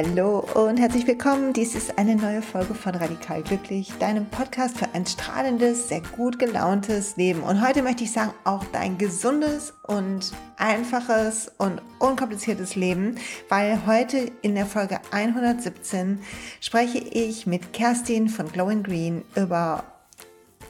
Hallo 0.00 0.46
und 0.54 0.76
herzlich 0.76 1.08
willkommen. 1.08 1.52
Dies 1.52 1.74
ist 1.74 1.98
eine 1.98 2.14
neue 2.14 2.40
Folge 2.40 2.72
von 2.72 2.94
Radikal 2.94 3.42
Glücklich, 3.42 3.90
deinem 3.98 4.26
Podcast 4.26 4.78
für 4.78 4.86
ein 4.94 5.04
strahlendes, 5.04 5.88
sehr 5.88 6.02
gut 6.16 6.38
gelauntes 6.38 7.16
Leben. 7.16 7.42
Und 7.42 7.66
heute 7.66 7.82
möchte 7.82 8.04
ich 8.04 8.12
sagen, 8.12 8.32
auch 8.44 8.62
dein 8.66 8.96
gesundes 8.96 9.74
und 9.88 10.30
einfaches 10.56 11.50
und 11.58 11.82
unkompliziertes 11.98 12.76
Leben, 12.76 13.16
weil 13.48 13.86
heute 13.86 14.30
in 14.40 14.54
der 14.54 14.66
Folge 14.66 15.00
117 15.10 16.20
spreche 16.60 16.98
ich 16.98 17.48
mit 17.48 17.72
Kerstin 17.72 18.28
von 18.28 18.52
Glowing 18.52 18.84
Green 18.84 19.24
über 19.34 19.82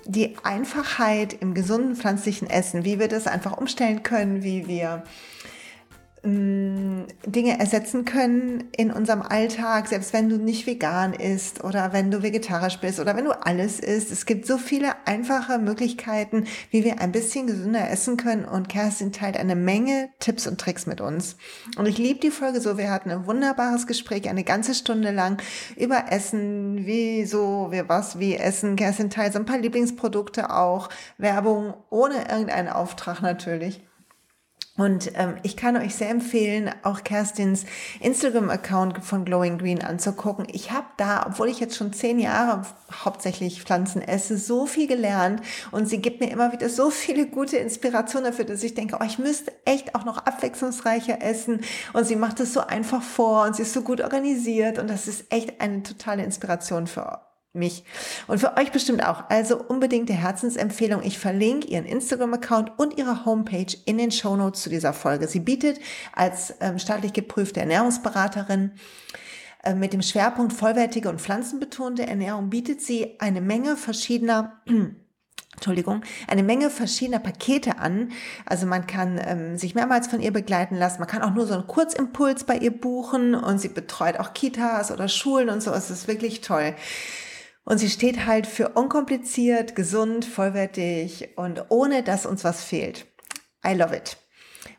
die 0.07 0.37
Einfachheit 0.43 1.35
im 1.35 1.53
gesunden 1.53 1.97
pflanzlichen 1.97 2.49
Essen, 2.49 2.87
wie 2.87 2.99
wir 2.99 3.09
das 3.09 3.27
einfach 3.27 3.59
umstellen 3.59 4.03
können, 4.03 4.43
wie 4.43 4.69
wir 4.69 5.03
Dinge 6.23 7.59
ersetzen 7.59 8.05
können 8.05 8.65
in 8.77 8.91
unserem 8.91 9.23
Alltag, 9.23 9.87
selbst 9.87 10.13
wenn 10.13 10.29
du 10.29 10.37
nicht 10.37 10.67
vegan 10.67 11.13
isst 11.13 11.63
oder 11.63 11.93
wenn 11.93 12.11
du 12.11 12.23
vegetarisch 12.23 12.79
bist 12.79 12.99
oder 12.99 13.17
wenn 13.17 13.25
du 13.25 13.31
alles 13.31 13.79
isst. 13.79 14.11
Es 14.11 14.27
gibt 14.27 14.47
so 14.47 14.59
viele 14.59 14.95
einfache 15.07 15.59
Möglichkeiten, 15.59 16.47
wie 16.71 16.85
wir 16.85 17.01
ein 17.01 17.13
bisschen 17.13 17.47
gesünder 17.47 17.89
essen 17.91 18.17
können 18.17 18.45
und 18.45 18.69
Kerstin 18.69 19.13
teilt 19.13 19.37
eine 19.37 19.55
Menge 19.55 20.11
Tipps 20.19 20.47
und 20.47 20.61
Tricks 20.61 20.87
mit 20.87 21.01
uns. 21.01 21.37
Und 21.77 21.87
ich 21.87 21.99
liebe 21.99 22.21
die 22.21 22.31
Folge 22.31 22.61
so. 22.61 22.79
Wir 22.79 22.91
hatten 22.91 23.11
ein 23.11 23.27
wunderbares 23.27 23.87
Gespräch, 23.87 24.29
eine 24.29 24.45
ganze 24.45 24.75
Stunde 24.75 25.13
lang 25.13 25.41
über 25.77 26.11
Essen, 26.11 26.85
wie 26.85 27.27
so, 27.27 27.69
wie 27.71 27.89
was, 27.89 28.19
wie 28.19 28.35
Essen. 28.35 28.77
Kerstin 28.77 29.11
teilt 29.11 29.35
so 29.35 29.39
ein 29.39 29.47
paar 29.47 29.59
Lieblingsprodukte 29.59 30.51
auch, 30.51 30.89
Werbung 31.17 31.75
ohne 31.91 32.29
irgendeinen 32.29 32.69
Auftrag 32.69 33.23
natürlich. 33.23 33.88
Und 34.79 35.11
ähm, 35.17 35.35
ich 35.43 35.57
kann 35.57 35.77
euch 35.77 35.97
sehr 35.97 36.09
empfehlen, 36.09 36.71
auch 36.85 37.03
Kerstins 37.03 37.67
Instagram-Account 38.01 39.05
von 39.05 39.25
Glowing 39.25 39.59
Green 39.59 39.83
anzugucken. 39.83 40.47
Ich 40.53 40.71
habe 40.71 40.87
da, 40.97 41.27
obwohl 41.27 41.49
ich 41.49 41.59
jetzt 41.59 41.77
schon 41.77 41.93
zehn 41.93 42.21
Jahre 42.21 42.63
hauptsächlich 43.05 43.63
Pflanzen 43.63 44.01
esse, 44.01 44.39
so 44.39 44.67
viel 44.67 44.87
gelernt 44.87 45.43
und 45.73 45.89
sie 45.89 46.01
gibt 46.01 46.21
mir 46.21 46.31
immer 46.31 46.53
wieder 46.53 46.69
so 46.69 46.91
viele 46.91 47.27
gute 47.27 47.57
Inspirationen 47.57 48.31
dafür, 48.31 48.45
dass 48.45 48.63
ich 48.63 48.75
denke, 48.75 48.99
oh, 49.01 49.05
ich 49.05 49.19
müsste 49.19 49.53
echt 49.65 49.97
auch 49.97 50.05
noch 50.05 50.19
abwechslungsreicher 50.19 51.21
essen. 51.21 51.61
Und 51.93 52.07
sie 52.07 52.17
macht 52.17 52.39
es 52.39 52.55
so 52.55 52.61
einfach 52.61 53.03
vor 53.03 53.47
und 53.47 53.57
sie 53.57 53.63
ist 53.63 53.73
so 53.73 53.83
gut 53.83 54.01
organisiert 54.01 54.79
und 54.79 54.89
das 54.89 55.09
ist 55.09 55.33
echt 55.33 55.61
eine 55.61 55.83
totale 55.83 56.23
Inspiration 56.23 56.87
für 56.87 57.28
mich 57.53 57.85
und 58.27 58.39
für 58.39 58.57
euch 58.57 58.73
bestimmt 58.73 59.05
auch. 59.05 59.25
Also 59.31 59.57
unbedingt 59.57 60.09
der 60.09 60.17
Herzensempfehlung. 60.17 61.03
Ich 61.03 61.19
verlinke 61.19 61.69
ihren 61.69 61.87
Instagram-Account 61.87 62.79
und 62.79 62.99
ihre 62.99 63.25
Homepage 63.25 63.75
in 63.87 63.99
den 63.99 64.11
Show 64.11 64.37
Notes 64.37 64.63
zu 64.63 64.71
dieser 64.71 64.93
Folge. 64.93 65.29
Sie 65.29 65.41
bietet 65.41 65.79
als 66.15 66.55
ähm, 66.61 66.79
staatlich 66.79 67.13
geprüfte 67.13 67.61
Ernährungsberaterin 67.61 68.73
äh, 69.63 69.75
mit 69.75 69.93
dem 69.93 70.03
Schwerpunkt 70.03 70.53
vollwertige 70.53 71.09
und 71.09 71.21
pflanzenbetonte 71.21 72.07
Ernährung 72.07 72.51
bietet 72.51 72.81
sie 72.81 73.19
eine 73.19 73.41
Menge 73.41 73.77
verschiedener 73.77 74.61
Entschuldigung, 75.55 76.05
eine 76.29 76.45
Menge 76.45 76.71
verschiedener 76.71 77.19
Pakete 77.19 77.79
an. 77.79 78.13
Also 78.47 78.65
man 78.65 78.87
kann 78.87 79.21
ähm, 79.21 79.57
sich 79.57 79.75
mehrmals 79.75 80.07
von 80.07 80.21
ihr 80.21 80.33
begleiten 80.33 80.77
lassen. 80.77 81.01
Man 81.01 81.09
kann 81.09 81.23
auch 81.23 81.35
nur 81.35 81.49
so 81.49 81.55
einen 81.55 81.67
Kurzimpuls 81.67 82.45
bei 82.45 82.57
ihr 82.57 82.71
buchen 82.71 83.35
und 83.35 83.59
sie 83.59 83.69
betreut 83.69 84.21
auch 84.21 84.35
Kitas 84.35 84.93
oder 84.93 85.09
Schulen 85.09 85.49
und 85.49 85.61
so. 85.61 85.73
Es 85.73 85.91
ist 85.91 86.07
wirklich 86.07 86.43
toll. 86.43 86.77
Und 87.69 87.77
sie 87.77 87.91
steht 87.91 88.25
halt 88.25 88.47
für 88.47 88.71
unkompliziert, 88.71 89.77
gesund, 89.77 90.25
vollwertig 90.25 91.37
und 91.37 91.67
ohne, 91.69 92.03
dass 92.03 92.25
uns 92.25 92.43
was 92.43 92.65
fehlt. 92.65 93.05
I 93.63 93.75
love 93.75 93.95
it. 93.95 94.17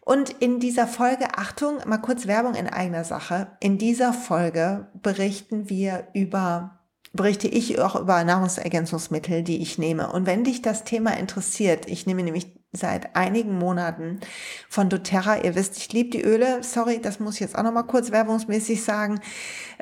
Und 0.01 0.31
in 0.39 0.59
dieser 0.59 0.87
Folge, 0.87 1.37
Achtung, 1.37 1.77
mal 1.85 1.99
kurz 1.99 2.25
Werbung 2.25 2.55
in 2.55 2.65
eigener 2.65 3.03
Sache. 3.03 3.51
In 3.59 3.77
dieser 3.77 4.11
Folge 4.11 4.87
berichten 5.03 5.69
wir 5.69 6.07
über, 6.15 6.79
berichte 7.13 7.47
ich 7.47 7.79
auch 7.79 7.95
über 7.95 8.23
Nahrungsergänzungsmittel, 8.23 9.43
die 9.43 9.61
ich 9.61 9.77
nehme. 9.77 10.11
Und 10.11 10.25
wenn 10.25 10.43
dich 10.43 10.63
das 10.63 10.83
Thema 10.83 11.15
interessiert, 11.15 11.87
ich 11.87 12.07
nehme 12.07 12.23
nämlich 12.23 12.58
seit 12.71 13.15
einigen 13.15 13.57
Monaten 13.57 14.19
von 14.69 14.89
doTERRA. 14.89 15.39
Ihr 15.39 15.55
wisst, 15.55 15.77
ich 15.77 15.91
liebe 15.91 16.11
die 16.11 16.21
Öle. 16.21 16.61
Sorry, 16.61 17.01
das 17.01 17.19
muss 17.19 17.35
ich 17.35 17.39
jetzt 17.39 17.57
auch 17.57 17.63
noch 17.63 17.71
mal 17.71 17.83
kurz 17.83 18.11
werbungsmäßig 18.11 18.83
sagen. 18.83 19.19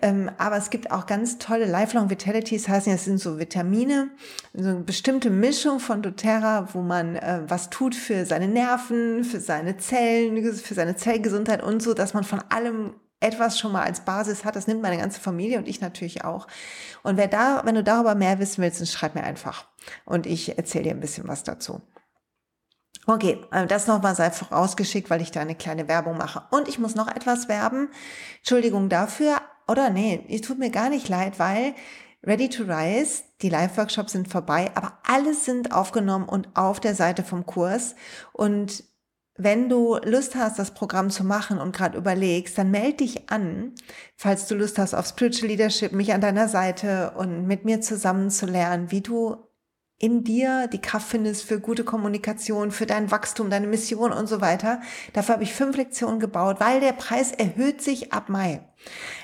Ähm, 0.02 0.31
aber 0.38 0.58
es 0.58 0.70
gibt 0.70 0.92
auch 0.92 1.06
ganz 1.06 1.38
tolle 1.38 1.66
Lifelong 1.66 2.09
Vitalities, 2.09 2.70
heißen 2.70 2.92
das 2.94 3.06
sind 3.06 3.20
so 3.20 3.40
Vitamine, 3.40 4.12
so 4.53 4.70
eine 4.70 4.80
bestimmte 4.80 5.30
Mischung 5.30 5.80
von 5.80 6.02
doTERRA, 6.02 6.74
wo 6.74 6.81
man 6.81 7.18
äh, 7.18 7.42
was 7.48 7.70
tut 7.70 7.94
für 7.94 8.25
seine 8.25 8.48
Nerven, 8.48 9.25
für 9.25 9.42
seine 9.42 9.78
Zellen, 9.78 10.54
für 10.54 10.74
seine 10.74 10.96
Zellgesundheit 10.96 11.62
und 11.62 11.84
so, 11.84 11.94
dass 11.94 12.14
man 12.14 12.24
von 12.24 12.42
allem 12.50 12.94
etwas 13.19 13.59
schon 13.59 13.72
mal 13.72 13.84
als 13.84 14.02
Basis 14.02 14.46
hat. 14.46 14.56
Das 14.56 14.68
nimmt 14.68 14.81
meine 14.81 14.98
ganze 14.98 15.19
Familie 15.19 15.58
und 15.58 15.68
ich 15.68 15.81
natürlich 15.81 16.24
auch. 16.24 16.48
Und 17.04 17.18
wer 17.18 17.28
da, 17.28 17.64
wenn 17.66 17.75
du 17.75 17.84
darüber 17.84 18.16
mehr 18.16 18.40
wissen 18.40 18.62
willst, 18.62 18.80
dann 18.80 18.88
schreib 18.88 19.16
mir 19.16 19.24
einfach. 19.24 19.66
Und 20.06 20.25
ich 20.25 20.58
erzähle 20.58 20.86
dir 20.86 20.92
ein 20.92 21.00
bisschen 21.00 21.28
was 21.28 21.44
dazu. 21.44 21.81
Okay, 23.09 23.40
äh, 23.51 23.66
das 23.66 23.88
nochmal 23.88 24.16
sei 24.16 24.29
vorausgeschickt, 24.31 25.09
weil 25.09 25.22
ich 25.22 25.31
da 25.31 25.40
eine 25.40 25.56
kleine 25.56 25.88
Werbung 25.88 26.18
mache. 26.18 26.44
Und 26.51 26.68
ich 26.68 26.78
muss 26.78 26.94
noch 26.94 27.07
etwas 27.07 27.47
werben. 27.47 27.90
Entschuldigung 28.40 28.90
dafür. 28.90 29.38
Oder 29.68 29.90
nee, 29.90 30.25
es 30.29 30.41
tut 30.41 30.59
mir 30.59 30.69
gar 30.69 30.90
nicht 30.90 31.07
leid, 31.07 31.40
weil 31.40 31.73
Ready 32.25 32.50
to 32.50 32.63
Rise, 32.63 33.23
die 33.41 33.50
Live-Workshops 33.50 34.12
sind 34.12 34.28
vorbei, 34.28 34.72
aber 34.75 35.00
alles 35.07 35.45
sind 35.45 35.72
aufgenommen 35.72 36.28
und 36.28 36.50
auf 36.56 36.79
der 36.81 36.95
Seite 36.95 37.23
vom 37.23 37.45
Kurs. 37.45 37.95
Und 38.34 38.84
wenn 39.38 39.69
du 39.69 39.97
Lust 40.03 40.35
hast, 40.35 40.59
das 40.59 40.72
Programm 40.72 41.09
zu 41.09 41.24
machen 41.24 41.59
und 41.59 41.75
gerade 41.75 41.97
überlegst, 41.97 42.57
dann 42.57 42.72
melde 42.72 42.97
dich 42.97 43.29
an, 43.29 43.74
falls 44.18 44.47
du 44.47 44.56
Lust 44.56 44.79
hast 44.79 44.94
auf 44.94 45.06
Spiritual 45.07 45.47
Leadership, 45.50 45.94
mich 45.94 46.13
an 46.13 46.22
deiner 46.22 46.50
Seite 46.50 47.13
und 47.16 47.45
mit 47.45 47.63
mir 47.63 47.79
zusammen 47.79 48.31
zu 48.31 48.47
lernen, 48.47 48.91
wie 48.91 49.01
du 49.01 49.47
in 50.00 50.24
dir 50.24 50.68
die 50.68 50.81
Kraft 50.81 51.08
findest 51.08 51.44
für 51.44 51.59
gute 51.59 51.84
Kommunikation, 51.84 52.72
für 52.72 52.85
dein 52.85 53.09
Wachstum, 53.09 53.50
deine 53.50 53.68
Mission 53.68 54.12
und 54.12 54.28
so 54.28 54.41
weiter. 54.41 54.81
Dafür 55.13 55.34
habe 55.34 55.44
ich 55.44 55.53
fünf 55.53 55.75
Lektionen 55.75 56.19
gebaut, 56.19 56.58
weil 56.59 56.80
der 56.80 56.94
Preis 56.94 57.31
erhöht 57.31 57.81
sich 57.81 58.13
ab 58.13 58.30
Mai. 58.30 58.62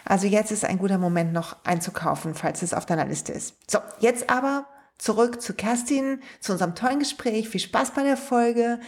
Also 0.03 0.25
jetzt 0.25 0.51
ist 0.51 0.65
ein 0.65 0.79
guter 0.79 0.97
Moment 0.97 1.31
noch 1.31 1.57
einzukaufen, 1.63 2.33
falls 2.33 2.63
es 2.63 2.73
auf 2.73 2.85
deiner 2.85 3.05
Liste 3.05 3.33
ist. 3.33 3.55
So, 3.69 3.79
jetzt 3.99 4.29
aber 4.29 4.65
zurück 4.97 5.41
zu 5.41 5.53
Kerstin, 5.53 6.21
zu 6.39 6.53
unserem 6.53 6.75
tollen 6.75 6.99
Gespräch. 6.99 7.49
Viel 7.49 7.61
Spaß 7.61 7.91
bei 7.91 8.03
der 8.03 8.17
Folge. 8.17 8.79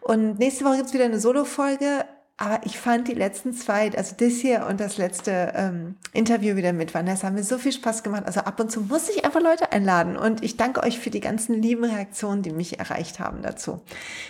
Und 0.00 0.38
nächste 0.38 0.64
Woche 0.64 0.76
gibt's 0.76 0.92
wieder 0.92 1.06
eine 1.06 1.18
Solo-Folge. 1.18 2.04
Aber 2.36 2.60
ich 2.64 2.78
fand 2.78 3.06
die 3.06 3.14
letzten 3.14 3.52
zwei, 3.52 3.92
also 3.96 4.16
das 4.18 4.34
hier 4.34 4.66
und 4.68 4.80
das 4.80 4.96
letzte 4.96 5.52
ähm, 5.54 5.96
Interview 6.12 6.56
wieder 6.56 6.72
mit 6.72 6.92
Vanessa, 6.92 7.28
haben 7.28 7.34
mir 7.34 7.44
so 7.44 7.58
viel 7.58 7.70
Spaß 7.70 8.02
gemacht. 8.02 8.24
Also 8.26 8.40
ab 8.40 8.58
und 8.58 8.72
zu 8.72 8.80
muss 8.80 9.08
ich 9.08 9.24
einfach 9.24 9.40
Leute 9.40 9.70
einladen. 9.70 10.16
Und 10.16 10.42
ich 10.42 10.56
danke 10.56 10.82
euch 10.82 10.98
für 10.98 11.10
die 11.10 11.20
ganzen 11.20 11.62
lieben 11.62 11.84
Reaktionen, 11.84 12.42
die 12.42 12.50
mich 12.50 12.80
erreicht 12.80 13.20
haben 13.20 13.42
dazu. 13.42 13.82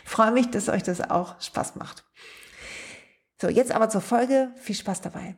freue 0.04 0.32
mich, 0.32 0.50
dass 0.50 0.68
euch 0.68 0.82
das 0.82 1.00
auch 1.00 1.40
Spaß 1.40 1.76
macht. 1.76 2.04
So, 3.40 3.48
jetzt 3.48 3.72
aber 3.72 3.88
zur 3.88 4.02
Folge. 4.02 4.52
Viel 4.56 4.74
Spaß 4.74 5.00
dabei. 5.00 5.36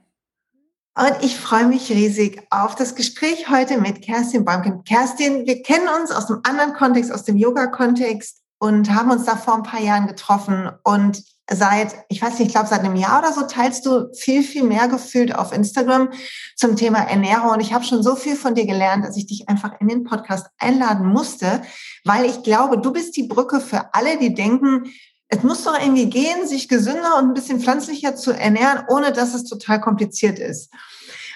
Und 0.99 1.15
ich 1.23 1.39
freue 1.39 1.67
mich 1.67 1.91
riesig 1.91 2.43
auf 2.51 2.75
das 2.75 2.95
Gespräch 2.95 3.49
heute 3.49 3.79
mit 3.79 4.03
Kerstin 4.03 4.45
Baumkind. 4.45 4.89
Kerstin, 4.89 5.47
wir 5.47 5.63
kennen 5.63 5.87
uns 6.01 6.11
aus 6.11 6.31
einem 6.31 6.41
anderen 6.43 6.73
Kontext, 6.73 7.13
aus 7.13 7.23
dem 7.23 7.37
Yoga-Kontext 7.37 8.43
und 8.59 8.93
haben 8.93 9.11
uns 9.11 9.25
da 9.25 9.37
vor 9.37 9.55
ein 9.55 9.63
paar 9.63 9.81
Jahren 9.81 10.07
getroffen. 10.07 10.71
Und 10.83 11.23
seit, 11.51 11.95
ich 12.09 12.21
weiß 12.21 12.39
nicht, 12.39 12.49
ich 12.49 12.53
glaube 12.53 12.69
seit 12.69 12.81
einem 12.81 12.97
Jahr 12.97 13.21
oder 13.21 13.33
so 13.33 13.43
teilst 13.43 13.87
du 13.87 14.13
viel, 14.15 14.43
viel 14.43 14.65
mehr 14.65 14.89
gefühlt 14.89 15.35
auf 15.35 15.53
Instagram 15.53 16.11
zum 16.57 16.77
Thema 16.77 16.99
Ernährung. 17.01 17.51
Und 17.51 17.61
ich 17.61 17.73
habe 17.73 17.85
schon 17.85 18.03
so 18.03 18.17
viel 18.17 18.37
von 18.37 18.55
dir 18.55 18.67
gelernt, 18.67 19.05
dass 19.05 19.17
ich 19.17 19.27
dich 19.27 19.49
einfach 19.49 19.81
in 19.81 19.89
den 19.89 20.05
Podcast 20.05 20.47
einladen 20.59 21.07
musste, 21.07 21.63
weil 22.05 22.25
ich 22.25 22.43
glaube, 22.43 22.79
du 22.79 22.93
bist 22.93 23.17
die 23.17 23.29
Brücke 23.29 23.61
für 23.61 23.95
alle, 23.95 24.19
die 24.19 24.35
denken, 24.35 24.93
es 25.29 25.43
muss 25.43 25.65
doch 25.65 25.79
irgendwie 25.79 26.09
gehen, 26.09 26.47
sich 26.47 26.69
gesünder 26.69 27.17
und 27.19 27.29
ein 27.29 27.35
bisschen 27.35 27.61
pflanzlicher 27.61 28.15
zu 28.17 28.33
ernähren, 28.33 28.85
ohne 28.89 29.13
dass 29.13 29.35
es 29.35 29.45
total 29.45 29.81
kompliziert 29.81 30.39
ist. 30.39 30.71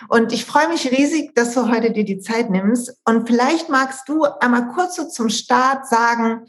Und 0.09 0.33
ich 0.33 0.45
freue 0.45 0.69
mich 0.69 0.91
riesig, 0.91 1.35
dass 1.35 1.55
du 1.55 1.69
heute 1.69 1.93
dir 1.93 2.05
die 2.05 2.21
Zeit 2.21 2.51
nimmst. 2.51 2.95
Und 3.05 3.27
vielleicht 3.27 3.69
magst 3.69 4.09
du 4.09 4.25
einmal 4.25 4.69
kurz 4.69 4.97
so 4.97 5.09
zum 5.09 5.29
Start 5.29 5.87
sagen, 5.89 6.47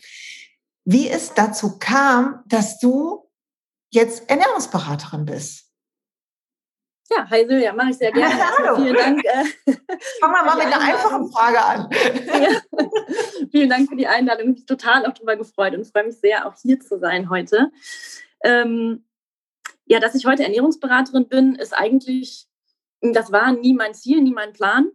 wie 0.85 1.09
es 1.09 1.33
dazu 1.33 1.77
kam, 1.77 2.41
dass 2.45 2.79
du 2.79 3.20
jetzt 3.91 4.29
Ernährungsberaterin 4.29 5.25
bist. 5.25 5.67
Ja, 7.09 7.29
hi 7.29 7.45
Silja, 7.45 7.73
mache 7.73 7.89
ich 7.89 7.97
sehr 7.97 8.11
gerne. 8.11 8.33
Hallo. 8.57 8.77
Vielen 8.77 8.95
Dank. 8.95 9.25
Äh, 9.25 9.43
Fangen 10.21 10.33
wir 10.33 10.43
mal 10.45 10.55
mit 10.55 10.65
einer 10.67 10.79
einfachen 10.79 11.29
Frage 11.29 11.61
an. 11.61 11.89
ja. 11.91 12.61
Vielen 13.51 13.69
Dank 13.69 13.89
für 13.89 13.97
die 13.97 14.07
Einladung. 14.07 14.51
Ich 14.51 14.55
bin 14.55 14.65
total 14.65 15.05
auch 15.05 15.13
darüber 15.13 15.35
gefreut 15.35 15.73
und 15.75 15.85
freue 15.85 16.05
mich 16.05 16.17
sehr, 16.19 16.47
auch 16.47 16.55
hier 16.61 16.79
zu 16.79 16.99
sein 16.99 17.29
heute. 17.29 17.69
Ähm, 18.43 19.05
ja, 19.85 19.99
dass 19.99 20.15
ich 20.15 20.25
heute 20.25 20.43
Ernährungsberaterin 20.43 21.27
bin, 21.27 21.55
ist 21.55 21.73
eigentlich, 21.73 22.47
das 23.01 23.31
war 23.33 23.51
nie 23.51 23.73
mein 23.73 23.93
Ziel, 23.93 24.21
nie 24.21 24.31
mein 24.31 24.53
Plan. 24.53 24.89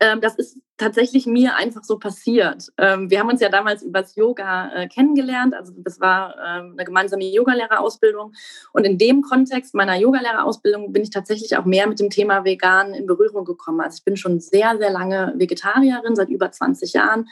Ähm, 0.00 0.20
das 0.20 0.34
ist 0.36 0.58
tatsächlich 0.82 1.26
mir 1.26 1.56
einfach 1.56 1.84
so 1.84 1.98
passiert. 1.98 2.72
Ähm, 2.76 3.10
wir 3.10 3.20
haben 3.20 3.28
uns 3.28 3.40
ja 3.40 3.48
damals 3.48 3.82
übers 3.82 4.16
Yoga 4.16 4.72
äh, 4.74 4.88
kennengelernt. 4.88 5.54
Also 5.54 5.72
das 5.76 6.00
war 6.00 6.34
ähm, 6.36 6.72
eine 6.72 6.84
gemeinsame 6.84 7.24
Yogalehrerausbildung. 7.24 8.32
Und 8.72 8.84
in 8.84 8.98
dem 8.98 9.22
Kontext 9.22 9.74
meiner 9.74 9.96
Yogalehrerausbildung 9.96 10.92
bin 10.92 11.02
ich 11.02 11.10
tatsächlich 11.10 11.56
auch 11.56 11.64
mehr 11.64 11.86
mit 11.86 12.00
dem 12.00 12.10
Thema 12.10 12.44
Vegan 12.44 12.94
in 12.94 13.06
Berührung 13.06 13.44
gekommen. 13.44 13.80
Also 13.80 13.98
ich 13.98 14.04
bin 14.04 14.16
schon 14.16 14.40
sehr, 14.40 14.76
sehr 14.78 14.90
lange 14.90 15.32
Vegetarierin, 15.36 16.16
seit 16.16 16.28
über 16.28 16.50
20 16.50 16.92
Jahren. 16.92 17.28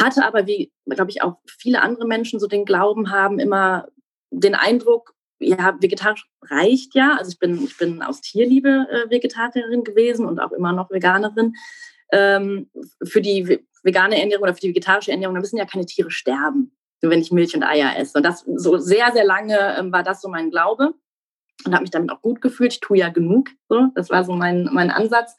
Hatte 0.00 0.24
aber, 0.24 0.46
wie, 0.46 0.72
glaube 0.86 1.10
ich, 1.10 1.22
auch 1.22 1.36
viele 1.46 1.82
andere 1.82 2.06
Menschen 2.06 2.40
so 2.40 2.46
den 2.46 2.64
Glauben 2.64 3.10
haben, 3.10 3.38
immer 3.38 3.88
den 4.30 4.54
Eindruck, 4.54 5.14
ja, 5.38 5.76
vegetarisch 5.80 6.26
reicht 6.42 6.94
ja. 6.94 7.16
Also 7.18 7.30
ich 7.30 7.38
bin, 7.38 7.62
ich 7.62 7.76
bin 7.76 8.02
aus 8.02 8.20
Tierliebe 8.20 8.86
äh, 8.90 9.10
Vegetarierin 9.10 9.84
gewesen 9.84 10.26
und 10.26 10.40
auch 10.40 10.52
immer 10.52 10.72
noch 10.72 10.90
Veganerin. 10.90 11.54
Ähm, 12.14 12.70
für 13.02 13.20
die 13.20 13.66
vegane 13.82 14.20
Ernährung 14.20 14.44
oder 14.44 14.54
für 14.54 14.60
die 14.60 14.68
vegetarische 14.68 15.10
Ernährung, 15.10 15.34
da 15.34 15.40
müssen 15.40 15.56
ja 15.56 15.66
keine 15.66 15.86
Tiere 15.86 16.10
sterben, 16.10 16.76
wenn 17.02 17.20
ich 17.20 17.32
Milch 17.32 17.54
und 17.54 17.64
Eier 17.64 17.96
esse. 17.98 18.18
Und 18.18 18.24
das 18.24 18.44
so 18.56 18.78
sehr, 18.78 19.12
sehr 19.12 19.24
lange 19.24 19.76
ähm, 19.78 19.92
war 19.92 20.02
das 20.02 20.20
so 20.22 20.28
mein 20.28 20.50
Glaube 20.50 20.94
und 21.66 21.72
habe 21.72 21.82
mich 21.82 21.90
damit 21.90 22.10
auch 22.10 22.22
gut 22.22 22.40
gefühlt. 22.40 22.72
Ich 22.72 22.80
tue 22.80 22.98
ja 22.98 23.08
genug. 23.08 23.50
So. 23.68 23.88
Das 23.94 24.10
war 24.10 24.24
so 24.24 24.32
mein, 24.32 24.68
mein 24.72 24.90
Ansatz. 24.90 25.36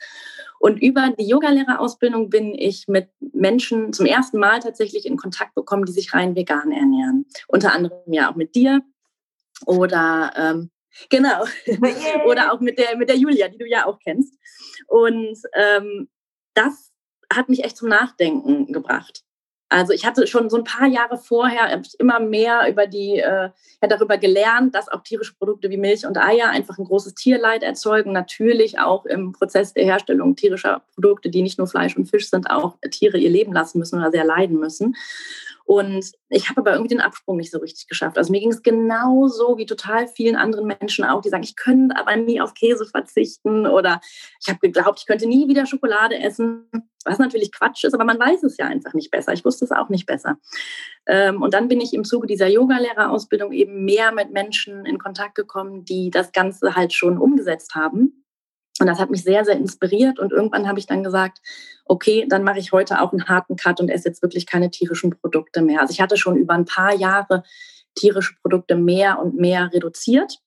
Und 0.60 0.82
über 0.82 1.14
die 1.18 1.28
Yogalehrerausbildung 1.28 2.30
bin 2.30 2.54
ich 2.56 2.88
mit 2.88 3.10
Menschen 3.20 3.94
zum 3.94 4.06
ersten 4.06 4.40
Mal 4.40 4.60
tatsächlich 4.60 5.06
in 5.06 5.18
Kontakt 5.18 5.54
bekommen, 5.54 5.86
die 5.86 5.92
sich 5.92 6.14
rein 6.14 6.36
vegan 6.36 6.72
ernähren. 6.72 7.26
Unter 7.48 7.74
anderem 7.74 8.12
ja 8.12 8.32
auch 8.32 8.36
mit 8.36 8.56
dir 8.56 8.82
oder 9.66 10.34
ähm, 10.36 10.72
genau 11.10 11.46
oder 12.26 12.54
auch 12.54 12.62
mit 12.62 12.80
der 12.80 12.98
mit 12.98 13.10
der 13.10 13.18
Julia, 13.18 13.48
die 13.50 13.58
du 13.58 13.68
ja 13.68 13.86
auch 13.86 14.00
kennst. 14.00 14.34
Und 14.88 15.38
ähm, 15.54 16.08
das 16.56 16.92
hat 17.34 17.50
mich 17.50 17.64
echt 17.64 17.78
zum 17.78 17.90
Nachdenken 17.90 18.72
gebracht. 18.72 19.26
Also 19.68 19.94
ich 19.94 20.06
hatte 20.06 20.28
schon 20.28 20.50
so 20.50 20.58
ein 20.58 20.64
paar 20.64 20.88
Jahre 20.88 21.18
vorher 21.18 21.82
immer 21.98 22.20
mehr 22.20 22.70
über 22.70 22.86
die, 22.86 23.18
äh, 23.18 23.50
ja, 23.82 23.88
darüber 23.88 24.18
gelernt, 24.18 24.76
dass 24.76 24.90
auch 24.90 25.02
tierische 25.02 25.34
Produkte 25.34 25.72
wie 25.72 25.78
Milch 25.78 26.06
und 26.06 26.18
Eier 26.18 26.50
einfach 26.50 26.78
ein 26.78 26.86
großes 26.86 27.16
Tierleid 27.16 27.64
erzeugen. 27.64 28.12
Natürlich 28.12 28.78
auch 28.78 29.06
im 29.06 29.32
Prozess 29.32 29.74
der 29.74 29.86
Herstellung 29.86 30.36
tierischer 30.36 30.84
Produkte, 30.94 31.30
die 31.30 31.42
nicht 31.42 31.58
nur 31.58 31.68
Fleisch 31.68 31.98
und 31.98 32.06
Fisch 32.06 32.30
sind, 32.30 32.50
auch 32.50 32.78
Tiere 32.92 33.18
ihr 33.18 33.32
Leben 33.32 33.54
lassen 33.54 33.80
müssen 33.80 33.98
oder 33.98 34.12
sehr 34.12 34.24
leiden 34.24 34.60
müssen. 34.60 34.96
Und 35.66 36.12
ich 36.30 36.48
habe 36.48 36.62
aber 36.62 36.74
irgendwie 36.74 36.94
den 36.96 37.02
Absprung 37.02 37.38
nicht 37.38 37.52
so 37.52 37.58
richtig 37.58 37.88
geschafft. 37.88 38.20
Also 38.20 38.32
mir 38.32 38.40
ging 38.40 38.52
es 38.52 38.62
genauso 38.62 39.58
wie 39.58 39.66
total 39.66 40.08
vielen 40.08 40.36
anderen 40.36 40.68
Menschen 40.68 41.04
auch, 41.04 41.22
die 41.22 41.30
sagen, 41.30 41.44
ich 41.44 41.56
könnte 41.56 41.98
aber 41.98 42.16
nie 42.16 42.40
auf 42.40 42.54
Käse 42.54 42.86
verzichten 42.86 43.66
oder 43.66 44.00
ich 44.40 44.48
habe 44.48 44.60
geglaubt, 44.60 45.00
ich 45.00 45.08
könnte 45.08 45.28
nie 45.28 45.48
wieder 45.48 45.66
Schokolade 45.66 46.20
essen, 46.20 46.70
was 47.04 47.18
natürlich 47.18 47.52
Quatsch 47.52 47.84
ist, 47.84 47.96
aber 47.96 48.06
man 48.06 48.20
weiß 48.20 48.44
es 48.44 48.58
ja 48.58 48.68
einfach 48.68 48.94
nicht 48.94 49.10
besser. 49.10 49.34
Ich 49.34 49.44
wusste 49.44 49.66
es 49.66 49.72
auch 49.72 49.90
nicht 49.90 50.06
besser. 50.06 50.38
Ähm, 51.08 51.42
und 51.42 51.56
dann 51.56 51.68
bin 51.68 51.82
ich 51.82 51.96
im 51.96 52.04
Zuge 52.04 52.28
dieser 52.28 52.48
Yogalehrerausbildung 52.48 53.52
eben 53.52 53.86
mehr 53.86 54.12
mit 54.12 54.32
Menschen 54.32 54.86
in 54.86 55.00
Kontakt 55.00 55.34
gekommen, 55.34 55.84
die 55.84 56.12
das 56.12 56.32
Ganze 56.32 56.76
halt 56.76 56.94
schon 56.94 57.18
umgesetzt 57.18 57.74
haben 57.74 58.25
und 58.80 58.88
das 58.88 59.00
hat 59.00 59.10
mich 59.10 59.24
sehr, 59.24 59.46
sehr 59.46 59.56
inspiriert. 59.56 60.20
Und 60.20 60.34
irgendwann 60.34 60.68
habe 60.68 60.80
ich 60.80 60.86
dann 60.86 61.04
gesagt, 61.04 61.42
okay, 61.86 62.26
dann 62.28 62.44
mache 62.44 62.60
ich 62.60 62.74
heute 62.74 63.02
auch 63.02 63.14
einen 63.14 63.28
harten 63.28 63.56
Cut 63.56 63.80
und 63.80 63.90
esse 63.90 64.10
jetzt 64.10 64.22
wirklich 64.22 64.46
keine 64.46 64.70
tierischen 64.70 65.12
Produkte 65.12 65.62
mehr. 65.62 65.82
Also 65.82 65.92
ich 65.92 66.02
hatte 66.02 66.18
schon 66.18 66.36
über 66.36 66.54
ein 66.54 66.66
paar 66.66 66.94
Jahre 66.94 67.44
tierische 67.96 68.36
Produkte 68.42 68.76
mehr 68.76 69.20
und 69.20 69.36
mehr 69.36 69.72
reduziert. 69.72 70.40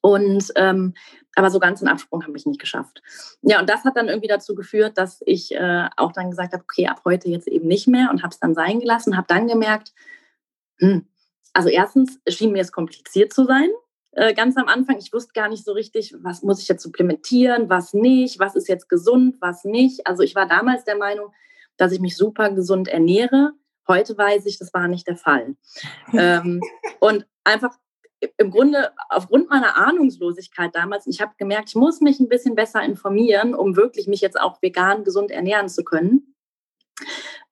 Und 0.00 0.52
ähm, 0.54 0.94
aber 1.34 1.50
so 1.50 1.58
ganz 1.58 1.82
einen 1.82 1.92
Absprung 1.92 2.22
habe 2.22 2.36
ich 2.36 2.46
nicht 2.46 2.60
geschafft. 2.60 3.02
Ja, 3.42 3.60
und 3.60 3.68
das 3.68 3.84
hat 3.84 3.96
dann 3.96 4.08
irgendwie 4.08 4.28
dazu 4.28 4.54
geführt, 4.54 4.96
dass 4.96 5.20
ich 5.26 5.54
äh, 5.54 5.88
auch 5.96 6.12
dann 6.12 6.30
gesagt 6.30 6.54
habe, 6.54 6.62
okay, 6.62 6.86
ab 6.86 7.02
heute 7.04 7.28
jetzt 7.28 7.48
eben 7.48 7.66
nicht 7.68 7.88
mehr 7.88 8.08
und 8.10 8.22
habe 8.22 8.32
es 8.32 8.38
dann 8.38 8.54
sein 8.54 8.80
gelassen, 8.80 9.16
habe 9.16 9.26
dann 9.28 9.46
gemerkt, 9.46 9.92
hm, 10.78 11.06
also 11.52 11.68
erstens 11.68 12.18
schien 12.28 12.52
mir 12.52 12.62
es 12.62 12.72
kompliziert 12.72 13.32
zu 13.32 13.44
sein, 13.44 13.68
äh, 14.16 14.32
ganz 14.32 14.56
am 14.56 14.66
Anfang, 14.66 14.96
ich 14.96 15.12
wusste 15.12 15.32
gar 15.34 15.50
nicht 15.50 15.62
so 15.62 15.72
richtig, 15.72 16.14
was 16.22 16.42
muss 16.42 16.60
ich 16.60 16.68
jetzt 16.68 16.82
supplementieren, 16.82 17.68
was 17.68 17.92
nicht, 17.92 18.38
was 18.38 18.56
ist 18.56 18.66
jetzt 18.66 18.88
gesund, 18.88 19.36
was 19.40 19.64
nicht. 19.64 20.06
Also 20.06 20.22
ich 20.22 20.34
war 20.34 20.48
damals 20.48 20.84
der 20.84 20.96
Meinung, 20.96 21.34
dass 21.76 21.92
ich 21.92 22.00
mich 22.00 22.16
super 22.16 22.50
gesund 22.50 22.88
ernähre. 22.88 23.52
Heute 23.86 24.16
weiß 24.16 24.46
ich, 24.46 24.58
das 24.58 24.72
war 24.72 24.88
nicht 24.88 25.06
der 25.06 25.18
Fall. 25.18 25.54
ähm, 26.14 26.62
und 26.98 27.26
einfach 27.44 27.76
im 28.38 28.50
Grunde 28.50 28.90
aufgrund 29.10 29.50
meiner 29.50 29.76
Ahnungslosigkeit 29.76 30.74
damals, 30.74 31.06
ich 31.06 31.20
habe 31.20 31.34
gemerkt, 31.36 31.68
ich 31.68 31.74
muss 31.74 32.00
mich 32.00 32.18
ein 32.18 32.30
bisschen 32.30 32.54
besser 32.54 32.82
informieren, 32.82 33.54
um 33.54 33.76
wirklich 33.76 34.06
mich 34.06 34.22
jetzt 34.22 34.40
auch 34.40 34.62
vegan 34.62 35.04
gesund 35.04 35.30
ernähren 35.30 35.68
zu 35.68 35.84
können. 35.84 36.34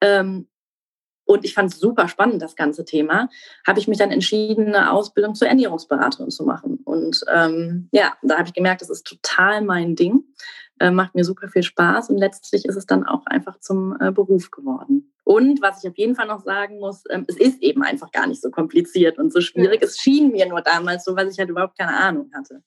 Ähm, 0.01 0.49
und 1.25 1.45
ich 1.45 1.55
fand 1.55 1.73
es 1.73 1.81
super 1.81 2.09
spannend, 2.09 2.43
das 2.43 2.57
ganze 2.57 2.85
Thema, 2.85 3.29
habe 3.67 3.79
ich 3.79 3.89
mich 3.89 3.99
dann 3.99 4.11
entschieden, 4.11 4.69
eine 4.69 4.93
Ausbildung 4.93 5.35
zur 5.35 5.49
Ernährungsberaterin 5.49 6.31
zu 6.31 6.45
machen. 6.45 6.81
Und 6.85 7.25
ähm, 7.33 7.89
ja, 7.93 8.13
da 8.23 8.39
habe 8.39 8.49
ich 8.49 8.55
gemerkt, 8.55 8.83
das 8.83 8.91
ist 8.91 9.07
total 9.07 9.63
mein 9.63 9.97
Ding, 9.97 10.25
äh, 10.81 10.91
macht 10.91 11.15
mir 11.15 11.25
super 11.25 11.49
viel 11.49 11.63
Spaß 11.63 12.11
und 12.11 12.19
letztlich 12.19 12.65
ist 12.65 12.77
es 12.77 12.87
dann 12.87 13.05
auch 13.07 13.27
einfach 13.27 13.59
zum 13.61 13.97
äh, 14.01 14.11
Beruf 14.11 14.51
geworden. 14.51 15.13
Und 15.25 15.63
was 15.63 15.83
ich 15.83 15.91
auf 15.91 15.97
jeden 15.97 16.15
Fall 16.15 16.27
noch 16.27 16.45
sagen 16.45 16.79
muss, 16.79 17.05
ähm, 17.11 17.25
es 17.27 17.37
ist 17.37 17.63
eben 17.63 17.83
einfach 17.83 18.13
gar 18.13 18.27
nicht 18.27 18.43
so 18.43 18.51
kompliziert 18.51 19.19
und 19.19 19.33
so 19.33 19.41
schwierig. 19.41 19.83
Es 19.83 19.99
schien 19.99 20.31
mir 20.33 20.47
nur 20.47 20.61
damals 20.61 21.05
so, 21.05 21.17
weil 21.17 21.29
ich 21.29 21.39
halt 21.39 21.49
überhaupt 21.49 21.79
keine 21.79 21.97
Ahnung 21.97 22.31
hatte. 22.35 22.63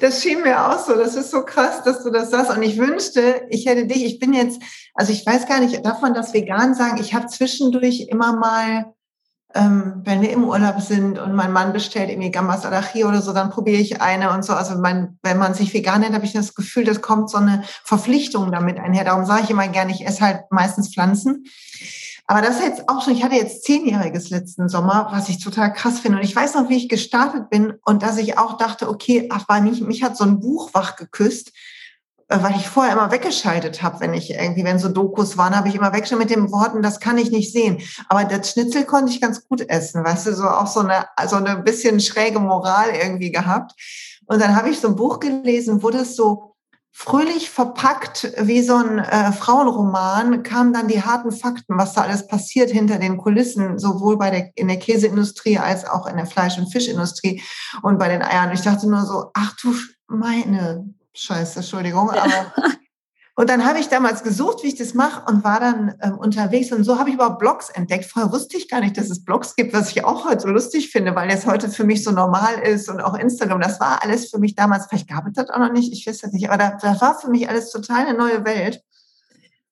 Das 0.00 0.22
schien 0.22 0.42
mir 0.42 0.66
auch 0.66 0.78
so. 0.78 0.94
Das 0.94 1.14
ist 1.14 1.30
so 1.30 1.44
krass, 1.44 1.82
dass 1.84 2.02
du 2.02 2.10
das 2.10 2.30
sagst. 2.30 2.50
Und 2.50 2.62
ich 2.62 2.78
wünschte, 2.78 3.42
ich 3.50 3.66
hätte 3.66 3.86
dich, 3.86 4.04
ich 4.04 4.18
bin 4.18 4.32
jetzt, 4.32 4.62
also 4.94 5.12
ich 5.12 5.26
weiß 5.26 5.46
gar 5.46 5.60
nicht, 5.60 5.84
darf 5.84 6.00
man 6.00 6.14
das 6.14 6.32
vegan 6.32 6.74
sagen? 6.74 6.98
Ich 7.00 7.14
habe 7.14 7.26
zwischendurch 7.26 8.06
immer 8.08 8.34
mal, 8.34 8.94
ähm, 9.54 10.02
wenn 10.04 10.22
wir 10.22 10.30
im 10.30 10.44
Urlaub 10.44 10.80
sind 10.80 11.18
und 11.18 11.34
mein 11.34 11.52
Mann 11.52 11.72
bestellt 11.72 12.10
irgendwie 12.10 12.30
Gambas 12.30 12.64
Alachi 12.64 13.04
oder 13.04 13.20
so, 13.20 13.32
dann 13.32 13.50
probiere 13.50 13.80
ich 13.80 14.00
eine 14.00 14.32
und 14.32 14.44
so. 14.44 14.54
Also 14.54 14.78
mein, 14.78 15.18
wenn 15.22 15.38
man 15.38 15.54
sich 15.54 15.72
vegan 15.74 16.00
nennt, 16.00 16.14
habe 16.14 16.24
ich 16.24 16.32
das 16.32 16.54
Gefühl, 16.54 16.84
das 16.84 17.02
kommt 17.02 17.30
so 17.30 17.38
eine 17.38 17.62
Verpflichtung 17.84 18.52
damit 18.52 18.78
einher. 18.78 19.04
Darum 19.04 19.26
sage 19.26 19.42
ich 19.44 19.50
immer 19.50 19.68
gerne, 19.68 19.92
ich 19.92 20.06
esse 20.06 20.22
halt 20.22 20.42
meistens 20.50 20.92
Pflanzen. 20.92 21.44
Aber 22.30 22.42
das 22.42 22.56
ist 22.56 22.64
jetzt 22.64 22.88
auch 22.90 23.02
schon, 23.02 23.14
ich 23.14 23.24
hatte 23.24 23.36
jetzt 23.36 23.64
zehnjähriges 23.64 24.28
letzten 24.28 24.68
Sommer, 24.68 25.08
was 25.10 25.30
ich 25.30 25.42
total 25.42 25.72
krass 25.72 26.00
finde. 26.00 26.18
Und 26.18 26.24
ich 26.24 26.36
weiß 26.36 26.54
noch, 26.54 26.68
wie 26.68 26.76
ich 26.76 26.90
gestartet 26.90 27.48
bin 27.48 27.72
und 27.86 28.02
dass 28.02 28.18
ich 28.18 28.36
auch 28.36 28.58
dachte, 28.58 28.90
okay, 28.90 29.30
ach, 29.32 29.48
war 29.48 29.60
nicht, 29.60 29.80
mich 29.80 30.02
hat 30.02 30.14
so 30.14 30.24
ein 30.24 30.38
Buch 30.38 30.68
wach 30.74 30.96
geküsst, 30.96 31.52
äh, 32.28 32.38
weil 32.42 32.54
ich 32.56 32.68
vorher 32.68 32.92
immer 32.92 33.10
weggeschaltet 33.10 33.82
habe, 33.82 34.00
wenn 34.00 34.12
ich 34.12 34.30
irgendwie, 34.30 34.62
wenn 34.62 34.78
so 34.78 34.90
Dokus 34.90 35.38
waren, 35.38 35.56
habe 35.56 35.68
ich 35.70 35.74
immer 35.74 35.94
weggeschaltet 35.94 36.28
mit 36.28 36.36
den 36.36 36.52
Worten, 36.52 36.82
das 36.82 37.00
kann 37.00 37.16
ich 37.16 37.30
nicht 37.30 37.50
sehen. 37.50 37.80
Aber 38.10 38.24
das 38.24 38.50
Schnitzel 38.50 38.84
konnte 38.84 39.10
ich 39.10 39.22
ganz 39.22 39.48
gut 39.48 39.62
essen, 39.62 40.04
weißt 40.04 40.26
du, 40.26 40.34
so 40.34 40.44
auch 40.44 40.66
so 40.66 40.80
eine, 40.80 41.06
so 41.28 41.36
eine 41.36 41.56
bisschen 41.56 41.98
schräge 41.98 42.40
Moral 42.40 42.90
irgendwie 42.90 43.32
gehabt. 43.32 43.72
Und 44.26 44.42
dann 44.42 44.54
habe 44.54 44.68
ich 44.68 44.78
so 44.78 44.88
ein 44.88 44.96
Buch 44.96 45.18
gelesen, 45.18 45.82
wo 45.82 45.88
das 45.88 46.14
so 46.14 46.56
fröhlich 46.92 47.50
verpackt 47.50 48.32
wie 48.38 48.62
so 48.62 48.74
ein 48.76 48.98
äh, 48.98 49.32
Frauenroman 49.32 50.42
kamen 50.42 50.72
dann 50.72 50.88
die 50.88 51.02
harten 51.02 51.30
Fakten, 51.30 51.78
was 51.78 51.94
da 51.94 52.02
alles 52.02 52.26
passiert 52.26 52.70
hinter 52.70 52.98
den 52.98 53.18
Kulissen, 53.18 53.78
sowohl 53.78 54.16
bei 54.16 54.30
der, 54.30 54.50
in 54.56 54.68
der 54.68 54.78
Käseindustrie 54.78 55.58
als 55.58 55.84
auch 55.84 56.06
in 56.06 56.16
der 56.16 56.26
Fleisch- 56.26 56.58
und 56.58 56.72
Fischindustrie 56.72 57.42
und 57.82 57.98
bei 57.98 58.08
den 58.08 58.22
Eiern. 58.22 58.52
Ich 58.52 58.62
dachte 58.62 58.88
nur 58.88 59.04
so, 59.06 59.30
ach 59.34 59.54
du 59.62 59.74
meine 60.08 60.92
Scheiße, 61.14 61.60
Entschuldigung, 61.60 62.10
aber 62.10 62.52
Und 63.38 63.48
dann 63.48 63.64
habe 63.64 63.78
ich 63.78 63.88
damals 63.88 64.24
gesucht, 64.24 64.64
wie 64.64 64.66
ich 64.66 64.74
das 64.74 64.94
mache 64.94 65.22
und 65.30 65.44
war 65.44 65.60
dann 65.60 65.94
ähm, 66.02 66.18
unterwegs. 66.18 66.72
Und 66.72 66.82
so 66.82 66.98
habe 66.98 67.10
ich 67.10 67.14
überhaupt 67.14 67.38
Blogs 67.38 67.70
entdeckt. 67.70 68.06
Vorher 68.06 68.32
wusste 68.32 68.56
ich 68.56 68.68
gar 68.68 68.80
nicht, 68.80 68.96
dass 68.96 69.10
es 69.10 69.24
Blogs 69.24 69.54
gibt, 69.54 69.72
was 69.72 69.92
ich 69.92 70.04
auch 70.04 70.28
heute 70.28 70.40
so 70.40 70.48
lustig 70.48 70.90
finde, 70.90 71.14
weil 71.14 71.28
das 71.28 71.46
heute 71.46 71.70
für 71.70 71.84
mich 71.84 72.02
so 72.02 72.10
normal 72.10 72.58
ist 72.64 72.88
und 72.88 73.00
auch 73.00 73.14
Instagram. 73.14 73.60
Das 73.60 73.78
war 73.78 74.02
alles 74.02 74.28
für 74.30 74.40
mich 74.40 74.56
damals, 74.56 74.86
vielleicht 74.86 75.08
gab 75.08 75.24
es 75.28 75.34
das 75.34 75.50
auch 75.50 75.60
noch 75.60 75.70
nicht, 75.70 75.92
ich 75.92 76.04
weiß 76.04 76.18
das 76.18 76.32
nicht, 76.32 76.50
aber 76.50 76.58
da, 76.58 76.78
das 76.82 77.00
war 77.00 77.16
für 77.16 77.30
mich 77.30 77.48
alles 77.48 77.70
total 77.70 78.08
eine 78.08 78.18
neue 78.18 78.44
Welt. 78.44 78.82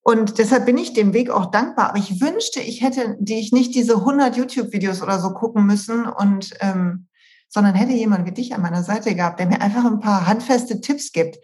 Und 0.05 0.39
deshalb 0.39 0.65
bin 0.65 0.79
ich 0.79 0.93
dem 0.93 1.13
Weg 1.13 1.31
auch 1.31 1.47
dankbar. 1.47 1.89
Aber 1.89 1.99
ich 1.99 2.21
wünschte, 2.21 2.61
ich 2.61 2.83
hätte 2.83 3.17
die 3.19 3.41
ich 3.41 3.51
nicht 3.51 3.75
diese 3.75 3.97
100 3.97 4.37
YouTube-Videos 4.37 5.03
oder 5.03 5.19
so 5.19 5.31
gucken 5.31 5.67
müssen 5.67 6.07
und 6.07 6.51
ähm, 6.61 7.09
sondern 7.49 7.75
hätte 7.75 7.93
jemand 7.93 8.27
wie 8.27 8.33
dich 8.33 8.55
an 8.55 8.63
meiner 8.63 8.83
Seite 8.83 9.15
gehabt, 9.15 9.41
der 9.41 9.47
mir 9.47 9.61
einfach 9.61 9.85
ein 9.85 9.99
paar 9.99 10.27
handfeste 10.27 10.81
Tipps 10.81 11.11
gibt. 11.11 11.39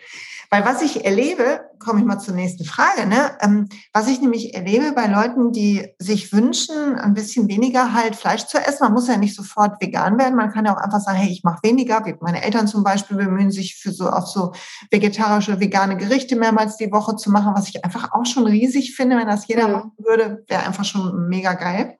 Weil 0.53 0.67
was 0.67 0.83
ich 0.83 1.07
erlebe, 1.07 1.63
komme 1.79 2.01
ich 2.01 2.05
mal 2.05 2.19
zur 2.19 2.35
nächsten 2.35 2.67
Frage, 2.67 3.07
ne? 3.07 3.39
Ähm, 3.41 3.71
was 3.95 4.07
ich 4.07 4.21
nämlich 4.21 4.53
erlebe 4.53 4.93
bei 4.93 5.07
Leuten, 5.07 5.51
die 5.51 5.95
sich 5.99 6.31
wünschen, 6.31 6.95
ein 6.95 7.15
bisschen 7.15 7.49
weniger 7.49 7.95
halt 7.95 8.17
Fleisch 8.17 8.45
zu 8.45 8.59
essen, 8.59 8.83
man 8.83 8.93
muss 8.93 9.09
ja 9.09 9.17
nicht 9.17 9.35
sofort 9.35 9.81
vegan 9.81 10.19
werden, 10.19 10.37
man 10.37 10.53
kann 10.53 10.67
ja 10.67 10.75
auch 10.77 10.83
einfach 10.83 11.01
sagen, 11.01 11.17
hey, 11.17 11.31
ich 11.31 11.43
mache 11.43 11.61
weniger. 11.63 12.05
Meine 12.21 12.43
Eltern 12.43 12.69
zum 12.69 12.85
Beispiel 12.85 13.17
bemühen 13.17 13.51
sich 13.51 13.77
für 13.77 13.93
so 13.93 14.11
auf 14.11 14.27
so 14.27 14.53
vegetarische, 14.91 15.59
vegane 15.59 15.97
Gerichte 15.97 16.37
mehrmals 16.37 16.77
die 16.77 16.93
Woche 16.93 17.17
zu 17.17 17.31
machen, 17.31 17.55
was 17.55 17.71
ich 17.71 17.83
einfach 17.83 18.13
auch 18.13 18.27
schon 18.27 18.47
riesig 18.47 18.95
finde, 18.95 19.17
wenn 19.17 19.29
das 19.29 19.49
jeder 19.49 19.69
machen 19.69 19.93
würde, 19.97 20.45
wäre 20.49 20.67
einfach 20.67 20.85
schon 20.85 21.31
mega 21.31 21.55
geil. 21.55 21.97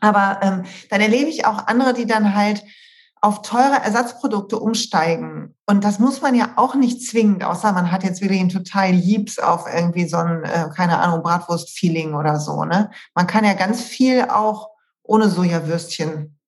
Aber 0.00 0.40
ähm, 0.42 0.64
dann 0.90 1.00
erlebe 1.00 1.30
ich 1.30 1.46
auch 1.46 1.66
andere, 1.66 1.94
die 1.94 2.04
dann 2.04 2.34
halt 2.34 2.62
auf 3.22 3.42
teure 3.42 3.82
Ersatzprodukte 3.82 4.58
umsteigen. 4.58 5.54
Und 5.66 5.84
das 5.84 5.98
muss 5.98 6.22
man 6.22 6.34
ja 6.34 6.52
auch 6.56 6.74
nicht 6.74 7.06
zwingend, 7.06 7.44
außer 7.44 7.72
man 7.72 7.92
hat 7.92 8.02
jetzt 8.02 8.22
wirklich 8.22 8.40
einen 8.40 8.48
total 8.48 8.92
Liebs 8.92 9.38
auf 9.38 9.66
irgendwie 9.72 10.08
so 10.08 10.16
ein, 10.16 10.44
äh, 10.44 10.68
keine 10.74 10.98
Ahnung, 10.98 11.22
Bratwurst-Feeling 11.22 12.14
oder 12.14 12.40
so. 12.40 12.64
Ne? 12.64 12.90
Man 13.14 13.26
kann 13.26 13.44
ja 13.44 13.52
ganz 13.52 13.82
viel 13.82 14.22
auch 14.22 14.70
ohne 15.02 15.28
Sojawürstchen 15.28 16.38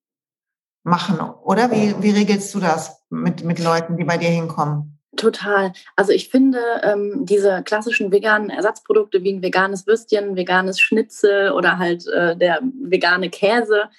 machen, 0.83 1.19
oder? 1.19 1.71
Wie, 1.71 1.95
wie 2.01 2.11
regelst 2.11 2.53
du 2.53 2.59
das 2.59 3.01
mit, 3.09 3.43
mit 3.43 3.59
Leuten, 3.59 3.97
die 3.97 4.03
bei 4.03 4.17
dir 4.17 4.29
hinkommen? 4.29 4.99
Total. 5.15 5.73
Also 5.95 6.11
ich 6.11 6.29
finde 6.29 6.59
ähm, 6.81 7.25
diese 7.25 7.61
klassischen 7.63 8.11
veganen 8.11 8.49
Ersatzprodukte 8.49 9.23
wie 9.23 9.33
ein 9.33 9.43
veganes 9.43 9.85
Würstchen, 9.85 10.35
veganes 10.35 10.79
Schnitzel 10.79 11.51
oder 11.51 11.77
halt 11.77 12.07
äh, 12.07 12.35
der 12.35 12.61
vegane 12.81 13.29
Käse, 13.29 13.89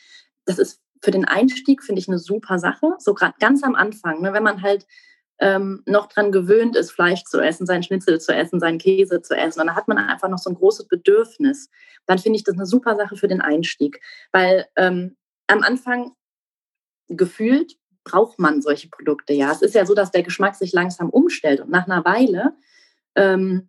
das 0.45 0.59
ist 0.59 0.81
für 1.05 1.11
den 1.11 1.27
Einstieg, 1.27 1.83
finde 1.83 2.01
ich, 2.01 2.09
eine 2.09 2.19
super 2.19 2.59
Sache. 2.59 2.95
So 2.99 3.13
gerade 3.13 3.35
ganz 3.39 3.63
am 3.63 3.75
Anfang, 3.75 4.23
ne, 4.23 4.33
wenn 4.33 4.43
man 4.43 4.63
halt 4.63 4.87
ähm, 5.39 5.83
noch 5.85 6.07
dran 6.09 6.33
gewöhnt 6.33 6.77
ist, 6.77 6.93
Fleisch 6.93 7.25
zu 7.25 7.41
essen, 7.41 7.67
sein 7.67 7.83
Schnitzel 7.83 8.21
zu 8.21 8.35
essen, 8.35 8.59
seinen 8.59 8.79
Käse 8.79 9.21
zu 9.21 9.37
essen. 9.37 9.61
Und 9.61 9.67
da 9.67 9.75
hat 9.75 9.87
man 9.87 9.99
einfach 9.99 10.29
noch 10.29 10.39
so 10.39 10.49
ein 10.49 10.57
großes 10.57 10.89
Bedürfnis. 10.89 11.69
Dann 12.07 12.19
finde 12.19 12.39
ich 12.39 12.45
das 12.45 12.55
eine 12.55 12.65
super 12.65 12.97
Sache 12.97 13.17
für 13.17 13.29
den 13.29 13.43
Einstieg. 13.43 14.01
Weil 14.33 14.67
ähm, 14.77 15.17
am 15.47 15.63
Anfang 15.63 16.13
gefühlt 17.09 17.77
braucht 18.05 18.39
man 18.39 18.63
solche 18.63 18.89
Produkte. 18.89 19.35
Ja, 19.35 19.53
es 19.53 19.61
ist 19.61 19.75
ja 19.75 19.85
so, 19.85 19.95
dass 19.95 20.11
der 20.11 20.23
Geschmack 20.23 20.55
sich 20.55 20.73
langsam 20.73 21.11
umstellt 21.11 21.61
und 21.61 21.71
nach 21.71 21.87
einer 21.87 22.05
Weile, 22.07 22.55
ähm, 23.15 23.69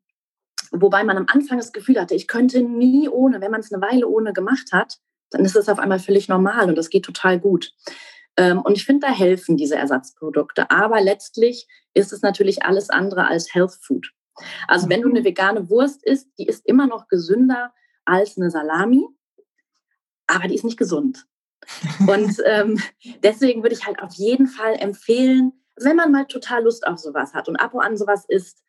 wobei 0.72 1.04
man 1.04 1.18
am 1.18 1.25
Anfang 1.27 1.58
das 1.58 1.74
Gefühl 1.74 2.00
hatte, 2.00 2.15
ich 2.15 2.27
könnte 2.27 2.62
nie 2.62 3.10
ohne, 3.10 3.42
wenn 3.42 3.51
man 3.51 3.60
es 3.60 3.74
eine 3.74 3.82
Weile 3.82 4.08
ohne 4.08 4.32
gemacht 4.32 4.72
hat, 4.72 5.00
dann 5.32 5.46
ist 5.46 5.55
es 5.55 5.70
auf 5.70 5.79
einmal 5.79 6.00
völlig 6.00 6.27
normal 6.27 6.70
und 6.70 6.77
das 6.77 6.89
geht 6.89 7.05
total 7.05 7.39
gut. 7.39 7.74
Ähm, 8.38 8.62
und 8.62 8.77
ich 8.77 8.86
finde, 8.86 9.08
da 9.08 9.13
helfen 9.13 9.58
diese 9.58 9.75
Ersatzprodukte. 9.75 10.70
Aber 10.70 11.01
letztlich 11.01 11.67
ist 11.94 12.12
es 12.12 12.22
natürlich 12.22 12.63
alles 12.63 12.89
andere 12.89 13.27
als 13.27 13.53
Health 13.53 13.77
Food. 13.82 14.12
Also 14.67 14.89
wenn 14.89 15.01
du 15.01 15.10
eine 15.10 15.22
mhm. 15.22 15.25
vegane 15.25 15.70
Wurst 15.70 16.03
isst, 16.03 16.27
die 16.38 16.46
ist 16.46 16.65
immer 16.65 16.88
noch 16.88 17.08
gesünder 17.08 17.74
als 18.03 18.38
eine 18.38 18.51
Salami, 18.51 19.08
aber 20.27 20.48
die 20.48 20.55
ist 20.55 20.65
nicht 20.65 20.77
gesund. 20.77 21.25
Und 22.08 22.41
ähm, 22.46 22.79
deswegen 23.24 23.63
würde 23.63 23.75
ich 23.75 23.86
halt 23.86 24.01
auf 24.01 24.13
jeden 24.13 24.48
Fall 24.48 24.75
empfehlen, 24.75 25.53
wenn 25.77 25.96
man 25.96 26.12
mal 26.12 26.25
total 26.25 26.63
Lust 26.63 26.86
auf 26.88 27.00
sowas 27.00 27.34
hat 27.34 27.50
und 27.50 27.58
ab 27.58 27.74
und 27.74 27.82
an 27.82 27.98
sowas 27.98 28.25
isst, 28.27 28.64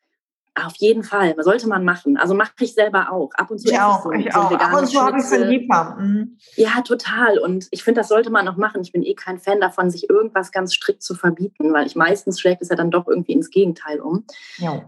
auf 0.65 0.75
jeden 0.77 1.03
Fall, 1.03 1.35
sollte 1.39 1.67
man 1.67 1.83
machen. 1.83 2.17
Also 2.17 2.33
mache 2.33 2.51
ich 2.59 2.73
selber 2.73 3.11
auch. 3.11 3.29
Ab 3.35 3.51
und 3.51 3.59
zu 3.59 3.69
ich 3.69 3.79
auch, 3.79 4.03
so, 4.03 4.11
ich 4.11 4.31
so 4.31 4.39
auch. 4.39 4.51
Ab 4.51 4.79
und 4.79 4.87
zu 4.87 5.01
habe 5.01 5.17
ich 5.17 5.23
es 5.23 5.37
lieber. 5.37 5.97
Mhm. 5.99 6.37
Ja, 6.55 6.81
total. 6.81 7.37
Und 7.37 7.67
ich 7.71 7.83
finde, 7.83 8.01
das 8.01 8.07
sollte 8.07 8.29
man 8.29 8.47
auch 8.47 8.57
machen. 8.57 8.81
Ich 8.81 8.91
bin 8.91 9.03
eh 9.03 9.13
kein 9.13 9.39
Fan 9.39 9.59
davon, 9.59 9.91
sich 9.91 10.09
irgendwas 10.09 10.51
ganz 10.51 10.73
strikt 10.73 11.03
zu 11.03 11.15
verbieten, 11.15 11.73
weil 11.73 11.85
ich 11.85 11.95
meistens 11.95 12.39
schlägt 12.39 12.61
es 12.61 12.69
ja 12.69 12.75
dann 12.75 12.91
doch 12.91 13.07
irgendwie 13.07 13.33
ins 13.33 13.49
Gegenteil 13.49 13.99
um. 13.99 14.25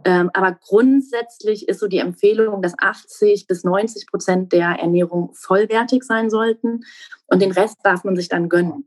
Ähm, 0.05 0.31
aber 0.33 0.57
grundsätzlich 0.67 1.67
ist 1.67 1.79
so 1.79 1.87
die 1.87 1.99
Empfehlung, 1.99 2.61
dass 2.61 2.73
80 2.77 3.47
bis 3.47 3.63
90 3.63 4.07
Prozent 4.07 4.53
der 4.53 4.69
Ernährung 4.79 5.31
vollwertig 5.33 6.03
sein 6.03 6.29
sollten 6.29 6.81
und 7.27 7.41
den 7.41 7.51
Rest 7.51 7.77
darf 7.83 8.03
man 8.03 8.15
sich 8.15 8.29
dann 8.29 8.49
gönnen. 8.49 8.85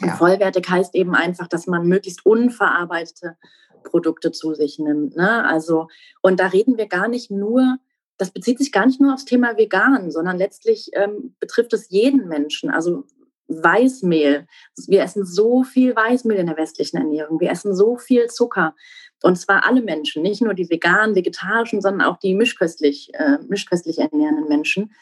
Ja. 0.00 0.08
Und 0.08 0.18
vollwertig 0.18 0.68
heißt 0.68 0.94
eben 0.94 1.14
einfach, 1.14 1.48
dass 1.48 1.66
man 1.66 1.86
möglichst 1.86 2.24
unverarbeitete 2.24 3.36
Produkte 3.84 4.32
zu 4.32 4.54
sich 4.54 4.78
nimmt. 4.78 5.16
Ne? 5.16 5.44
Also, 5.46 5.88
und 6.22 6.40
da 6.40 6.48
reden 6.48 6.76
wir 6.76 6.86
gar 6.86 7.08
nicht 7.08 7.30
nur, 7.30 7.78
das 8.18 8.30
bezieht 8.30 8.58
sich 8.58 8.72
gar 8.72 8.86
nicht 8.86 9.00
nur 9.00 9.14
aufs 9.14 9.24
Thema 9.24 9.56
vegan, 9.56 10.10
sondern 10.10 10.38
letztlich 10.38 10.90
ähm, 10.94 11.34
betrifft 11.40 11.72
es 11.72 11.90
jeden 11.90 12.28
Menschen. 12.28 12.70
Also 12.70 13.04
Weißmehl. 13.48 14.46
Wir 14.86 15.02
essen 15.02 15.26
so 15.26 15.64
viel 15.64 15.94
Weißmehl 15.94 16.38
in 16.38 16.46
der 16.46 16.56
westlichen 16.56 16.96
Ernährung. 16.96 17.40
Wir 17.40 17.50
essen 17.50 17.74
so 17.74 17.96
viel 17.96 18.26
Zucker. 18.28 18.74
Und 19.22 19.36
zwar 19.36 19.66
alle 19.66 19.82
Menschen, 19.82 20.22
nicht 20.22 20.42
nur 20.42 20.54
die 20.54 20.68
veganen, 20.68 21.14
vegetarischen, 21.14 21.80
sondern 21.80 22.06
auch 22.08 22.18
die 22.18 22.34
mischköstlich, 22.34 23.10
äh, 23.14 23.38
mischköstlich 23.48 23.98
ernährenden 23.98 24.48
Menschen. 24.48 24.94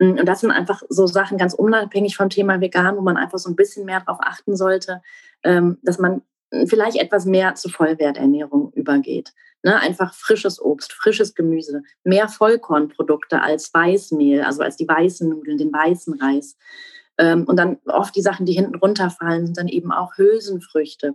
Und 0.00 0.24
das 0.26 0.40
sind 0.40 0.52
einfach 0.52 0.82
so 0.88 1.06
Sachen 1.06 1.38
ganz 1.38 1.54
unabhängig 1.54 2.16
vom 2.16 2.30
Thema 2.30 2.60
vegan, 2.60 2.96
wo 2.96 3.00
man 3.00 3.16
einfach 3.16 3.38
so 3.38 3.50
ein 3.50 3.56
bisschen 3.56 3.84
mehr 3.84 4.00
darauf 4.00 4.18
achten 4.20 4.56
sollte, 4.56 5.02
ähm, 5.42 5.78
dass 5.82 5.98
man 5.98 6.22
vielleicht 6.66 6.96
etwas 6.96 7.26
mehr 7.26 7.54
zu 7.54 7.68
Vollwerternährung 7.68 8.72
übergeht. 8.72 9.32
Ne, 9.64 9.76
einfach 9.80 10.14
frisches 10.14 10.62
Obst, 10.62 10.92
frisches 10.92 11.34
Gemüse, 11.34 11.82
mehr 12.04 12.28
Vollkornprodukte 12.28 13.42
als 13.42 13.74
Weißmehl, 13.74 14.42
also 14.42 14.62
als 14.62 14.76
die 14.76 14.86
weißen 14.86 15.28
Nudeln, 15.28 15.58
den 15.58 15.72
weißen 15.72 16.14
Reis. 16.20 16.56
Ähm, 17.18 17.44
und 17.44 17.56
dann 17.56 17.78
oft 17.86 18.14
die 18.14 18.22
Sachen, 18.22 18.46
die 18.46 18.52
hinten 18.52 18.76
runterfallen, 18.76 19.46
sind 19.46 19.58
dann 19.58 19.66
eben 19.66 19.90
auch 19.90 20.16
Hülsenfrüchte, 20.16 21.14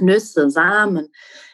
Nüsse, 0.00 0.50
Samen, 0.50 1.08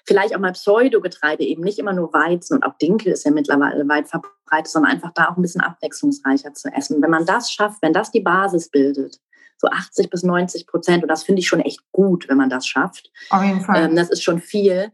vielleicht 0.06 0.34
auch 0.34 0.40
mal 0.40 0.52
Pseudogetreide, 0.52 1.44
eben 1.44 1.62
nicht 1.62 1.78
immer 1.78 1.92
nur 1.92 2.12
Weizen 2.14 2.56
und 2.56 2.62
auch 2.62 2.78
Dinkel 2.78 3.12
ist 3.12 3.24
ja 3.24 3.30
mittlerweile 3.30 3.86
weit 3.88 4.08
verbreitet, 4.08 4.68
sondern 4.68 4.92
einfach 4.92 5.12
da 5.12 5.28
auch 5.28 5.36
ein 5.36 5.42
bisschen 5.42 5.60
abwechslungsreicher 5.60 6.54
zu 6.54 6.68
essen. 6.68 7.02
Wenn 7.02 7.10
man 7.10 7.26
das 7.26 7.52
schafft, 7.52 7.82
wenn 7.82 7.92
das 7.92 8.10
die 8.10 8.20
Basis 8.20 8.70
bildet, 8.70 9.18
so 9.58 9.68
80 9.68 10.10
bis 10.10 10.22
90 10.22 10.66
Prozent. 10.66 11.02
Und 11.02 11.08
das 11.08 11.24
finde 11.24 11.40
ich 11.40 11.48
schon 11.48 11.60
echt 11.60 11.80
gut, 11.92 12.28
wenn 12.28 12.36
man 12.36 12.48
das 12.50 12.66
schafft. 12.66 13.10
Auf 13.30 13.42
jeden 13.42 13.60
Fall. 13.60 13.84
Ähm, 13.84 13.96
das 13.96 14.10
ist 14.10 14.22
schon 14.22 14.40
viel. 14.40 14.92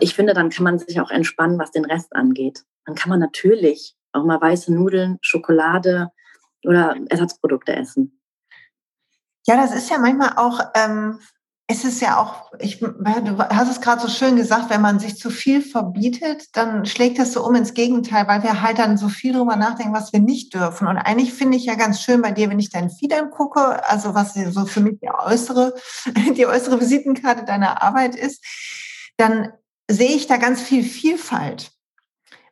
Ich 0.00 0.14
finde, 0.14 0.34
dann 0.34 0.50
kann 0.50 0.64
man 0.64 0.78
sich 0.78 1.00
auch 1.00 1.10
entspannen, 1.10 1.58
was 1.58 1.70
den 1.70 1.84
Rest 1.84 2.14
angeht. 2.14 2.64
Dann 2.84 2.94
kann 2.94 3.10
man 3.10 3.20
natürlich 3.20 3.96
auch 4.12 4.24
mal 4.24 4.40
weiße 4.40 4.72
Nudeln, 4.72 5.18
Schokolade 5.20 6.10
oder 6.64 6.96
Ersatzprodukte 7.08 7.74
essen. 7.74 8.20
Ja, 9.46 9.56
das 9.56 9.74
ist 9.74 9.90
ja 9.90 9.98
manchmal 9.98 10.34
auch 10.36 10.60
ähm, 10.74 11.18
es 11.72 11.84
ist 11.84 12.00
ja 12.02 12.18
auch, 12.18 12.52
ich, 12.58 12.80
du 12.80 13.38
hast 13.38 13.70
es 13.70 13.80
gerade 13.80 14.02
so 14.02 14.08
schön 14.08 14.36
gesagt, 14.36 14.68
wenn 14.68 14.82
man 14.82 15.00
sich 15.00 15.16
zu 15.16 15.30
viel 15.30 15.62
verbietet, 15.62 16.54
dann 16.54 16.84
schlägt 16.84 17.18
das 17.18 17.32
so 17.32 17.44
um 17.44 17.54
ins 17.54 17.72
Gegenteil, 17.72 18.28
weil 18.28 18.42
wir 18.42 18.60
halt 18.60 18.78
dann 18.78 18.98
so 18.98 19.08
viel 19.08 19.32
drüber 19.32 19.56
nachdenken, 19.56 19.94
was 19.94 20.12
wir 20.12 20.20
nicht 20.20 20.52
dürfen. 20.52 20.86
Und 20.86 20.98
eigentlich 20.98 21.32
finde 21.32 21.56
ich 21.56 21.64
ja 21.64 21.74
ganz 21.74 22.02
schön 22.02 22.20
bei 22.20 22.30
dir, 22.30 22.50
wenn 22.50 22.58
ich 22.58 22.70
dein 22.70 22.90
Feed 22.90 23.14
angucke, 23.14 23.88
also 23.88 24.14
was 24.14 24.34
so 24.34 24.66
für 24.66 24.80
mich 24.80 25.00
die 25.00 25.08
äußere, 25.10 25.74
die 26.36 26.46
äußere 26.46 26.78
Visitenkarte 26.78 27.44
deiner 27.44 27.82
Arbeit 27.82 28.14
ist, 28.14 28.44
dann 29.16 29.48
sehe 29.90 30.14
ich 30.14 30.26
da 30.26 30.36
ganz 30.36 30.60
viel 30.60 30.84
Vielfalt. 30.84 31.71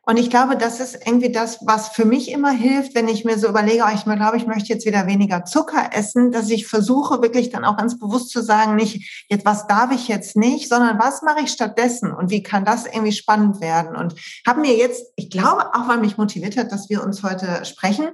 Und 0.03 0.17
ich 0.17 0.31
glaube, 0.31 0.57
das 0.57 0.79
ist 0.79 1.05
irgendwie 1.05 1.31
das, 1.31 1.59
was 1.61 1.89
für 1.89 2.05
mich 2.05 2.31
immer 2.31 2.49
hilft, 2.49 2.95
wenn 2.95 3.07
ich 3.07 3.23
mir 3.23 3.37
so 3.37 3.47
überlege, 3.47 3.83
oh, 3.85 3.93
ich 3.93 4.03
glaube, 4.03 4.37
ich 4.37 4.47
möchte 4.47 4.73
jetzt 4.73 4.85
wieder 4.87 5.05
weniger 5.05 5.45
Zucker 5.45 5.91
essen, 5.93 6.31
dass 6.31 6.49
ich 6.49 6.67
versuche 6.67 7.21
wirklich 7.21 7.51
dann 7.51 7.65
auch 7.65 7.77
ganz 7.77 7.99
bewusst 7.99 8.31
zu 8.31 8.41
sagen, 8.41 8.75
nicht 8.75 9.25
jetzt 9.29 9.45
was 9.45 9.67
darf 9.67 9.91
ich 9.91 10.07
jetzt 10.07 10.35
nicht, 10.35 10.69
sondern 10.69 10.97
was 10.97 11.21
mache 11.21 11.41
ich 11.43 11.51
stattdessen 11.51 12.11
und 12.11 12.31
wie 12.31 12.41
kann 12.41 12.65
das 12.65 12.87
irgendwie 12.87 13.11
spannend 13.11 13.61
werden? 13.61 13.95
Und 13.95 14.15
habe 14.47 14.61
mir 14.61 14.75
jetzt, 14.75 15.05
ich 15.17 15.29
glaube 15.29 15.67
auch, 15.75 15.87
weil 15.87 15.99
mich 15.99 16.17
motiviert 16.17 16.57
hat, 16.57 16.71
dass 16.71 16.89
wir 16.89 17.03
uns 17.03 17.21
heute 17.21 17.63
sprechen, 17.65 18.09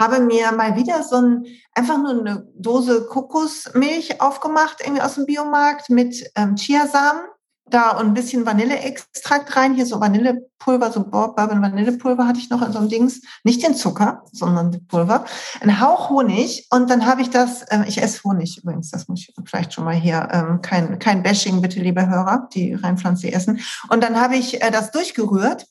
habe 0.00 0.20
mir 0.20 0.52
mal 0.52 0.76
wieder 0.76 1.02
so 1.02 1.16
ein 1.16 1.44
einfach 1.74 1.98
nur 1.98 2.18
eine 2.18 2.48
Dose 2.54 3.06
Kokosmilch 3.06 4.22
aufgemacht, 4.22 4.78
irgendwie 4.80 5.02
aus 5.02 5.16
dem 5.16 5.26
Biomarkt 5.26 5.90
mit 5.90 6.24
ähm, 6.34 6.56
Chiasamen 6.56 7.20
da 7.68 7.90
und 7.90 8.06
ein 8.06 8.14
bisschen 8.14 8.46
Vanilleextrakt 8.46 9.56
rein. 9.56 9.74
Hier 9.74 9.86
so 9.86 10.00
Vanillepulver, 10.00 10.92
so 10.92 11.02
Bourbon 11.04 11.62
Vanillepulver 11.62 12.26
hatte 12.26 12.38
ich 12.38 12.48
noch 12.48 12.62
in 12.62 12.72
so 12.72 12.78
einem 12.78 12.88
Dings. 12.88 13.22
Nicht 13.42 13.66
den 13.66 13.74
Zucker, 13.74 14.22
sondern 14.32 14.86
Pulver. 14.86 15.24
Ein 15.60 15.80
Hauch 15.80 16.10
Honig 16.10 16.66
und 16.70 16.88
dann 16.90 17.06
habe 17.06 17.22
ich 17.22 17.30
das, 17.30 17.62
äh, 17.62 17.84
ich 17.86 18.00
esse 18.00 18.22
Honig 18.24 18.58
übrigens, 18.58 18.90
das 18.90 19.08
muss 19.08 19.20
ich 19.20 19.34
vielleicht 19.44 19.72
schon 19.72 19.84
mal 19.84 19.94
hier, 19.94 20.28
ähm, 20.32 20.62
kein, 20.62 20.98
kein 20.98 21.22
Bashing 21.22 21.60
bitte, 21.60 21.80
liebe 21.80 22.08
Hörer, 22.08 22.48
die 22.54 22.74
rein 22.74 22.98
pflanzlich 22.98 23.34
essen. 23.34 23.60
Und 23.88 24.02
dann 24.02 24.20
habe 24.20 24.36
ich 24.36 24.62
äh, 24.62 24.70
das 24.70 24.92
durchgerührt 24.92 25.66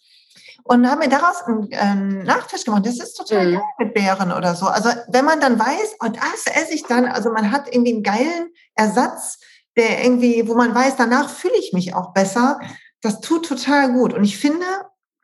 und 0.64 0.90
haben 0.90 1.00
mir 1.00 1.10
daraus 1.10 1.44
einen, 1.44 1.74
einen 1.74 2.24
Nachtisch 2.24 2.66
gemacht. 2.66 2.86
Das 2.86 3.00
ist 3.00 3.14
total 3.14 3.48
mhm. 3.48 3.54
geil 3.54 3.62
mit 3.80 3.94
Beeren 3.94 4.32
oder 4.32 4.56
so. 4.56 4.66
Also 4.66 4.90
wenn 5.08 5.24
man 5.24 5.40
dann 5.40 5.58
weiß, 5.60 5.96
und 6.00 6.18
oh, 6.18 6.28
das 6.34 6.54
esse 6.54 6.74
ich 6.74 6.84
dann, 6.84 7.06
also 7.06 7.32
man 7.32 7.52
hat 7.52 7.74
irgendwie 7.74 7.94
einen 7.94 8.04
geilen 8.04 8.50
Ersatz 8.74 9.38
der 9.78 10.04
irgendwie, 10.04 10.48
wo 10.48 10.56
man 10.56 10.74
weiß, 10.74 10.96
danach 10.96 11.30
fühle 11.30 11.58
ich 11.60 11.74
mich 11.74 11.94
auch 11.94 12.14
besser. 12.14 12.60
Das 13.02 13.22
tut 13.22 13.48
total 13.48 13.92
gut. 13.92 14.14
Und 14.14 14.24
ich 14.24 14.38
finde, 14.38 14.66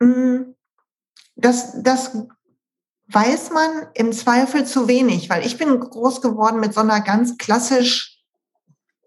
mm, 0.00 0.54
das, 1.36 1.82
das 1.82 2.16
weiß 3.08 3.50
man 3.50 3.88
im 3.94 4.12
Zweifel 4.12 4.64
zu 4.64 4.88
wenig, 4.88 5.30
weil 5.30 5.44
ich 5.44 5.58
bin 5.58 5.80
groß 5.80 6.20
geworden 6.20 6.60
mit 6.60 6.74
so 6.74 6.80
einer 6.80 7.00
ganz 7.00 7.38
klassisch 7.38 8.22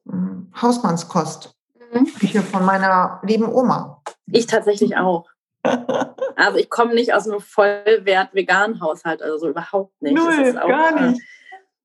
mm, 0.06 0.52
Hausmannskost. 0.62 1.56
Mhm. 1.94 2.06
Küche 2.20 2.42
von 2.42 2.66
meiner 2.66 3.22
lieben 3.24 3.48
Oma. 3.48 4.02
Ich 4.32 4.48
tatsächlich 4.48 4.98
auch. 4.98 5.26
Also 6.38 6.58
ich 6.58 6.70
komme 6.70 6.94
nicht 6.94 7.14
aus 7.14 7.30
einem 7.30 7.40
vollwert 7.40 8.34
veganen 8.34 8.82
Haushalt, 8.82 9.22
also 9.22 9.38
so 9.38 9.48
überhaupt 9.48 9.94
nicht. 10.02 10.16
Null, 10.16 10.60
auch, 10.62 10.68
gar 10.68 11.08
nicht. 11.08 11.22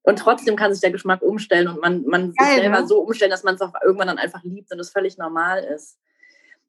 Und 0.02 0.18
trotzdem 0.18 0.56
kann 0.56 0.72
sich 0.72 0.80
der 0.80 0.90
Geschmack 0.90 1.22
umstellen 1.22 1.68
und 1.68 1.80
man, 1.80 2.04
man 2.06 2.32
Geil, 2.32 2.46
sich 2.46 2.62
selber 2.62 2.80
ne? 2.80 2.86
so 2.86 3.00
umstellen, 3.00 3.30
dass 3.30 3.44
man 3.44 3.54
es 3.54 3.60
auch 3.60 3.72
irgendwann 3.84 4.08
dann 4.08 4.18
einfach 4.18 4.42
liebt 4.42 4.72
und 4.72 4.80
es 4.80 4.90
völlig 4.90 5.18
normal 5.18 5.62
ist. 5.62 5.98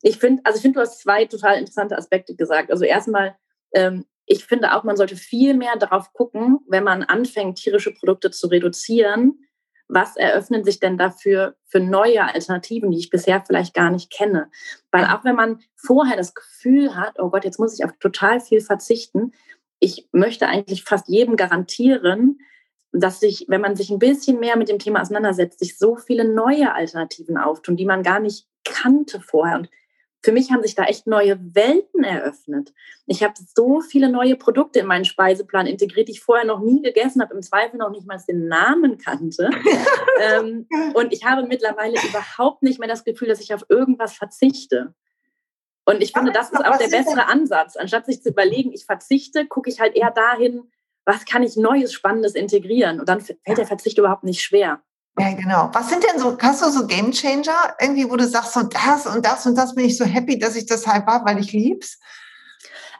Ich 0.01 0.17
finde, 0.17 0.41
also 0.43 0.57
ich 0.57 0.61
finde, 0.61 0.79
du 0.79 0.81
hast 0.81 0.99
zwei 0.99 1.25
total 1.25 1.57
interessante 1.57 1.97
Aspekte 1.97 2.35
gesagt. 2.35 2.71
Also 2.71 2.83
erstmal, 2.83 3.35
ähm, 3.73 4.05
ich 4.25 4.45
finde 4.45 4.75
auch, 4.75 4.83
man 4.83 4.97
sollte 4.97 5.15
viel 5.15 5.53
mehr 5.53 5.77
darauf 5.77 6.11
gucken, 6.13 6.59
wenn 6.67 6.83
man 6.83 7.03
anfängt, 7.03 7.57
tierische 7.57 7.93
Produkte 7.93 8.31
zu 8.31 8.47
reduzieren, 8.47 9.39
was 9.87 10.15
eröffnen 10.15 10.63
sich 10.63 10.79
denn 10.79 10.97
dafür 10.97 11.55
für 11.65 11.81
neue 11.81 12.23
Alternativen, 12.23 12.91
die 12.91 12.97
ich 12.97 13.09
bisher 13.09 13.43
vielleicht 13.45 13.73
gar 13.73 13.91
nicht 13.91 14.09
kenne? 14.09 14.49
Weil 14.89 15.05
auch 15.05 15.25
wenn 15.25 15.35
man 15.35 15.59
vorher 15.75 16.15
das 16.15 16.33
Gefühl 16.33 16.95
hat, 16.95 17.19
oh 17.19 17.29
Gott, 17.29 17.43
jetzt 17.43 17.59
muss 17.59 17.77
ich 17.77 17.83
auf 17.83 17.91
total 17.99 18.39
viel 18.39 18.61
verzichten, 18.61 19.33
ich 19.79 20.07
möchte 20.11 20.47
eigentlich 20.47 20.83
fast 20.83 21.09
jedem 21.09 21.35
garantieren, 21.35 22.39
dass 22.91 23.19
sich, 23.19 23.45
wenn 23.47 23.61
man 23.61 23.75
sich 23.75 23.89
ein 23.89 23.99
bisschen 23.99 24.39
mehr 24.39 24.57
mit 24.57 24.69
dem 24.69 24.79
Thema 24.79 25.01
auseinandersetzt, 25.01 25.59
sich 25.59 25.77
so 25.77 25.95
viele 25.95 26.25
neue 26.25 26.73
Alternativen 26.73 27.37
auftun, 27.37 27.77
die 27.77 27.85
man 27.85 28.03
gar 28.03 28.19
nicht 28.19 28.47
kannte 28.65 29.21
vorher. 29.21 29.59
Und 29.59 29.69
für 30.23 30.31
mich 30.31 30.51
haben 30.51 30.61
sich 30.61 30.75
da 30.75 30.83
echt 30.83 31.07
neue 31.07 31.39
Welten 31.55 32.03
eröffnet. 32.03 32.73
Ich 33.07 33.23
habe 33.23 33.33
so 33.55 33.81
viele 33.81 34.09
neue 34.09 34.35
Produkte 34.35 34.79
in 34.79 34.85
meinen 34.85 35.05
Speiseplan 35.05 35.65
integriert, 35.65 36.09
die 36.09 36.13
ich 36.13 36.21
vorher 36.21 36.45
noch 36.45 36.59
nie 36.59 36.81
gegessen 36.81 37.21
habe, 37.21 37.33
im 37.33 37.41
Zweifel 37.41 37.77
noch 37.77 37.89
nicht 37.89 38.05
mal 38.05 38.21
den 38.27 38.47
Namen 38.47 38.97
kannte. 38.99 39.49
ähm, 40.21 40.67
und 40.93 41.11
ich 41.11 41.25
habe 41.25 41.47
mittlerweile 41.47 41.95
überhaupt 42.07 42.61
nicht 42.61 42.79
mehr 42.79 42.89
das 42.89 43.03
Gefühl, 43.03 43.29
dass 43.29 43.41
ich 43.41 43.53
auf 43.53 43.65
irgendwas 43.69 44.13
verzichte. 44.13 44.93
Und 45.85 46.03
ich 46.03 46.11
finde, 46.11 46.31
das 46.31 46.51
ist 46.51 46.63
auch 46.63 46.77
der 46.77 46.89
bessere 46.89 47.27
Ansatz. 47.27 47.75
Anstatt 47.75 48.05
sich 48.05 48.21
zu 48.21 48.29
überlegen, 48.29 48.71
ich 48.73 48.85
verzichte, 48.85 49.47
gucke 49.47 49.69
ich 49.69 49.79
halt 49.79 49.95
eher 49.95 50.11
dahin, 50.11 50.69
was 51.05 51.25
kann 51.25 51.43
ich 51.43 51.55
Neues, 51.55 51.93
Spannendes 51.93 52.35
integrieren? 52.35 52.99
Und 52.99 53.09
dann 53.09 53.21
fällt 53.21 53.57
der 53.57 53.67
Verzicht 53.67 53.97
überhaupt 53.97 54.23
nicht 54.23 54.41
schwer. 54.41 54.81
Ja, 55.19 55.33
genau. 55.33 55.69
Was 55.73 55.89
sind 55.89 56.03
denn 56.03 56.19
so, 56.19 56.37
hast 56.39 56.61
du 56.61 56.69
so 56.69 56.87
Game 56.87 57.11
Changer 57.11 57.75
irgendwie, 57.79 58.09
wo 58.09 58.15
du 58.15 58.25
sagst, 58.25 58.53
so 58.53 58.63
das 58.63 59.05
und 59.07 59.25
das 59.25 59.45
und 59.45 59.55
das 59.55 59.75
bin 59.75 59.85
ich 59.85 59.97
so 59.97 60.05
happy, 60.05 60.39
dass 60.39 60.55
ich 60.55 60.65
das 60.65 60.87
halt 60.87 61.05
war, 61.05 61.25
weil 61.25 61.39
ich 61.39 61.51
lieb's? 61.51 61.99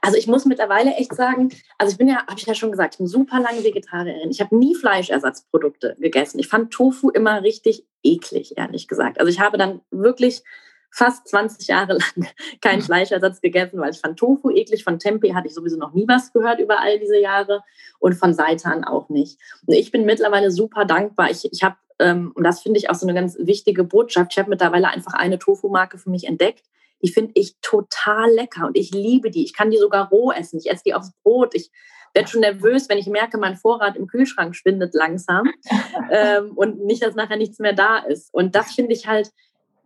Also 0.01 0.17
ich 0.17 0.27
muss 0.27 0.46
mittlerweile 0.46 0.96
echt 0.96 1.13
sagen, 1.15 1.50
also 1.77 1.91
ich 1.91 1.98
bin 1.98 2.08
ja, 2.08 2.25
habe 2.25 2.38
ich 2.38 2.46
ja 2.46 2.55
schon 2.55 2.72
gesagt, 2.72 2.96
ich 2.96 2.98
bin 2.98 3.08
super 3.08 3.39
lange 3.39 3.63
Vegetarierin. 3.63 4.31
Ich 4.31 4.41
habe 4.41 4.58
nie 4.58 4.75
Fleischersatzprodukte 4.75 5.96
gegessen. 6.00 6.39
Ich 6.39 6.48
fand 6.48 6.74
Tofu 6.74 7.12
immer 7.12 7.43
richtig 7.43 7.86
eklig, 8.03 8.58
ehrlich 8.58 8.88
gesagt. 8.88 9.20
Also 9.20 9.29
ich 9.29 9.39
habe 9.39 9.60
dann 9.60 9.81
wirklich 9.91 10.43
fast 10.91 11.27
20 11.29 11.67
Jahre 11.67 11.93
lang 11.93 12.27
keinen 12.62 12.81
Fleischersatz 12.81 13.41
gegessen, 13.41 13.79
weil 13.79 13.91
ich 13.91 14.00
fand 14.00 14.19
Tofu 14.19 14.51
eklig. 14.51 14.83
Von 14.83 15.00
Tempeh 15.00 15.33
hatte 15.33 15.48
ich 15.48 15.53
sowieso 15.53 15.77
noch 15.77 15.93
nie 15.93 16.07
was 16.07 16.33
gehört 16.33 16.60
über 16.60 16.79
all 16.79 17.00
diese 17.00 17.17
Jahre 17.17 17.63
und 18.00 18.13
von 18.13 18.33
Seitan 18.33 18.83
auch 18.83 19.10
nicht. 19.10 19.39
Und 19.65 19.74
ich 19.74 19.91
bin 19.91 20.05
mittlerweile 20.05 20.51
super 20.51 20.86
dankbar. 20.86 21.31
Ich, 21.31 21.50
ich 21.51 21.63
habe, 21.63 21.77
ähm, 22.00 22.31
und 22.36 22.43
das 22.43 22.62
finde 22.62 22.79
ich 22.79 22.89
auch 22.89 22.95
so 22.95 23.07
eine 23.07 23.13
ganz 23.13 23.38
wichtige 23.39 23.83
Botschaft, 23.83 24.33
ich 24.33 24.39
habe 24.39 24.50
mittlerweile 24.50 24.89
einfach 24.89 25.13
eine 25.13 25.39
Tofu-Marke 25.39 25.98
für 25.98 26.10
mich 26.10 26.25
entdeckt. 26.25 26.65
Die 27.03 27.12
finde 27.12 27.31
ich 27.36 27.55
total 27.62 28.29
lecker 28.31 28.67
und 28.67 28.77
ich 28.77 28.91
liebe 28.91 29.31
die. 29.31 29.43
Ich 29.43 29.55
kann 29.55 29.71
die 29.71 29.77
sogar 29.77 30.10
roh 30.10 30.31
essen. 30.31 30.60
Ich 30.60 30.69
esse 30.69 30.83
die 30.86 30.93
aufs 30.93 31.13
Brot. 31.24 31.55
Ich 31.55 31.71
werde 32.13 32.29
schon 32.29 32.41
nervös, 32.41 32.89
wenn 32.89 32.98
ich 32.98 33.07
merke, 33.07 33.38
mein 33.38 33.55
Vorrat 33.55 33.95
im 33.95 34.05
Kühlschrank 34.05 34.55
schwindet 34.55 34.93
langsam 34.93 35.51
ähm, 36.12 36.51
und 36.55 36.86
nicht, 36.86 37.01
dass 37.01 37.15
nachher 37.15 37.38
nichts 37.38 37.57
mehr 37.60 37.74
da 37.74 38.00
ist. 38.00 38.31
Und 38.33 38.53
das 38.53 38.74
finde 38.74 38.93
ich 38.93 39.07
halt 39.07 39.31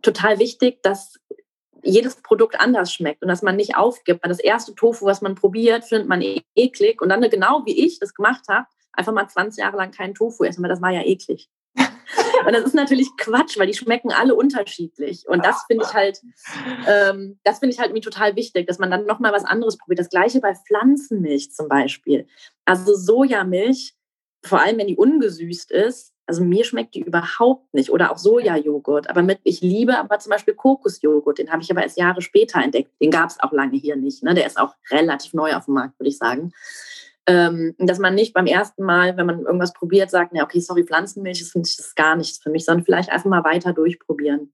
total 0.06 0.38
wichtig, 0.38 0.82
dass 0.82 1.18
jedes 1.82 2.16
Produkt 2.16 2.58
anders 2.60 2.92
schmeckt 2.92 3.22
und 3.22 3.28
dass 3.28 3.42
man 3.42 3.56
nicht 3.56 3.76
aufgibt. 3.76 4.24
Das 4.24 4.40
erste 4.40 4.74
Tofu, 4.74 5.06
was 5.06 5.20
man 5.20 5.34
probiert, 5.34 5.84
findet 5.84 6.08
man 6.08 6.20
e-, 6.20 6.42
eklig 6.54 7.00
und 7.00 7.08
dann 7.08 7.20
genau 7.22 7.62
wie 7.64 7.84
ich 7.86 7.98
das 7.98 8.14
gemacht 8.14 8.42
habe, 8.48 8.66
einfach 8.92 9.12
mal 9.12 9.28
20 9.28 9.62
Jahre 9.62 9.76
lang 9.76 9.90
keinen 9.92 10.14
Tofu 10.14 10.44
essen, 10.44 10.62
weil 10.62 10.70
das 10.70 10.82
war 10.82 10.90
ja 10.90 11.02
eklig. 11.02 11.48
Und 12.46 12.52
das 12.52 12.64
ist 12.64 12.74
natürlich 12.74 13.08
Quatsch, 13.18 13.58
weil 13.58 13.66
die 13.66 13.74
schmecken 13.74 14.12
alle 14.12 14.34
unterschiedlich. 14.34 15.26
Und 15.26 15.44
das 15.44 15.64
finde 15.66 15.84
ich 15.84 15.94
halt, 15.94 16.22
ähm, 16.86 17.38
das 17.44 17.58
finde 17.58 17.74
ich 17.74 17.80
halt 17.80 17.90
irgendwie 17.90 18.04
total 18.04 18.36
wichtig, 18.36 18.66
dass 18.66 18.78
man 18.78 18.90
dann 18.90 19.04
nochmal 19.04 19.32
was 19.32 19.44
anderes 19.44 19.76
probiert. 19.76 19.98
Das 19.98 20.10
gleiche 20.10 20.40
bei 20.40 20.54
Pflanzenmilch 20.54 21.52
zum 21.52 21.68
Beispiel. 21.68 22.26
Also 22.64 22.94
Sojamilch, 22.94 23.94
vor 24.44 24.60
allem 24.60 24.78
wenn 24.78 24.86
die 24.86 24.96
ungesüßt 24.96 25.72
ist, 25.72 26.12
also 26.26 26.42
mir 26.42 26.64
schmeckt 26.64 26.94
die 26.94 27.02
überhaupt 27.02 27.72
nicht. 27.72 27.90
Oder 27.90 28.10
auch 28.10 28.18
Sojajoghurt. 28.18 29.08
Aber 29.08 29.22
mit, 29.22 29.38
ich 29.44 29.60
liebe 29.60 29.98
aber 29.98 30.18
zum 30.18 30.30
Beispiel 30.30 30.54
Kokosjoghurt. 30.54 31.38
Den 31.38 31.52
habe 31.52 31.62
ich 31.62 31.70
aber 31.70 31.82
erst 31.82 31.98
Jahre 31.98 32.20
später 32.20 32.60
entdeckt. 32.60 32.90
Den 33.00 33.10
gab 33.10 33.30
es 33.30 33.40
auch 33.40 33.52
lange 33.52 33.76
hier 33.76 33.96
nicht. 33.96 34.22
Ne? 34.22 34.34
Der 34.34 34.46
ist 34.46 34.58
auch 34.58 34.74
relativ 34.90 35.34
neu 35.34 35.54
auf 35.54 35.66
dem 35.66 35.74
Markt, 35.74 35.98
würde 36.00 36.08
ich 36.08 36.18
sagen. 36.18 36.52
Ähm, 37.28 37.74
dass 37.78 37.98
man 37.98 38.14
nicht 38.14 38.34
beim 38.34 38.46
ersten 38.46 38.84
Mal, 38.84 39.16
wenn 39.16 39.26
man 39.26 39.40
irgendwas 39.42 39.72
probiert, 39.72 40.10
sagt, 40.10 40.34
ja, 40.34 40.44
okay, 40.44 40.60
sorry, 40.60 40.84
Pflanzenmilch 40.84 41.40
das 41.40 41.50
finde 41.50 41.68
ich 41.68 41.76
das 41.76 41.94
gar 41.96 42.14
nichts 42.14 42.38
für 42.38 42.50
mich, 42.50 42.64
sondern 42.64 42.84
vielleicht 42.84 43.10
einfach 43.10 43.28
mal 43.28 43.42
weiter 43.42 43.72
durchprobieren. 43.72 44.52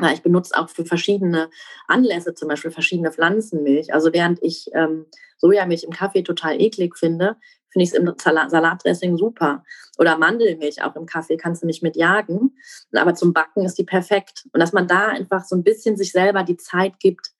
Ja, 0.00 0.12
ich 0.12 0.22
benutze 0.22 0.56
auch 0.56 0.68
für 0.68 0.84
verschiedene 0.84 1.50
Anlässe 1.88 2.34
zum 2.34 2.48
Beispiel 2.48 2.70
verschiedene 2.70 3.10
Pflanzenmilch. 3.10 3.92
Also 3.92 4.12
während 4.12 4.42
ich 4.42 4.70
ähm, 4.74 5.06
Sojamilch 5.38 5.84
im 5.84 5.92
Kaffee 5.92 6.22
total 6.22 6.60
eklig 6.60 6.96
finde, 6.96 7.36
finde 7.70 7.84
ich 7.84 7.90
es 7.90 7.94
im 7.94 8.12
Salatdressing 8.18 9.16
super. 9.16 9.64
Oder 9.98 10.18
Mandelmilch 10.18 10.82
auch 10.82 10.96
im 10.96 11.06
Kaffee 11.06 11.36
kannst 11.36 11.62
du 11.62 11.66
mich 11.66 11.82
mit 11.82 11.96
jagen. 11.96 12.56
Aber 12.94 13.14
zum 13.14 13.32
Backen 13.32 13.64
ist 13.64 13.78
die 13.78 13.84
perfekt. 13.84 14.48
Und 14.52 14.60
dass 14.60 14.72
man 14.72 14.86
da 14.86 15.08
einfach 15.08 15.44
so 15.44 15.56
ein 15.56 15.62
bisschen 15.62 15.96
sich 15.96 16.12
selber 16.12 16.42
die 16.42 16.56
Zeit 16.56 16.98
gibt, 17.00 17.30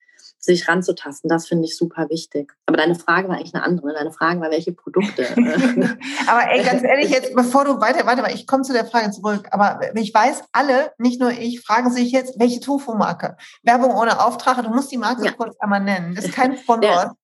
sich 0.41 0.67
ranzutasten. 0.69 1.29
Das 1.29 1.47
finde 1.47 1.67
ich 1.67 1.77
super 1.77 2.09
wichtig. 2.09 2.53
Aber 2.67 2.79
deine 2.79 2.95
Frage 2.95 3.29
war 3.29 3.37
eigentlich 3.37 3.55
eine 3.55 3.63
andere. 3.63 3.93
Deine 3.93 4.11
Frage 4.11 4.41
war, 4.41 4.51
welche 4.51 4.73
Produkte. 4.73 5.27
aber 6.27 6.51
ey, 6.51 6.65
ganz 6.65 6.83
ehrlich, 6.83 7.11
jetzt, 7.11 7.35
bevor 7.35 7.65
du 7.65 7.81
weiter, 7.81 8.07
warte 8.07 8.23
mal, 8.23 8.35
ich 8.35 8.47
komme 8.47 8.63
zu 8.63 8.73
der 8.73 8.87
Frage 8.87 9.11
zurück. 9.11 9.49
Aber 9.51 9.81
ich 9.95 10.13
weiß, 10.13 10.45
alle, 10.53 10.93
nicht 10.99 11.21
nur 11.21 11.31
ich, 11.31 11.61
fragen 11.61 11.91
sich 11.91 12.11
jetzt, 12.11 12.41
welche 12.41 12.61
Tofu-Marke? 12.61 13.37
Werbung 13.63 13.95
ohne 13.95 14.25
Auftrag, 14.25 14.63
du 14.63 14.71
musst 14.71 14.91
die 14.91 14.99
Marke 14.99 15.27
ja. 15.27 15.33
kurz 15.33 15.57
einmal 15.61 15.81
nennen. 15.81 16.15
Das 16.15 16.25
ist 16.25 16.35
kein 16.35 16.57
Sponsor. 16.59 16.81
Der, 16.85 17.17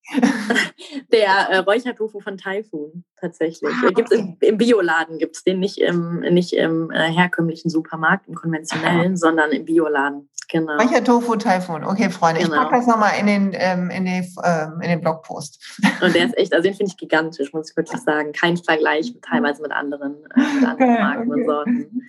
der 1.10 1.28
äh, 1.50 1.56
Räuchertofu 1.58 2.20
von 2.20 2.36
Typhoon, 2.36 3.04
tatsächlich. 3.18 3.72
Ah, 3.82 3.90
gibt's 3.90 4.12
okay. 4.12 4.36
im, 4.40 4.48
Im 4.48 4.58
Bioladen 4.58 5.18
gibt 5.18 5.36
es 5.36 5.42
den 5.42 5.58
nicht 5.58 5.78
im, 5.78 6.20
nicht 6.20 6.52
im 6.52 6.90
äh, 6.90 7.10
herkömmlichen 7.10 7.70
Supermarkt, 7.70 8.28
im 8.28 8.34
konventionellen, 8.34 9.14
ah. 9.14 9.16
sondern 9.16 9.50
im 9.52 9.64
Bioladen. 9.64 10.28
Genau. 10.48 10.76
Mancher 10.76 11.02
Tofu 11.02 11.36
Typhoon. 11.36 11.84
Okay, 11.84 12.08
Freunde, 12.08 12.40
genau. 12.40 12.54
ich 12.54 12.60
packe 12.60 12.76
das 12.76 12.86
nochmal 12.86 13.18
in 13.18 13.26
den, 13.26 13.50
ähm, 13.54 13.90
in, 13.90 14.04
den, 14.04 14.24
ähm, 14.44 14.80
in 14.80 14.90
den 14.90 15.00
Blogpost. 15.00 15.80
Und 16.00 16.14
der 16.14 16.26
ist 16.26 16.38
echt, 16.38 16.52
also 16.52 16.62
den 16.62 16.74
finde 16.74 16.92
ich 16.92 16.96
gigantisch, 16.96 17.52
muss 17.52 17.70
ich 17.70 17.76
wirklich 17.76 18.00
sagen. 18.04 18.32
Kein 18.32 18.56
Vergleich 18.56 19.12
teilweise 19.22 19.60
mit 19.62 19.72
anderen, 19.72 20.24
äh, 20.36 20.54
mit 20.54 20.64
anderen 20.68 20.94
Marken 20.94 21.30
okay. 21.30 21.40
und 21.40 21.46
Sorten. 21.46 22.02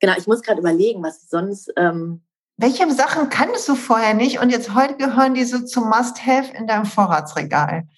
Genau, 0.00 0.12
ich 0.16 0.26
muss 0.26 0.42
gerade 0.42 0.60
überlegen, 0.60 1.02
was 1.02 1.22
ich 1.22 1.28
sonst. 1.30 1.72
Ähm, 1.76 2.22
Welche 2.58 2.90
Sachen 2.92 3.30
kannst 3.30 3.66
du 3.68 3.74
vorher 3.74 4.14
nicht 4.14 4.40
und 4.40 4.50
jetzt 4.50 4.74
heute 4.74 4.96
gehören 4.96 5.34
die 5.34 5.44
so 5.44 5.64
zum 5.64 5.88
Must-Have 5.88 6.54
in 6.54 6.66
deinem 6.66 6.84
Vorratsregal? 6.84 7.88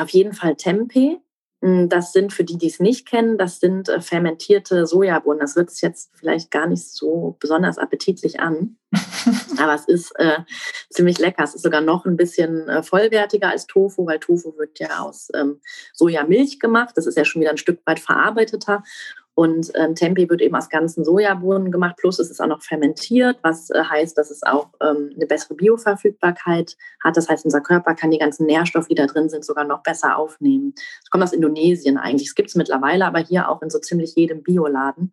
Auf 0.00 0.10
jeden 0.10 0.32
Fall 0.32 0.56
Tempeh. 0.56 1.18
Hm, 1.62 1.88
das 1.88 2.12
sind 2.12 2.32
für 2.32 2.44
die, 2.44 2.58
die 2.58 2.66
es 2.66 2.80
nicht 2.80 3.08
kennen, 3.08 3.38
das 3.38 3.60
sind 3.60 3.88
äh, 3.88 4.00
fermentierte 4.00 4.86
Sojabohnen. 4.86 5.40
Das 5.40 5.56
hört 5.56 5.70
sich 5.70 5.80
jetzt 5.80 6.10
vielleicht 6.14 6.50
gar 6.50 6.66
nicht 6.66 6.84
so 6.84 7.36
besonders 7.40 7.78
appetitlich 7.78 8.40
an, 8.40 8.76
aber 9.58 9.74
es 9.74 9.86
ist 9.88 10.12
äh, 10.18 10.40
ziemlich 10.90 11.18
lecker. 11.18 11.44
Es 11.44 11.54
ist 11.54 11.62
sogar 11.62 11.80
noch 11.80 12.04
ein 12.04 12.16
bisschen 12.16 12.68
äh, 12.68 12.82
vollwertiger 12.82 13.48
als 13.48 13.66
Tofu, 13.66 14.06
weil 14.06 14.18
Tofu 14.18 14.56
wird 14.58 14.78
ja 14.78 15.00
aus 15.00 15.28
ähm, 15.34 15.60
Sojamilch 15.94 16.60
gemacht. 16.60 16.94
Das 16.96 17.06
ist 17.06 17.16
ja 17.16 17.24
schon 17.24 17.40
wieder 17.40 17.52
ein 17.52 17.58
Stück 17.58 17.80
weit 17.86 18.00
verarbeiteter. 18.00 18.82
Und 19.36 19.70
ähm, 19.74 19.94
Tempeh 19.94 20.30
wird 20.30 20.40
eben 20.40 20.56
aus 20.56 20.70
ganzen 20.70 21.04
Sojabohnen 21.04 21.70
gemacht, 21.70 21.96
plus 21.98 22.18
es 22.18 22.30
ist 22.30 22.40
auch 22.40 22.46
noch 22.46 22.62
fermentiert, 22.62 23.36
was 23.42 23.68
äh, 23.68 23.82
heißt, 23.84 24.16
dass 24.16 24.30
es 24.30 24.42
auch 24.42 24.70
ähm, 24.80 25.10
eine 25.14 25.26
bessere 25.26 25.52
Bioverfügbarkeit 25.54 26.74
hat. 27.04 27.18
Das 27.18 27.28
heißt, 27.28 27.44
unser 27.44 27.60
Körper 27.60 27.94
kann 27.94 28.10
die 28.10 28.16
ganzen 28.16 28.46
Nährstoffe, 28.46 28.88
die 28.88 28.94
da 28.94 29.04
drin 29.04 29.28
sind, 29.28 29.44
sogar 29.44 29.64
noch 29.64 29.82
besser 29.82 30.16
aufnehmen. 30.16 30.72
Es 31.04 31.10
kommt 31.10 31.22
aus 31.22 31.34
Indonesien 31.34 31.98
eigentlich. 31.98 32.28
Es 32.28 32.34
gibt 32.34 32.48
es 32.48 32.54
mittlerweile, 32.54 33.04
aber 33.04 33.18
hier 33.18 33.50
auch 33.50 33.60
in 33.60 33.68
so 33.68 33.78
ziemlich 33.78 34.14
jedem 34.16 34.42
Bioladen. 34.42 35.12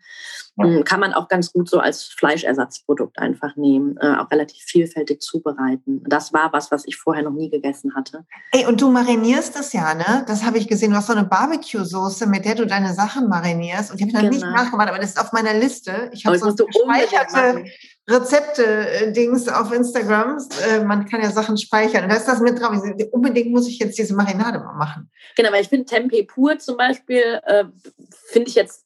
Ähm, 0.57 0.86
kann 0.86 1.01
man 1.01 1.13
auch 1.13 1.27
ganz 1.27 1.51
gut 1.51 1.67
so 1.67 1.79
als 1.79 2.03
Fleischersatzprodukt 2.03 3.19
einfach 3.19 3.57
nehmen, 3.57 3.97
äh, 3.99 4.15
auch 4.15 4.31
relativ 4.31 4.63
vielfältig 4.63 5.19
zubereiten. 5.19 6.01
Das 6.07 6.31
war 6.31 6.53
was, 6.53 6.71
was 6.71 6.86
ich 6.86 6.95
vorher 6.95 7.23
noch 7.23 7.33
nie 7.33 7.49
gegessen 7.49 7.93
hatte. 7.93 8.23
Ey, 8.51 8.65
und 8.67 8.79
du 8.79 8.89
marinierst 8.89 9.59
es 9.59 9.73
ja, 9.73 9.93
ne? 9.95 10.23
Das 10.27 10.45
habe 10.45 10.59
ich 10.59 10.69
gesehen. 10.69 10.91
Du 10.91 10.97
hast 10.97 11.07
so 11.07 11.13
eine 11.13 11.25
Barbecue-Soße, 11.25 12.27
mit 12.27 12.45
der 12.45 12.55
du 12.55 12.65
deine 12.65 12.93
Sachen 12.93 13.27
marinierst. 13.27 13.91
Und 13.91 13.99
die 13.99 14.03
habe 14.03 14.12
ich 14.17 14.23
noch 14.23 14.32
genau. 14.32 14.47
nicht 14.47 14.56
nachgemacht, 14.56 14.89
aber 14.89 14.99
das 14.99 15.12
ist 15.12 15.19
auf 15.19 15.32
meiner 15.32 15.54
Liste. 15.54 16.10
Ich 16.13 16.26
habe 16.26 16.38
so 16.38 16.54
gespeicherte 16.54 17.65
Rezepte-Dings 18.10 19.47
auf 19.47 19.71
Instagram. 19.71 20.38
Äh, 20.67 20.84
man 20.84 21.06
kann 21.06 21.21
ja 21.21 21.32
Sachen 21.32 21.58
speichern. 21.58 22.04
Und 22.04 22.10
da 22.12 22.17
ist 22.17 22.28
das 22.28 22.41
mit 22.41 22.60
drauf. 22.60 22.84
Unbedingt 23.12 23.52
muss 23.52 23.67
ich 23.67 23.80
jetzt 23.80 23.97
diese 23.97 24.13
Marinade 24.13 24.60
mal 24.60 24.73
machen. 24.73 25.10
Genau, 25.36 25.52
weil 25.52 25.62
ich 25.62 25.69
finde 25.69 25.86
Tempeh 25.86 26.23
pur 26.23 26.60
zum 26.60 26.78
Beispiel, 26.78 27.39
äh, 27.45 27.65
finde 28.30 28.49
ich 28.49 28.56
jetzt 28.56 28.83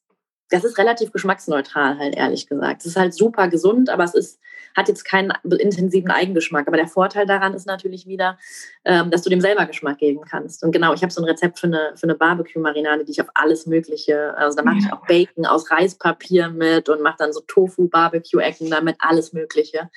das 0.50 0.64
ist 0.64 0.78
relativ 0.78 1.12
geschmacksneutral, 1.12 1.98
halt 1.98 2.16
ehrlich 2.16 2.48
gesagt. 2.48 2.82
Es 2.82 2.88
ist 2.88 2.96
halt 2.96 3.14
super 3.14 3.48
gesund, 3.50 3.90
aber 3.90 4.04
es 4.04 4.14
ist 4.14 4.40
hat 4.78 4.88
jetzt 4.88 5.04
keinen 5.04 5.34
intensiven 5.44 6.12
Eigengeschmack. 6.12 6.68
Aber 6.68 6.78
der 6.78 6.88
Vorteil 6.88 7.26
daran 7.26 7.56
ist 7.56 7.66
natürlich 7.66 8.06
wieder, 8.06 8.38
ähm, 8.86 9.10
dass 9.10 9.24
du 9.24 9.30
dem 9.30 9.42
selber 9.42 9.66
Geschmack 9.66 9.98
geben 9.98 10.22
kannst. 10.30 10.64
Und 10.64 10.72
genau, 10.72 10.94
ich 10.94 11.02
habe 11.02 11.12
so 11.12 11.22
ein 11.22 11.26
Rezept 11.26 11.60
für 11.60 11.68
eine, 11.68 11.94
für 11.96 12.04
eine 12.04 12.16
Barbecue-Marinade, 12.16 13.04
die 13.04 13.12
ich 13.12 13.22
auf 13.22 13.28
alles 13.34 13.66
Mögliche, 13.66 14.38
also 14.38 14.56
da 14.56 14.64
mache 14.64 14.78
ich 14.78 14.94
auch 14.94 15.06
Bacon 15.08 15.48
aus 15.48 15.72
Reispapier 15.72 16.50
mit 16.50 16.90
und 16.90 17.02
mache 17.02 17.16
dann 17.18 17.34
so 17.34 17.42
Tofu-Barbecue-Ecken 17.42 18.70
damit, 18.70 18.98
alles 19.00 19.34
Mögliche. 19.34 19.90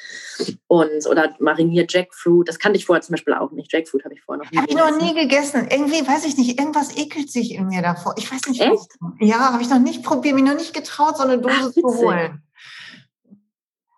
Und, 0.67 1.07
oder 1.07 1.35
mariniert 1.39 1.93
Jackfruit, 1.93 2.49
das 2.49 2.59
kannte 2.59 2.79
ich 2.79 2.87
vorher 2.87 3.03
zum 3.03 3.13
Beispiel 3.13 3.35
auch 3.35 3.51
nicht. 3.53 3.71
Jackfruit 3.71 4.05
habe 4.05 4.15
ich 4.15 4.23
vorher 4.23 4.43
noch 4.45 4.51
nie 4.51 4.59
gegessen. 4.59 4.81
Habe 4.81 4.97
ich 4.97 5.01
noch 5.03 5.07
nie 5.07 5.21
gegessen. 5.21 5.69
Irgendwie, 5.71 6.09
weiß 6.09 6.25
ich 6.25 6.39
nicht, 6.39 6.59
irgendwas 6.59 6.97
ekelt 6.97 7.31
sich 7.31 7.55
in 7.55 7.67
mir 7.67 7.83
davor. 7.83 8.15
Ich 8.17 8.33
weiß 8.33 8.47
nicht. 8.49 8.63
Echt? 8.63 8.97
Ja, 9.21 9.53
habe 9.53 9.63
ich 9.63 9.69
noch 9.69 9.79
nicht 9.79 10.03
probiert. 10.03 10.37
Mich 10.40 10.50
noch 10.50 10.59
nicht 10.59 10.74
getraut, 10.74 11.16
so 11.16 11.22
eine 11.22 11.38
Dose 11.38 11.55
Ach, 11.68 11.72
zu 11.72 11.83
holen. 11.83 12.42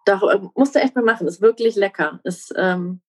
Doch, 0.05 0.22
äh, 0.28 0.40
musst 0.55 0.74
du 0.74 0.81
echt 0.81 0.94
mal 0.94 1.05
machen. 1.05 1.26
Ist 1.26 1.40
wirklich 1.40 1.76
lecker. 1.76 2.20
Ist, 2.24 2.52
ähm, 2.57 3.00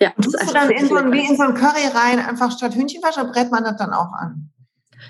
ja, 0.00 0.10
Tust 0.10 0.40
du 0.40 0.52
dann 0.52 0.70
in 0.70 0.86
so, 0.86 0.96
ein, 0.96 1.12
wie 1.12 1.26
in 1.26 1.36
so 1.36 1.42
ein 1.44 1.54
Curry 1.54 1.86
rein, 1.94 2.18
einfach 2.18 2.50
statt 2.50 2.74
Hühnchenfleisch, 2.74 3.14
brät 3.32 3.50
man 3.50 3.64
das 3.64 3.76
dann 3.76 3.92
auch 3.92 4.12
an? 4.12 4.50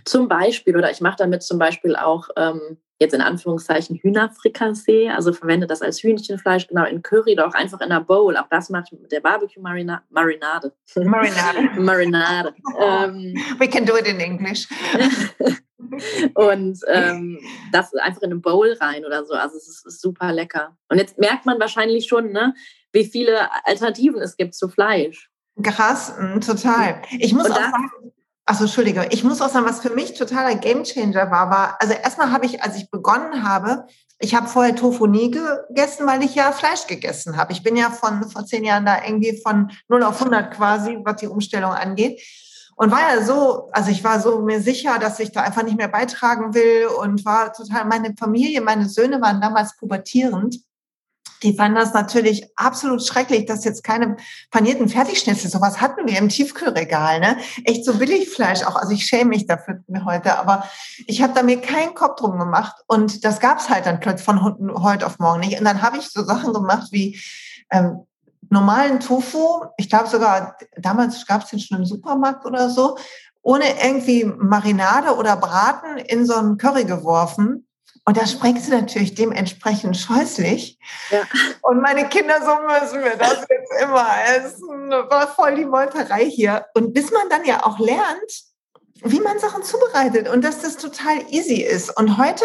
Zum 0.04 0.28
Beispiel, 0.28 0.76
oder 0.76 0.90
ich 0.90 1.00
mache 1.00 1.16
damit 1.18 1.42
zum 1.42 1.58
Beispiel 1.58 1.96
auch 1.96 2.28
ähm, 2.36 2.78
jetzt 2.98 3.14
in 3.14 3.20
Anführungszeichen 3.20 3.96
Hühnerfrikassee, 3.96 5.10
also 5.10 5.32
verwende 5.32 5.66
das 5.66 5.82
als 5.82 6.02
Hühnchenfleisch, 6.02 6.68
genau 6.68 6.84
in 6.84 7.02
Curry 7.02 7.32
oder 7.32 7.48
auch 7.48 7.54
einfach 7.54 7.80
in 7.80 7.90
einer 7.90 8.00
Bowl. 8.00 8.36
Auch 8.36 8.48
das 8.50 8.70
mache 8.70 8.84
ich 8.92 9.00
mit 9.00 9.12
der 9.12 9.20
Barbecue-Marinade. 9.20 10.02
Marinade. 10.10 10.72
Marinade. 10.96 11.70
Marinade. 11.80 12.54
ähm, 12.80 13.34
We 13.58 13.68
can 13.68 13.84
do 13.84 13.96
it 13.96 14.06
in 14.06 14.20
English. 14.20 14.68
und 16.34 16.78
ähm, 16.88 17.38
das 17.72 17.94
einfach 17.94 18.22
in 18.22 18.32
eine 18.32 18.40
Bowl 18.40 18.76
rein 18.80 19.04
oder 19.04 19.24
so. 19.24 19.34
Also 19.34 19.56
es 19.56 19.68
ist, 19.68 19.86
ist, 19.86 20.00
super 20.00 20.32
lecker. 20.32 20.76
Und 20.88 20.98
jetzt 20.98 21.18
merkt 21.18 21.46
man 21.46 21.60
wahrscheinlich 21.60 22.06
schon, 22.06 22.32
ne, 22.32 22.54
wie 22.92 23.04
viele 23.04 23.48
Alternativen 23.64 24.20
es 24.20 24.36
gibt 24.36 24.54
zu 24.54 24.68
Fleisch. 24.68 25.30
Krass, 25.62 26.14
mm, 26.18 26.40
total. 26.40 27.02
Ich 27.18 27.32
muss 27.32 27.46
und 27.46 27.52
auch 27.52 27.56
sagen, 27.56 28.12
also 28.46 28.64
Entschuldige, 28.64 29.06
ich 29.10 29.24
muss 29.24 29.40
auch 29.40 29.48
sagen, 29.48 29.66
was 29.66 29.80
für 29.80 29.90
mich 29.90 30.14
totaler 30.14 30.54
Gamechanger 30.56 31.30
war, 31.30 31.50
war, 31.50 31.76
also 31.80 31.94
erstmal 31.94 32.30
habe 32.30 32.44
ich, 32.46 32.62
als 32.62 32.76
ich 32.76 32.90
begonnen 32.90 33.48
habe, 33.48 33.86
ich 34.20 34.34
habe 34.34 34.48
vorher 34.48 34.76
Tofu 34.76 35.06
nie 35.06 35.30
gegessen, 35.30 36.06
weil 36.06 36.22
ich 36.22 36.34
ja 36.34 36.52
Fleisch 36.52 36.86
gegessen 36.86 37.36
habe. 37.36 37.52
Ich 37.52 37.62
bin 37.62 37.76
ja 37.76 37.90
von 37.90 38.28
vor 38.28 38.46
zehn 38.46 38.64
Jahren 38.64 38.86
da 38.86 39.04
irgendwie 39.04 39.40
von 39.42 39.70
0 39.88 40.02
auf 40.02 40.20
100 40.20 40.52
quasi, 40.52 40.98
was 41.04 41.16
die 41.16 41.26
Umstellung 41.26 41.72
angeht. 41.72 42.20
Und 42.76 42.90
war 42.90 43.00
ja 43.00 43.22
so, 43.22 43.70
also 43.72 43.90
ich 43.90 44.02
war 44.02 44.20
so 44.20 44.40
mir 44.40 44.60
sicher, 44.60 44.98
dass 44.98 45.20
ich 45.20 45.32
da 45.32 45.42
einfach 45.42 45.62
nicht 45.62 45.76
mehr 45.76 45.88
beitragen 45.88 46.54
will 46.54 46.86
und 47.00 47.24
war 47.24 47.52
total, 47.52 47.84
meine 47.84 48.14
Familie, 48.18 48.60
meine 48.60 48.88
Söhne 48.88 49.20
waren 49.20 49.40
damals 49.40 49.76
pubertierend 49.76 50.64
die 51.44 51.54
fanden 51.54 51.76
das 51.76 51.92
natürlich 51.92 52.48
absolut 52.56 53.04
schrecklich, 53.04 53.44
dass 53.44 53.64
jetzt 53.64 53.84
keine 53.84 54.16
panierten 54.50 54.88
Fertigschnitzel, 54.88 55.50
sowas 55.50 55.80
hatten 55.80 56.08
wir 56.08 56.18
im 56.18 56.30
Tiefkühlregal, 56.30 57.20
ne? 57.20 57.36
Echt 57.64 57.84
so 57.84 57.94
Billigfleisch 57.94 58.64
auch. 58.64 58.76
Also 58.76 58.92
ich 58.92 59.04
schäme 59.04 59.30
mich 59.30 59.46
dafür 59.46 59.82
heute, 60.06 60.38
aber 60.38 60.66
ich 61.06 61.22
habe 61.22 61.34
da 61.34 61.42
mir 61.42 61.60
keinen 61.60 61.94
Kopf 61.94 62.16
drum 62.16 62.38
gemacht 62.38 62.76
und 62.86 63.24
das 63.24 63.40
gab's 63.40 63.68
halt 63.68 63.84
dann 63.84 64.00
plötzlich 64.00 64.24
von 64.24 64.42
heute 64.82 65.06
auf 65.06 65.18
morgen 65.18 65.40
nicht. 65.40 65.58
Und 65.58 65.66
dann 65.66 65.82
habe 65.82 65.98
ich 65.98 66.08
so 66.08 66.24
Sachen 66.24 66.54
gemacht 66.54 66.88
wie 66.92 67.20
ähm, 67.70 68.06
normalen 68.50 69.00
Tofu. 69.00 69.64
Ich 69.76 69.88
glaube 69.88 70.08
sogar, 70.08 70.56
damals 70.76 71.26
gab's 71.26 71.50
den 71.50 71.60
schon 71.60 71.78
im 71.78 71.86
Supermarkt 71.86 72.44
oder 72.46 72.70
so, 72.70 72.96
ohne 73.42 73.64
irgendwie 73.82 74.24
Marinade 74.24 75.14
oder 75.16 75.36
Braten 75.36 75.98
in 75.98 76.26
so 76.26 76.34
einen 76.34 76.56
Curry 76.56 76.84
geworfen 76.84 77.66
und 78.06 78.18
da 78.18 78.26
sprengt 78.26 78.62
sie 78.62 78.70
natürlich 78.70 79.14
dementsprechend 79.14 79.96
scheußlich. 79.96 80.78
Ja. 81.10 81.22
Und 81.62 81.80
meine 81.80 82.06
Kinder, 82.08 82.34
so 82.40 82.54
müssen 82.66 83.02
wir 83.02 83.16
das 83.16 83.46
jetzt 83.48 83.82
immer 83.82 84.06
essen. 84.36 84.90
War 84.90 85.28
voll 85.28 85.54
die 85.54 85.70
Wolterei 85.70 86.26
hier. 86.26 86.66
Und 86.74 86.92
bis 86.92 87.10
man 87.10 87.30
dann 87.30 87.46
ja 87.46 87.64
auch 87.64 87.78
lernt, 87.78 88.44
wie 89.02 89.20
man 89.20 89.38
Sachen 89.38 89.62
zubereitet 89.62 90.28
und 90.28 90.44
dass 90.44 90.60
das 90.60 90.76
total 90.76 91.16
easy 91.30 91.62
ist. 91.62 91.96
Und 91.96 92.18
heute 92.18 92.44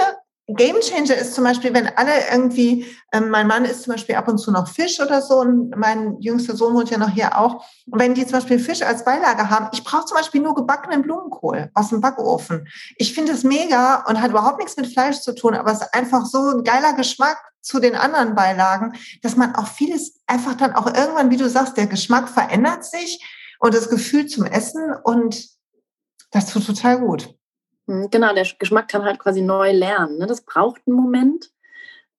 Game 0.55 0.79
Changer 0.81 1.15
ist 1.15 1.35
zum 1.35 1.43
Beispiel, 1.43 1.73
wenn 1.73 1.87
alle 1.95 2.11
irgendwie, 2.31 2.85
ähm, 3.11 3.29
mein 3.29 3.45
Mann 3.45 3.65
isst 3.65 3.83
zum 3.83 3.93
Beispiel 3.93 4.15
ab 4.15 4.27
und 4.27 4.39
zu 4.39 4.51
noch 4.51 4.67
Fisch 4.67 4.99
oder 4.99 5.21
so 5.21 5.39
und 5.41 5.75
mein 5.77 6.19
jüngster 6.19 6.55
Sohn 6.55 6.73
wohnt 6.73 6.89
ja 6.89 6.97
noch 6.97 7.09
hier 7.09 7.37
auch. 7.37 7.63
Und 7.85 7.99
wenn 7.99 8.15
die 8.15 8.25
zum 8.25 8.39
Beispiel 8.39 8.57
Fisch 8.57 8.81
als 8.81 9.05
Beilage 9.05 9.49
haben, 9.49 9.69
ich 9.73 9.83
brauche 9.83 10.05
zum 10.05 10.17
Beispiel 10.17 10.41
nur 10.41 10.55
gebackenen 10.55 11.03
Blumenkohl 11.03 11.69
aus 11.75 11.89
dem 11.89 12.01
Backofen. 12.01 12.67
Ich 12.97 13.13
finde 13.13 13.33
es 13.33 13.43
mega 13.43 14.03
und 14.07 14.21
hat 14.21 14.31
überhaupt 14.31 14.57
nichts 14.57 14.75
mit 14.75 14.87
Fleisch 14.87 15.19
zu 15.19 15.35
tun, 15.35 15.53
aber 15.53 15.71
es 15.71 15.81
ist 15.81 15.93
einfach 15.93 16.25
so 16.25 16.49
ein 16.49 16.63
geiler 16.63 16.93
Geschmack 16.93 17.37
zu 17.61 17.79
den 17.79 17.95
anderen 17.95 18.33
Beilagen, 18.33 18.93
dass 19.21 19.35
man 19.35 19.53
auch 19.55 19.67
vieles 19.67 20.19
einfach 20.25 20.55
dann 20.55 20.73
auch 20.73 20.87
irgendwann, 20.87 21.29
wie 21.29 21.37
du 21.37 21.47
sagst, 21.47 21.77
der 21.77 21.87
Geschmack 21.87 22.27
verändert 22.27 22.85
sich 22.85 23.23
und 23.59 23.75
das 23.75 23.89
Gefühl 23.89 24.25
zum 24.25 24.45
Essen 24.45 24.93
und 25.03 25.47
das 26.31 26.47
tut 26.47 26.65
total 26.65 26.99
gut. 26.99 27.38
Hm, 27.89 28.09
genau, 28.11 28.33
der 28.35 28.45
Geschmack 28.59 28.87
kann 28.87 29.03
halt 29.03 29.17
quasi 29.17 29.41
neu 29.41 29.71
lernen. 29.71 30.19
Ne? 30.19 30.27
Das 30.27 30.41
braucht 30.41 30.81
einen 30.85 30.95
Moment, 30.95 31.49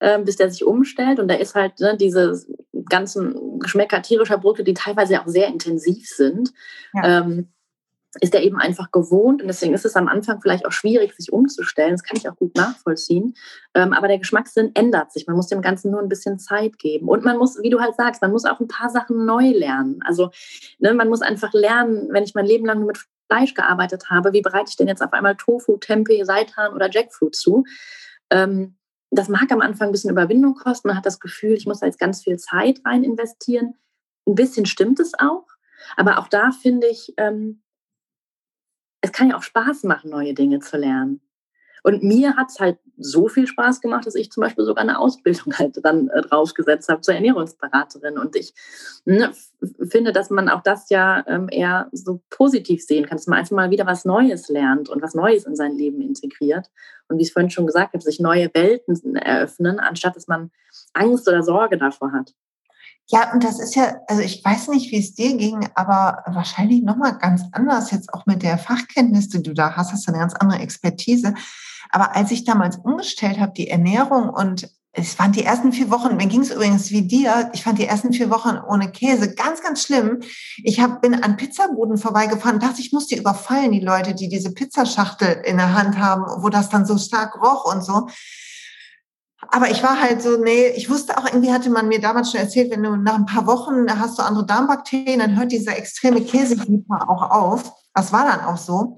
ähm, 0.01 0.25
bis 0.25 0.37
der 0.37 0.51
sich 0.51 0.65
umstellt. 0.65 1.21
Und 1.21 1.29
da 1.29 1.35
ist 1.35 1.55
halt 1.55 1.79
ne, 1.79 1.97
diese 1.97 2.45
ganzen 2.89 3.61
Geschmäcker 3.61 4.03
tierischer 4.03 4.39
Produkte, 4.39 4.65
die 4.65 4.75
teilweise 4.75 5.21
auch 5.21 5.29
sehr 5.29 5.47
intensiv 5.47 6.09
sind, 6.09 6.53
ja. 6.93 7.21
ähm, 7.21 7.53
ist 8.21 8.35
er 8.35 8.43
eben 8.43 8.57
einfach 8.57 8.91
gewohnt. 8.91 9.43
Und 9.43 9.47
deswegen 9.47 9.73
ist 9.73 9.85
es 9.85 9.95
am 9.95 10.09
Anfang 10.09 10.41
vielleicht 10.41 10.67
auch 10.67 10.73
schwierig, 10.73 11.15
sich 11.15 11.33
umzustellen. 11.33 11.93
Das 11.93 12.03
kann 12.03 12.17
ich 12.17 12.29
auch 12.29 12.35
gut 12.35 12.57
nachvollziehen. 12.57 13.35
Ähm, 13.75 13.93
aber 13.93 14.09
der 14.09 14.19
Geschmackssinn 14.19 14.73
ändert 14.75 15.13
sich. 15.13 15.29
Man 15.29 15.37
muss 15.37 15.47
dem 15.47 15.63
Ganzen 15.63 15.93
nur 15.93 16.01
ein 16.01 16.09
bisschen 16.09 16.41
Zeit 16.41 16.81
geben. 16.81 17.09
Und 17.09 17.25
man 17.25 17.39
muss, 17.39 17.63
wie 17.63 17.71
du 17.71 17.79
halt 17.79 17.95
sagst, 17.95 18.23
man 18.23 18.33
muss 18.33 18.45
auch 18.45 18.59
ein 18.59 18.67
paar 18.67 18.91
Sachen 18.91 19.25
neu 19.25 19.51
lernen. 19.51 20.01
Also 20.05 20.31
ne, 20.81 20.93
man 20.95 21.09
muss 21.09 21.23
einfach 21.23 21.53
lernen, 21.53 22.09
wenn 22.11 22.25
ich 22.25 22.35
mein 22.35 22.47
Leben 22.47 22.67
lang 22.67 22.85
mit 22.85 22.99
Fleisch 23.31 23.55
gearbeitet 23.55 24.11
habe, 24.11 24.33
wie 24.33 24.43
bereite 24.43 24.71
ich 24.71 24.77
denn 24.77 24.89
jetzt 24.89 25.03
auf 25.03 25.13
einmal 25.13 25.37
Tofu, 25.37 25.77
Tempeh, 25.77 26.25
Seitan 26.25 26.75
oder 26.75 26.91
Jackfruit 26.91 27.35
zu? 27.35 27.65
Ähm, 28.31 28.77
das 29.11 29.29
mag 29.29 29.51
am 29.51 29.61
Anfang 29.61 29.89
ein 29.89 29.93
bisschen 29.93 30.11
Überwindung 30.11 30.55
kosten. 30.55 30.89
Man 30.89 30.97
hat 30.97 31.07
das 31.07 31.21
Gefühl, 31.21 31.55
ich 31.55 31.67
muss 31.67 31.81
da 31.81 31.87
jetzt 31.87 31.99
ganz 31.99 32.23
viel 32.23 32.39
Zeit 32.39 32.81
rein 32.85 33.05
investieren. 33.05 33.75
Ein 34.27 34.35
bisschen 34.35 34.67
stimmt 34.67 35.01
es 35.01 35.13
auch. 35.19 35.47
Aber 35.97 36.19
auch 36.19 36.29
da 36.29 36.51
finde 36.53 36.87
ich, 36.89 37.15
ähm, 37.17 37.63
es 39.01 39.13
kann 39.13 39.31
ja 39.31 39.37
auch 39.37 39.43
Spaß 39.43 39.85
machen, 39.85 40.11
neue 40.11 40.35
Dinge 40.35 40.61
zu 40.61 40.77
lernen. 40.77 41.21
Und 41.83 42.03
mir 42.03 42.37
hat 42.37 42.49
es 42.51 42.61
halt 42.61 42.79
so 42.97 43.29
viel 43.29 43.47
Spaß 43.47 43.81
gemacht, 43.81 44.07
dass 44.07 44.15
ich 44.15 44.31
zum 44.31 44.43
Beispiel 44.43 44.65
sogar 44.65 44.83
eine 44.83 44.99
Ausbildung 44.99 45.55
halt 45.59 45.79
dann 45.83 46.09
äh, 46.09 46.23
draufgesetzt 46.23 46.89
habe 46.89 47.01
zur 47.01 47.15
Ernährungsberaterin. 47.15 48.19
Und 48.19 48.37
ich 48.37 48.55
ne, 49.05 49.33
finde, 49.89 50.13
dass 50.13 50.31
man 50.31 50.49
auch 50.49 50.63
das 50.63 50.91
ja 50.91 51.25
ähm, 51.27 51.49
eher 51.51 51.89
so 51.93 52.21
positiv 52.31 52.85
sehen 52.85 53.07
kann, 53.07 53.19
dass 53.19 53.27
man 53.27 53.39
einfach 53.39 53.57
mal 53.57 53.71
wieder 53.71 53.87
was 53.87 54.05
Neues 54.05 54.49
lernt 54.49 54.89
und 54.89 55.03
was 55.03 55.15
Neues 55.15 55.45
in 55.45 55.57
sein 55.57 55.73
Leben 55.73 56.01
integriert. 56.01 56.71
Und 57.09 57.19
wie 57.19 57.23
ich 57.23 57.33
vorhin 57.33 57.51
schon 57.51 57.67
gesagt 57.67 57.95
habe, 57.95 58.03
sich 58.03 58.21
neue 58.21 58.51
Welten 58.55 59.17
eröffnen, 59.17 59.81
anstatt 59.81 60.17
dass 60.17 60.29
man 60.29 60.51
Angst 60.93 61.27
oder 61.29 61.43
Sorge 61.43 61.79
davor 61.79 62.13
hat. 62.13 62.35
Ja, 63.13 63.33
und 63.33 63.43
das 63.43 63.59
ist 63.59 63.75
ja, 63.75 63.97
also 64.07 64.23
ich 64.23 64.45
weiß 64.45 64.69
nicht, 64.69 64.93
wie 64.93 65.01
es 65.01 65.15
dir 65.15 65.37
ging, 65.37 65.69
aber 65.75 66.23
wahrscheinlich 66.27 66.83
nochmal 66.83 67.19
ganz 67.19 67.43
anders 67.51 67.91
jetzt 67.91 68.15
auch 68.15 68.25
mit 68.25 68.45
der 68.45 68.57
Fachkenntnis, 68.57 69.29
die 69.29 69.43
du 69.43 69.53
da 69.53 69.75
hast, 69.75 69.93
hast 69.93 70.07
du 70.07 70.13
eine 70.13 70.21
ganz 70.21 70.35
andere 70.35 70.61
Expertise. 70.61 71.35
Aber 71.93 72.17
als 72.17 72.31
ich 72.31 72.45
damals 72.45 72.77
umgestellt 72.77 73.39
habe, 73.41 73.53
die 73.53 73.69
Ernährung 73.69 74.29
und 74.29 74.69
es 74.93 75.19
waren 75.21 75.31
die 75.33 75.45
ersten 75.45 75.73
vier 75.73 75.91
Wochen, 75.91 76.17
mir 76.17 76.27
ging 76.27 76.41
es 76.41 76.51
übrigens 76.51 76.91
wie 76.91 77.03
dir, 77.03 77.51
ich 77.53 77.63
fand 77.63 77.79
die 77.79 77.87
ersten 77.87 78.13
vier 78.13 78.29
Wochen 78.29 78.59
ohne 78.69 78.91
Käse 78.91 79.35
ganz, 79.35 79.63
ganz 79.63 79.85
schlimm. 79.85 80.21
Ich 80.65 80.81
hab, 80.81 81.01
bin 81.01 81.15
an 81.15 81.37
Pizzabuden 81.37 81.97
vorbeigefahren 81.97 82.57
und 82.57 82.63
dachte, 82.63 82.81
ich 82.81 82.93
muss 82.93 83.07
die 83.07 83.17
überfallen, 83.17 83.71
die 83.71 83.81
Leute, 83.81 84.15
die 84.15 84.29
diese 84.29 84.53
Pizzaschachtel 84.53 85.43
in 85.45 85.59
der 85.59 85.75
Hand 85.75 85.99
haben, 85.99 86.25
wo 86.43 86.49
das 86.49 86.71
dann 86.71 86.87
so 86.87 86.99
stark 86.99 87.41
roch 87.41 87.73
und 87.73 87.85
so. 87.85 88.09
Aber 89.49 89.71
ich 89.71 89.83
war 89.83 90.01
halt 90.01 90.23
so, 90.23 90.39
nee, 90.39 90.69
ich 90.77 90.91
wusste 90.91 91.17
auch, 91.17 91.25
irgendwie 91.25 91.53
hatte 91.53 91.71
man 91.71 91.89
mir 91.89 92.01
damals 92.01 92.33
schon 92.33 92.41
erzählt, 92.41 92.71
wenn 92.71 92.83
du 92.83 92.97
nach 92.97 93.15
ein 93.15 93.27
paar 93.27 93.47
Wochen 93.47 93.87
hast 93.99 94.19
du 94.19 94.23
andere 94.23 94.45
Darmbakterien, 94.45 95.21
dann 95.21 95.37
hört 95.37 95.53
dieser 95.53 95.77
extreme 95.77 96.21
Käsefieber 96.21 97.09
auch 97.09 97.31
auf. 97.31 97.73
Das 97.95 98.13
war 98.13 98.25
dann 98.25 98.41
auch 98.41 98.59
so. 98.59 98.97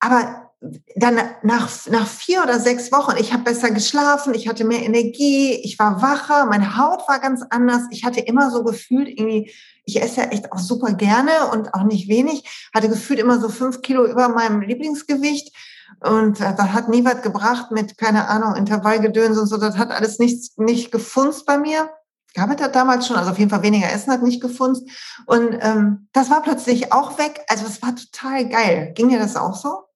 Aber 0.00 0.51
dann 0.94 1.18
nach, 1.42 1.68
nach 1.90 2.06
vier 2.06 2.42
oder 2.42 2.60
sechs 2.60 2.92
Wochen, 2.92 3.16
ich 3.18 3.32
habe 3.32 3.42
besser 3.42 3.70
geschlafen, 3.70 4.34
ich 4.34 4.48
hatte 4.48 4.64
mehr 4.64 4.82
Energie, 4.82 5.54
ich 5.54 5.78
war 5.78 6.02
wacher, 6.02 6.46
meine 6.46 6.76
Haut 6.76 7.08
war 7.08 7.18
ganz 7.18 7.42
anders. 7.50 7.82
Ich 7.90 8.04
hatte 8.04 8.20
immer 8.20 8.50
so 8.50 8.62
gefühlt, 8.62 9.08
irgendwie, 9.08 9.52
ich 9.84 10.00
esse 10.00 10.20
ja 10.20 10.26
echt 10.28 10.52
auch 10.52 10.58
super 10.58 10.92
gerne 10.92 11.32
und 11.52 11.74
auch 11.74 11.82
nicht 11.82 12.08
wenig, 12.08 12.70
hatte 12.72 12.88
gefühlt 12.88 13.18
immer 13.18 13.40
so 13.40 13.48
fünf 13.48 13.82
Kilo 13.82 14.06
über 14.06 14.28
meinem 14.28 14.60
Lieblingsgewicht. 14.60 15.52
Und 16.00 16.40
äh, 16.40 16.54
das 16.56 16.72
hat 16.72 16.88
nie 16.88 17.04
was 17.04 17.22
gebracht 17.22 17.72
mit, 17.72 17.98
keine 17.98 18.28
Ahnung, 18.28 18.54
Intervallgedöns 18.54 19.38
und 19.38 19.46
so. 19.46 19.56
Das 19.56 19.76
hat 19.76 19.90
alles 19.90 20.18
nichts, 20.18 20.56
nicht 20.58 20.92
gefunzt 20.92 21.44
bei 21.44 21.58
mir. 21.58 21.90
Gab 22.34 22.50
es 22.50 22.56
das 22.56 22.72
damals 22.72 23.06
schon, 23.06 23.16
also 23.16 23.30
auf 23.32 23.38
jeden 23.38 23.50
Fall 23.50 23.62
weniger 23.62 23.92
Essen 23.92 24.12
hat 24.12 24.22
nicht 24.22 24.40
gefunzt. 24.40 24.88
Und 25.26 25.58
ähm, 25.60 26.08
das 26.12 26.30
war 26.30 26.42
plötzlich 26.42 26.92
auch 26.92 27.18
weg. 27.18 27.44
Also 27.48 27.66
es 27.66 27.82
war 27.82 27.94
total 27.94 28.48
geil. 28.48 28.92
Ging 28.94 29.10
dir 29.10 29.18
das 29.18 29.36
auch 29.36 29.54
so? 29.54 29.91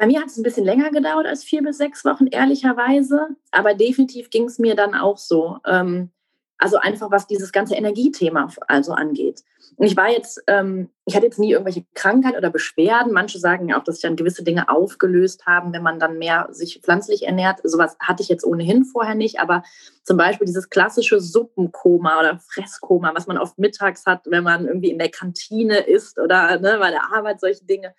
Bei 0.00 0.06
mir 0.06 0.22
hat 0.22 0.28
es 0.28 0.38
ein 0.38 0.42
bisschen 0.42 0.64
länger 0.64 0.90
gedauert 0.90 1.26
als 1.26 1.44
vier 1.44 1.62
bis 1.62 1.76
sechs 1.76 2.06
Wochen, 2.06 2.26
ehrlicherweise. 2.26 3.36
Aber 3.50 3.74
definitiv 3.74 4.30
ging 4.30 4.44
es 4.44 4.58
mir 4.58 4.74
dann 4.74 4.94
auch 4.94 5.18
so. 5.18 5.58
Ähm, 5.66 6.08
also 6.56 6.78
einfach, 6.78 7.10
was 7.10 7.26
dieses 7.26 7.52
ganze 7.52 7.74
Energiethema 7.74 8.48
also 8.66 8.92
angeht. 8.92 9.42
Und 9.76 9.86
ich 9.86 9.98
war 9.98 10.08
jetzt, 10.08 10.42
ähm, 10.46 10.88
ich 11.04 11.14
hatte 11.14 11.26
jetzt 11.26 11.38
nie 11.38 11.52
irgendwelche 11.52 11.84
Krankheit 11.92 12.34
oder 12.34 12.48
Beschwerden. 12.48 13.12
Manche 13.12 13.38
sagen 13.38 13.68
ja 13.68 13.78
auch, 13.78 13.84
dass 13.84 13.96
sich 13.96 14.02
dann 14.02 14.16
gewisse 14.16 14.42
Dinge 14.42 14.70
aufgelöst 14.70 15.44
haben, 15.44 15.74
wenn 15.74 15.82
man 15.82 16.00
dann 16.00 16.16
mehr 16.16 16.48
sich 16.50 16.80
pflanzlich 16.82 17.26
ernährt. 17.26 17.60
Sowas 17.62 17.98
hatte 18.00 18.22
ich 18.22 18.30
jetzt 18.30 18.46
ohnehin 18.46 18.86
vorher 18.86 19.14
nicht. 19.14 19.38
Aber 19.38 19.64
zum 20.02 20.16
Beispiel 20.16 20.46
dieses 20.46 20.70
klassische 20.70 21.20
Suppenkoma 21.20 22.18
oder 22.18 22.38
Fresskoma, 22.38 23.12
was 23.14 23.26
man 23.26 23.36
oft 23.36 23.58
mittags 23.58 24.06
hat, 24.06 24.22
wenn 24.24 24.44
man 24.44 24.66
irgendwie 24.66 24.90
in 24.92 24.98
der 24.98 25.10
Kantine 25.10 25.80
isst 25.80 26.18
oder 26.18 26.58
ne, 26.58 26.78
bei 26.78 26.90
der 26.90 27.12
Arbeit 27.14 27.38
solche 27.38 27.66
Dinge 27.66 27.94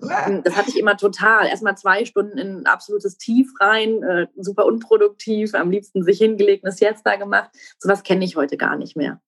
Das 0.00 0.56
hatte 0.56 0.70
ich 0.70 0.78
immer 0.78 0.96
total. 0.96 1.46
Erstmal 1.46 1.76
zwei 1.76 2.04
Stunden 2.04 2.38
in 2.38 2.60
ein 2.60 2.66
absolutes 2.66 3.18
Tief 3.18 3.52
rein, 3.60 4.02
äh, 4.02 4.26
super 4.36 4.66
unproduktiv, 4.66 5.54
am 5.54 5.70
liebsten 5.70 6.02
sich 6.02 6.18
hingelegt, 6.18 6.64
eine 6.64 6.72
Siesta 6.72 7.16
gemacht. 7.16 7.50
Sowas 7.78 8.02
kenne 8.02 8.24
ich 8.24 8.36
heute 8.36 8.56
gar 8.56 8.76
nicht 8.76 8.96
mehr. 8.96 9.20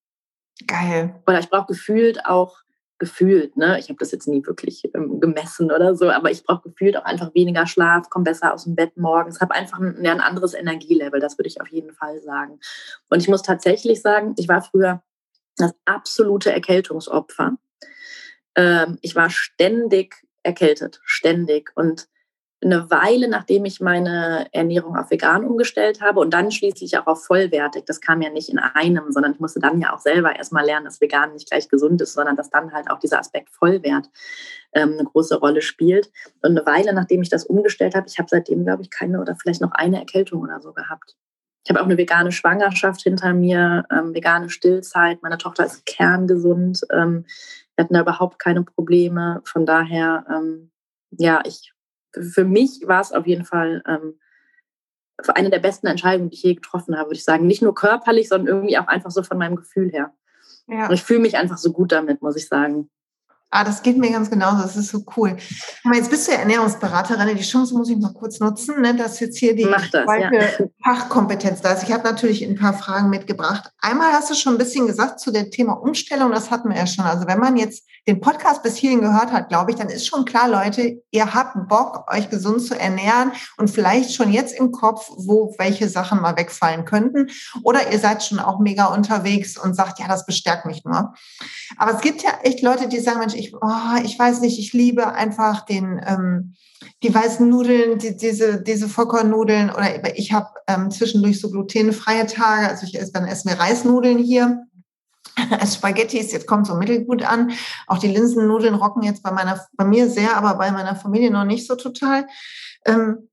Geil. 0.67 1.15
Oder 1.27 1.41
ich 1.41 1.51
brauche 1.51 1.67
gefühlt 1.67 2.25
auch, 2.27 2.59
gefühlt, 2.99 3.57
ne? 3.57 3.81
ich 3.81 3.89
habe 3.89 3.99
das 3.99 4.13
jetzt 4.13 4.29
nie 4.29 4.47
wirklich 4.47 4.89
ähm, 4.95 5.19
gemessen 5.21 5.73
oder 5.73 5.97
so, 5.97 6.09
aber 6.09 6.31
ich 6.31 6.45
brauche 6.45 6.69
gefühlt 6.69 6.97
auch 6.97 7.05
einfach 7.05 7.35
weniger 7.35 7.67
Schlaf, 7.67 8.09
komme 8.11 8.25
besser 8.25 8.55
aus 8.55 8.63
dem 8.63 8.77
Bett 8.77 8.97
morgens, 8.97 9.41
habe 9.41 9.55
einfach 9.55 9.81
ein, 9.81 10.07
ein 10.07 10.21
anderes 10.21 10.55
Energielevel, 10.55 11.19
das 11.19 11.37
würde 11.37 11.49
ich 11.49 11.61
auf 11.61 11.67
jeden 11.69 11.93
Fall 11.93 12.21
sagen. 12.21 12.61
Und 13.11 13.21
ich 13.21 13.29
muss 13.29 13.43
tatsächlich 13.43 14.03
sagen, 14.03 14.35
ich 14.39 14.49
war 14.49 14.63
früher 14.63 15.03
das 15.57 15.75
absolute 15.85 16.53
Erkältungsopfer. 16.53 17.57
Ähm, 18.55 18.99
ich 19.03 19.17
war 19.17 19.31
ständig 19.31 20.23
erkältet, 20.43 21.01
ständig. 21.05 21.73
Und 21.75 22.09
eine 22.65 22.91
Weile, 22.91 23.29
nachdem 23.29 23.65
ich 23.65 23.81
meine 23.81 24.47
Ernährung 24.53 24.97
auf 24.97 25.11
vegan 25.11 25.45
umgestellt 25.45 26.01
habe 26.01 26.21
und 26.21 26.33
dann 26.33 26.53
schließlich 26.53 26.97
auch 26.97 27.07
auf 27.07 27.25
vollwertig, 27.25 27.85
das 27.87 28.01
kam 28.01 28.23
ja 28.23 28.31
nicht 28.31 28.49
in 28.49 28.59
einem, 28.59 29.11
sondern 29.11 29.33
ich 29.33 29.41
musste 29.41 29.59
dann 29.59 29.81
ja 29.81 29.93
auch 29.93 29.99
selber 29.99 30.37
erstmal 30.37 30.65
lernen, 30.65 30.85
dass 30.85 31.01
vegan 31.01 31.33
nicht 31.33 31.51
gleich 31.51 31.69
gesund 31.69 32.01
ist, 32.01 32.15
sondern 32.15 32.37
dass 32.37 32.51
dann 32.51 32.73
halt 32.73 32.89
auch 32.91 33.01
dieser 33.01 33.19
Aspekt 33.19 33.51
Vollwert 33.51 34.09
ähm, 34.75 34.93
eine 34.93 35.05
große 35.05 35.39
Rolle 35.41 35.61
spielt. 35.61 36.13
Und 36.43 36.53
eine 36.53 36.65
Weile, 36.65 36.93
nachdem 36.93 37.23
ich 37.23 37.31
das 37.31 37.45
umgestellt 37.45 37.95
habe, 37.95 38.07
ich 38.09 38.19
habe 38.19 38.29
seitdem, 38.31 38.65
glaube 38.65 38.83
ich, 38.83 38.91
keine 38.91 39.21
oder 39.21 39.35
vielleicht 39.35 39.61
noch 39.61 39.73
eine 39.73 39.99
Erkältung 39.99 40.43
oder 40.43 40.61
so 40.61 40.73
gehabt. 40.73 41.17
Ich 41.65 41.71
habe 41.71 41.81
auch 41.81 41.85
eine 41.85 41.97
vegane 41.97 42.33
Schwangerschaft 42.33 43.03
hinter 43.03 43.35
mir, 43.35 43.85
ähm, 43.91 44.15
vegane 44.15 44.51
Stillzeit. 44.51 45.23
Meine 45.23 45.39
Tochter 45.39 45.65
ist 45.65 45.87
kerngesund. 45.87 46.81
Ähm, 46.93 47.25
wir 47.77 47.85
hatten 47.85 47.95
da 47.95 48.01
überhaupt 48.01 48.39
keine 48.39 48.63
Probleme. 48.65 49.41
Von 49.45 49.65
daher, 49.65 50.25
ähm, 50.29 50.71
ja, 51.11 51.41
ich 51.47 51.73
für 52.15 52.45
mich 52.45 52.83
war 52.87 53.01
es 53.01 53.13
auf 53.13 53.27
jeden 53.27 53.45
Fall 53.45 53.83
ähm, 53.87 54.19
eine 55.35 55.51
der 55.51 55.61
besten 55.61 55.87
Entscheidungen, 55.87 56.31
die 56.31 56.37
ich 56.37 56.43
je 56.43 56.55
getroffen 56.55 56.97
habe, 56.97 57.09
würde 57.11 57.17
ich 57.17 57.25
sagen. 57.25 57.47
Nicht 57.47 57.63
nur 57.63 57.75
körperlich, 57.75 58.29
sondern 58.29 58.49
irgendwie 58.55 58.79
auch 58.79 58.89
einfach 58.89 59.11
so 59.11 59.23
von 59.23 59.39
meinem 59.39 59.57
Gefühl 59.57 59.91
her. 59.91 60.13
Ja. 60.67 60.89
Und 60.89 60.95
ich 60.95 61.03
fühle 61.03 61.21
mich 61.21 61.37
einfach 61.37 61.59
so 61.59 61.73
gut 61.73 61.93
damit, 61.93 62.23
muss 62.23 62.37
ich 62.37 62.49
sagen. 62.49 62.91
Ah, 63.55 63.65
das 63.65 63.83
geht 63.83 63.99
mir 63.99 64.11
ganz 64.11 64.31
genauso. 64.31 64.63
Das 64.63 64.77
ist 64.79 64.89
so 64.89 65.05
cool. 65.15 65.37
Aber 65.85 65.95
jetzt 65.95 66.09
bist 66.09 66.27
du 66.27 66.33
ja 66.33 66.39
Ernährungsberaterin. 66.39 67.37
Die 67.37 67.43
Chance 67.43 67.75
muss 67.75 67.91
ich 67.91 67.99
mal 67.99 68.15
kurz 68.15 68.41
nutzen, 68.41 68.81
ne, 68.81 68.95
dass 68.95 69.21
jetzt 69.21 69.37
hier 69.37 69.55
die 69.55 69.65
das, 69.65 69.91
ja. 69.93 70.31
Fachkompetenz 70.83 71.61
da 71.61 71.73
ist. 71.73 71.83
Ich 71.83 71.93
habe 71.93 72.03
natürlich 72.03 72.43
ein 72.43 72.57
paar 72.57 72.73
Fragen 72.73 73.11
mitgebracht. 73.11 73.71
Einmal 73.79 74.13
hast 74.13 74.31
du 74.31 74.35
schon 74.35 74.55
ein 74.55 74.59
bisschen 74.59 74.87
gesagt 74.87 75.21
zu 75.21 75.31
dem 75.31 75.51
Thema 75.51 75.75
Umstellung. 75.75 76.33
Das 76.33 76.51
hatten 76.51 76.71
wir 76.71 76.79
ja 76.79 76.87
schon. 76.87 77.05
Also 77.05 77.27
wenn 77.27 77.41
man 77.41 77.59
jetzt 77.59 77.85
den 78.09 78.21
Podcast 78.21 78.65
bis 78.65 78.77
hierhin 78.77 79.01
gehört 79.01 79.31
hat, 79.31 79.49
glaube 79.49 79.71
ich, 79.71 79.77
dann 79.77 79.89
ist 79.89 80.07
schon 80.07 80.25
klar, 80.25 80.49
Leute, 80.49 81.03
ihr 81.13 81.35
habt 81.35 81.69
Bock, 81.69 82.11
euch 82.13 82.29
gesund 82.31 82.61
zu 82.63 82.79
ernähren 82.79 83.33
und 83.59 83.71
vielleicht 83.71 84.13
schon 84.13 84.33
jetzt 84.33 84.59
im 84.59 84.73
Kopf, 84.73 85.09
wo 85.17 85.55
welche 85.59 85.89
Sachen 85.89 86.21
mal 86.21 86.37
wegfallen 86.37 86.85
könnten. 86.85 87.29
Oder 87.63 87.93
ihr 87.93 88.01
seid 88.01 88.25
schon 88.25 88.41
auch 88.41 88.59
mega 88.59 88.87
unterwegs 88.87 89.57
und 89.57 89.75
sagt, 89.75 90.01
ja, 90.01 90.09
das 90.09 90.27
bestärkt 90.27 90.67
mich 90.67 90.85
nur. 90.85 91.15
Aber 91.77 91.95
es 91.95 92.01
gibt 92.01 92.23
ja 92.23 92.31
echt 92.43 92.61
Leute, 92.61 92.89
die 92.89 92.99
sagen, 92.99 93.21
Mensch, 93.21 93.35
ich, 93.35 93.55
oh, 93.55 93.97
ich 94.03 94.19
weiß 94.19 94.41
nicht, 94.41 94.59
ich 94.59 94.73
liebe 94.73 95.13
einfach 95.13 95.65
den, 95.65 96.01
ähm, 96.05 96.55
die 97.05 97.15
weißen 97.15 97.49
Nudeln, 97.49 97.99
die, 97.99 98.17
diese, 98.17 98.61
diese 98.61 98.89
Vollkornnudeln 98.89 99.71
oder 99.71 100.17
ich 100.17 100.33
habe 100.33 100.49
ähm, 100.67 100.91
zwischendurch 100.91 101.41
so 101.41 101.51
glutenfreie 101.51 102.27
Tage, 102.27 102.69
also 102.69 102.85
ich 102.85 102.99
esse, 102.99 103.13
dann 103.13 103.27
essen 103.27 103.51
wir 103.51 103.61
Reisnudeln 103.61 104.19
hier 104.19 104.65
Spaghettis, 105.67 106.33
jetzt 106.33 106.47
kommt 106.47 106.67
so 106.67 106.75
mittelgut 106.75 107.23
an. 107.23 107.53
Auch 107.87 107.99
die 107.99 108.09
Linsennudeln 108.09 108.75
rocken 108.75 109.03
jetzt 109.03 109.23
bei 109.23 109.31
meiner, 109.31 109.67
bei 109.77 109.85
mir 109.85 110.09
sehr, 110.09 110.37
aber 110.37 110.55
bei 110.55 110.71
meiner 110.71 110.97
Familie 110.97 111.31
noch 111.31 111.45
nicht 111.45 111.67
so 111.67 111.77
total. 111.77 112.27
Ähm, 112.85 113.29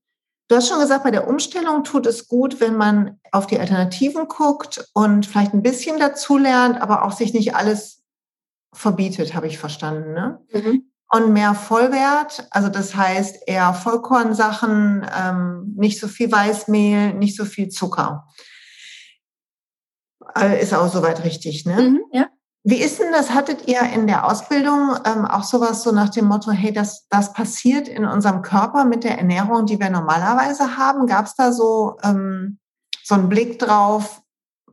du 0.48 0.56
hast 0.56 0.68
schon 0.68 0.80
gesagt, 0.80 1.04
bei 1.04 1.10
der 1.10 1.28
Umstellung 1.28 1.84
tut 1.84 2.06
es 2.06 2.28
gut, 2.28 2.60
wenn 2.60 2.76
man 2.76 3.18
auf 3.32 3.46
die 3.46 3.58
Alternativen 3.58 4.28
guckt 4.28 4.84
und 4.94 5.26
vielleicht 5.26 5.54
ein 5.54 5.62
bisschen 5.62 5.98
dazu 5.98 6.38
lernt, 6.38 6.80
aber 6.80 7.04
auch 7.04 7.12
sich 7.12 7.34
nicht 7.34 7.54
alles 7.54 8.02
verbietet, 8.72 9.34
habe 9.34 9.46
ich 9.46 9.58
verstanden. 9.58 10.12
Ne? 10.12 10.40
Mhm. 10.52 10.90
Und 11.12 11.32
mehr 11.32 11.54
Vollwert, 11.54 12.46
also 12.50 12.68
das 12.68 12.94
heißt 12.94 13.48
eher 13.48 13.74
Vollkornsachen, 13.74 15.04
ähm, 15.12 15.74
nicht 15.76 15.98
so 15.98 16.06
viel 16.06 16.30
Weißmehl, 16.30 17.14
nicht 17.14 17.36
so 17.36 17.44
viel 17.44 17.68
Zucker. 17.68 18.28
Äh, 20.38 20.62
ist 20.62 20.74
auch 20.74 20.88
soweit 20.88 21.24
richtig, 21.24 21.66
ne? 21.66 21.76
Mhm, 21.76 22.00
ja. 22.12 22.28
Wie 22.62 22.82
ist 22.82 23.00
denn 23.00 23.10
das? 23.10 23.30
Hattet 23.30 23.68
ihr 23.68 23.80
in 23.94 24.06
der 24.06 24.26
Ausbildung 24.26 24.94
ähm, 25.06 25.24
auch 25.24 25.44
sowas 25.44 25.82
so 25.82 25.92
nach 25.92 26.10
dem 26.10 26.26
Motto, 26.26 26.50
hey, 26.50 26.72
das, 26.72 27.06
das 27.08 27.32
passiert 27.32 27.88
in 27.88 28.04
unserem 28.04 28.42
Körper 28.42 28.84
mit 28.84 29.02
der 29.02 29.16
Ernährung, 29.16 29.64
die 29.64 29.80
wir 29.80 29.88
normalerweise 29.88 30.76
haben? 30.76 31.06
Gab 31.06 31.24
es 31.24 31.34
da 31.36 31.52
so, 31.52 31.96
ähm, 32.02 32.58
so 33.02 33.14
einen 33.14 33.30
Blick 33.30 33.58
drauf, 33.58 34.20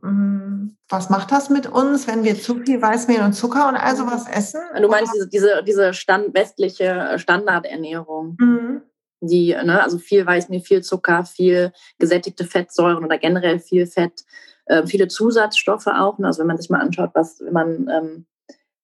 ähm, 0.04 0.76
was 0.90 1.10
macht 1.10 1.32
das 1.32 1.50
mit 1.50 1.66
uns, 1.66 2.06
wenn 2.06 2.24
wir 2.24 2.40
zu 2.40 2.56
viel 2.60 2.80
Weißmehl 2.80 3.22
und 3.22 3.32
Zucker 3.34 3.68
und 3.68 3.76
all 3.76 3.96
sowas 3.96 4.26
essen? 4.26 4.60
Du 4.80 4.88
meinst 4.88 5.12
diese, 5.14 5.28
diese, 5.28 5.62
diese 5.66 5.94
stand, 5.94 6.34
westliche 6.34 7.18
Standardernährung? 7.18 8.36
Mhm. 8.38 8.82
Die, 9.20 9.48
ne, 9.48 9.82
also 9.82 9.98
viel 9.98 10.24
Weißmehl, 10.24 10.60
viel 10.60 10.82
Zucker, 10.82 11.24
viel 11.24 11.72
gesättigte 11.98 12.44
Fettsäuren 12.44 13.04
oder 13.04 13.18
generell 13.18 13.58
viel 13.58 13.86
Fett 13.86 14.24
äh, 14.68 14.86
viele 14.86 15.08
Zusatzstoffe 15.08 15.86
auch. 15.86 16.18
Ne? 16.18 16.26
Also 16.26 16.40
wenn 16.40 16.46
man 16.46 16.58
sich 16.58 16.70
mal 16.70 16.80
anschaut, 16.80 17.10
was, 17.14 17.40
wenn 17.40 17.52
man, 17.52 17.88
ähm, 17.88 18.26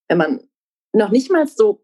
wenn 0.07 0.17
man 0.17 0.41
noch 0.93 1.09
nicht 1.09 1.31
mal 1.31 1.47
so 1.47 1.83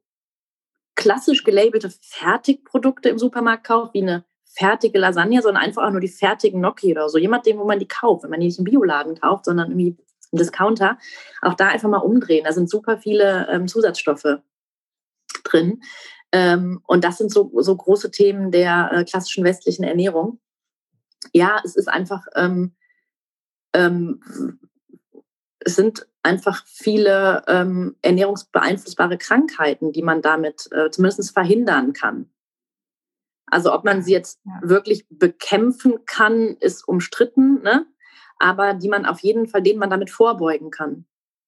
klassisch 0.95 1.43
gelabelte 1.43 1.89
Fertigprodukte 1.89 3.09
im 3.09 3.17
Supermarkt 3.17 3.65
kauft, 3.65 3.93
wie 3.93 4.01
eine 4.01 4.25
fertige 4.53 4.99
Lasagne, 4.99 5.41
sondern 5.41 5.63
einfach 5.63 5.83
auch 5.83 5.91
nur 5.91 6.01
die 6.01 6.09
fertigen 6.09 6.59
Gnocchi 6.59 6.91
oder 6.91 7.09
so. 7.09 7.17
Jemand, 7.17 7.45
wo 7.45 7.65
man 7.65 7.79
die 7.79 7.87
kauft, 7.87 8.23
wenn 8.23 8.31
man 8.31 8.39
die 8.39 8.47
nicht 8.47 8.59
im 8.59 8.65
Bioladen 8.65 9.19
kauft, 9.19 9.45
sondern 9.45 9.71
irgendwie 9.71 9.97
im 10.31 10.37
Discounter, 10.37 10.97
auch 11.41 11.53
da 11.53 11.69
einfach 11.69 11.89
mal 11.89 11.97
umdrehen. 11.97 12.43
Da 12.43 12.51
sind 12.51 12.69
super 12.69 12.97
viele 12.97 13.47
ähm, 13.49 13.67
Zusatzstoffe 13.67 14.39
drin. 15.43 15.81
Ähm, 16.31 16.81
und 16.87 17.03
das 17.03 17.17
sind 17.17 17.31
so, 17.31 17.51
so 17.61 17.75
große 17.75 18.11
Themen 18.11 18.51
der 18.51 18.91
äh, 18.93 19.03
klassischen 19.03 19.43
westlichen 19.43 19.83
Ernährung. 19.83 20.39
Ja, 21.33 21.61
es 21.63 21.75
ist 21.75 21.87
einfach 21.87 22.25
ähm, 22.35 22.75
ähm, 23.73 24.59
es 25.59 25.75
sind 25.75 26.07
einfach 26.23 26.65
viele 26.65 27.43
ähm, 27.47 27.95
ernährungsbeeinflussbare 28.01 29.17
Krankheiten, 29.17 29.91
die 29.91 30.03
man 30.03 30.21
damit 30.21 30.69
äh, 30.71 30.89
zumindest 30.89 31.33
verhindern 31.33 31.93
kann. 31.93 32.29
Also 33.47 33.73
ob 33.73 33.83
man 33.83 34.01
sie 34.01 34.13
jetzt 34.13 34.39
ja. 34.45 34.59
wirklich 34.63 35.05
bekämpfen 35.09 36.05
kann, 36.05 36.55
ist 36.59 36.87
umstritten, 36.87 37.61
ne? 37.61 37.85
aber 38.39 38.73
die 38.73 38.89
man 38.89 39.05
auf 39.05 39.19
jeden 39.19 39.47
Fall, 39.47 39.61
denen 39.61 39.79
man 39.79 39.89
damit 39.89 40.09
vorbeugen 40.09 40.71
kann 40.71 41.05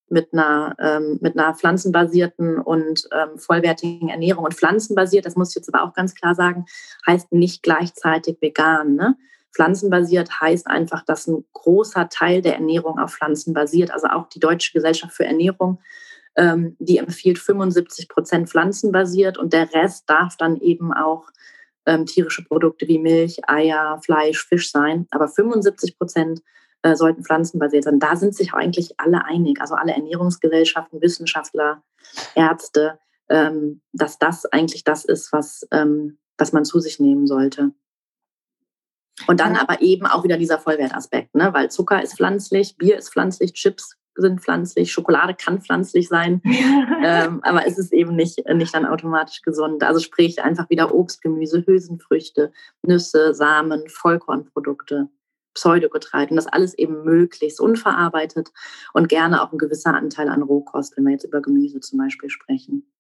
mit 0.10 0.34
einer, 0.34 0.76
ähm, 0.80 1.18
mit 1.22 1.38
einer 1.38 1.56
pflanzenbasierten 1.56 2.60
und 2.60 3.08
ähm, 3.12 3.40
vollwertigen 3.40 4.10
Ernährung. 4.10 4.44
Und 4.44 4.54
pflanzenbasiert, 4.54 5.26
das 5.26 5.36
muss 5.36 5.50
ich 5.50 5.56
jetzt 5.56 5.74
aber 5.74 5.84
auch 5.84 5.94
ganz 5.94 6.14
klar 6.14 6.36
sagen, 6.36 6.66
heißt 7.08 7.32
nicht 7.32 7.64
gleichzeitig 7.64 8.38
vegan. 8.42 8.96
Ne? 8.96 9.16
Pflanzenbasiert 9.54 10.42
heißt 10.42 10.68
einfach, 10.68 11.04
dass 11.04 11.28
ein 11.28 11.46
großer 11.54 12.10
Teil 12.10 12.42
der 12.42 12.56
Ernährung 12.56 13.00
auf 13.00 13.14
Pflanzen 13.14 13.54
basiert. 13.54 13.92
Also 13.92 14.08
auch 14.08 14.28
die 14.28 14.40
Deutsche 14.40 14.74
Gesellschaft 14.74 15.14
für 15.14 15.26
Ernährung, 15.26 15.80
ähm, 16.36 16.76
die 16.80 16.98
empfiehlt 16.98 17.38
75 17.38 18.10
Prozent 18.10 18.50
pflanzenbasiert 18.50 19.38
und 19.38 19.54
der 19.54 19.72
Rest 19.74 20.10
darf 20.10 20.36
dann 20.38 20.58
eben 20.58 20.92
auch 20.92 21.30
ähm, 21.86 22.06
tierische 22.06 22.44
Produkte 22.44 22.88
wie 22.88 22.98
Milch, 22.98 23.48
Eier, 23.48 24.00
Fleisch, 24.04 24.46
Fisch 24.48 24.72
sein. 24.72 25.06
Aber 25.12 25.28
75 25.28 25.98
Prozent 25.98 26.42
äh, 26.82 26.96
sollten 26.96 27.24
pflanzenbasiert 27.24 27.84
sein. 27.84 28.00
Da 28.00 28.16
sind 28.16 28.36
sich 28.36 28.54
eigentlich 28.54 29.00
alle 29.00 29.26
einig, 29.26 29.62
also 29.62 29.76
alle 29.76 29.94
Ernährungsgesellschaften, 29.94 31.02
Wissenschaftler, 31.02 31.84
Ärzte, 32.36 33.00
ähm, 33.30 33.82
dass 33.92 34.18
das 34.18 34.46
eigentlich 34.46 34.84
das 34.84 35.06
ist, 35.06 35.32
was, 35.32 35.68
ähm, 35.72 36.18
was 36.38 36.54
man 36.54 36.66
zu 36.66 36.80
sich 36.80 37.00
nehmen 37.00 37.28
sollte. 37.28 37.72
Und 39.28 39.40
dann 39.40 39.56
aber 39.56 39.82
eben 39.82 40.06
auch 40.06 40.24
wieder 40.24 40.38
dieser 40.38 40.60
Vollwertaspekt, 40.60 41.36
ne? 41.36 41.54
weil 41.54 41.70
Zucker 41.70 42.02
ist 42.02 42.16
pflanzlich, 42.16 42.78
Bier 42.78 42.98
ist 42.98 43.12
pflanzlich, 43.12 43.54
Chips 43.54 43.96
sind 44.16 44.42
pflanzlich, 44.42 44.92
Schokolade 44.92 45.36
kann 45.36 45.62
pflanzlich 45.62 46.08
sein, 46.08 46.42
ähm, 47.04 47.40
aber 47.44 47.66
es 47.66 47.78
ist 47.78 47.94
eben 47.94 48.16
nicht, 48.16 48.44
nicht 48.54 48.74
dann 48.74 48.86
automatisch 48.86 49.42
gesund. 49.42 49.84
Also 49.84 50.00
sprich 50.00 50.44
einfach 50.44 50.70
wieder 50.70 50.94
Obst, 50.94 51.22
Gemüse, 51.22 51.64
Hülsenfrüchte, 51.66 52.52
Nüsse, 52.82 53.34
Samen, 53.34 53.88
Vollkornprodukte, 53.88 55.10
Pseudogetreide 55.54 56.32
und 56.32 56.38
das 56.38 56.48
alles 56.48 56.74
eben 56.74 57.04
möglichst 57.04 57.60
unverarbeitet 57.60 58.52
und 58.94 59.10
gerne 59.10 59.42
auch 59.42 59.52
ein 59.52 59.60
gewisser 59.60 59.94
Anteil 59.94 60.30
an 60.30 60.42
Rohkost, 60.42 60.98
wenn 60.98 61.06
wir 61.06 61.12
jetzt 61.12 61.26
über 61.26 61.42
Gemüse 61.42 61.80
zum 61.80 62.00
Beispiel 62.00 62.30
sprechen. 62.30 62.92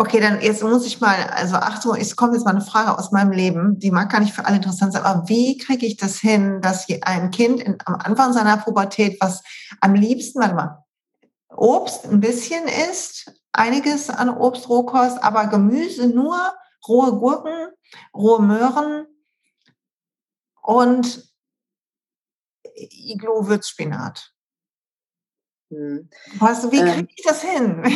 Okay, 0.00 0.20
dann 0.20 0.40
jetzt 0.40 0.62
muss 0.62 0.86
ich 0.86 1.00
mal, 1.00 1.24
also 1.30 1.56
Achtung, 1.56 1.96
es 1.96 2.14
kommt 2.14 2.32
jetzt 2.32 2.44
mal 2.44 2.52
eine 2.52 2.60
Frage 2.60 2.96
aus 2.96 3.10
meinem 3.10 3.32
Leben, 3.32 3.80
die 3.80 3.90
mag 3.90 4.08
gar 4.12 4.20
nicht 4.20 4.32
für 4.32 4.46
alle 4.46 4.54
interessant 4.54 4.92
sein, 4.92 5.02
aber 5.02 5.28
wie 5.28 5.58
kriege 5.58 5.86
ich 5.86 5.96
das 5.96 6.20
hin, 6.20 6.60
dass 6.60 6.86
ein 7.02 7.32
Kind 7.32 7.60
in, 7.60 7.78
am 7.84 7.96
Anfang 7.96 8.32
seiner 8.32 8.58
Pubertät, 8.58 9.20
was 9.20 9.42
am 9.80 9.94
liebsten, 9.94 10.38
warte 10.38 10.54
mal, 10.54 10.84
Obst 11.48 12.04
ein 12.04 12.20
bisschen 12.20 12.68
isst, 12.68 13.32
einiges 13.50 14.08
an 14.08 14.28
Obst, 14.30 14.68
Rohkost, 14.68 15.20
aber 15.20 15.48
Gemüse 15.48 16.06
nur 16.06 16.38
rohe 16.86 17.18
Gurken, 17.18 17.66
rohe 18.14 18.40
Möhren 18.40 19.04
und 20.62 21.28
Iglo-Würzspinat. 22.72 24.32
Hm. 25.70 26.08
Du, 26.38 26.72
wie 26.72 26.78
kriege 26.78 26.90
ähm. 26.90 27.08
ich 27.14 27.24
das 27.24 27.42
hin? 27.42 27.82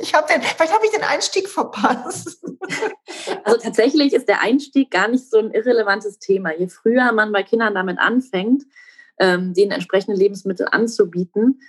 Ich 0.00 0.14
hab 0.14 0.28
den, 0.28 0.40
vielleicht 0.40 0.72
habe 0.72 0.84
ich 0.86 0.92
den 0.92 1.02
Einstieg 1.02 1.48
verpasst. 1.48 2.44
Also 3.44 3.58
tatsächlich 3.58 4.12
ist 4.12 4.28
der 4.28 4.42
Einstieg 4.42 4.90
gar 4.90 5.08
nicht 5.08 5.30
so 5.30 5.38
ein 5.38 5.52
irrelevantes 5.52 6.18
Thema. 6.18 6.52
Je 6.52 6.68
früher 6.68 7.12
man 7.12 7.32
bei 7.32 7.44
Kindern 7.44 7.74
damit 7.74 7.98
anfängt, 7.98 8.64
ähm, 9.20 9.54
denen 9.54 9.70
entsprechende 9.70 10.16
Lebensmittel 10.16 10.66
anzubieten, 10.70 11.60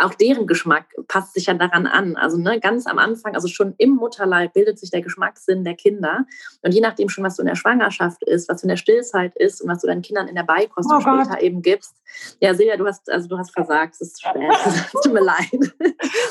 auch 0.00 0.14
deren 0.14 0.46
Geschmack 0.46 0.86
passt 1.08 1.34
sich 1.34 1.46
ja 1.46 1.54
daran 1.54 1.86
an. 1.86 2.16
Also 2.16 2.36
ne, 2.36 2.60
ganz 2.60 2.86
am 2.86 2.98
Anfang, 2.98 3.34
also 3.34 3.48
schon 3.48 3.74
im 3.78 3.96
Mutterleib 3.96 4.52
bildet 4.52 4.78
sich 4.78 4.90
der 4.90 5.02
Geschmackssinn 5.02 5.64
der 5.64 5.74
Kinder. 5.74 6.26
Und 6.62 6.72
je 6.72 6.80
nachdem 6.80 7.08
schon, 7.08 7.24
was 7.24 7.36
du 7.36 7.42
in 7.42 7.48
der 7.48 7.56
Schwangerschaft 7.56 8.22
ist, 8.22 8.48
was 8.48 8.60
du 8.60 8.66
in 8.66 8.68
der 8.68 8.76
Stillzeit 8.76 9.34
ist 9.36 9.60
und 9.60 9.68
was 9.68 9.80
du 9.80 9.88
deinen 9.88 10.02
Kindern 10.02 10.28
in 10.28 10.36
der 10.36 10.44
Beikost 10.44 10.88
oh 10.92 11.00
später 11.00 11.30
Gott. 11.30 11.42
eben 11.42 11.60
gibst. 11.62 11.96
Ja, 12.40 12.54
Silja, 12.54 12.76
du 12.76 12.86
hast, 12.86 13.10
also 13.10 13.28
du 13.28 13.36
hast 13.36 13.52
versagt, 13.52 13.94
es 13.94 14.00
ist 14.00 14.22
schwer. 14.22 14.50
Es 14.68 15.02
tut 15.02 15.12
mir 15.12 15.24
leid. 15.24 15.74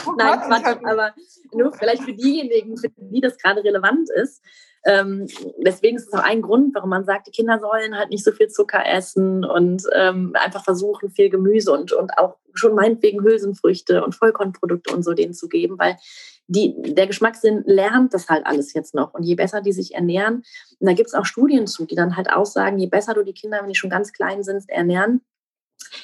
Oh 0.05 0.13
Nein, 0.17 0.39
Quatsch, 0.39 0.77
aber 0.83 1.13
nur 1.53 1.73
vielleicht 1.73 2.03
für 2.03 2.13
diejenigen, 2.13 2.77
für 2.77 2.89
die 2.95 3.21
das 3.21 3.37
gerade 3.37 3.63
relevant 3.63 4.09
ist. 4.09 4.41
Ähm, 4.87 5.27
deswegen 5.57 5.97
ist 5.97 6.07
es 6.07 6.13
auch 6.13 6.23
ein 6.23 6.41
Grund, 6.41 6.73
warum 6.73 6.89
man 6.89 7.03
sagt, 7.03 7.27
die 7.27 7.31
Kinder 7.31 7.59
sollen 7.59 7.97
halt 7.97 8.09
nicht 8.09 8.23
so 8.23 8.31
viel 8.31 8.47
Zucker 8.47 8.85
essen 8.85 9.43
und 9.43 9.83
ähm, 9.93 10.31
einfach 10.33 10.63
versuchen, 10.63 11.11
viel 11.11 11.29
Gemüse 11.29 11.73
und, 11.73 11.91
und 11.91 12.17
auch 12.17 12.37
schon 12.53 12.73
meinetwegen 12.73 13.21
Hülsenfrüchte 13.21 14.03
und 14.03 14.15
Vollkornprodukte 14.15 14.95
und 14.95 15.03
so 15.03 15.13
denen 15.13 15.33
zu 15.33 15.49
geben, 15.49 15.77
weil 15.77 15.97
die, 16.47 16.73
der 16.81 17.05
Geschmackssinn 17.05 17.63
lernt 17.65 18.13
das 18.13 18.29
halt 18.29 18.45
alles 18.45 18.73
jetzt 18.73 18.95
noch. 18.95 19.13
Und 19.13 19.23
je 19.23 19.35
besser 19.35 19.59
die 19.59 19.73
sich 19.73 19.93
ernähren, 19.93 20.43
und 20.79 20.87
da 20.87 20.93
gibt 20.93 21.07
es 21.07 21.13
auch 21.13 21.25
Studien 21.25 21.67
zu, 21.67 21.85
die 21.85 21.95
dann 21.95 22.15
halt 22.15 22.31
aussagen, 22.31 22.79
je 22.79 22.87
besser 22.87 23.13
du 23.13 23.23
die 23.23 23.33
Kinder, 23.33 23.59
wenn 23.61 23.69
die 23.69 23.75
schon 23.75 23.89
ganz 23.89 24.13
klein 24.13 24.41
sind, 24.41 24.63
ernähren, 24.69 25.21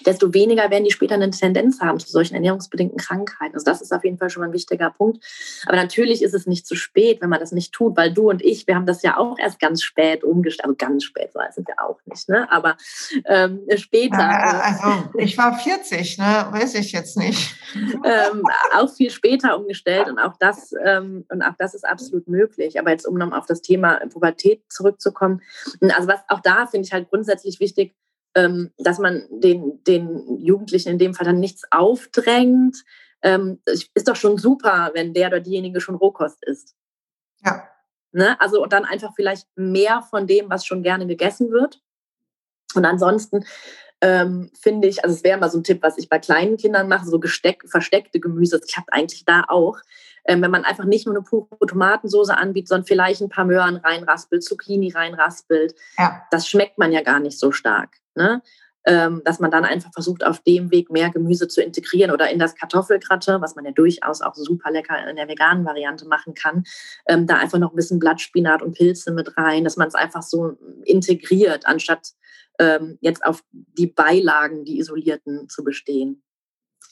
desto 0.06 0.34
weniger 0.34 0.70
werden 0.70 0.84
die 0.84 0.92
später 0.92 1.16
eine 1.16 1.30
Tendenz 1.30 1.80
haben 1.82 2.00
zu 2.00 2.10
solchen 2.10 2.36
ernährungsbedingten 2.36 2.98
Krankheiten. 2.98 3.54
Also 3.54 3.66
das 3.66 3.82
ist 3.82 3.92
auf 3.92 4.04
jeden 4.04 4.18
Fall 4.18 4.30
schon 4.30 4.42
mal 4.42 4.48
ein 4.48 4.54
wichtiger 4.54 4.90
Punkt. 4.90 5.24
Aber 5.66 5.76
natürlich 5.76 6.22
ist 6.24 6.34
es 6.34 6.46
nicht 6.46 6.68
zu 6.68 6.76
spät, 6.76 7.22
wenn 7.22 7.30
man 7.30 7.40
das 7.40 7.52
nicht 7.52 7.74
tut, 7.74 7.98
weil 7.98 8.14
du 8.14 8.30
und 8.30 8.42
ich, 8.42 8.68
wir 8.68 8.76
haben 8.76 8.86
das 8.86 9.02
ja 9.02 9.18
auch 9.18 9.38
erst 9.40 9.60
ganz 9.60 9.84
spät 9.84 10.24
umgestellt, 10.24 10.66
also 10.66 10.76
ganz 10.78 11.04
spät, 11.04 11.32
so 11.34 11.40
alt 11.40 11.54
sind 11.54 11.68
wir 11.68 11.76
auch 11.84 12.00
nicht, 12.06 12.30
ne? 12.30 12.52
aber 12.52 12.78
ähm, 13.26 13.62
später. 13.76 14.18
Ja, 14.18 14.62
also 14.62 15.10
ich 15.18 15.38
war 15.38 15.58
40, 15.58 16.18
ne? 16.18 16.48
weiß 16.52 16.76
ich 16.76 16.92
jetzt 16.92 17.18
nicht. 17.18 17.56
ähm, 17.76 18.44
auch 18.76 18.94
viel 18.94 19.10
später 19.10 19.58
umgestellt 19.58 20.08
und 20.08 20.20
auch 20.20 20.36
das 20.40 20.74
ähm, 20.84 21.26
und 21.30 21.42
auch 21.42 21.56
das 21.58 21.74
ist 21.74 21.86
absolut 21.86 22.28
möglich. 22.28 22.80
Aber 22.80 22.92
jetzt 22.92 23.08
um 23.08 23.16
noch 23.16 23.32
auf 23.32 23.46
das 23.46 23.62
Thema 23.62 24.00
Pubertät 24.10 24.64
zurückzukommen, 24.70 25.42
also 25.82 26.08
was 26.08 26.20
auch 26.28 26.40
da 26.40 26.68
finde 26.68 26.86
ich 26.86 26.94
halt 26.94 27.10
grundsätzlich 27.10 27.60
wichtig, 27.60 27.94
ähm, 28.36 28.72
dass 28.78 29.00
man 29.00 29.28
den, 29.30 29.84
den 29.84 30.40
Jugendlichen 30.40 30.90
in 30.90 30.98
dem 30.98 31.14
Fall 31.14 31.26
dann 31.26 31.40
nichts 31.40 31.64
aufdrängt. 31.72 32.84
Ähm, 33.22 33.62
ist 33.66 34.08
doch 34.08 34.16
schon 34.16 34.38
super, 34.38 34.92
wenn 34.94 35.14
der 35.14 35.28
oder 35.28 35.40
diejenige 35.40 35.80
schon 35.80 35.96
Rohkost 35.96 36.44
ist. 36.44 36.76
Ja. 37.44 37.68
Ne? 38.12 38.40
Also 38.42 38.62
und 38.62 38.74
dann 38.74 38.86
einfach 38.86 39.14
vielleicht 39.16 39.48
mehr 39.56 40.02
von 40.02 40.28
dem, 40.28 40.50
was 40.50 40.66
schon 40.66 40.84
gerne 40.84 41.08
gegessen 41.08 41.52
wird. 41.52 41.82
Und 42.76 42.86
ansonsten 42.86 43.46
ähm, 44.02 44.52
finde 44.60 44.88
ich, 44.88 45.04
also 45.04 45.16
es 45.16 45.24
wäre 45.24 45.40
mal 45.40 45.50
so 45.50 45.60
ein 45.60 45.64
Tipp, 45.64 45.82
was 45.82 45.98
ich 45.98 46.10
bei 46.10 46.20
kleinen 46.20 46.58
Kindern 46.58 46.90
mache, 46.90 47.06
so 47.06 47.20
gesteck, 47.20 47.64
versteckte 47.68 48.20
Gemüse, 48.20 48.60
das 48.60 48.70
klappt 48.70 48.92
eigentlich 48.92 49.24
da 49.26 49.46
auch. 49.48 49.80
Ähm, 50.26 50.42
wenn 50.42 50.52
man 50.52 50.64
einfach 50.64 50.86
nicht 50.86 51.06
nur 51.06 51.16
eine 51.16 51.24
pure 51.24 51.48
Tomatensauce 51.68 52.30
anbietet, 52.30 52.70
sondern 52.70 52.86
vielleicht 52.86 53.22
ein 53.22 53.30
paar 53.30 53.46
Möhren 53.46 53.78
reinraspelt, 53.78 54.44
Zucchini 54.44 54.92
reinraspelt, 54.92 55.76
ja. 55.98 56.22
das 56.32 56.48
schmeckt 56.48 56.78
man 56.78 56.92
ja 56.92 57.02
gar 57.02 57.20
nicht 57.20 57.40
so 57.40 57.52
stark. 57.52 57.98
Ne? 58.16 58.42
Ähm, 58.86 59.22
dass 59.24 59.40
man 59.40 59.50
dann 59.50 59.64
einfach 59.64 59.94
versucht, 59.94 60.26
auf 60.26 60.42
dem 60.42 60.70
Weg 60.70 60.92
mehr 60.92 61.10
Gemüse 61.10 61.48
zu 61.48 61.62
integrieren 61.62 62.12
oder 62.12 62.30
in 62.30 62.38
das 62.38 62.56
Kartoffelgratte, 62.56 63.40
was 63.40 63.56
man 63.56 63.64
ja 63.64 63.72
durchaus 63.72 64.22
auch 64.22 64.36
super 64.36 64.72
lecker 64.72 65.10
in 65.10 65.16
der 65.16 65.30
veganen 65.30 65.64
Variante 65.66 66.06
machen 66.06 66.34
kann, 66.34 66.64
ähm, 67.08 67.26
da 67.26 67.38
einfach 67.38 67.60
noch 67.60 67.72
ein 67.72 67.78
bisschen 67.78 68.00
Blattspinat 68.00 68.62
und 68.62 68.76
Pilze 68.76 69.12
mit 69.12 69.38
rein, 69.38 69.64
dass 69.64 69.78
man 69.78 69.88
es 69.88 69.96
einfach 69.96 70.22
so 70.22 70.58
integriert, 70.84 71.66
anstatt 71.66 72.10
ähm, 72.60 72.98
jetzt 73.00 73.26
auf 73.26 73.44
die 73.52 73.88
Beilagen, 73.88 74.66
die 74.66 74.80
isolierten, 74.80 75.48
zu 75.48 75.64
bestehen. 75.64 76.22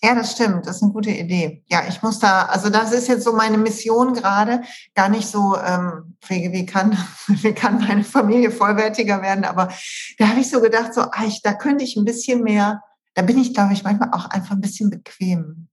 Ja, 0.03 0.15
das 0.15 0.31
stimmt. 0.31 0.65
Das 0.65 0.77
ist 0.77 0.83
eine 0.83 0.93
gute 0.93 1.11
Idee. 1.11 1.63
Ja, 1.67 1.83
ich 1.87 2.01
muss 2.01 2.17
da, 2.17 2.43
also 2.45 2.69
das 2.69 2.91
ist 2.91 3.07
jetzt 3.07 3.23
so 3.23 3.33
meine 3.33 3.57
Mission 3.57 4.13
gerade, 4.13 4.61
gar 4.95 5.09
nicht 5.09 5.27
so, 5.27 5.55
ähm, 5.57 6.17
wie, 6.27 6.51
wie, 6.51 6.65
kann, 6.65 6.97
wie 7.27 7.53
kann 7.53 7.79
meine 7.79 8.03
Familie 8.03 8.49
vollwertiger 8.51 9.21
werden, 9.21 9.45
aber 9.45 9.69
da 10.17 10.29
habe 10.29 10.39
ich 10.39 10.49
so 10.49 10.59
gedacht, 10.59 10.93
so, 10.93 11.01
ach, 11.01 11.23
ich, 11.27 11.41
da 11.43 11.53
könnte 11.53 11.83
ich 11.83 11.97
ein 11.97 12.05
bisschen 12.05 12.41
mehr, 12.41 12.81
da 13.13 13.21
bin 13.21 13.37
ich, 13.37 13.53
glaube 13.53 13.73
ich, 13.73 13.83
manchmal 13.83 14.09
auch 14.11 14.25
einfach 14.25 14.55
ein 14.55 14.61
bisschen 14.61 14.89
bequem. 14.89 15.67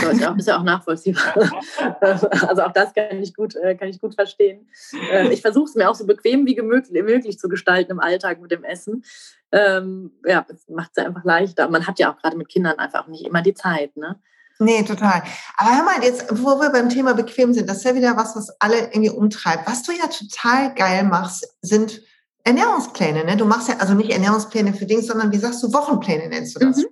So, 0.00 0.08
ist, 0.08 0.20
ja 0.20 0.32
auch, 0.32 0.36
ist 0.36 0.48
ja 0.48 0.58
auch 0.58 0.62
nachvollziehbar. 0.62 1.34
Also 2.00 2.62
auch 2.62 2.72
das 2.72 2.94
kann 2.94 3.22
ich 3.22 3.34
gut, 3.34 3.56
äh, 3.56 3.74
kann 3.74 3.88
ich 3.88 4.00
gut 4.00 4.14
verstehen. 4.14 4.68
Ähm, 5.10 5.30
ich 5.30 5.42
versuche 5.42 5.64
es 5.64 5.74
mir 5.74 5.90
auch 5.90 5.94
so 5.94 6.06
bequem 6.06 6.46
wie 6.46 6.60
möglich 6.60 7.38
zu 7.38 7.48
gestalten 7.48 7.92
im 7.92 8.00
Alltag 8.00 8.40
mit 8.40 8.50
dem 8.50 8.64
Essen. 8.64 9.04
Ähm, 9.52 10.12
ja, 10.24 10.46
es 10.48 10.68
macht 10.68 10.90
es 10.94 11.04
einfach 11.04 11.24
leichter. 11.24 11.68
Man 11.68 11.86
hat 11.86 11.98
ja 11.98 12.12
auch 12.12 12.18
gerade 12.18 12.36
mit 12.36 12.48
Kindern 12.48 12.78
einfach 12.78 13.06
nicht 13.06 13.24
immer 13.24 13.42
die 13.42 13.54
Zeit, 13.54 13.96
ne? 13.96 14.20
Nee, 14.58 14.82
total. 14.84 15.22
Aber 15.58 15.76
hör 15.76 15.84
mal, 15.84 16.02
jetzt, 16.02 16.26
wo 16.30 16.58
wir 16.60 16.70
beim 16.70 16.88
Thema 16.88 17.12
bequem 17.12 17.52
sind, 17.52 17.68
das 17.68 17.78
ist 17.78 17.84
ja 17.84 17.94
wieder 17.94 18.16
was, 18.16 18.34
was 18.36 18.50
alle 18.60 18.78
irgendwie 18.78 19.10
umtreibt. 19.10 19.68
Was 19.68 19.82
du 19.82 19.92
ja 19.92 20.06
total 20.06 20.74
geil 20.74 21.04
machst, 21.04 21.46
sind 21.60 22.00
Ernährungspläne, 22.44 23.24
ne? 23.24 23.36
Du 23.36 23.44
machst 23.44 23.68
ja 23.68 23.76
also 23.78 23.94
nicht 23.94 24.10
Ernährungspläne 24.10 24.72
für 24.72 24.86
Dings, 24.86 25.08
sondern 25.08 25.32
wie 25.32 25.38
sagst 25.38 25.62
du, 25.62 25.72
Wochenpläne 25.72 26.28
nennst 26.28 26.54
du 26.54 26.60
das. 26.60 26.76
Mhm. 26.78 26.86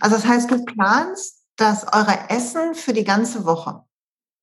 Also 0.00 0.16
das 0.16 0.26
heißt, 0.26 0.50
du 0.50 0.64
planst 0.64 1.41
das 1.56 1.86
eure 1.92 2.30
Essen 2.30 2.74
für 2.74 2.92
die 2.92 3.04
ganze 3.04 3.44
Woche? 3.44 3.84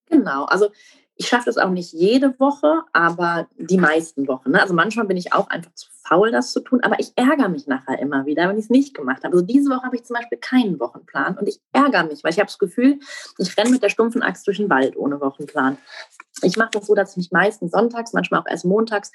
Genau, 0.07 0.45
also 0.45 0.69
ich 1.15 1.27
schaffe 1.27 1.45
das 1.45 1.57
auch 1.57 1.69
nicht 1.69 1.91
jede 1.91 2.39
Woche, 2.39 2.83
aber 2.93 3.47
die 3.57 3.77
meisten 3.77 4.27
Wochen. 4.27 4.51
Ne? 4.51 4.61
Also 4.61 4.73
manchmal 4.73 5.05
bin 5.05 5.17
ich 5.17 5.33
auch 5.33 5.49
einfach 5.49 5.73
zu 5.73 5.87
faul, 6.09 6.31
das 6.31 6.51
zu 6.51 6.61
tun, 6.61 6.81
aber 6.81 6.99
ich 6.99 7.11
ärgere 7.15 7.49
mich 7.49 7.67
nachher 7.67 7.99
immer 7.99 8.25
wieder, 8.25 8.47
wenn 8.49 8.57
ich 8.57 8.65
es 8.65 8.69
nicht 8.69 8.95
gemacht 8.95 9.23
habe. 9.23 9.33
Also 9.33 9.45
diese 9.45 9.69
Woche 9.69 9.83
habe 9.83 9.97
ich 9.97 10.05
zum 10.05 10.15
Beispiel 10.15 10.37
keinen 10.39 10.79
Wochenplan 10.79 11.37
und 11.37 11.47
ich 11.47 11.59
ärgere 11.71 12.05
mich, 12.05 12.23
weil 12.23 12.31
ich 12.31 12.39
habe 12.39 12.47
das 12.47 12.57
Gefühl, 12.57 12.99
ich 13.37 13.57
renne 13.57 13.69
mit 13.69 13.83
der 13.83 13.89
stumpfen 13.89 14.23
Axt 14.23 14.47
durch 14.47 14.57
den 14.57 14.69
Wald 14.69 14.97
ohne 14.97 15.19
Wochenplan. 15.19 15.77
Ich 16.43 16.57
mache 16.57 16.71
das 16.73 16.87
so, 16.87 16.95
dass 16.95 17.11
ich 17.11 17.17
mich 17.17 17.31
meistens 17.31 17.71
sonntags, 17.71 18.13
manchmal 18.13 18.41
auch 18.41 18.47
erst 18.47 18.65
montags 18.65 19.11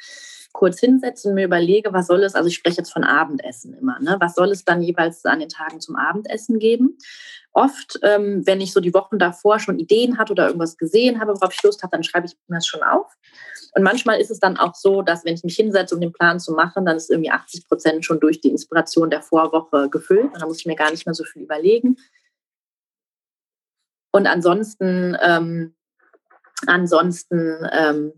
kurz 0.53 0.79
hinsetze 0.79 1.29
und 1.29 1.35
mir 1.35 1.47
überlege, 1.47 1.93
was 1.93 2.07
soll 2.07 2.23
es, 2.23 2.37
also 2.37 2.49
ich 2.49 2.55
spreche 2.55 2.79
jetzt 2.79 2.93
von 2.93 3.03
Abendessen 3.03 3.75
immer, 3.75 3.99
ne? 3.99 4.17
was 4.21 4.37
soll 4.37 4.53
es 4.53 4.65
dann 4.65 4.83
jeweils 4.83 5.25
an 5.25 5.41
den 5.41 5.49
Tagen 5.49 5.81
zum 5.81 5.97
Abendessen 5.97 6.61
geben? 6.61 6.97
Oft, 7.53 7.99
ähm, 8.03 8.47
wenn 8.47 8.61
ich 8.61 8.73
so 8.73 8.81
die 8.81 8.95
Wochen 8.95 9.19
davor 9.19 9.59
schon 9.59 9.81
Ideen 9.81 10.17
hatte 10.17 10.33
oder 10.33 10.47
irgendwas 10.47 10.77
gesehen 10.77 11.21
habe, 11.21 11.35
worauf 11.35 11.53
ich 11.53 11.63
Lust 11.63 11.83
habe, 11.83 11.91
dann 11.91 12.05
schreibe 12.05 12.27
ich 12.27 12.37
mir 12.47 12.57
das 12.57 12.67
schon 12.67 12.83
auf. 12.83 13.13
Und 13.75 13.83
manchmal 13.83 14.21
ist 14.21 14.31
es 14.31 14.39
dann 14.39 14.57
auch 14.57 14.75
so, 14.75 15.03
dass 15.03 15.25
wenn 15.25 15.35
ich 15.35 15.43
mich 15.43 15.57
hinsetze, 15.57 15.95
um 15.95 16.01
den 16.01 16.13
Plan 16.13 16.39
zu 16.39 16.53
machen, 16.53 16.85
dann 16.85 16.97
ist 16.97 17.11
irgendwie 17.11 17.31
80 17.31 17.69
Prozent 17.69 18.05
schon 18.05 18.21
durch 18.21 18.41
die 18.41 18.51
Inspiration 18.51 19.11
der 19.11 19.23
Vorwoche 19.23 19.89
gefüllt. 19.91 20.33
Und 20.33 20.41
dann 20.41 20.49
muss 20.49 20.61
ich 20.61 20.67
mir 20.67 20.77
gar 20.77 20.93
nicht 20.93 21.07
mehr 21.07 21.15
so 21.15 21.25
viel 21.25 21.43
überlegen. 21.43 21.97
Und 24.13 24.29
ansonsten, 24.29 25.17
ähm, 25.21 25.75
ansonsten 26.67 27.69
ähm, 27.73 28.12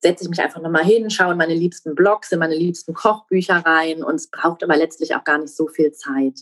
setze 0.00 0.24
ich 0.24 0.30
mich 0.30 0.40
einfach 0.40 0.60
nochmal 0.60 0.84
hin, 0.84 1.10
schaue 1.10 1.32
in 1.32 1.38
meine 1.38 1.54
liebsten 1.54 1.94
Blogs, 1.94 2.30
in 2.32 2.38
meine 2.38 2.54
liebsten 2.54 2.94
Kochbücher 2.94 3.56
rein 3.56 4.02
und 4.02 4.14
es 4.14 4.30
braucht 4.30 4.62
aber 4.62 4.76
letztlich 4.76 5.14
auch 5.14 5.24
gar 5.24 5.38
nicht 5.38 5.54
so 5.54 5.66
viel 5.66 5.92
Zeit. 5.92 6.40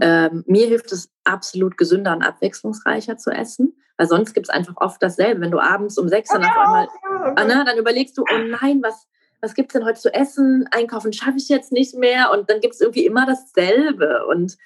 Ähm, 0.00 0.44
mir 0.46 0.66
hilft 0.68 0.92
es 0.92 1.10
absolut 1.24 1.76
gesünder 1.76 2.12
und 2.12 2.22
abwechslungsreicher 2.22 3.16
zu 3.16 3.30
essen, 3.30 3.76
weil 3.96 4.06
sonst 4.06 4.32
gibt 4.32 4.46
es 4.46 4.54
einfach 4.54 4.74
oft 4.76 5.02
dasselbe. 5.02 5.40
Wenn 5.40 5.50
du 5.50 5.58
abends 5.58 5.98
um 5.98 6.08
sechs 6.08 6.30
dann 6.30 6.44
auf 6.44 6.56
einmal, 6.56 6.88
Anna, 7.34 7.64
dann 7.64 7.78
überlegst 7.78 8.16
du, 8.16 8.22
oh 8.22 8.38
nein, 8.60 8.80
was, 8.82 9.08
was 9.40 9.54
gibt 9.54 9.70
es 9.70 9.72
denn 9.72 9.84
heute 9.84 10.00
zu 10.00 10.14
essen? 10.14 10.68
Einkaufen 10.70 11.12
schaffe 11.12 11.38
ich 11.38 11.48
jetzt 11.48 11.72
nicht 11.72 11.96
mehr 11.96 12.30
und 12.32 12.48
dann 12.48 12.60
gibt 12.60 12.74
es 12.74 12.80
irgendwie 12.80 13.06
immer 13.06 13.26
dasselbe. 13.26 14.24
Und 14.26 14.56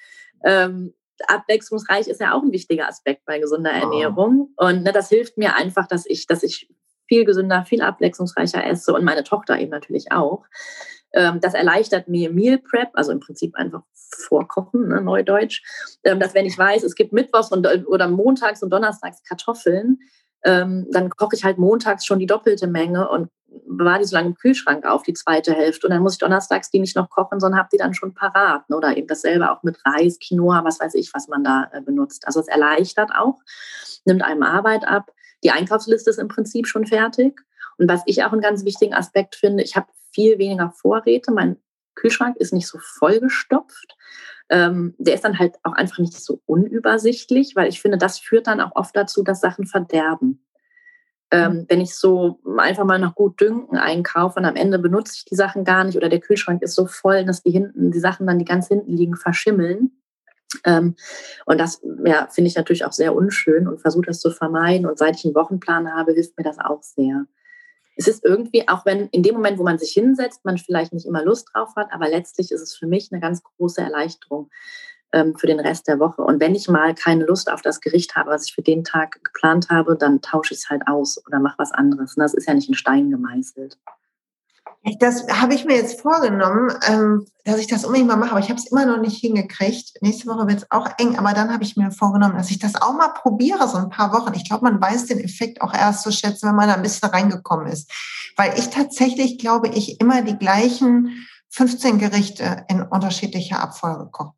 ähm, 0.43 0.93
abwechslungsreich 1.29 2.07
ist 2.07 2.21
ja 2.21 2.33
auch 2.33 2.43
ein 2.43 2.51
wichtiger 2.51 2.87
Aspekt 2.87 3.25
bei 3.25 3.39
gesunder 3.39 3.71
Ernährung. 3.71 4.53
Und 4.57 4.83
ne, 4.83 4.91
das 4.91 5.09
hilft 5.09 5.37
mir 5.37 5.55
einfach, 5.55 5.87
dass 5.87 6.05
ich, 6.05 6.27
dass 6.27 6.43
ich 6.43 6.69
viel 7.07 7.25
gesünder, 7.25 7.65
viel 7.65 7.81
abwechslungsreicher 7.81 8.65
esse 8.65 8.93
und 8.93 9.03
meine 9.03 9.23
Tochter 9.23 9.59
eben 9.59 9.71
natürlich 9.71 10.11
auch. 10.11 10.45
Ähm, 11.13 11.39
das 11.39 11.53
erleichtert 11.53 12.07
mir 12.07 12.31
Meal 12.31 12.57
Prep, 12.57 12.89
also 12.93 13.11
im 13.11 13.19
Prinzip 13.19 13.55
einfach 13.55 13.83
vorkochen, 13.93 14.87
ne, 14.89 15.01
Neudeutsch. 15.01 15.61
Ähm, 16.03 16.19
dass 16.19 16.33
wenn 16.33 16.45
ich 16.45 16.57
weiß, 16.57 16.83
es 16.83 16.95
gibt 16.95 17.13
Mittwochs 17.13 17.51
und, 17.51 17.67
oder 17.87 18.07
montags 18.07 18.63
und 18.63 18.69
donnerstags 18.69 19.23
Kartoffeln, 19.23 19.99
ähm, 20.43 20.87
dann 20.91 21.09
koche 21.09 21.35
ich 21.35 21.43
halt 21.43 21.57
montags 21.57 22.05
schon 22.05 22.19
die 22.19 22.25
doppelte 22.25 22.67
Menge 22.67 23.09
und 23.09 23.29
bewahre 23.65 23.99
die 23.99 24.05
so 24.05 24.15
lange 24.15 24.29
im 24.29 24.35
Kühlschrank 24.35 24.85
auf, 24.85 25.03
die 25.03 25.13
zweite 25.13 25.53
Hälfte. 25.53 25.87
Und 25.87 25.91
dann 25.91 26.01
muss 26.01 26.13
ich 26.13 26.19
donnerstags 26.19 26.69
die 26.69 26.79
nicht 26.79 26.95
noch 26.95 27.09
kochen, 27.09 27.39
sondern 27.39 27.59
habe 27.59 27.69
die 27.71 27.77
dann 27.77 27.93
schon 27.93 28.13
parat. 28.13 28.69
Ne? 28.69 28.75
Oder 28.75 28.97
eben 28.97 29.07
dasselbe 29.07 29.51
auch 29.51 29.63
mit 29.63 29.77
Reis, 29.85 30.17
Quinoa, 30.19 30.63
was 30.63 30.79
weiß 30.79 30.95
ich, 30.95 31.13
was 31.13 31.27
man 31.27 31.43
da 31.43 31.69
äh, 31.71 31.81
benutzt. 31.81 32.27
Also 32.27 32.39
es 32.39 32.47
erleichtert 32.47 33.11
auch, 33.15 33.39
nimmt 34.05 34.23
einem 34.23 34.43
Arbeit 34.43 34.87
ab. 34.87 35.11
Die 35.43 35.51
Einkaufsliste 35.51 36.09
ist 36.09 36.19
im 36.19 36.27
Prinzip 36.27 36.67
schon 36.67 36.85
fertig. 36.85 37.39
Und 37.77 37.89
was 37.89 38.01
ich 38.05 38.23
auch 38.23 38.31
einen 38.31 38.41
ganz 38.41 38.65
wichtigen 38.65 38.93
Aspekt 38.93 39.35
finde, 39.35 39.63
ich 39.63 39.75
habe 39.75 39.87
viel 40.11 40.37
weniger 40.37 40.71
Vorräte. 40.71 41.31
Mein 41.31 41.57
Kühlschrank 41.95 42.37
ist 42.37 42.53
nicht 42.53 42.67
so 42.67 42.79
vollgestopft. 42.79 43.95
Ähm, 44.53 44.93
der 44.99 45.15
ist 45.15 45.23
dann 45.23 45.39
halt 45.39 45.55
auch 45.63 45.73
einfach 45.73 45.97
nicht 45.97 46.13
so 46.13 46.39
unübersichtlich, 46.45 47.55
weil 47.55 47.69
ich 47.69 47.81
finde, 47.81 47.97
das 47.97 48.19
führt 48.19 48.45
dann 48.45 48.61
auch 48.61 48.75
oft 48.75 48.95
dazu, 48.95 49.23
dass 49.23 49.41
Sachen 49.41 49.65
verderben. 49.65 50.45
Ähm, 51.31 51.53
mhm. 51.53 51.65
wenn 51.67 51.81
ich 51.81 51.95
so 51.95 52.39
einfach 52.59 52.85
mal 52.85 52.99
nach 52.99 53.15
gut 53.15 53.41
Dünken 53.41 53.75
einkaufe 53.75 54.37
und 54.37 54.45
am 54.45 54.55
Ende 54.55 54.77
benutze 54.77 55.15
ich 55.15 55.25
die 55.25 55.35
Sachen 55.35 55.63
gar 55.63 55.83
nicht 55.83 55.97
oder 55.97 56.07
der 56.07 56.19
Kühlschrank 56.19 56.61
ist 56.61 56.75
so 56.75 56.85
voll, 56.85 57.25
dass 57.25 57.41
die 57.41 57.49
hinten, 57.49 57.89
die 57.89 57.99
Sachen 57.99 58.27
dann, 58.27 58.37
die 58.37 58.45
ganz 58.45 58.67
hinten 58.67 58.95
liegen, 58.95 59.15
verschimmeln. 59.15 59.99
Ähm, 60.63 60.95
und 61.47 61.59
das 61.59 61.81
ja, 62.05 62.27
finde 62.29 62.49
ich 62.49 62.55
natürlich 62.55 62.85
auch 62.85 62.91
sehr 62.91 63.15
unschön 63.15 63.67
und 63.67 63.81
versuche 63.81 64.05
das 64.05 64.19
zu 64.19 64.29
vermeiden. 64.29 64.85
Und 64.85 64.99
seit 64.99 65.15
ich 65.15 65.25
einen 65.25 65.33
Wochenplan 65.33 65.91
habe, 65.95 66.13
hilft 66.13 66.37
mir 66.37 66.43
das 66.43 66.59
auch 66.59 66.83
sehr. 66.83 67.25
Es 67.95 68.07
ist 68.07 68.25
irgendwie, 68.25 68.67
auch 68.67 68.85
wenn 68.85 69.07
in 69.09 69.23
dem 69.23 69.35
Moment, 69.35 69.59
wo 69.59 69.63
man 69.63 69.77
sich 69.77 69.91
hinsetzt, 69.91 70.45
man 70.45 70.57
vielleicht 70.57 70.93
nicht 70.93 71.05
immer 71.05 71.23
Lust 71.23 71.49
drauf 71.53 71.75
hat, 71.75 71.91
aber 71.91 72.09
letztlich 72.09 72.51
ist 72.51 72.61
es 72.61 72.75
für 72.75 72.87
mich 72.87 73.11
eine 73.11 73.21
ganz 73.21 73.43
große 73.43 73.81
Erleichterung, 73.81 74.49
ähm, 75.13 75.35
für 75.35 75.47
den 75.47 75.59
Rest 75.59 75.87
der 75.87 75.99
Woche. 75.99 76.23
Und 76.23 76.39
wenn 76.39 76.55
ich 76.55 76.67
mal 76.67 76.93
keine 76.95 77.25
Lust 77.25 77.49
auf 77.49 77.61
das 77.61 77.79
Gericht 77.79 78.15
habe, 78.15 78.31
was 78.31 78.47
ich 78.47 78.55
für 78.55 78.63
den 78.63 78.83
Tag 78.83 79.23
geplant 79.23 79.69
habe, 79.69 79.95
dann 79.95 80.21
tausche 80.21 80.53
ich 80.53 80.61
es 80.61 80.69
halt 80.69 80.87
aus 80.87 81.23
oder 81.27 81.39
mache 81.39 81.59
was 81.59 81.71
anderes. 81.71 82.17
Und 82.17 82.21
das 82.21 82.33
ist 82.33 82.47
ja 82.47 82.53
nicht 82.53 82.67
in 82.67 82.75
Stein 82.75 83.11
gemeißelt. 83.11 83.77
Das 84.99 85.25
habe 85.29 85.53
ich 85.53 85.63
mir 85.63 85.75
jetzt 85.75 86.01
vorgenommen, 86.01 86.73
ähm, 86.87 87.25
dass 87.45 87.57
ich 87.57 87.67
das 87.67 87.85
unbedingt 87.85 88.09
mal 88.09 88.17
mache, 88.17 88.31
aber 88.31 88.41
ich 88.41 88.49
habe 88.49 88.59
es 88.59 88.69
immer 88.69 88.85
noch 88.85 88.99
nicht 88.99 89.17
hingekriegt. 89.17 89.93
Nächste 90.01 90.27
Woche 90.27 90.45
wird 90.47 90.59
es 90.59 90.71
auch 90.71 90.89
eng, 90.97 91.17
aber 91.17 91.33
dann 91.33 91.53
habe 91.53 91.63
ich 91.63 91.77
mir 91.77 91.89
vorgenommen, 91.91 92.35
dass 92.35 92.51
ich 92.51 92.59
das 92.59 92.75
auch 92.75 92.93
mal 92.93 93.09
probiere, 93.09 93.67
so 93.69 93.77
ein 93.77 93.89
paar 93.89 94.11
Wochen. 94.11 94.33
Ich 94.33 94.43
glaube, 94.43 94.65
man 94.65 94.81
weiß 94.81 95.05
den 95.05 95.19
Effekt 95.19 95.61
auch 95.61 95.73
erst 95.73 96.03
zu 96.03 96.11
schätzen, 96.11 96.49
wenn 96.49 96.55
man 96.55 96.67
da 96.67 96.75
ein 96.75 96.81
bisschen 96.81 97.09
reingekommen 97.09 97.67
ist. 97.67 97.89
Weil 98.35 98.59
ich 98.59 98.69
tatsächlich, 98.69 99.37
glaube 99.37 99.69
ich, 99.69 100.01
immer 100.01 100.21
die 100.21 100.37
gleichen 100.37 101.27
15 101.49 101.99
Gerichte 101.99 102.65
in 102.67 102.81
unterschiedlicher 102.81 103.61
Abfolge 103.61 104.09
koche. 104.11 104.33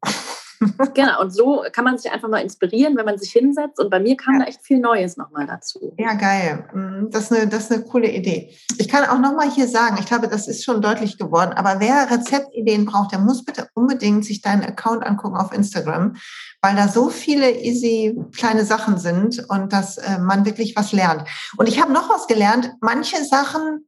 Genau, 0.93 1.21
und 1.21 1.33
so 1.33 1.63
kann 1.71 1.83
man 1.83 1.97
sich 1.97 2.11
einfach 2.11 2.29
mal 2.29 2.39
inspirieren, 2.39 2.95
wenn 2.97 3.05
man 3.05 3.17
sich 3.17 3.31
hinsetzt. 3.31 3.79
Und 3.79 3.89
bei 3.89 3.99
mir 3.99 4.15
kam 4.17 4.35
ja. 4.35 4.39
da 4.41 4.45
echt 4.47 4.61
viel 4.61 4.79
Neues 4.79 5.17
nochmal 5.17 5.47
dazu. 5.47 5.93
Ja, 5.97 6.13
geil. 6.13 6.67
Mhm, 6.73 7.09
das 7.11 7.23
ist, 7.23 7.33
eine, 7.33 7.47
das 7.47 7.63
ist 7.65 7.71
eine 7.71 7.83
coole 7.83 8.11
Idee. 8.11 8.55
Ich 8.77 8.87
kann 8.87 9.05
auch 9.05 9.19
nochmal 9.19 9.49
hier 9.49 9.67
sagen, 9.67 9.97
ich 9.99 10.05
glaube, 10.05 10.27
das 10.27 10.47
ist 10.47 10.63
schon 10.63 10.81
deutlich 10.81 11.17
geworden, 11.17 11.53
aber 11.53 11.79
wer 11.79 12.09
Rezeptideen 12.09 12.85
braucht, 12.85 13.11
der 13.11 13.19
muss 13.19 13.43
bitte 13.43 13.67
unbedingt 13.73 14.25
sich 14.25 14.41
deinen 14.41 14.63
Account 14.63 15.05
angucken 15.05 15.37
auf 15.37 15.53
Instagram, 15.53 16.15
weil 16.61 16.75
da 16.75 16.87
so 16.87 17.09
viele 17.09 17.51
easy 17.51 18.17
kleine 18.35 18.65
Sachen 18.65 18.97
sind 18.97 19.45
und 19.49 19.73
dass 19.73 19.97
äh, 19.97 20.19
man 20.19 20.45
wirklich 20.45 20.75
was 20.75 20.91
lernt. 20.91 21.23
Und 21.57 21.67
ich 21.67 21.81
habe 21.81 21.93
noch 21.93 22.09
was 22.09 22.27
gelernt. 22.27 22.73
Manche 22.81 23.23
Sachen 23.23 23.85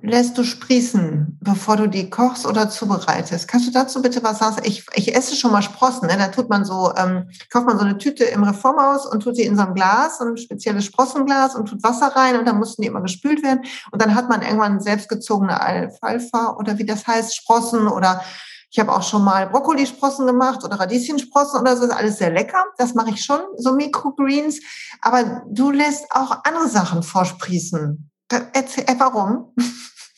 lässt 0.00 0.38
du 0.38 0.44
sprießen, 0.44 1.38
bevor 1.40 1.76
du 1.76 1.88
die 1.88 2.08
kochst 2.08 2.46
oder 2.46 2.70
zubereitest. 2.70 3.48
Kannst 3.48 3.66
du 3.66 3.72
dazu 3.72 4.00
bitte 4.00 4.22
was 4.22 4.38
sagen? 4.38 4.56
Ich, 4.62 4.86
ich 4.94 5.14
esse 5.14 5.34
schon 5.34 5.50
mal 5.50 5.62
Sprossen. 5.62 6.06
Ne? 6.06 6.16
Da 6.16 6.28
tut 6.28 6.48
man 6.48 6.64
so, 6.64 6.92
ähm, 6.96 7.28
kauft 7.50 7.66
man 7.66 7.78
so 7.78 7.84
eine 7.84 7.98
Tüte 7.98 8.24
im 8.24 8.44
Reformhaus 8.44 9.06
und 9.06 9.24
tut 9.24 9.34
sie 9.34 9.42
in 9.42 9.56
so 9.56 9.62
ein 9.62 9.74
Glas, 9.74 10.18
so 10.18 10.24
ein 10.24 10.36
spezielles 10.36 10.84
Sprossenglas 10.84 11.56
und 11.56 11.66
tut 11.66 11.82
Wasser 11.82 12.14
rein 12.14 12.38
und 12.38 12.46
dann 12.46 12.58
mussten 12.58 12.82
die 12.82 12.88
immer 12.88 13.02
gespült 13.02 13.42
werden. 13.42 13.64
Und 13.90 14.00
dann 14.00 14.14
hat 14.14 14.28
man 14.28 14.42
irgendwann 14.42 14.80
selbstgezogene 14.80 15.60
Alfalfa 15.60 16.56
oder 16.56 16.78
wie 16.78 16.86
das 16.86 17.06
heißt, 17.06 17.34
Sprossen 17.34 17.88
oder 17.88 18.22
ich 18.70 18.78
habe 18.78 18.92
auch 18.92 19.02
schon 19.02 19.24
mal 19.24 19.48
Brokkolisprossen 19.48 20.26
gemacht 20.26 20.62
oder 20.62 20.78
Radieschensprossen 20.78 21.60
oder 21.60 21.74
so. 21.74 21.82
Das 21.82 21.90
ist 21.90 21.96
alles 21.96 22.18
sehr 22.18 22.30
lecker. 22.30 22.66
Das 22.76 22.94
mache 22.94 23.10
ich 23.10 23.24
schon, 23.24 23.40
so 23.56 23.74
Mikrogreens. 23.74 24.60
Aber 25.00 25.42
du 25.48 25.70
lässt 25.70 26.04
auch 26.10 26.44
andere 26.44 26.68
Sachen 26.68 27.02
vorsprießen. 27.02 28.10
Erzähl, 28.30 28.84
äh, 28.84 28.94
warum? 28.98 29.52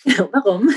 Warum? 0.32 0.70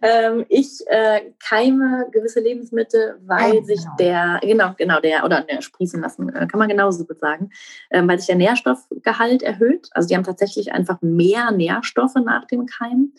ähm, 0.00 0.46
ich 0.48 0.80
äh, 0.86 1.32
keime 1.44 2.06
gewisse 2.12 2.38
Lebensmittel, 2.38 3.18
weil 3.26 3.58
oh, 3.58 3.64
sich 3.64 3.80
genau. 3.80 3.96
der, 3.98 4.40
genau, 4.42 4.74
genau, 4.76 5.00
der, 5.00 5.24
oder 5.24 5.44
ne, 5.44 5.60
sprießen 5.60 6.00
lassen, 6.00 6.28
äh, 6.28 6.46
kann 6.46 6.58
man 6.58 6.68
genauso 6.68 7.04
gut 7.04 7.18
sagen, 7.18 7.50
ähm, 7.90 8.08
weil 8.08 8.18
sich 8.18 8.28
der 8.28 8.36
Nährstoffgehalt 8.36 9.42
erhöht. 9.42 9.88
Also 9.92 10.08
die 10.08 10.14
haben 10.14 10.22
tatsächlich 10.22 10.72
einfach 10.72 11.02
mehr 11.02 11.50
Nährstoffe 11.50 12.14
nach 12.14 12.46
dem 12.46 12.66
Keimen. 12.66 13.14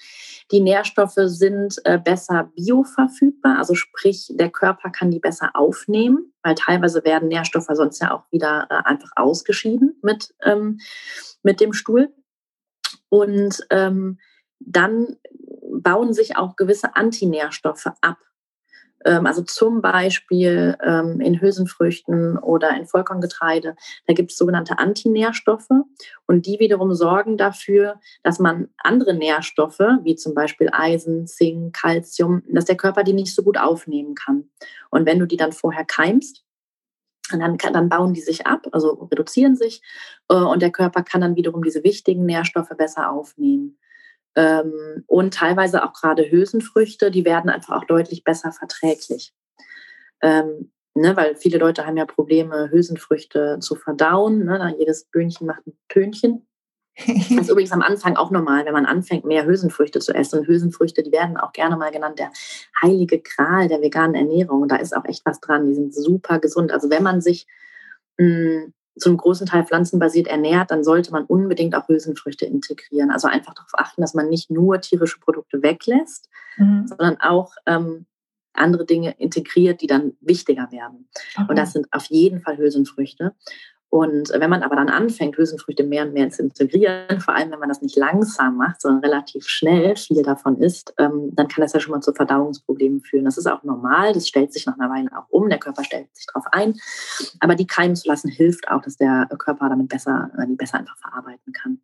Die 0.52 0.62
Nährstoffe 0.62 1.20
sind 1.26 1.82
äh, 1.84 1.98
besser 1.98 2.50
bioverfügbar, 2.56 3.58
also 3.58 3.76
sprich, 3.76 4.32
der 4.34 4.50
Körper 4.50 4.90
kann 4.90 5.12
die 5.12 5.20
besser 5.20 5.52
aufnehmen, 5.54 6.32
weil 6.44 6.56
teilweise 6.56 7.04
werden 7.04 7.28
Nährstoffe 7.28 7.68
sonst 7.74 8.02
ja 8.02 8.14
auch 8.14 8.24
wieder 8.32 8.68
äh, 8.70 8.88
einfach 8.88 9.12
ausgeschieden 9.18 10.00
mit, 10.02 10.34
ähm, 10.46 10.80
mit 11.44 11.60
dem 11.60 11.74
Stuhl. 11.74 12.14
Und 13.12 13.68
ähm, 13.72 14.20
dann 14.60 15.18
bauen 15.70 16.14
sich 16.14 16.38
auch 16.38 16.56
gewisse 16.56 16.96
Antinährstoffe 16.96 17.88
ab. 18.00 18.18
Ähm, 19.04 19.26
also 19.26 19.42
zum 19.42 19.82
Beispiel 19.82 20.78
ähm, 20.82 21.20
in 21.20 21.42
Hülsenfrüchten 21.42 22.38
oder 22.38 22.76
in 22.78 22.86
Vollkorngetreide, 22.86 23.76
da 24.08 24.14
gibt 24.14 24.32
es 24.32 24.38
sogenannte 24.38 24.80
Antinährstoffe 24.80 25.70
und 26.26 26.46
die 26.46 26.60
wiederum 26.60 26.94
sorgen 26.94 27.38
dafür, 27.38 28.00
dass 28.24 28.40
man 28.40 28.70
andere 28.78 29.14
Nährstoffe, 29.14 29.80
wie 30.04 30.16
zum 30.16 30.34
Beispiel 30.34 30.70
Eisen, 30.72 31.28
Zink, 31.28 31.76
Calcium, 31.76 32.44
dass 32.48 32.66
der 32.66 32.78
Körper 32.78 33.04
die 33.04 33.14
nicht 33.14 33.36
so 33.36 33.44
gut 33.44 33.58
aufnehmen 33.58 34.16
kann. 34.16 34.50
Und 34.90 35.06
wenn 35.06 35.20
du 35.20 35.26
die 35.26 35.38
dann 35.38 35.52
vorher 35.52 35.84
keimst, 35.84 36.46
dann, 37.40 37.58
dann, 37.58 37.90
bauen 37.90 38.14
die 38.14 38.22
sich 38.22 38.46
ab, 38.46 38.68
also 38.72 38.92
reduzieren 39.12 39.56
sich 39.56 39.82
äh, 40.30 40.36
und 40.36 40.62
der 40.62 40.72
Körper 40.72 41.04
kann 41.04 41.22
dann 41.22 41.36
wiederum 41.36 41.64
diese 41.64 41.84
wichtigen 41.84 42.26
Nährstoffe 42.26 42.72
besser 42.78 43.12
aufnehmen. 43.12 43.78
Ähm, 44.36 45.04
und 45.08 45.34
teilweise 45.34 45.84
auch 45.84 45.94
gerade 45.94 46.30
Hülsenfrüchte, 46.30 47.12
die 47.12 47.26
werden 47.26 47.50
einfach 47.50 47.78
auch 47.78 47.86
deutlich 47.86 48.24
besser 48.24 48.52
verträglich. 48.52 49.34
Ähm, 50.22 50.72
ne, 50.94 51.16
weil 51.16 51.36
viele 51.36 51.58
Leute 51.58 51.86
haben 51.86 51.98
ja 51.98 52.06
Probleme, 52.06 52.70
Hülsenfrüchte 52.72 53.60
zu 53.60 53.76
verdauen. 53.76 54.46
Ne? 54.46 54.76
Jedes 54.78 55.06
Böhnchen 55.06 55.48
macht 55.48 55.68
ein 55.68 55.78
Tönchen. 55.90 56.48
Das 56.98 57.30
ist 57.30 57.50
übrigens 57.50 57.72
am 57.72 57.82
Anfang 57.82 58.16
auch 58.16 58.32
normal, 58.32 58.66
wenn 58.66 58.74
man 58.74 58.86
anfängt, 58.86 59.26
mehr 59.26 59.46
Hülsenfrüchte 59.46 60.00
zu 60.00 60.14
essen. 60.14 60.40
Und 60.40 60.48
Hülsenfrüchte, 60.48 61.04
die 61.04 61.12
werden 61.12 61.38
auch 61.38 61.54
gerne 61.54 61.78
mal 61.78 61.92
genannt 61.92 62.20
der 62.20 62.32
heilige 62.82 63.20
Gral 63.20 63.68
der 63.68 63.82
veganen 63.82 64.16
Ernährung. 64.16 64.62
Und 64.62 64.72
da 64.72 64.78
ist 64.78 64.96
auch 64.96 65.06
echt 65.06 65.26
was 65.26 65.40
dran. 65.40 65.68
Die 65.68 65.76
sind 65.76 65.94
super 65.94 66.40
gesund. 66.40 66.72
Also 66.72 66.90
wenn 66.90 67.04
man 67.04 67.22
sich 67.22 67.48
mh, 68.18 68.26
hm, 68.26 68.74
zum 68.98 69.18
großen 69.18 69.48
Teil 69.48 69.66
pflanzenbasiert 69.66 70.28
ernährt, 70.28 70.72
dann 70.72 70.84
sollte 70.84 71.12
man 71.12 71.26
unbedingt 71.26 71.76
auch 71.76 71.88
Hülsenfrüchte 71.88 72.46
integrieren. 72.46 73.10
Also 73.10 73.28
einfach 73.28 73.54
darauf 73.54 73.72
achten, 73.74 74.02
dass 74.02 74.14
man 74.14 74.28
nicht 74.28 74.52
nur 74.52 74.82
tierische 74.82 75.20
Produkte 75.20 75.64
weglässt, 75.64 76.30
mhm. 76.58 76.88
sondern 76.88 77.18
auch 77.22 77.54
ähm, 77.66 78.06
andere 78.54 78.86
Dinge 78.86 79.16
integriert, 79.18 79.82
die 79.82 79.88
dann 79.88 80.14
wichtiger 80.20 80.72
werden. 80.72 81.08
Okay. 81.36 81.46
Und 81.50 81.58
das 81.58 81.72
sind 81.74 81.88
auf 81.92 82.06
jeden 82.06 82.42
Fall 82.42 82.58
Hülsenfrüchte. 82.58 83.34
Und 83.92 84.30
wenn 84.34 84.50
man 84.50 84.64
aber 84.64 84.78
dann 84.78 84.88
anfängt, 84.88 85.36
Hülsenfrüchte 85.36 85.84
mehr 85.84 86.06
und 86.06 86.14
mehr 86.14 86.30
zu 86.30 86.44
integrieren, 86.44 87.20
vor 87.20 87.36
allem 87.36 87.52
wenn 87.52 87.60
man 87.60 87.68
das 87.68 87.82
nicht 87.82 87.98
langsam 87.98 88.56
macht, 88.56 88.80
sondern 88.80 89.04
relativ 89.04 89.46
schnell 89.46 89.98
viel 89.98 90.24
davon 90.24 90.62
isst, 90.62 90.94
ähm, 90.98 91.32
dann 91.34 91.50
kann 91.50 91.62
das 91.62 91.74
ja 91.74 91.82
schon 91.82 91.92
mal 91.92 92.00
zu 92.00 92.14
Verdauungsproblemen 92.14 93.02
führen. 93.02 93.26
Das 93.26 93.38
ist 93.38 93.48
auch 93.48 93.64
normal, 93.64 94.14
das 94.14 94.30
stellt 94.30 94.54
sich 94.54 94.66
nach 94.66 94.80
einer 94.80 94.90
Weile 94.90 95.10
auch 95.12 95.28
um, 95.30 95.50
der 95.50 95.60
Körper 95.60 95.84
stellt 95.84 96.08
sich 96.16 96.26
darauf 96.28 96.46
ein. 96.54 96.80
Aber 97.42 97.56
die 97.56 97.68
keimen 97.68 97.98
zu 97.98 98.08
lassen 98.08 98.30
hilft 98.30 98.70
auch, 98.70 98.82
dass 98.82 98.96
der 98.96 99.28
Körper 99.38 99.68
damit 99.68 99.90
besser, 99.90 100.32
äh, 100.38 100.48
die 100.48 100.56
besser 100.56 100.78
einfach 100.78 100.98
verarbeiten 100.98 101.52
kann. 101.52 101.82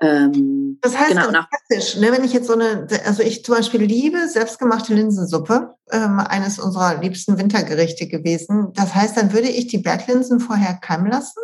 Ähm, 0.00 0.78
das 0.80 0.96
heißt, 0.96 1.10
genau, 1.10 1.30
praktisch, 1.30 1.96
ne, 1.96 2.12
wenn 2.12 2.24
ich 2.24 2.32
jetzt 2.32 2.46
so 2.46 2.52
eine, 2.52 2.86
also 3.04 3.22
ich 3.22 3.44
zum 3.44 3.56
Beispiel 3.56 3.82
liebe 3.82 4.28
selbstgemachte 4.28 4.94
Linsensuppe, 4.94 5.74
ähm, 5.90 6.20
eines 6.20 6.58
unserer 6.58 7.00
liebsten 7.00 7.38
Wintergerichte 7.38 8.06
gewesen. 8.06 8.72
Das 8.74 8.94
heißt, 8.94 9.16
dann 9.16 9.32
würde 9.32 9.48
ich 9.48 9.66
die 9.66 9.78
Berglinsen 9.78 10.40
vorher 10.40 10.74
keimen 10.74 11.10
lassen? 11.10 11.40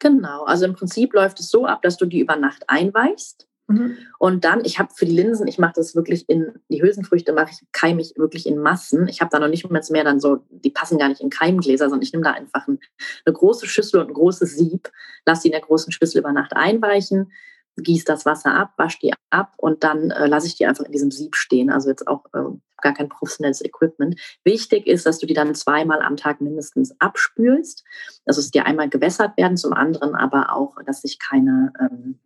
Genau, 0.00 0.44
also 0.44 0.64
im 0.64 0.74
Prinzip 0.74 1.12
läuft 1.14 1.40
es 1.40 1.50
so 1.50 1.66
ab, 1.66 1.82
dass 1.82 1.96
du 1.96 2.06
die 2.06 2.20
über 2.20 2.36
Nacht 2.36 2.64
einweichst. 2.68 3.46
Mhm. 3.66 3.96
Und 4.18 4.44
dann, 4.44 4.62
ich 4.64 4.78
habe 4.78 4.92
für 4.94 5.06
die 5.06 5.14
Linsen, 5.14 5.46
ich 5.46 5.58
mache 5.58 5.72
das 5.76 5.94
wirklich 5.94 6.28
in, 6.28 6.52
die 6.68 6.82
Hülsenfrüchte 6.82 7.32
mache 7.32 7.50
ich, 7.52 7.66
keime 7.72 8.02
ich 8.02 8.12
wirklich 8.16 8.46
in 8.46 8.58
Massen. 8.58 9.08
Ich 9.08 9.20
habe 9.20 9.30
da 9.30 9.38
noch 9.38 9.48
nicht 9.48 9.66
mehr 9.90 10.04
dann 10.04 10.20
so, 10.20 10.44
die 10.50 10.70
passen 10.70 10.98
gar 10.98 11.08
nicht 11.08 11.22
in 11.22 11.30
Keimgläser, 11.30 11.88
sondern 11.88 12.02
ich 12.02 12.12
nehme 12.12 12.24
da 12.24 12.32
einfach 12.32 12.68
ein, 12.68 12.78
eine 13.24 13.32
große 13.32 13.66
Schüssel 13.66 14.00
und 14.00 14.08
ein 14.08 14.14
großes 14.14 14.56
Sieb, 14.56 14.90
lasse 15.24 15.42
die 15.42 15.48
in 15.48 15.52
der 15.52 15.62
großen 15.62 15.92
Schüssel 15.92 16.18
über 16.18 16.32
Nacht 16.32 16.54
einweichen, 16.54 17.32
gieße 17.76 18.04
das 18.04 18.24
Wasser 18.24 18.54
ab, 18.54 18.72
wasche 18.76 18.98
die 19.02 19.12
ab 19.30 19.52
und 19.56 19.84
dann 19.84 20.10
äh, 20.10 20.26
lasse 20.26 20.46
ich 20.46 20.56
die 20.56 20.66
einfach 20.66 20.84
in 20.84 20.92
diesem 20.92 21.10
Sieb 21.10 21.36
stehen. 21.36 21.70
Also 21.70 21.88
jetzt 21.88 22.06
auch 22.06 22.24
äh, 22.32 22.56
gar 22.80 22.94
kein 22.94 23.08
professionelles 23.08 23.64
Equipment. 23.64 24.20
Wichtig 24.44 24.86
ist, 24.86 25.06
dass 25.06 25.18
du 25.18 25.26
die 25.26 25.34
dann 25.34 25.54
zweimal 25.54 26.02
am 26.02 26.16
Tag 26.16 26.40
mindestens 26.40 26.94
abspülst. 27.00 27.84
Also 28.26 28.40
es 28.40 28.50
dir 28.50 28.66
einmal 28.66 28.88
gewässert 28.88 29.36
werden, 29.36 29.56
zum 29.56 29.72
anderen 29.72 30.14
aber 30.14 30.52
auch, 30.54 30.76
dass 30.84 31.02
sich 31.02 31.18
keine, 31.18 31.72
ähm, 31.80 32.20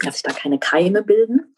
dass 0.00 0.14
sich 0.14 0.22
da 0.22 0.32
keine 0.32 0.58
Keime 0.58 1.02
bilden. 1.02 1.54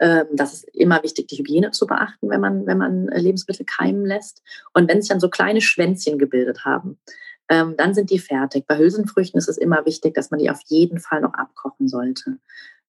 Ähm, 0.00 0.26
das 0.32 0.54
ist 0.54 0.64
immer 0.74 1.02
wichtig, 1.02 1.28
die 1.28 1.36
Hygiene 1.36 1.70
zu 1.70 1.86
beachten, 1.86 2.30
wenn 2.30 2.40
man, 2.40 2.66
wenn 2.66 2.78
man 2.78 3.08
äh, 3.08 3.20
Lebensmittel 3.20 3.66
keimen 3.66 4.04
lässt. 4.06 4.42
Und 4.72 4.88
wenn 4.88 5.00
sich 5.00 5.10
dann 5.10 5.20
so 5.20 5.28
kleine 5.28 5.60
Schwänzchen 5.60 6.18
gebildet 6.18 6.64
haben, 6.64 6.98
ähm, 7.50 7.76
dann 7.76 7.92
sind 7.92 8.10
die 8.10 8.18
fertig. 8.18 8.66
Bei 8.66 8.78
Hülsenfrüchten 8.78 9.36
ist 9.36 9.48
es 9.48 9.58
immer 9.58 9.84
wichtig, 9.84 10.14
dass 10.14 10.30
man 10.30 10.40
die 10.40 10.50
auf 10.50 10.60
jeden 10.66 11.00
Fall 11.00 11.20
noch 11.20 11.34
abkochen 11.34 11.88
sollte. 11.88 12.38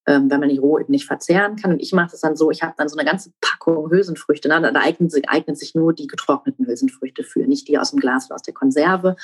ähm, 0.07 0.31
wenn 0.31 0.39
man 0.39 0.49
die 0.49 0.57
roh 0.57 0.79
eben 0.79 0.91
nicht 0.91 1.05
verzehren 1.05 1.55
kann. 1.55 1.73
Und 1.73 1.79
ich 1.79 1.93
mache 1.93 2.11
das 2.11 2.21
dann 2.21 2.35
so, 2.35 2.49
ich 2.49 2.63
habe 2.63 2.73
dann 2.77 2.89
so 2.89 2.97
eine 2.97 3.07
ganze 3.07 3.31
Packung 3.39 3.91
Hülsenfrüchte. 3.91 4.47
Ne? 4.47 4.61
Da 4.61 4.79
eignen 4.79 5.09
sich, 5.09 5.29
eignen 5.29 5.55
sich 5.55 5.75
nur 5.75 5.93
die 5.93 6.07
getrockneten 6.07 6.65
Hülsenfrüchte 6.65 7.23
für, 7.23 7.45
nicht 7.45 7.67
die 7.67 7.77
aus 7.77 7.91
dem 7.91 7.99
Glas 7.99 8.25
oder 8.25 8.35
aus 8.35 8.41
der 8.41 8.53
Konserve. 8.53 9.15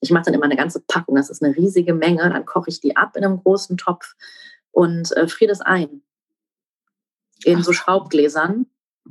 Ich 0.00 0.10
mache 0.10 0.24
dann 0.24 0.34
immer 0.34 0.44
eine 0.44 0.56
ganze 0.56 0.80
Packung, 0.80 1.14
das 1.14 1.30
ist 1.30 1.42
eine 1.42 1.56
riesige 1.56 1.94
Menge. 1.94 2.28
Dann 2.28 2.44
koche 2.44 2.70
ich 2.70 2.80
die 2.80 2.96
ab 2.96 3.16
in 3.16 3.24
einem 3.24 3.42
großen 3.42 3.76
Topf 3.76 4.14
und 4.72 5.16
äh, 5.16 5.28
friere 5.28 5.50
das 5.50 5.60
ein. 5.60 6.02
In 7.44 7.62
so 7.62 7.72
Schraubgläsern. 7.72 8.66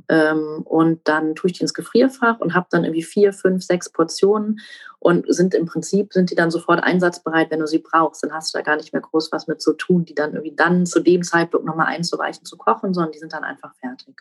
Ähm, 0.08 0.62
und 0.64 1.06
dann 1.08 1.34
tue 1.34 1.50
ich 1.50 1.56
die 1.56 1.62
ins 1.62 1.74
Gefrierfach 1.74 2.40
und 2.40 2.54
habe 2.54 2.66
dann 2.70 2.84
irgendwie 2.84 3.02
vier, 3.02 3.32
fünf, 3.32 3.64
sechs 3.64 3.90
Portionen 3.90 4.60
und 4.98 5.24
sind 5.28 5.54
im 5.54 5.66
Prinzip, 5.66 6.12
sind 6.12 6.30
die 6.30 6.34
dann 6.34 6.50
sofort 6.50 6.82
einsatzbereit, 6.82 7.50
wenn 7.50 7.60
du 7.60 7.66
sie 7.66 7.78
brauchst. 7.78 8.22
Dann 8.22 8.32
hast 8.32 8.54
du 8.54 8.58
da 8.58 8.62
gar 8.62 8.76
nicht 8.76 8.92
mehr 8.92 9.02
groß 9.02 9.32
was 9.32 9.46
mit 9.46 9.60
zu 9.60 9.72
tun, 9.72 10.04
die 10.04 10.14
dann 10.14 10.34
irgendwie 10.34 10.54
dann 10.54 10.86
zu 10.86 11.00
dem 11.00 11.22
Zeitpunkt 11.22 11.66
nochmal 11.66 11.86
einzuweichen, 11.86 12.44
zu 12.44 12.56
kochen, 12.56 12.94
sondern 12.94 13.12
die 13.12 13.18
sind 13.18 13.32
dann 13.32 13.44
einfach 13.44 13.74
fertig. 13.76 14.16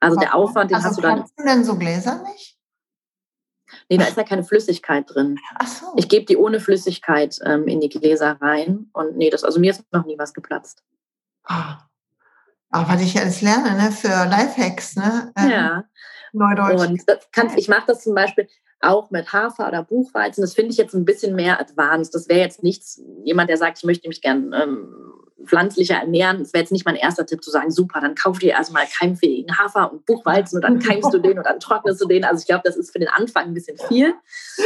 Also 0.00 0.16
der 0.16 0.34
Aufwand, 0.34 0.70
den 0.70 0.76
also 0.76 0.88
hast 0.88 0.98
du 0.98 1.02
dann. 1.02 1.24
denn 1.44 1.64
so 1.64 1.76
Gläser 1.76 2.22
nicht? 2.22 2.56
Nee, 3.88 3.98
da 3.98 4.04
ist 4.04 4.16
ja 4.16 4.24
keine 4.24 4.44
Flüssigkeit 4.44 5.04
drin. 5.08 5.38
Ach 5.56 5.66
so. 5.66 5.86
Ich 5.96 6.08
gebe 6.08 6.24
die 6.24 6.36
ohne 6.36 6.60
Flüssigkeit 6.60 7.38
ähm, 7.44 7.66
in 7.66 7.80
die 7.80 7.88
Gläser 7.88 8.36
rein. 8.40 8.90
Und 8.92 9.16
nee, 9.16 9.30
das, 9.30 9.44
also 9.44 9.58
mir 9.58 9.70
ist 9.70 9.84
noch 9.92 10.04
nie 10.06 10.18
was 10.18 10.34
geplatzt. 10.34 10.82
Ah. 11.44 11.78
Auch 12.70 12.88
was 12.88 13.00
ich 13.00 13.18
alles 13.18 13.42
lerne, 13.42 13.76
ne? 13.76 13.92
Für 13.92 14.08
Lifehacks, 14.08 14.96
ne? 14.96 15.32
Ähm, 15.36 15.50
ja. 15.50 15.84
Neudeutsch. 16.32 16.88
Und 16.88 17.02
kann, 17.32 17.50
ich 17.56 17.68
mache 17.68 17.84
das 17.86 18.02
zum 18.02 18.14
Beispiel 18.14 18.48
auch 18.80 19.10
mit 19.10 19.32
Hafer 19.32 19.68
oder 19.68 19.82
Buchweizen. 19.82 20.42
Das 20.42 20.54
finde 20.54 20.72
ich 20.72 20.76
jetzt 20.76 20.94
ein 20.94 21.04
bisschen 21.04 21.34
mehr 21.34 21.60
advanced. 21.60 22.14
Das 22.14 22.28
wäre 22.28 22.40
jetzt 22.40 22.62
nichts, 22.62 23.00
jemand, 23.24 23.48
der 23.48 23.56
sagt, 23.56 23.78
ich 23.78 23.84
möchte 23.84 24.08
mich 24.08 24.20
gern 24.20 24.52
ähm, 24.52 24.94
pflanzlicher 25.44 25.96
ernähren. 25.96 26.40
Das 26.40 26.52
wäre 26.52 26.62
jetzt 26.62 26.72
nicht 26.72 26.84
mein 26.84 26.96
erster 26.96 27.24
Tipp 27.24 27.42
zu 27.42 27.50
sagen, 27.50 27.70
super, 27.70 28.00
dann 28.00 28.14
kauf 28.14 28.38
dir 28.38 28.52
erstmal 28.52 28.86
keimfähigen 28.86 29.58
Hafer 29.58 29.92
und 29.92 30.04
Buchweizen 30.04 30.56
und 30.56 30.62
dann 30.62 30.78
keimst 30.80 31.12
du 31.12 31.18
den 31.18 31.38
und 31.38 31.46
dann 31.46 31.60
trocknest 31.60 32.00
du 32.00 32.06
den. 32.06 32.24
Also 32.24 32.40
ich 32.40 32.46
glaube, 32.46 32.62
das 32.64 32.76
ist 32.76 32.92
für 32.92 32.98
den 32.98 33.08
Anfang 33.08 33.46
ein 33.46 33.54
bisschen 33.54 33.78
viel. 33.88 34.14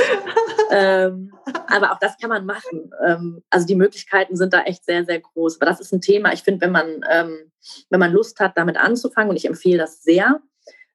ähm, 0.71 1.33
aber 1.69 1.93
auch 1.93 1.99
das 1.99 2.17
kann 2.19 2.31
man 2.31 2.47
machen. 2.47 2.91
Ähm, 3.07 3.43
also 3.51 3.67
die 3.67 3.77
Möglichkeiten 3.77 4.37
sind 4.37 4.53
da 4.53 4.63
echt 4.63 4.85
sehr, 4.85 5.05
sehr 5.05 5.21
groß. 5.21 5.61
Aber 5.61 5.71
das 5.71 5.81
ist 5.81 5.93
ein 5.93 6.01
Thema. 6.01 6.33
Ich 6.33 6.43
finde, 6.43 6.63
wenn 6.63 6.73
man, 6.73 7.01
ähm, 7.11 7.50
wenn 7.91 8.01
man 8.01 8.13
Lust 8.13 8.41
hat, 8.41 8.57
damit 8.57 8.77
anzufangen, 8.77 9.31
und 9.31 9.37
ich 9.37 9.47
empfehle 9.47 9.79
das 9.79 10.03
sehr, 10.03 10.41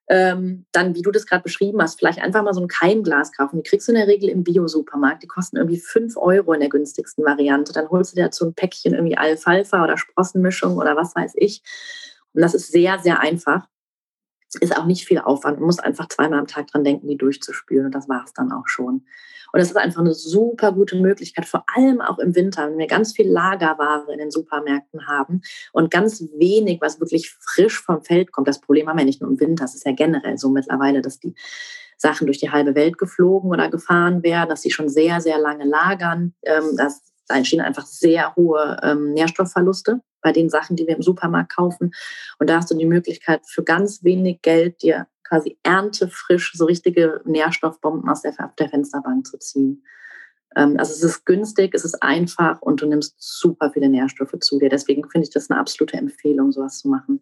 ähm, 0.08 0.66
dann, 0.72 0.94
wie 0.94 1.02
du 1.02 1.12
das 1.12 1.26
gerade 1.26 1.44
beschrieben 1.44 1.82
hast, 1.82 1.98
vielleicht 1.98 2.22
einfach 2.22 2.44
mal 2.44 2.54
so 2.54 2.62
ein 2.62 2.68
Keimglas 2.68 3.32
kaufen. 3.32 3.58
Die 3.58 3.68
kriegst 3.68 3.88
du 3.88 3.92
in 3.92 3.98
der 3.98 4.08
Regel 4.08 4.30
im 4.30 4.44
Bio-Supermarkt. 4.44 5.24
Die 5.24 5.28
kosten 5.28 5.58
irgendwie 5.58 5.80
5 5.80 6.16
Euro 6.18 6.54
in 6.54 6.60
der 6.60 6.70
günstigsten 6.70 7.26
Variante. 7.26 7.74
Dann 7.74 7.90
holst 7.90 8.12
du 8.12 8.16
dir 8.18 8.26
dazu 8.26 8.46
ein 8.46 8.54
Päckchen 8.54 8.94
irgendwie 8.94 9.18
Alfalfa 9.18 9.84
oder 9.84 9.98
Sprossenmischung 9.98 10.78
oder 10.78 10.96
was 10.96 11.16
weiß 11.16 11.34
ich. 11.38 11.64
Und 12.34 12.42
das 12.42 12.54
ist 12.54 12.72
sehr, 12.72 13.00
sehr 13.00 13.20
einfach. 13.20 13.68
Ist 14.62 14.78
auch 14.78 14.86
nicht 14.86 15.06
viel 15.06 15.20
Aufwand. 15.20 15.60
Man 15.60 15.68
muss 15.68 15.80
einfach 15.80 16.08
zweimal 16.08 16.40
am 16.40 16.48
Tag 16.48 16.68
dran 16.68 16.84
denken, 16.84 17.08
die 17.08 17.18
durchzuspülen. 17.18 17.88
Und 17.88 17.96
das 17.96 18.10
war 18.10 18.24
es 18.26 18.34
dann 18.34 18.52
auch 18.52 18.68
schon. 18.68 19.06
Und 19.56 19.60
das 19.60 19.70
ist 19.70 19.78
einfach 19.78 20.02
eine 20.02 20.14
super 20.14 20.74
gute 20.74 20.98
Möglichkeit, 20.98 21.46
vor 21.46 21.64
allem 21.74 22.02
auch 22.02 22.20
im 22.20 22.36
Winter, 22.36 22.70
wenn 22.70 22.78
wir 22.78 22.88
ganz 22.88 23.14
viel 23.14 23.30
Lagerware 23.30 24.12
in 24.12 24.20
den 24.20 24.30
Supermärkten 24.30 25.08
haben 25.08 25.44
und 25.72 25.90
ganz 25.92 26.22
wenig, 26.38 26.82
was 26.82 27.00
wirklich 27.00 27.32
frisch 27.40 27.80
vom 27.82 28.04
Feld 28.04 28.34
kommt. 28.34 28.50
Das 28.50 28.60
Problem 28.60 28.90
haben 28.90 28.98
wir 28.98 29.06
nicht 29.06 29.22
nur 29.22 29.30
im 29.30 29.40
Winter, 29.40 29.64
es 29.64 29.76
ist 29.76 29.86
ja 29.86 29.94
generell 29.94 30.38
so 30.38 30.50
mittlerweile, 30.50 31.02
dass 31.02 31.20
die 31.20 31.36
Sachen 31.98 32.28
durch 32.28 32.40
die 32.40 32.52
halbe 32.52 32.76
Welt 32.76 32.98
geflogen 32.98 33.50
oder 33.50 33.70
gefahren 33.70 34.24
werden, 34.24 34.50
dass 34.50 34.62
sie 34.62 34.72
schon 34.72 34.90
sehr, 34.90 35.22
sehr 35.22 35.40
lange 35.40 35.64
lagern. 35.64 36.34
Ähm, 36.44 36.76
das, 36.76 37.02
da 37.28 37.36
entstehen 37.36 37.62
einfach 37.62 37.86
sehr 37.86 38.36
hohe 38.36 38.80
ähm, 38.84 39.14
Nährstoffverluste 39.14 40.02
bei 40.22 40.32
den 40.32 40.50
Sachen, 40.50 40.76
die 40.76 40.88
wir 40.88 40.96
im 40.96 41.02
Supermarkt 41.02 41.56
kaufen. 41.56 41.92
Und 42.40 42.50
da 42.50 42.58
hast 42.58 42.72
du 42.72 42.76
die 42.76 42.86
Möglichkeit, 42.86 43.42
für 43.48 43.64
ganz 43.64 44.04
wenig 44.04 44.42
Geld 44.42 44.82
dir 44.82 45.08
quasi 45.24 45.58
erntefrisch 45.64 46.54
so 46.56 46.66
richtige 46.66 47.22
Nährstoffbomben 47.26 48.10
aus 48.10 48.22
der, 48.22 48.34
der 48.60 48.70
Fensterbank 48.70 49.26
zu 49.26 49.38
ziehen. 49.38 49.84
Ähm, 50.56 50.78
also 50.78 50.94
es 50.94 51.04
ist 51.04 51.26
günstig, 51.26 51.74
es 51.74 51.86
ist 51.86 52.02
einfach 52.02 52.62
und 52.62 52.82
du 52.82 52.88
nimmst 52.88 53.16
super 53.18 53.72
viele 53.72 53.90
Nährstoffe 53.90 54.36
zu 54.40 54.60
dir. 54.60 54.70
Deswegen 54.70 55.10
finde 55.10 55.28
ich 55.28 55.34
das 55.34 55.50
eine 55.50 55.60
absolute 55.60 55.98
Empfehlung, 55.98 56.52
sowas 56.52 56.80
zu 56.80 56.88
machen. 56.88 57.22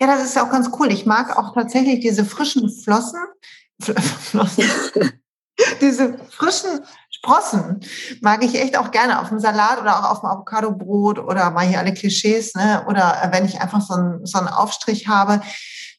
Ja, 0.00 0.06
das 0.06 0.24
ist 0.24 0.38
auch 0.38 0.50
ganz 0.50 0.70
cool. 0.78 0.92
Ich 0.92 1.06
mag 1.06 1.36
auch 1.38 1.54
tatsächlich 1.54 2.00
diese 2.00 2.24
frischen 2.24 2.70
Flossen. 2.70 3.20
Flossen. 3.80 4.64
diese 5.80 6.18
frischen 6.30 6.80
Sprossen 7.28 7.80
mag 8.20 8.42
ich 8.42 8.54
echt 8.54 8.76
auch 8.78 8.90
gerne 8.90 9.20
auf 9.20 9.28
dem 9.28 9.38
Salat 9.38 9.80
oder 9.80 9.98
auch 9.98 10.10
auf 10.10 10.20
dem 10.20 10.30
Avocado-Brot 10.30 11.18
oder 11.18 11.50
mal 11.50 11.66
hier 11.66 11.78
alle 11.78 11.92
Klischees, 11.92 12.54
ne? 12.54 12.84
Oder 12.88 13.28
wenn 13.32 13.44
ich 13.44 13.60
einfach 13.60 13.80
so 13.80 13.94
einen, 13.94 14.24
so 14.26 14.38
einen 14.38 14.48
Aufstrich 14.48 15.08
habe, 15.08 15.42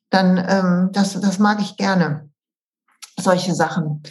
dann 0.09 0.37
ähm, 0.37 0.89
das, 0.91 1.19
das 1.19 1.39
mag 1.39 1.61
ich 1.61 1.77
gerne, 1.77 2.29
solche 3.19 3.53
Sachen 3.53 4.03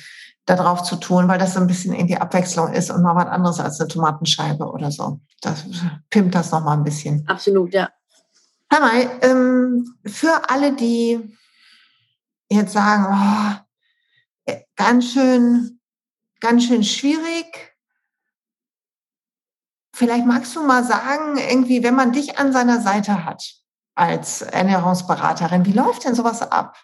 da 0.47 0.55
drauf 0.55 0.83
zu 0.83 0.97
tun, 0.97 1.29
weil 1.29 1.39
das 1.39 1.55
so 1.55 1.61
ein 1.61 1.67
bisschen 1.67 1.93
irgendwie 1.93 2.17
Abwechslung 2.17 2.73
ist 2.73 2.91
und 2.91 3.03
mal 3.03 3.17
was 3.17 3.27
anderes 3.27 3.61
als 3.61 3.81
eine 3.81 3.89
Tomatenscheibe 3.89 4.65
oder 4.65 4.91
so. 4.91 5.21
Das 5.43 5.65
pimmt 6.09 6.35
das 6.35 6.53
noch 6.53 6.63
mal 6.63 6.75
ein 6.75 6.85
bisschen. 6.85 7.27
Absolut, 7.29 7.75
ja. 7.75 7.91
Hör 8.71 8.81
mal, 8.81 9.11
ähm, 9.23 9.95
für 10.07 10.49
alle, 10.49 10.75
die 10.75 11.37
jetzt 12.51 12.73
sagen, 12.73 13.07
oh, 13.11 14.53
äh, 14.53 14.63
ganz 14.77 15.13
schön, 15.13 15.78
ganz 16.41 16.65
schön 16.65 16.85
schwierig. 16.85 17.77
Vielleicht 19.95 20.27
magst 20.27 20.55
du 20.55 20.63
mal 20.63 20.85
sagen, 20.85 21.39
irgendwie, 21.39 21.83
wenn 21.83 21.97
man 21.97 22.13
dich 22.13 22.39
an 22.39 22.53
seiner 22.53 22.81
Seite 22.81 23.25
hat, 23.25 23.43
als 23.99 24.43
Ernährungsberaterin. 24.43 25.67
Wie 25.67 25.73
läuft 25.73 26.05
denn 26.05 26.15
sowas 26.15 26.41
ab? 26.43 26.77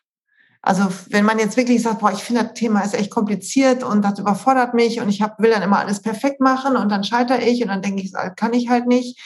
Also 0.60 0.88
wenn 1.10 1.24
man 1.24 1.38
jetzt 1.38 1.56
wirklich 1.56 1.82
sagt, 1.82 2.00
boah, 2.00 2.10
ich 2.10 2.24
finde 2.24 2.42
das 2.42 2.54
Thema 2.54 2.80
ist 2.80 2.94
echt 2.94 3.10
kompliziert 3.10 3.84
und 3.84 4.02
das 4.02 4.18
überfordert 4.18 4.74
mich 4.74 5.00
und 5.00 5.08
ich 5.08 5.22
hab, 5.22 5.38
will 5.38 5.50
dann 5.50 5.62
immer 5.62 5.78
alles 5.78 6.00
perfekt 6.00 6.40
machen 6.40 6.76
und 6.76 6.88
dann 6.88 7.04
scheitere 7.04 7.42
ich 7.42 7.62
und 7.62 7.68
dann 7.68 7.82
denke 7.82 8.02
ich, 8.02 8.12
kann 8.36 8.54
ich 8.54 8.68
halt 8.68 8.86
nicht. 8.86 9.20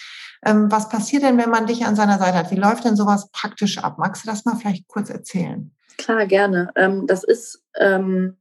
Ähm, 0.45 0.71
was 0.71 0.89
passiert 0.89 1.23
denn, 1.23 1.39
wenn 1.39 1.51
man 1.51 1.67
dich 1.67 1.87
an 1.87 1.97
seiner 1.97 2.19
Seite 2.19 2.39
hat? 2.39 2.51
Wie 2.51 2.57
läuft 2.57 2.85
denn 2.85 2.97
sowas 2.97 3.31
praktisch 3.31 3.79
ab? 3.79 3.99
Magst 3.99 4.25
du 4.25 4.29
das 4.29 4.45
mal 4.45 4.57
vielleicht 4.57 4.87
kurz 4.89 5.11
erzählen? 5.11 5.73
Klar, 5.97 6.27
gerne. 6.27 6.71
Ähm, 6.77 7.07
das 7.07 7.25
ist 7.25 7.63
ähm, 7.79 8.37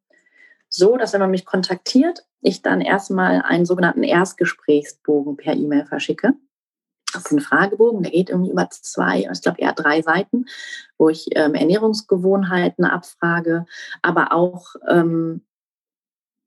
so, 0.70 0.98
dass 0.98 1.14
wenn 1.14 1.22
man 1.22 1.32
mich 1.32 1.46
kontaktiert, 1.46 2.26
ich 2.42 2.62
dann 2.62 2.82
erstmal 2.82 3.42
einen 3.42 3.66
sogenannten 3.66 4.04
Erstgesprächsbogen 4.04 5.38
per 5.38 5.54
E-Mail 5.54 5.86
verschicke. 5.86 6.34
Das 7.14 7.26
ist 7.26 7.32
ein 7.32 7.40
Fragebogen, 7.40 8.04
der 8.04 8.12
geht 8.12 8.30
irgendwie 8.30 8.52
über 8.52 8.70
zwei, 8.70 9.28
ich 9.32 9.42
glaube 9.42 9.60
eher 9.60 9.74
drei 9.74 10.02
Seiten, 10.02 10.46
wo 10.98 11.10
ich 11.10 11.28
ähm, 11.36 11.56
Ernährungsgewohnheiten 11.56 12.84
abfrage, 12.84 13.66
aber 14.02 14.34
auch 14.34 14.76
ähm, 14.88 15.42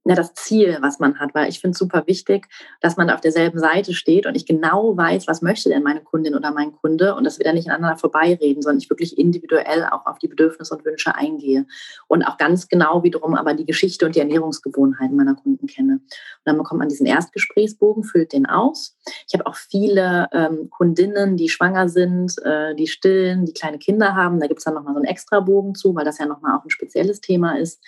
ja, 0.05 0.14
das 0.14 0.32
Ziel, 0.32 0.78
was 0.80 0.98
man 0.98 1.18
hat, 1.18 1.34
weil 1.34 1.48
ich 1.51 1.61
finde 1.61 1.72
es 1.72 1.78
super 1.78 2.05
wichtig, 2.07 2.48
dass 2.80 2.96
man 2.96 3.11
auf 3.11 3.20
derselben 3.20 3.59
Seite 3.59 3.92
steht 3.92 4.24
und 4.26 4.34
ich 4.34 4.46
genau 4.46 4.96
weiß, 4.96 5.26
was 5.26 5.42
möchte 5.42 5.68
denn 5.68 5.82
meine 5.82 6.01
Kundin 6.01 6.34
oder 6.34 6.53
mein 6.53 6.72
Kunde 6.72 7.14
und 7.14 7.24
dass 7.24 7.38
wir 7.38 7.44
da 7.44 7.53
nicht 7.53 7.68
aneinander 7.68 7.98
vorbeireden, 7.98 8.62
sondern 8.62 8.78
ich 8.78 8.88
wirklich 8.88 9.18
individuell 9.18 9.84
auch 9.84 10.07
auf 10.07 10.18
die 10.18 10.28
Bedürfnisse 10.28 10.74
und 10.74 10.86
Wünsche 10.86 11.14
eingehe 11.14 11.66
und 12.09 12.22
auch 12.24 12.38
ganz 12.38 12.68
genau 12.68 13.03
wiederum 13.03 13.34
aber 13.34 13.53
die 13.53 13.66
Geschichte 13.66 14.07
und 14.07 14.14
die 14.14 14.20
Ernährungsgewohnheiten 14.20 15.16
meiner 15.16 15.34
Kunden 15.34 15.66
kenne. 15.66 15.94
Und 15.94 16.03
dann 16.44 16.57
bekommt 16.57 16.78
man 16.78 16.88
diesen 16.88 17.07
Erstgesprächsbogen, 17.07 18.03
füllt 18.05 18.32
den 18.32 18.46
aus. 18.46 18.96
Ich 19.28 19.34
habe 19.34 19.46
auch 19.46 19.57
viele 19.57 20.28
ähm, 20.32 20.70
Kundinnen, 20.70 21.36
die 21.36 21.51
schwanger 21.51 21.90
sind, 21.90 22.36
äh, 22.42 22.74
die 22.74 22.86
stillen, 22.86 23.44
die 23.44 23.53
kleine 23.53 23.78
Kinder 23.78 24.14
haben. 24.14 24.40
Da 24.40 24.46
gibt 24.46 24.61
es 24.61 24.64
dann 24.64 24.74
nochmal 24.74 24.94
so 24.94 25.01
einen 25.01 25.09
Extrabogen 25.09 25.74
zu, 25.74 25.94
weil 25.94 26.07
das 26.07 26.18
ja 26.18 26.24
nochmal 26.24 26.57
auch 26.57 26.64
ein 26.64 26.70
spezielles 26.70 27.20
Thema 27.20 27.59
ist. 27.59 27.82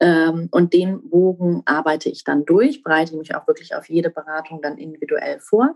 Ähm, 0.00 0.48
und 0.50 0.72
den 0.72 1.08
Bogen 1.10 1.62
arbeite 1.64 2.08
ich 2.08 2.24
dann 2.24 2.44
durch, 2.44 2.82
bereite 2.82 3.16
mich 3.16 3.34
auch 3.34 3.46
wirklich 3.46 3.74
auf 3.74 3.88
jede 3.88 4.10
Beratung 4.10 4.62
dann 4.62 4.78
individuell 4.78 5.40
vor. 5.40 5.74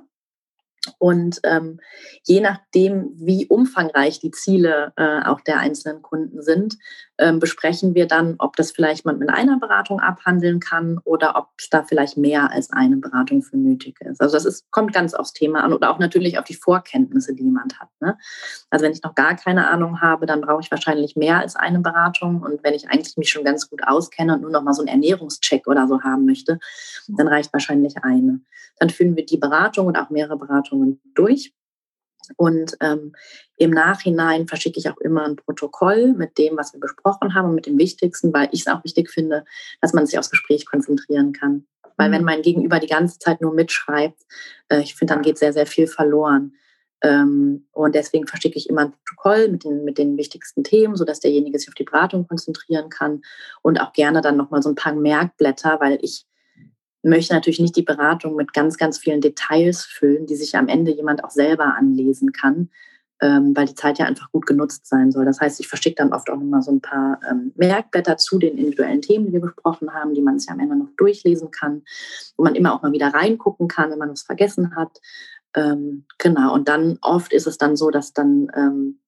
Und 0.98 1.40
ähm, 1.44 1.80
je 2.24 2.40
nachdem, 2.40 3.12
wie 3.14 3.46
umfangreich 3.46 4.18
die 4.18 4.32
Ziele 4.32 4.92
äh, 4.96 5.22
auch 5.24 5.40
der 5.40 5.60
einzelnen 5.60 6.02
Kunden 6.02 6.42
sind, 6.42 6.76
ähm, 7.22 7.38
besprechen 7.38 7.94
wir 7.94 8.08
dann, 8.08 8.34
ob 8.38 8.56
das 8.56 8.72
vielleicht 8.72 9.04
man 9.04 9.18
mit 9.18 9.30
einer 9.30 9.58
Beratung 9.60 10.00
abhandeln 10.00 10.58
kann 10.58 10.98
oder 11.04 11.36
ob 11.36 11.50
es 11.56 11.70
da 11.70 11.84
vielleicht 11.84 12.16
mehr 12.16 12.50
als 12.50 12.72
eine 12.72 12.96
Beratung 12.96 13.42
für 13.42 13.56
nötig 13.56 14.00
ist. 14.00 14.20
Also 14.20 14.34
das 14.34 14.44
ist, 14.44 14.68
kommt 14.72 14.92
ganz 14.92 15.14
aufs 15.14 15.32
Thema 15.32 15.62
an 15.62 15.72
oder 15.72 15.90
auch 15.90 16.00
natürlich 16.00 16.36
auf 16.38 16.44
die 16.44 16.54
Vorkenntnisse, 16.54 17.34
die 17.34 17.44
jemand 17.44 17.78
hat. 17.78 17.88
Ne? 18.00 18.18
Also 18.70 18.84
wenn 18.84 18.92
ich 18.92 19.04
noch 19.04 19.14
gar 19.14 19.36
keine 19.36 19.70
Ahnung 19.70 20.00
habe, 20.00 20.26
dann 20.26 20.40
brauche 20.40 20.62
ich 20.62 20.70
wahrscheinlich 20.72 21.14
mehr 21.14 21.38
als 21.38 21.54
eine 21.54 21.78
Beratung. 21.78 22.42
Und 22.42 22.64
wenn 22.64 22.74
ich 22.74 22.90
eigentlich 22.90 23.16
mich 23.16 23.30
schon 23.30 23.44
ganz 23.44 23.70
gut 23.70 23.82
auskenne 23.86 24.34
und 24.34 24.42
nur 24.42 24.50
noch 24.50 24.62
mal 24.62 24.74
so 24.74 24.82
einen 24.82 24.88
Ernährungscheck 24.88 25.68
oder 25.68 25.86
so 25.86 26.02
haben 26.02 26.24
möchte, 26.24 26.58
dann 27.06 27.28
reicht 27.28 27.52
wahrscheinlich 27.52 27.98
eine. 28.02 28.40
Dann 28.78 28.90
führen 28.90 29.14
wir 29.14 29.24
die 29.24 29.36
Beratung 29.36 29.86
und 29.86 29.96
auch 29.96 30.10
mehrere 30.10 30.36
Beratungen 30.36 31.00
durch. 31.14 31.52
Und 32.36 32.76
ähm, 32.80 33.14
im 33.56 33.70
Nachhinein 33.70 34.46
verschicke 34.46 34.78
ich 34.78 34.88
auch 34.88 34.98
immer 34.98 35.24
ein 35.24 35.36
Protokoll 35.36 36.12
mit 36.12 36.38
dem, 36.38 36.56
was 36.56 36.72
wir 36.72 36.80
besprochen 36.80 37.34
haben 37.34 37.48
und 37.48 37.54
mit 37.54 37.66
dem 37.66 37.78
Wichtigsten, 37.78 38.32
weil 38.32 38.48
ich 38.52 38.60
es 38.60 38.66
auch 38.66 38.84
wichtig 38.84 39.10
finde, 39.10 39.44
dass 39.80 39.92
man 39.92 40.06
sich 40.06 40.18
aufs 40.18 40.30
Gespräch 40.30 40.66
konzentrieren 40.66 41.32
kann. 41.32 41.66
Weil 41.96 42.08
mhm. 42.08 42.12
wenn 42.14 42.24
mein 42.24 42.42
Gegenüber 42.42 42.78
die 42.78 42.86
ganze 42.86 43.18
Zeit 43.18 43.40
nur 43.40 43.54
mitschreibt, 43.54 44.20
äh, 44.68 44.80
ich 44.80 44.94
finde, 44.94 45.14
dann 45.14 45.22
geht 45.22 45.38
sehr, 45.38 45.52
sehr 45.52 45.66
viel 45.66 45.86
verloren. 45.86 46.54
Ähm, 47.02 47.66
und 47.72 47.94
deswegen 47.94 48.26
verschicke 48.26 48.56
ich 48.56 48.68
immer 48.68 48.82
ein 48.82 48.92
Protokoll 48.92 49.48
mit 49.48 49.64
den, 49.64 49.84
mit 49.84 49.98
den 49.98 50.16
wichtigsten 50.16 50.62
Themen, 50.62 50.96
sodass 50.96 51.20
derjenige 51.20 51.58
sich 51.58 51.68
auf 51.68 51.74
die 51.74 51.84
Beratung 51.84 52.28
konzentrieren 52.28 52.90
kann 52.90 53.22
und 53.60 53.80
auch 53.80 53.92
gerne 53.92 54.20
dann 54.20 54.36
nochmal 54.36 54.62
so 54.62 54.68
ein 54.68 54.76
paar 54.76 54.94
Merkblätter, 54.94 55.80
weil 55.80 55.98
ich 56.00 56.26
möchte 57.02 57.34
natürlich 57.34 57.60
nicht 57.60 57.76
die 57.76 57.82
Beratung 57.82 58.36
mit 58.36 58.52
ganz, 58.52 58.76
ganz 58.76 58.98
vielen 58.98 59.20
Details 59.20 59.84
füllen, 59.84 60.26
die 60.26 60.36
sich 60.36 60.56
am 60.56 60.68
Ende 60.68 60.92
jemand 60.92 61.24
auch 61.24 61.30
selber 61.30 61.74
anlesen 61.76 62.32
kann, 62.32 62.70
ähm, 63.20 63.56
weil 63.56 63.66
die 63.66 63.74
Zeit 63.74 63.98
ja 63.98 64.06
einfach 64.06 64.30
gut 64.32 64.46
genutzt 64.46 64.86
sein 64.86 65.12
soll. 65.12 65.24
Das 65.24 65.40
heißt, 65.40 65.60
ich 65.60 65.68
verschicke 65.68 65.96
dann 65.96 66.12
oft 66.12 66.30
auch 66.30 66.36
nochmal 66.36 66.62
so 66.62 66.72
ein 66.72 66.80
paar 66.80 67.20
ähm, 67.28 67.52
Merkblätter 67.56 68.16
zu 68.16 68.38
den 68.38 68.58
individuellen 68.58 69.02
Themen, 69.02 69.26
die 69.26 69.32
wir 69.32 69.40
besprochen 69.40 69.94
haben, 69.94 70.14
die 70.14 70.22
man 70.22 70.38
sich 70.38 70.50
am 70.50 70.60
Ende 70.60 70.76
noch 70.76 70.90
durchlesen 70.96 71.50
kann, 71.50 71.82
wo 72.36 72.44
man 72.44 72.54
immer 72.54 72.74
auch 72.74 72.82
mal 72.82 72.92
wieder 72.92 73.08
reingucken 73.08 73.68
kann, 73.68 73.90
wenn 73.90 73.98
man 73.98 74.10
was 74.10 74.22
vergessen 74.22 74.76
hat. 74.76 75.00
Ähm, 75.54 76.04
genau, 76.18 76.54
und 76.54 76.68
dann 76.68 76.98
oft 77.02 77.32
ist 77.32 77.46
es 77.46 77.58
dann 77.58 77.76
so, 77.76 77.90
dass 77.90 78.12
dann 78.12 78.50
ähm, 78.56 78.98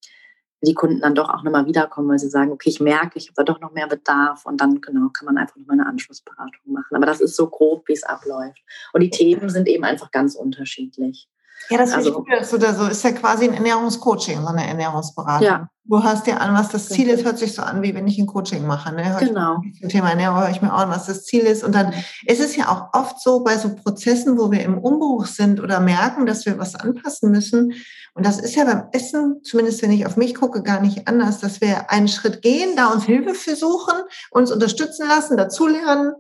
die 0.65 0.75
Kunden 0.75 1.01
dann 1.01 1.15
doch 1.15 1.29
auch 1.29 1.43
nochmal 1.43 1.67
wiederkommen, 1.67 2.09
weil 2.09 2.19
sie 2.19 2.29
sagen, 2.29 2.53
okay, 2.53 2.71
ich 2.71 2.81
merke, 2.81 3.19
ich 3.19 3.27
habe 3.27 3.35
da 3.37 3.43
doch 3.45 3.61
noch 3.61 3.73
mehr 3.73 3.87
Bedarf 3.87 4.47
und 4.47 4.61
dann 4.61 4.81
genau 4.81 5.09
kann 5.09 5.27
man 5.27 5.39
einfach 5.39 5.57
nochmal 5.57 5.81
eine 5.81 5.89
Anschlussberatung 5.89 6.73
machen. 6.73 6.95
Aber 6.97 7.07
das 7.07 7.21
ist 7.21 7.37
so 7.37 7.49
grob, 7.49 7.89
wie 7.89 7.93
es 7.93 8.05
abläuft. 8.05 8.63
Und 8.93 9.01
die 9.03 9.11
Themen 9.11 9.49
sind 9.49 9.69
eben 9.69 9.85
einfach 9.85 10.11
ganz 10.11 10.35
unterschiedlich. 10.35 11.29
Ja, 11.71 11.79
das 11.79 11.93
also, 11.93 12.13
gut, 12.13 12.29
oder 12.53 12.75
so 12.75 12.87
ist 12.87 13.05
ja 13.05 13.13
quasi 13.13 13.47
ein 13.47 13.55
Ernährungscoaching, 13.55 14.41
so 14.41 14.49
eine 14.49 14.67
Ernährungsberatung. 14.67 15.47
Ja. 15.47 15.69
Du 15.87 16.03
hast 16.03 16.27
dir 16.27 16.41
an, 16.41 16.55
was 16.55 16.71
das 16.71 16.89
Ziel 16.89 17.11
ist, 17.11 17.27
hört 17.27 17.39
sich 17.39 17.55
so 17.55 17.61
an, 17.61 17.83
wie 17.83 17.95
wenn 17.95 18.07
ich 18.07 18.19
ein 18.19 18.27
Coaching 18.27 18.67
mache. 18.67 18.95
Ne? 18.95 19.05
Hör 19.05 19.21
genau. 19.21 19.61
Zum 19.79 19.91
Thema 19.91 20.11
Ernährung 20.11 20.41
höre 20.41 20.49
ich 20.49 20.63
mir 20.63 20.73
auch 20.73 20.79
an, 20.79 20.89
was 20.89 21.05
das 21.05 21.27
Ziel 21.27 21.43
ist. 21.43 21.63
Und 21.63 21.75
dann 21.75 21.93
ist 22.25 22.41
es 22.41 22.57
ja 22.57 22.71
auch 22.71 22.99
oft 22.99 23.21
so 23.21 23.45
bei 23.45 23.59
so 23.59 23.75
Prozessen, 23.75 24.39
wo 24.39 24.51
wir 24.51 24.63
im 24.63 24.79
Umbruch 24.79 25.27
sind 25.27 25.61
oder 25.61 25.81
merken, 25.81 26.25
dass 26.25 26.47
wir 26.47 26.59
was 26.59 26.75
anpassen 26.75 27.31
müssen. 27.31 27.75
Und 28.15 28.25
das 28.25 28.39
ist 28.39 28.55
ja 28.55 28.65
beim 28.65 28.85
Essen, 28.93 29.43
zumindest 29.43 29.83
wenn 29.83 29.93
ich 29.93 30.07
auf 30.07 30.17
mich 30.17 30.35
gucke, 30.35 30.63
gar 30.63 30.81
nicht 30.81 31.07
anders, 31.07 31.41
dass 31.41 31.61
wir 31.61 31.91
einen 31.91 32.09
Schritt 32.09 32.41
gehen, 32.41 32.77
da 32.77 32.87
uns 32.87 33.05
Hilfe 33.05 33.35
für 33.35 33.55
suchen, 33.55 33.95
uns 34.31 34.51
unterstützen 34.51 35.07
lassen, 35.07 35.37
dazulernen, 35.37 36.15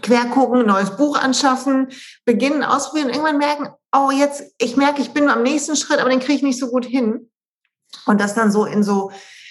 quer 0.00 0.24
gucken, 0.26 0.64
neues 0.66 0.96
Buch 0.96 1.18
anschaffen, 1.18 1.88
beginnen, 2.24 2.62
ausprobieren, 2.62 3.10
irgendwann 3.10 3.38
merken, 3.38 3.68
oh, 3.92 4.10
jetzt, 4.10 4.54
ich 4.58 4.76
merke, 4.76 5.02
ich 5.02 5.10
bin 5.10 5.28
am 5.28 5.42
nächsten 5.42 5.76
Schritt, 5.76 6.00
aber 6.00 6.10
den 6.10 6.20
kriege 6.20 6.34
ich 6.34 6.42
nicht 6.42 6.58
so 6.58 6.68
gut 6.68 6.84
hin. 6.84 7.30
Und 8.06 8.20
das 8.20 8.34
dann 8.34 8.52
so 8.52 8.64
in 8.64 8.82
so, 8.82 9.10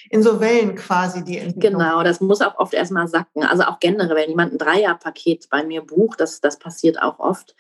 in 0.10 0.24
so 0.24 0.40
Wellen 0.40 0.76
quasi 0.76 1.24
die 1.24 1.38
Entwicklung. 1.38 1.80
Genau, 1.80 2.04
das 2.04 2.22
muss 2.22 2.42
auch 2.42 2.58
oft 2.58 2.74
erstmal 2.74 3.08
sacken. 3.08 3.44
Also 3.44 3.64
auch 3.64 3.80
generell, 3.80 4.16
wenn 4.16 4.30
jemand 4.30 4.54
ein 4.54 4.58
Dreierpaket 4.58 5.50
bei 5.50 5.64
mir 5.64 5.82
bucht, 5.82 6.20
das, 6.20 6.42
das 6.42 6.58
passiert 6.58 7.02
auch 7.02 7.20
oft. 7.20 7.56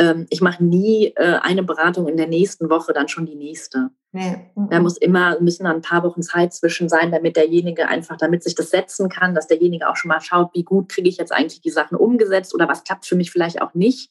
Ähm, 0.00 0.26
ich 0.30 0.40
mache 0.40 0.64
nie 0.64 1.12
äh, 1.16 1.38
eine 1.42 1.62
Beratung 1.62 2.08
in 2.08 2.16
der 2.16 2.26
nächsten 2.26 2.70
Woche, 2.70 2.94
dann 2.94 3.08
schon 3.08 3.26
die 3.26 3.34
nächste. 3.34 3.90
Nee. 4.12 4.50
Da 4.70 4.80
muss 4.80 4.96
immer, 4.96 5.38
müssen 5.40 5.64
dann 5.64 5.76
ein 5.76 5.82
paar 5.82 6.02
Wochen 6.02 6.22
Zeit 6.22 6.54
zwischen 6.54 6.88
sein, 6.88 7.12
damit 7.12 7.36
derjenige 7.36 7.86
einfach, 7.86 8.16
damit 8.16 8.42
sich 8.42 8.54
das 8.54 8.70
setzen 8.70 9.10
kann, 9.10 9.34
dass 9.34 9.46
derjenige 9.46 9.88
auch 9.88 9.96
schon 9.96 10.08
mal 10.08 10.20
schaut, 10.20 10.50
wie 10.54 10.64
gut 10.64 10.88
kriege 10.88 11.08
ich 11.08 11.18
jetzt 11.18 11.32
eigentlich 11.32 11.60
die 11.60 11.70
Sachen 11.70 11.96
umgesetzt 11.96 12.54
oder 12.54 12.66
was 12.66 12.82
klappt 12.82 13.06
für 13.06 13.14
mich 13.14 13.30
vielleicht 13.30 13.60
auch 13.60 13.74
nicht. 13.74 14.10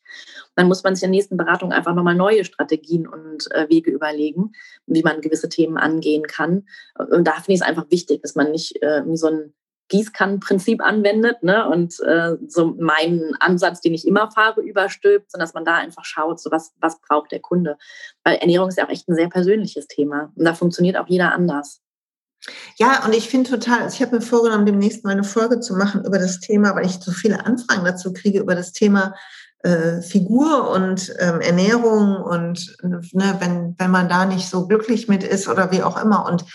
Dann 0.55 0.67
muss 0.67 0.83
man 0.83 0.95
sich 0.95 1.03
in 1.03 1.11
der 1.11 1.17
nächsten 1.17 1.37
Beratung 1.37 1.73
einfach 1.73 1.95
nochmal 1.95 2.15
neue 2.15 2.45
Strategien 2.45 3.07
und 3.07 3.51
äh, 3.51 3.67
Wege 3.67 3.91
überlegen, 3.91 4.51
wie 4.85 5.01
man 5.01 5.21
gewisse 5.21 5.49
Themen 5.49 5.77
angehen 5.77 6.23
kann. 6.23 6.67
Und 6.97 7.27
da 7.27 7.33
finde 7.33 7.53
ich 7.53 7.61
es 7.61 7.67
einfach 7.67 7.89
wichtig, 7.89 8.21
dass 8.21 8.35
man 8.35 8.51
nicht 8.51 8.81
äh, 8.81 9.01
so 9.15 9.27
ein 9.27 9.53
Gießkannenprinzip 9.89 10.81
anwendet 10.81 11.43
ne? 11.43 11.67
und 11.67 11.99
äh, 11.99 12.37
so 12.47 12.75
meinen 12.79 13.35
Ansatz, 13.39 13.81
den 13.81 13.93
ich 13.93 14.07
immer 14.07 14.31
fahre, 14.31 14.61
überstülpt, 14.61 15.31
sondern 15.31 15.45
dass 15.45 15.53
man 15.53 15.65
da 15.65 15.75
einfach 15.75 16.05
schaut, 16.05 16.39
so 16.39 16.51
was, 16.51 16.73
was 16.79 17.01
braucht 17.01 17.31
der 17.31 17.41
Kunde. 17.41 17.77
Weil 18.23 18.37
Ernährung 18.37 18.69
ist 18.69 18.77
ja 18.77 18.85
auch 18.85 18.89
echt 18.89 19.07
ein 19.09 19.15
sehr 19.15 19.29
persönliches 19.29 19.87
Thema 19.87 20.31
und 20.35 20.45
da 20.45 20.53
funktioniert 20.53 20.97
auch 20.97 21.07
jeder 21.07 21.33
anders. 21.33 21.81
Ja, 22.77 23.05
und 23.05 23.13
ich 23.13 23.27
finde 23.27 23.49
total, 23.49 23.81
also 23.81 23.95
ich 23.95 24.01
habe 24.01 24.15
mir 24.15 24.21
vorgenommen, 24.21 24.65
demnächst 24.65 25.03
mal 25.03 25.11
eine 25.11 25.25
Folge 25.25 25.59
zu 25.59 25.75
machen 25.75 26.05
über 26.05 26.19
das 26.19 26.39
Thema, 26.39 26.73
weil 26.75 26.85
ich 26.85 26.93
so 26.93 27.11
viele 27.11 27.45
Anfragen 27.45 27.83
dazu 27.83 28.13
kriege, 28.13 28.39
über 28.39 28.55
das 28.55 28.71
Thema 28.71 29.13
äh, 29.63 30.01
Figur 30.01 30.69
und 30.71 31.13
ähm, 31.19 31.41
Ernährung 31.41 32.15
und 32.15 32.77
ne, 32.81 33.35
wenn, 33.39 33.75
wenn 33.77 33.91
man 33.91 34.07
da 34.07 34.25
nicht 34.25 34.49
so 34.49 34.67
glücklich 34.67 35.09
mit 35.09 35.23
ist 35.23 35.49
oder 35.49 35.71
wie 35.71 35.83
auch 35.83 36.01
immer. 36.01 36.25
Und 36.25 36.45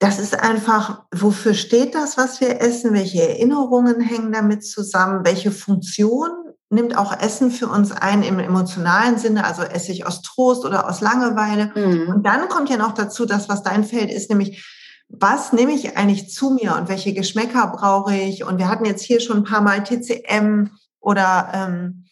das 0.00 0.18
ist 0.18 0.40
einfach, 0.40 1.02
wofür 1.14 1.52
steht 1.52 1.94
das, 1.94 2.16
was 2.16 2.40
wir 2.40 2.62
essen? 2.62 2.94
Welche 2.94 3.20
Erinnerungen 3.20 4.00
hängen 4.00 4.32
damit 4.32 4.64
zusammen? 4.64 5.26
Welche 5.26 5.52
Funktion 5.52 6.30
nimmt 6.70 6.96
auch 6.96 7.20
Essen 7.20 7.50
für 7.50 7.68
uns 7.68 7.92
ein 7.92 8.22
im 8.22 8.38
emotionalen 8.38 9.18
Sinne? 9.18 9.44
Also 9.44 9.62
esse 9.62 9.92
ich 9.92 10.06
aus 10.06 10.22
Trost 10.22 10.64
oder 10.64 10.88
aus 10.88 11.02
Langeweile? 11.02 11.70
Mhm. 11.74 12.14
Und 12.14 12.26
dann 12.26 12.48
kommt 12.48 12.70
ja 12.70 12.78
noch 12.78 12.92
dazu, 12.92 13.26
das, 13.26 13.50
was 13.50 13.62
dein 13.62 13.84
Feld 13.84 14.10
ist, 14.10 14.30
nämlich 14.30 14.64
was 15.10 15.52
nehme 15.52 15.72
ich 15.72 15.98
eigentlich 15.98 16.30
zu 16.30 16.50
mir 16.50 16.76
und 16.76 16.88
welche 16.88 17.12
Geschmäcker 17.12 17.66
brauche 17.66 18.16
ich? 18.16 18.44
Und 18.44 18.56
wir 18.56 18.68
hatten 18.68 18.86
jetzt 18.86 19.02
hier 19.02 19.20
schon 19.20 19.38
ein 19.38 19.44
paar 19.44 19.60
Mal 19.60 19.82
TCM 19.82 20.70
oder 21.00 21.50
ähm, 21.52 22.04
äh, 22.06 22.09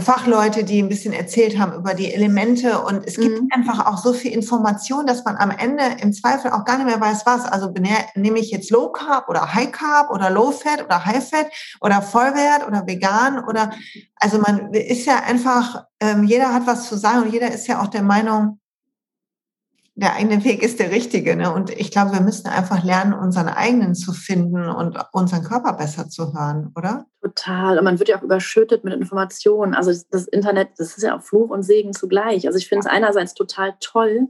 Fachleute, 0.00 0.64
die 0.64 0.82
ein 0.82 0.88
bisschen 0.88 1.12
erzählt 1.12 1.58
haben 1.58 1.74
über 1.74 1.94
die 1.94 2.12
Elemente. 2.12 2.80
Und 2.80 3.06
es 3.06 3.16
gibt 3.16 3.40
mhm. 3.40 3.48
einfach 3.52 3.86
auch 3.86 3.98
so 3.98 4.12
viel 4.12 4.32
Information, 4.32 5.06
dass 5.06 5.24
man 5.24 5.36
am 5.36 5.50
Ende 5.50 5.82
im 6.00 6.12
Zweifel 6.12 6.50
auch 6.50 6.64
gar 6.64 6.78
nicht 6.78 6.86
mehr 6.86 7.00
weiß, 7.00 7.26
was. 7.26 7.44
Also 7.44 7.72
nehme 8.14 8.38
ich 8.38 8.50
jetzt 8.50 8.70
Low 8.70 8.90
Carb 8.90 9.28
oder 9.28 9.54
High 9.54 9.70
Carb 9.70 10.10
oder 10.10 10.30
Low 10.30 10.50
Fat 10.50 10.84
oder 10.84 11.04
High 11.04 11.28
Fat 11.28 11.46
oder 11.80 12.00
Vollwert 12.00 12.66
oder 12.66 12.86
vegan 12.86 13.44
oder 13.44 13.72
also 14.16 14.38
man 14.38 14.72
ist 14.72 15.04
ja 15.06 15.20
einfach, 15.26 15.84
ähm, 16.00 16.24
jeder 16.24 16.54
hat 16.54 16.66
was 16.66 16.88
zu 16.88 16.96
sagen 16.96 17.22
und 17.22 17.32
jeder 17.32 17.50
ist 17.52 17.66
ja 17.66 17.82
auch 17.82 17.88
der 17.88 18.02
Meinung, 18.02 18.60
der 19.94 20.14
eigene 20.14 20.42
Weg 20.44 20.62
ist 20.62 20.78
der 20.78 20.90
richtige. 20.90 21.36
Ne? 21.36 21.52
Und 21.52 21.70
ich 21.70 21.90
glaube, 21.90 22.12
wir 22.12 22.20
müssen 22.20 22.48
einfach 22.48 22.82
lernen, 22.82 23.12
unseren 23.12 23.48
eigenen 23.48 23.94
zu 23.94 24.12
finden 24.12 24.68
und 24.68 24.98
unseren 25.12 25.44
Körper 25.44 25.74
besser 25.74 26.08
zu 26.08 26.32
hören, 26.32 26.72
oder? 26.74 27.06
Total. 27.20 27.78
Und 27.78 27.84
man 27.84 27.98
wird 27.98 28.08
ja 28.08 28.18
auch 28.18 28.22
überschüttet 28.22 28.84
mit 28.84 28.94
Informationen. 28.94 29.74
Also 29.74 29.92
das 30.10 30.26
Internet, 30.28 30.70
das 30.78 30.96
ist 30.96 31.02
ja 31.02 31.16
auch 31.16 31.22
Fluch 31.22 31.50
und 31.50 31.62
Segen 31.62 31.92
zugleich. 31.92 32.46
Also 32.46 32.58
ich 32.58 32.68
finde 32.68 32.80
es 32.80 32.86
einerseits 32.86 33.34
total 33.34 33.74
toll, 33.80 34.28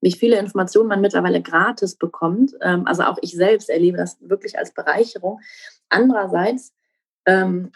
wie 0.00 0.12
viele 0.12 0.38
Informationen 0.38 0.88
man 0.88 1.02
mittlerweile 1.02 1.42
gratis 1.42 1.94
bekommt. 1.94 2.54
Ähm, 2.62 2.86
also 2.86 3.02
auch 3.02 3.18
ich 3.20 3.32
selbst 3.32 3.68
erlebe 3.68 3.98
das 3.98 4.16
wirklich 4.20 4.58
als 4.58 4.72
Bereicherung. 4.72 5.40
Andererseits 5.90 6.72
ähm, 7.26 7.70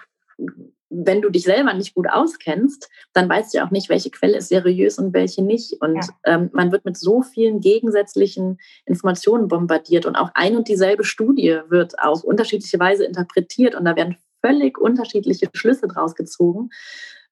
wenn 0.89 1.21
du 1.21 1.31
dich 1.31 1.43
selber 1.43 1.75
nicht 1.75 1.95
gut 1.95 2.09
auskennst, 2.09 2.89
dann 3.13 3.29
weißt 3.29 3.53
du 3.53 3.59
ja 3.59 3.67
auch 3.67 3.71
nicht, 3.71 3.89
welche 3.89 4.11
Quelle 4.11 4.39
ist 4.39 4.49
seriös 4.49 4.99
und 4.99 5.13
welche 5.13 5.43
nicht. 5.43 5.81
Und 5.81 5.97
ja. 5.97 6.09
ähm, 6.25 6.51
man 6.53 6.71
wird 6.73 6.85
mit 6.85 6.97
so 6.97 7.23
vielen 7.23 7.61
gegensätzlichen 7.61 8.59
Informationen 8.85 9.49
bombardiert 9.49 10.07
und 10.07 10.17
auch 10.17 10.31
ein 10.35 10.57
und 10.57 10.69
dieselbe 10.69 11.05
Studie 11.05 11.61
wird 11.69 11.99
auf 11.99 12.25
unterschiedliche 12.25 12.79
Weise 12.79 13.05
interpretiert 13.05 13.75
und 13.75 13.85
da 13.85 13.97
werden 13.97 14.17
völlig 14.45 14.79
unterschiedliche 14.79 15.49
Schlüsse 15.53 15.89
draus 15.89 16.15
gezogen. 16.15 16.71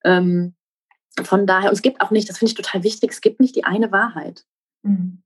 Ähm, 0.05 0.55
von 1.23 1.47
daher, 1.47 1.69
und 1.69 1.75
es 1.75 1.83
gibt 1.83 2.01
auch 2.01 2.11
nicht, 2.11 2.29
das 2.29 2.39
finde 2.39 2.51
ich 2.51 2.57
total 2.57 2.83
wichtig, 2.83 3.13
es 3.13 3.21
gibt 3.21 3.41
nicht 3.41 3.55
die 3.55 3.65
eine 3.65 3.93
Wahrheit. 3.93 4.45
Mhm. 4.83 5.24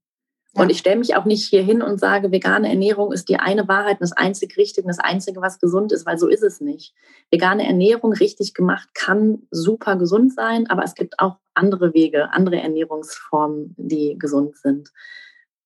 Und 0.53 0.71
ich 0.71 0.79
stelle 0.79 0.97
mich 0.97 1.15
auch 1.15 1.25
nicht 1.25 1.47
hier 1.47 1.61
hin 1.61 1.81
und 1.81 1.99
sage, 1.99 2.31
vegane 2.31 2.69
Ernährung 2.69 3.11
ist 3.11 3.29
die 3.29 3.37
eine 3.37 3.67
Wahrheit 3.67 3.97
und 3.97 4.01
das 4.01 4.13
einzig 4.13 4.57
Richtige 4.57 4.85
und 4.85 4.89
das 4.89 4.99
Einzige, 4.99 5.41
was 5.41 5.59
gesund 5.59 5.91
ist, 5.91 6.05
weil 6.07 6.17
so 6.17 6.27
ist 6.27 6.43
es 6.43 6.59
nicht. 6.59 6.95
Vegane 7.29 7.67
Ernährung 7.67 8.13
richtig 8.13 8.55
gemacht 8.55 8.89
kann 8.95 9.43
super 9.51 9.95
gesund 9.95 10.33
sein, 10.33 10.67
aber 10.67 10.83
es 10.83 10.95
gibt 10.95 11.19
auch 11.19 11.37
andere 11.53 11.93
Wege, 11.93 12.33
andere 12.33 12.59
Ernährungsformen, 12.59 13.75
die 13.77 14.17
gesund 14.17 14.57
sind. 14.57 14.91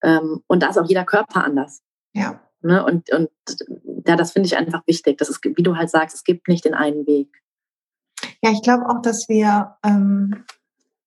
Ähm, 0.04 0.44
und 0.48 0.62
da 0.62 0.70
ist 0.70 0.78
auch 0.78 0.88
jeder 0.88 1.06
Körper 1.06 1.46
anders. 1.46 1.82
Ja. 2.14 2.42
Ne? 2.62 2.84
Und, 2.86 3.12
und 3.14 3.30
ja, 4.06 4.18
das 4.18 4.34
finde 4.34 4.48
ich 4.48 4.58
einfach 4.58 4.86
wichtig. 4.86 5.18
Das 5.18 5.30
ist, 5.30 5.40
wie 5.44 5.64
du 5.64 5.78
halt 5.78 5.90
sagst, 5.90 6.16
es 6.16 6.24
gibt 6.26 6.50
nicht 6.50 6.66
den 6.66 6.74
einen 6.74 7.08
Weg. 7.08 7.42
Ja, 8.44 8.52
ich 8.52 8.62
glaube 8.62 8.90
auch, 8.90 9.02
dass 9.02 9.30
wir 9.30 9.78
ähm, 9.86 10.44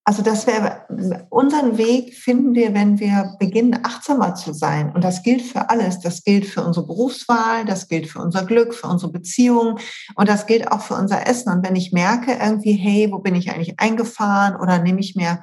also 0.09 0.23
das 0.23 0.47
wäre 0.47 0.87
unseren 1.31 1.79
Weg 1.79 2.15
finden 2.15 2.55
wir, 2.55 2.73
wenn 2.75 3.01
wir 3.01 3.35
beginnen, 3.41 3.81
achtsamer 3.83 4.37
zu 4.37 4.53
sein. 4.53 4.93
Und 4.95 5.03
das 5.03 5.25
gilt 5.25 5.43
für 5.43 5.69
alles. 5.69 5.99
Das 5.99 6.23
gilt 6.23 6.47
für 6.47 6.63
unsere 6.63 6.87
Berufswahl, 6.87 7.65
das 7.65 7.89
gilt 7.89 8.07
für 8.07 8.21
unser 8.21 8.45
Glück, 8.45 8.73
für 8.73 8.87
unsere 8.87 9.11
Beziehungen 9.11 9.81
und 10.15 10.29
das 10.29 10.47
gilt 10.47 10.71
auch 10.71 10.81
für 10.81 10.95
unser 10.95 11.27
Essen. 11.27 11.53
Und 11.53 11.67
wenn 11.67 11.75
ich 11.75 11.91
merke 11.91 12.39
irgendwie, 12.41 12.75
hey, 12.75 13.09
wo 13.11 13.19
bin 13.19 13.35
ich 13.35 13.51
eigentlich 13.51 13.81
eingefahren 13.81 14.55
oder 14.55 14.79
nehme 14.79 15.01
ich 15.01 15.17
mir 15.17 15.41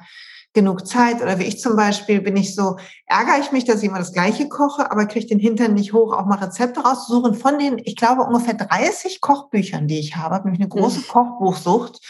genug 0.54 0.86
Zeit 0.86 1.20
oder 1.20 1.38
wie 1.38 1.44
ich 1.44 1.60
zum 1.60 1.76
Beispiel 1.76 2.22
bin 2.22 2.36
ich 2.36 2.54
so, 2.54 2.78
ärgere 3.04 3.40
ich 3.40 3.52
mich, 3.52 3.66
dass 3.66 3.82
ich 3.82 3.88
immer 3.90 3.98
das 3.98 4.14
Gleiche 4.14 4.48
koche, 4.48 4.90
aber 4.90 5.04
kriege 5.04 5.26
den 5.26 5.40
Hintern 5.40 5.74
nicht 5.74 5.92
hoch, 5.92 6.14
auch 6.14 6.24
mal 6.24 6.38
Rezepte 6.38 6.80
rauszusuchen. 6.80 7.34
Von 7.34 7.58
den, 7.58 7.82
ich 7.84 7.96
glaube, 7.96 8.22
ungefähr 8.22 8.54
30 8.54 9.20
Kochbüchern, 9.20 9.88
die 9.88 9.98
ich 9.98 10.16
habe, 10.16 10.36
habe 10.36 10.50
ich 10.50 10.58
eine 10.58 10.68
große 10.68 11.00
mhm. 11.00 11.08
Kochbuchsucht 11.08 12.00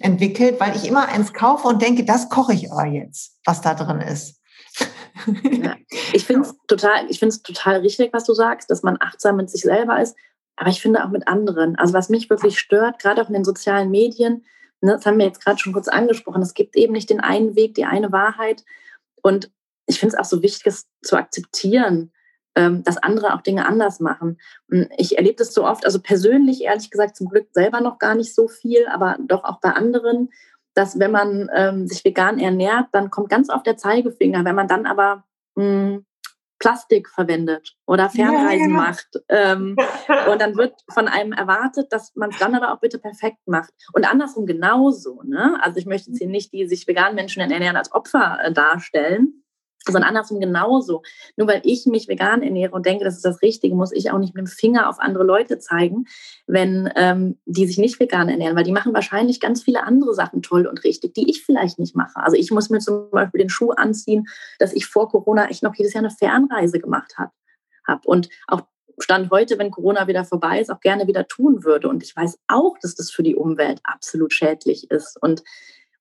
entwickelt, 0.00 0.60
weil 0.60 0.76
ich 0.76 0.86
immer 0.86 1.08
eins 1.08 1.32
kaufe 1.32 1.68
und 1.68 1.82
denke, 1.82 2.04
das 2.04 2.28
koche 2.28 2.52
ich 2.52 2.70
aber 2.70 2.86
jetzt, 2.86 3.38
was 3.44 3.60
da 3.60 3.74
drin 3.74 4.00
ist. 4.00 4.40
Ja, 5.42 5.76
ich 6.12 6.24
finde 6.24 6.42
es 6.42 6.54
total, 6.66 7.08
total 7.42 7.76
richtig, 7.80 8.12
was 8.12 8.24
du 8.24 8.34
sagst, 8.34 8.70
dass 8.70 8.82
man 8.82 8.98
achtsam 9.00 9.36
mit 9.36 9.50
sich 9.50 9.62
selber 9.62 10.00
ist, 10.00 10.14
aber 10.56 10.70
ich 10.70 10.80
finde 10.80 11.04
auch 11.04 11.08
mit 11.08 11.28
anderen. 11.28 11.76
Also 11.76 11.94
was 11.94 12.08
mich 12.08 12.28
wirklich 12.28 12.58
stört, 12.58 12.98
gerade 12.98 13.22
auch 13.22 13.28
in 13.28 13.34
den 13.34 13.44
sozialen 13.44 13.90
Medien, 13.90 14.44
ne, 14.80 14.92
das 14.92 15.06
haben 15.06 15.18
wir 15.18 15.26
jetzt 15.26 15.42
gerade 15.42 15.58
schon 15.58 15.72
kurz 15.72 15.88
angesprochen, 15.88 16.42
es 16.42 16.54
gibt 16.54 16.76
eben 16.76 16.92
nicht 16.92 17.10
den 17.10 17.20
einen 17.20 17.56
Weg, 17.56 17.74
die 17.74 17.84
eine 17.84 18.12
Wahrheit. 18.12 18.64
Und 19.22 19.50
ich 19.86 19.98
finde 19.98 20.14
es 20.14 20.20
auch 20.20 20.28
so 20.28 20.42
wichtig, 20.42 20.66
es 20.66 20.86
zu 21.02 21.16
akzeptieren, 21.16 22.12
dass 22.56 22.96
andere 22.96 23.34
auch 23.34 23.42
Dinge 23.42 23.66
anders 23.66 24.00
machen. 24.00 24.38
Und 24.70 24.88
ich 24.96 25.16
erlebe 25.16 25.36
das 25.36 25.52
so 25.52 25.64
oft, 25.64 25.84
also 25.84 26.00
persönlich 26.00 26.62
ehrlich 26.62 26.90
gesagt 26.90 27.16
zum 27.16 27.28
Glück 27.28 27.48
selber 27.52 27.80
noch 27.80 27.98
gar 27.98 28.14
nicht 28.14 28.34
so 28.34 28.48
viel, 28.48 28.86
aber 28.88 29.16
doch 29.20 29.44
auch 29.44 29.60
bei 29.60 29.70
anderen, 29.70 30.30
dass 30.74 30.98
wenn 30.98 31.10
man 31.10 31.48
ähm, 31.54 31.86
sich 31.86 32.04
vegan 32.04 32.38
ernährt, 32.38 32.88
dann 32.92 33.10
kommt 33.10 33.30
ganz 33.30 33.50
oft 33.50 33.66
der 33.66 33.76
Zeigefinger. 33.76 34.44
Wenn 34.44 34.54
man 34.54 34.68
dann 34.68 34.86
aber 34.86 35.24
mh, 35.54 35.64
hm, 35.64 36.06
Plastik 36.58 37.08
verwendet 37.08 37.76
oder 37.86 38.08
Fernreisen 38.08 38.70
ja, 38.70 38.76
ja. 38.76 38.88
macht. 38.88 39.08
Ähm, 39.28 39.76
und 40.30 40.40
dann 40.40 40.56
wird 40.56 40.74
von 40.90 41.08
einem 41.08 41.32
erwartet, 41.32 41.92
dass 41.92 42.14
man 42.14 42.30
es 42.30 42.38
dann 42.38 42.54
aber 42.54 42.72
auch 42.72 42.80
bitte 42.80 42.98
perfekt 42.98 43.46
macht. 43.46 43.72
Und 43.92 44.10
andersrum 44.10 44.46
genauso. 44.46 45.22
Ne? 45.24 45.58
Also 45.62 45.78
ich 45.78 45.86
möchte 45.86 46.10
jetzt 46.10 46.18
hier 46.18 46.28
nicht 46.28 46.52
die 46.52 46.66
sich 46.66 46.86
veganen 46.86 47.14
Menschen 47.14 47.40
ernähren 47.40 47.76
als 47.76 47.92
Opfer 47.92 48.38
äh, 48.42 48.52
darstellen, 48.52 49.42
sondern 49.84 50.08
andersrum 50.08 50.40
genauso. 50.40 51.02
Nur 51.36 51.48
weil 51.48 51.60
ich 51.64 51.86
mich 51.86 52.08
vegan 52.08 52.42
ernähre 52.42 52.72
und 52.72 52.86
denke, 52.86 53.04
das 53.04 53.16
ist 53.16 53.24
das 53.24 53.42
Richtige, 53.42 53.74
muss 53.74 53.92
ich 53.92 54.10
auch 54.10 54.18
nicht 54.18 54.34
mit 54.34 54.46
dem 54.46 54.48
Finger 54.48 54.88
auf 54.88 54.98
andere 54.98 55.24
Leute 55.24 55.58
zeigen, 55.58 56.06
wenn 56.46 56.90
ähm, 56.96 57.38
die 57.46 57.66
sich 57.66 57.78
nicht 57.78 58.00
vegan 58.00 58.28
ernähren, 58.28 58.56
weil 58.56 58.64
die 58.64 58.72
machen 58.72 58.94
wahrscheinlich 58.94 59.40
ganz 59.40 59.62
viele 59.62 59.84
andere 59.84 60.14
Sachen 60.14 60.42
toll 60.42 60.66
und 60.66 60.84
richtig, 60.84 61.14
die 61.14 61.30
ich 61.30 61.44
vielleicht 61.44 61.78
nicht 61.78 61.94
mache. 61.94 62.16
Also 62.16 62.36
ich 62.36 62.50
muss 62.50 62.70
mir 62.70 62.80
zum 62.80 63.10
Beispiel 63.10 63.40
den 63.40 63.50
Schuh 63.50 63.70
anziehen, 63.70 64.26
dass 64.58 64.72
ich 64.72 64.86
vor 64.86 65.08
Corona 65.08 65.48
echt 65.48 65.62
noch 65.62 65.74
jedes 65.74 65.92
Jahr 65.92 66.04
eine 66.04 66.10
Fernreise 66.10 66.80
gemacht 66.80 67.14
habe. 67.18 67.32
Hab. 67.86 68.04
Und 68.04 68.28
auch 68.48 68.62
Stand 68.98 69.30
heute, 69.30 69.58
wenn 69.58 69.70
Corona 69.70 70.08
wieder 70.08 70.24
vorbei 70.24 70.60
ist, 70.60 70.70
auch 70.70 70.80
gerne 70.80 71.06
wieder 71.06 71.28
tun 71.28 71.64
würde. 71.64 71.88
Und 71.88 72.02
ich 72.02 72.16
weiß 72.16 72.38
auch, 72.48 72.78
dass 72.80 72.94
das 72.94 73.10
für 73.10 73.22
die 73.22 73.36
Umwelt 73.36 73.80
absolut 73.84 74.32
schädlich 74.32 74.90
ist. 74.90 75.18
Und 75.20 75.44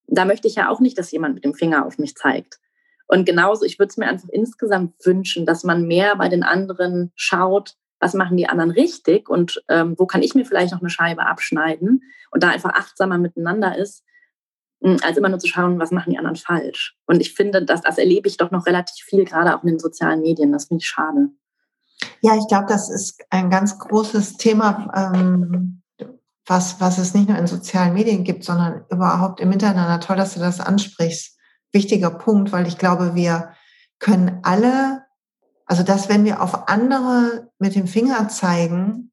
da 0.08 0.26
möchte 0.26 0.48
ich 0.48 0.56
ja 0.56 0.70
auch 0.70 0.80
nicht, 0.80 0.98
dass 0.98 1.12
jemand 1.12 1.36
mit 1.36 1.44
dem 1.44 1.54
Finger 1.54 1.86
auf 1.86 1.98
mich 1.98 2.16
zeigt. 2.16 2.60
Und 3.08 3.26
genauso, 3.26 3.66
ich 3.66 3.78
würde 3.78 3.90
es 3.90 3.98
mir 3.98 4.08
einfach 4.08 4.30
insgesamt 4.30 4.94
wünschen, 5.04 5.46
dass 5.46 5.64
man 5.64 5.86
mehr 5.88 6.16
bei 6.16 6.30
den 6.30 6.44
anderen 6.44 7.12
schaut, 7.16 7.76
was 8.00 8.14
machen 8.14 8.38
die 8.38 8.48
anderen 8.48 8.72
richtig 8.72 9.30
und 9.30 9.64
ähm, 9.70 9.96
wo 9.98 10.06
kann 10.06 10.24
ich 10.24 10.36
mir 10.36 10.46
vielleicht 10.46 10.74
noch 10.74 10.82
eine 10.82 10.90
Scheibe 10.90 11.26
abschneiden 11.26 12.04
und 12.32 12.44
da 12.44 12.50
einfach 12.50 12.74
achtsamer 12.74 13.18
miteinander 13.18 13.78
ist, 13.78 14.04
hm, 14.84 14.98
als 15.04 15.18
immer 15.18 15.30
nur 15.30 15.40
zu 15.40 15.48
schauen, 15.48 15.80
was 15.80 15.92
machen 15.92 16.12
die 16.12 16.18
anderen 16.18 16.36
falsch. 16.36 16.98
Und 17.06 17.22
ich 17.22 17.34
finde, 17.34 17.64
dass, 17.64 17.82
das 17.82 17.98
erlebe 17.98 18.28
ich 18.28 18.38
doch 18.38 18.52
noch 18.52 18.66
relativ 18.66 19.06
viel, 19.06 19.24
gerade 19.24 19.56
auch 19.56 19.64
in 19.64 19.70
den 19.70 19.80
sozialen 19.80 20.22
Medien. 20.22 20.52
Das 20.52 20.66
finde 20.66 20.82
ich 20.82 20.88
schade. 20.88 21.30
Ja, 22.22 22.36
ich 22.36 22.48
glaube, 22.48 22.66
das 22.68 22.90
ist 22.90 23.24
ein 23.30 23.50
ganz 23.50 23.80
großes 23.80 24.38
Thema, 24.38 24.92
ähm, 24.96 25.82
was, 26.46 26.80
was 26.82 26.98
es 26.98 27.14
nicht 27.14 27.30
nur 27.30 27.38
in 27.38 27.48
sozialen 27.48 27.94
Medien 27.94 28.24
gibt, 28.24 28.44
sondern 28.44 28.84
überhaupt 28.90 29.40
im 29.40 29.50
Miteinander. 29.50 30.00
Toll, 30.00 30.18
dass 30.18 30.34
du 30.34 30.40
das 30.40 30.60
ansprichst 30.60 31.35
wichtiger 31.76 32.10
Punkt, 32.10 32.52
weil 32.52 32.68
ich 32.68 32.80
glaube, 32.80 33.14
wir 33.14 33.52
können 34.00 34.40
alle, 34.42 35.04
also 35.68 35.84
dass 35.84 36.10
wenn 36.10 36.26
wir 36.26 36.42
auf 36.42 36.68
andere 36.68 37.52
mit 37.60 37.76
dem 37.76 37.86
Finger 37.86 38.28
zeigen, 38.30 39.12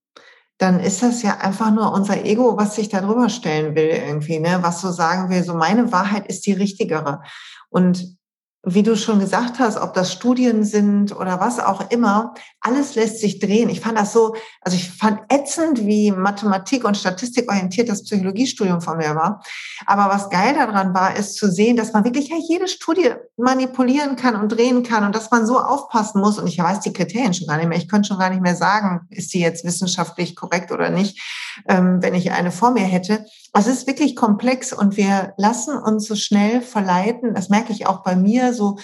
dann 0.57 0.81
ist 0.81 1.03
das 1.03 1.23
ja 1.23 1.39
einfach 1.39 1.71
nur 1.73 1.93
unser 1.93 2.25
Ego, 2.25 2.57
was 2.57 2.77
sich 2.77 2.89
da 2.89 3.01
drüber 3.01 3.29
stellen 3.29 3.75
will 3.75 3.89
irgendwie, 3.89 4.39
ne? 4.39 4.61
was 4.63 4.81
so 4.81 4.91
sagen 4.91 5.29
will, 5.29 5.43
so 5.43 5.55
meine 5.55 5.93
Wahrheit 5.93 6.29
ist 6.29 6.47
die 6.47 6.53
richtigere. 6.53 7.21
Und 7.69 8.17
wie 8.65 8.85
du 8.85 8.97
schon 8.97 9.19
gesagt 9.19 9.59
hast, 9.59 9.77
ob 9.77 9.93
das 9.93 10.13
Studien 10.13 10.63
sind 10.63 11.15
oder 11.17 11.41
was 11.41 11.59
auch 11.59 11.91
immer, 11.91 12.35
alles 12.61 12.95
lässt 12.95 13.19
sich 13.19 13.41
drehen. 13.41 13.69
Ich 13.69 13.81
fand 13.81 13.99
das 13.99 14.13
so, 14.13 14.37
also 14.61 14.77
ich 14.77 14.89
fand 14.89 15.21
ätzend, 15.33 15.85
wie 15.85 16.13
Mathematik 16.13 16.85
und 16.85 16.97
Statistik 16.97 17.51
orientiert 17.51 17.89
das 17.89 18.05
Psychologiestudium 18.05 18.81
von 18.81 18.99
mir 18.99 19.17
war. 19.17 19.43
Aber 19.85 20.15
was 20.15 20.31
geil 20.31 20.55
daran 20.55 20.95
war, 20.95 21.17
ist 21.17 21.37
zu 21.37 21.51
sehen, 21.51 21.77
dass 21.77 21.93
man 21.93 22.05
wirklich 22.05 22.29
ja 22.29 22.37
jede 22.49 22.69
Studie 22.69 23.15
manipulieren 23.37 24.15
kann 24.15 24.37
und 24.37 24.51
drehen 24.51 24.85
kann 24.85 25.05
und 25.05 25.17
dass 25.17 25.33
man 25.33 25.45
so 25.45 25.59
aufpassen 25.59 26.21
muss. 26.21 26.39
Und 26.39 26.47
ich 26.47 26.59
weiß 26.59 26.81
die 26.81 26.93
Kriterien 26.93 27.35
schon 27.35 27.49
gar 27.49 27.57
nicht 27.57 27.69
mehr. 27.69 27.79
Ich 27.79 27.89
könnte 27.89 28.07
schon 28.09 28.19
gar 28.21 28.31
nicht 28.31 28.43
mehr 28.43 28.55
sagen, 28.55 29.09
ist 29.11 29.35
die 29.35 29.41
jetzt 29.41 29.65
wissenschaftlich 29.65 30.37
korrekt 30.37 30.71
oder 30.71 30.89
nicht, 30.89 31.21
ähm, 31.67 32.01
wenn 32.01 32.15
ich 32.15 32.31
eine 32.31 32.53
vor 32.53 32.71
mir 32.71 32.85
hätte. 32.85 33.25
Also 33.53 33.71
es 33.71 33.79
ist 33.79 33.87
wirklich 33.87 34.17
komplex 34.17 34.73
und 34.73 34.97
wir 34.97 35.35
lassen 35.37 35.77
uns 35.77 36.07
so 36.07 36.17
schnell 36.17 36.63
verleiten. 36.63 37.35
Das 37.35 37.51
merke 37.51 37.73
ich 37.73 37.87
auch 37.87 38.03
bei 38.03 38.17
mir, 38.17 38.55
so 38.55 38.79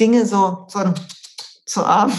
Dinge 0.00 0.26
so, 0.26 0.66
so 0.68 0.80
zu 1.66 1.84
arm. 1.84 2.12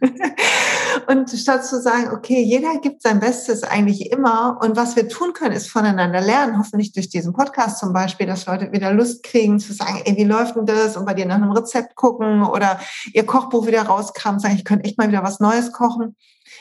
und 1.08 1.28
statt 1.30 1.66
zu 1.66 1.80
sagen, 1.80 2.10
okay, 2.14 2.40
jeder 2.42 2.78
gibt 2.78 3.02
sein 3.02 3.18
Bestes 3.18 3.62
eigentlich 3.64 4.10
immer. 4.12 4.58
Und 4.62 4.76
was 4.76 4.94
wir 4.94 5.08
tun 5.08 5.32
können, 5.32 5.54
ist 5.54 5.68
voneinander 5.68 6.20
lernen. 6.20 6.58
Hoffentlich 6.58 6.92
durch 6.92 7.08
diesen 7.08 7.32
Podcast 7.32 7.78
zum 7.78 7.92
Beispiel, 7.92 8.26
dass 8.26 8.46
Leute 8.46 8.72
wieder 8.72 8.92
Lust 8.92 9.22
kriegen 9.24 9.58
zu 9.58 9.72
sagen, 9.72 10.00
ey, 10.04 10.16
wie 10.16 10.24
läuft 10.24 10.56
denn 10.56 10.64
das? 10.64 10.96
Und 10.96 11.04
bei 11.04 11.14
dir 11.14 11.26
nach 11.26 11.36
einem 11.36 11.50
Rezept 11.50 11.96
gucken 11.96 12.42
oder 12.44 12.80
ihr 13.12 13.26
Kochbuch 13.26 13.66
wieder 13.66 13.82
rauskramen, 13.82 14.40
sagen, 14.40 14.54
ich 14.54 14.64
könnte 14.64 14.84
echt 14.84 14.96
mal 14.96 15.08
wieder 15.08 15.24
was 15.24 15.40
Neues 15.40 15.72
kochen. 15.72 16.16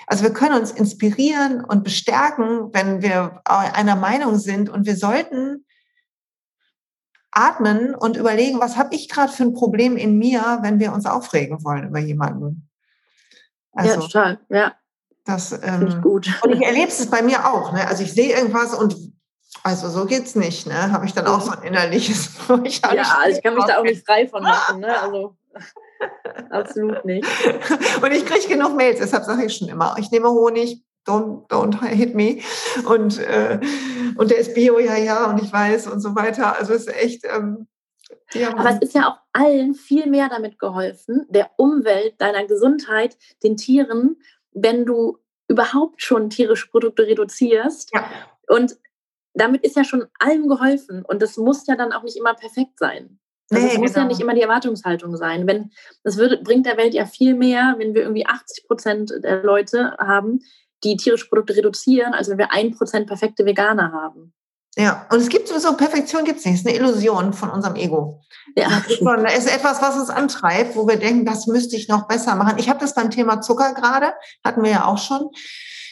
Also 0.08 0.24
wir 0.24 0.34
können 0.34 0.60
uns 0.60 0.72
inspirieren 0.72 1.64
und 1.64 1.84
bestärken, 1.84 2.74
wenn 2.74 3.02
wir 3.02 3.42
einer 3.46 3.96
Meinung 3.96 4.38
sind 4.38 4.70
und 4.70 4.86
wir 4.86 4.96
sollten 4.96 5.66
atmen 7.32 7.96
und 7.96 8.18
überlegen, 8.18 8.60
was 8.60 8.78
habe 8.78 8.94
ich 8.94 9.10
gerade 9.10 9.32
für 9.32 9.44
ein 9.44 9.54
Problem 9.54 9.96
in 9.96 10.18
mir, 10.18 10.60
wenn 10.62 10.80
wir 10.80 10.92
uns 10.92 11.06
aufregen 11.06 11.64
wollen 11.64 11.88
über 11.88 12.00
jemanden. 12.00 12.70
Also, 13.72 13.94
ja, 13.94 14.00
total, 14.00 14.40
ja. 14.50 14.76
Das 15.24 15.52
ähm, 15.64 16.02
gut. 16.02 16.28
Und 16.42 16.52
ich 16.52 16.62
erlebe 16.62 16.88
es 16.88 17.10
bei 17.10 17.22
mir 17.22 17.46
auch. 17.46 17.74
Ne? 17.74 17.88
Also 17.88 18.04
ich 18.04 18.12
sehe 18.12 18.36
irgendwas 18.36 18.74
und 18.74 18.96
also 19.64 19.88
so 19.90 20.06
geht's 20.06 20.36
nicht. 20.36 20.66
Ne? 20.66 20.92
Habe 20.92 21.06
ich 21.06 21.14
dann 21.14 21.28
auch 21.28 21.42
so 21.42 21.52
ein 21.52 21.62
innerliches. 21.62 22.32
ich 22.64 22.82
ja, 22.82 22.90
also 22.90 23.38
ich 23.38 23.44
kann 23.44 23.54
mich 23.54 23.66
da 23.66 23.78
auch 23.78 23.84
nicht 23.84 24.06
frei 24.06 24.28
von 24.28 24.42
machen. 24.42 24.80
Ne? 24.80 25.00
Also 25.00 25.38
Absolut 26.50 27.06
nicht. 27.06 27.28
Und 28.02 28.12
ich 28.12 28.26
kriege 28.26 28.48
genug 28.48 28.76
Mails, 28.76 29.00
deshalb 29.00 29.24
sage 29.26 29.46
ich 29.46 29.56
schon 29.56 29.70
immer, 29.70 29.96
ich 29.98 30.12
nehme 30.12 30.30
Honig, 30.30 30.84
don't, 31.06 31.48
don't 31.48 31.84
hit 31.86 32.16
me. 32.16 32.40
Und, 32.88 33.20
äh, 33.20 33.60
und 34.18 34.32
der 34.32 34.38
ist 34.38 34.54
Bio, 34.54 34.80
ja, 34.80 34.98
ja, 34.98 35.26
und 35.26 35.42
ich 35.42 35.52
weiß 35.52 35.88
und 35.88 36.00
so 36.00 36.16
weiter. 36.16 36.58
Also 36.58 36.74
es 36.74 36.88
ist 36.88 36.96
echt. 36.96 37.26
Ähm, 37.26 37.68
Aber 38.56 38.70
es 38.70 38.82
ist 38.82 38.96
ja 38.96 39.10
auch 39.10 39.18
allen 39.34 39.74
viel 39.74 40.08
mehr 40.08 40.30
damit 40.30 40.60
geholfen, 40.60 41.26
der 41.30 41.50
Umwelt, 41.58 42.20
deiner 42.20 42.46
Gesundheit, 42.46 43.18
den 43.44 43.58
Tieren, 43.58 44.18
wenn 44.52 44.86
du 44.86 45.18
überhaupt 45.48 46.02
schon 46.02 46.30
tierische 46.30 46.70
Produkte 46.70 47.08
reduzierst. 47.08 47.92
Ja. 47.94 48.06
Und 48.48 48.78
damit 49.34 49.64
ist 49.64 49.76
ja 49.76 49.84
schon 49.84 50.08
allem 50.20 50.48
geholfen. 50.48 51.04
Und 51.06 51.22
das 51.22 51.38
muss 51.38 51.68
ja 51.68 51.76
dann 51.76 51.94
auch 51.94 52.04
nicht 52.04 52.18
immer 52.18 52.34
perfekt 52.34 52.80
sein. 52.80 53.20
Also 53.52 53.66
nee, 53.66 53.74
es 53.74 53.80
muss 53.80 53.94
genau. 53.94 54.06
ja 54.06 54.08
nicht 54.08 54.22
immer 54.22 54.34
die 54.34 54.42
Erwartungshaltung 54.42 55.16
sein. 55.18 55.46
Wenn, 55.46 55.72
das 56.04 56.18
würde, 56.18 56.38
bringt 56.38 56.66
der 56.66 56.78
Welt 56.78 56.94
ja 56.94 57.06
viel 57.06 57.36
mehr, 57.36 57.76
wenn 57.78 57.94
wir 57.94 58.04
irgendwie 58.04 58.26
80 58.26 58.68
Prozent 58.68 59.14
der 59.24 59.44
Leute 59.44 59.96
haben, 60.00 60.40
die 60.84 60.98
tierische 60.98 61.28
Produkte 61.28 61.56
reduzieren, 61.56 62.14
als 62.14 62.30
wenn 62.30 62.38
wir 62.38 62.52
ein 62.52 62.72
Prozent 62.72 63.08
perfekte 63.08 63.46
Veganer 63.46 63.92
haben. 63.92 64.34
Ja, 64.78 65.06
und 65.12 65.20
es 65.20 65.28
gibt 65.28 65.50
sowieso, 65.50 65.76
Perfektion 65.76 66.24
gibt 66.24 66.40
es 66.40 66.46
nicht. 66.46 66.56
Es 66.56 66.62
ist 66.62 66.68
eine 66.68 66.78
Illusion 66.78 67.34
von 67.34 67.50
unserem 67.50 67.76
Ego. 67.76 68.22
Ja. 68.56 68.70
Das 68.70 69.38
ist 69.38 69.54
etwas, 69.54 69.82
was 69.82 69.98
uns 69.98 70.10
antreibt, 70.10 70.76
wo 70.76 70.88
wir 70.88 70.98
denken, 70.98 71.26
das 71.26 71.46
müsste 71.48 71.76
ich 71.76 71.90
noch 71.90 72.08
besser 72.08 72.36
machen. 72.36 72.58
Ich 72.58 72.70
habe 72.70 72.80
das 72.80 72.96
beim 72.96 73.12
Thema 73.12 73.42
Zucker 73.42 73.74
gerade, 73.74 74.14
hatten 74.46 74.64
wir 74.64 74.72
ja 74.72 74.86
auch 74.86 74.98
schon 74.98 75.30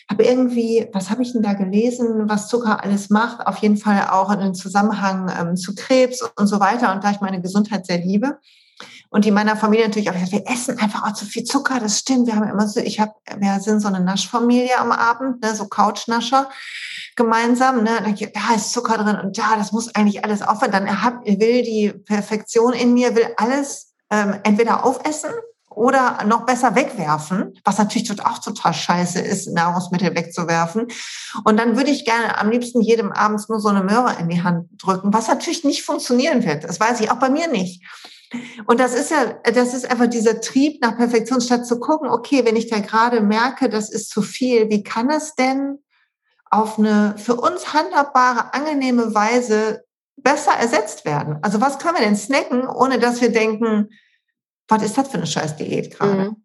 habe 0.09 0.23
irgendwie, 0.23 0.87
was 0.91 1.09
habe 1.09 1.21
ich 1.21 1.33
denn 1.33 1.43
da 1.43 1.53
gelesen, 1.53 2.27
was 2.27 2.47
Zucker 2.47 2.83
alles 2.83 3.09
macht? 3.09 3.45
Auf 3.45 3.57
jeden 3.57 3.77
Fall 3.77 4.07
auch 4.09 4.31
in 4.31 4.55
Zusammenhang 4.55 5.31
ähm, 5.39 5.55
zu 5.55 5.75
Krebs 5.75 6.21
und 6.35 6.47
so 6.47 6.59
weiter. 6.59 6.91
Und 6.93 7.03
da 7.03 7.11
ich 7.11 7.21
meine 7.21 7.41
Gesundheit 7.41 7.85
sehr 7.85 7.99
liebe 7.99 8.39
und 9.11 9.25
die 9.25 9.31
meiner 9.31 9.55
Familie 9.55 9.85
natürlich 9.85 10.09
auch, 10.09 10.15
wir 10.15 10.47
essen 10.47 10.77
einfach 10.79 11.03
auch 11.03 11.13
zu 11.13 11.25
viel 11.25 11.43
Zucker, 11.43 11.79
das 11.79 11.99
stimmt. 11.99 12.27
Wir 12.27 12.35
haben 12.35 12.47
immer 12.47 12.67
so, 12.67 12.79
ich 12.79 12.99
habe, 12.99 13.13
wir 13.37 13.59
sind 13.59 13.81
so 13.81 13.87
eine 13.87 13.99
Naschfamilie 13.99 14.77
am 14.77 14.91
Abend, 14.91 15.41
ne, 15.41 15.55
so 15.55 15.67
Couchnascher 15.67 16.49
gemeinsam, 17.15 17.83
ne, 17.83 17.91
da 18.33 18.55
ist 18.55 18.71
Zucker 18.71 18.97
drin 18.97 19.17
und 19.21 19.37
da, 19.37 19.57
das 19.57 19.71
muss 19.71 19.93
eigentlich 19.95 20.23
alles 20.23 20.41
aufhören. 20.41 20.71
Dann 20.71 21.03
hab, 21.03 21.25
will 21.25 21.63
die 21.63 21.91
Perfektion 21.91 22.73
in 22.73 22.93
mir, 22.93 23.15
will 23.15 23.27
alles 23.37 23.93
ähm, 24.11 24.35
entweder 24.43 24.85
aufessen 24.85 25.31
oder 25.79 26.25
noch 26.25 26.45
besser 26.45 26.75
wegwerfen, 26.75 27.53
was 27.63 27.77
natürlich 27.77 28.11
auch 28.21 28.39
total 28.39 28.73
scheiße 28.73 29.21
ist, 29.21 29.47
Nahrungsmittel 29.47 30.13
wegzuwerfen. 30.13 30.87
Und 31.45 31.57
dann 31.57 31.77
würde 31.77 31.89
ich 31.89 32.03
gerne 32.03 32.37
am 32.37 32.49
liebsten 32.49 32.81
jedem 32.81 33.13
abends 33.13 33.47
nur 33.47 33.61
so 33.61 33.69
eine 33.69 33.81
Möhre 33.81 34.17
in 34.19 34.27
die 34.27 34.43
Hand 34.43 34.67
drücken, 34.77 35.13
was 35.13 35.29
natürlich 35.29 35.63
nicht 35.63 35.83
funktionieren 35.83 36.43
wird. 36.43 36.65
Das 36.65 36.81
weiß 36.81 36.99
ich 36.99 37.09
auch 37.11 37.19
bei 37.19 37.29
mir 37.29 37.47
nicht. 37.47 37.81
Und 38.65 38.81
das 38.81 38.93
ist 38.93 39.09
ja, 39.09 39.39
das 39.53 39.73
ist 39.73 39.89
einfach 39.89 40.07
dieser 40.07 40.41
Trieb 40.41 40.81
nach 40.81 40.97
Perfektion, 40.97 41.39
statt 41.39 41.65
zu 41.65 41.79
gucken, 41.79 42.09
okay, 42.09 42.43
wenn 42.43 42.57
ich 42.57 42.69
da 42.69 42.79
gerade 42.79 43.21
merke, 43.21 43.69
das 43.69 43.89
ist 43.89 44.09
zu 44.09 44.21
viel, 44.21 44.69
wie 44.69 44.83
kann 44.83 45.09
es 45.09 45.33
denn 45.35 45.79
auf 46.51 46.77
eine 46.77 47.15
für 47.17 47.35
uns 47.35 47.73
handhabbare, 47.73 48.53
angenehme 48.53 49.15
Weise 49.15 49.85
besser 50.17 50.51
ersetzt 50.59 51.05
werden? 51.05 51.37
Also 51.41 51.61
was 51.61 51.79
können 51.79 51.95
wir 51.95 52.05
denn 52.05 52.17
snacken, 52.17 52.67
ohne 52.67 52.99
dass 52.99 53.21
wir 53.21 53.31
denken, 53.31 53.87
was 54.69 54.83
ist 54.83 54.97
das 54.97 55.09
für 55.09 55.17
eine 55.17 55.27
scheiß 55.27 55.57
Diät 55.57 55.97
gerade? 55.97 56.29
Mhm. 56.29 56.35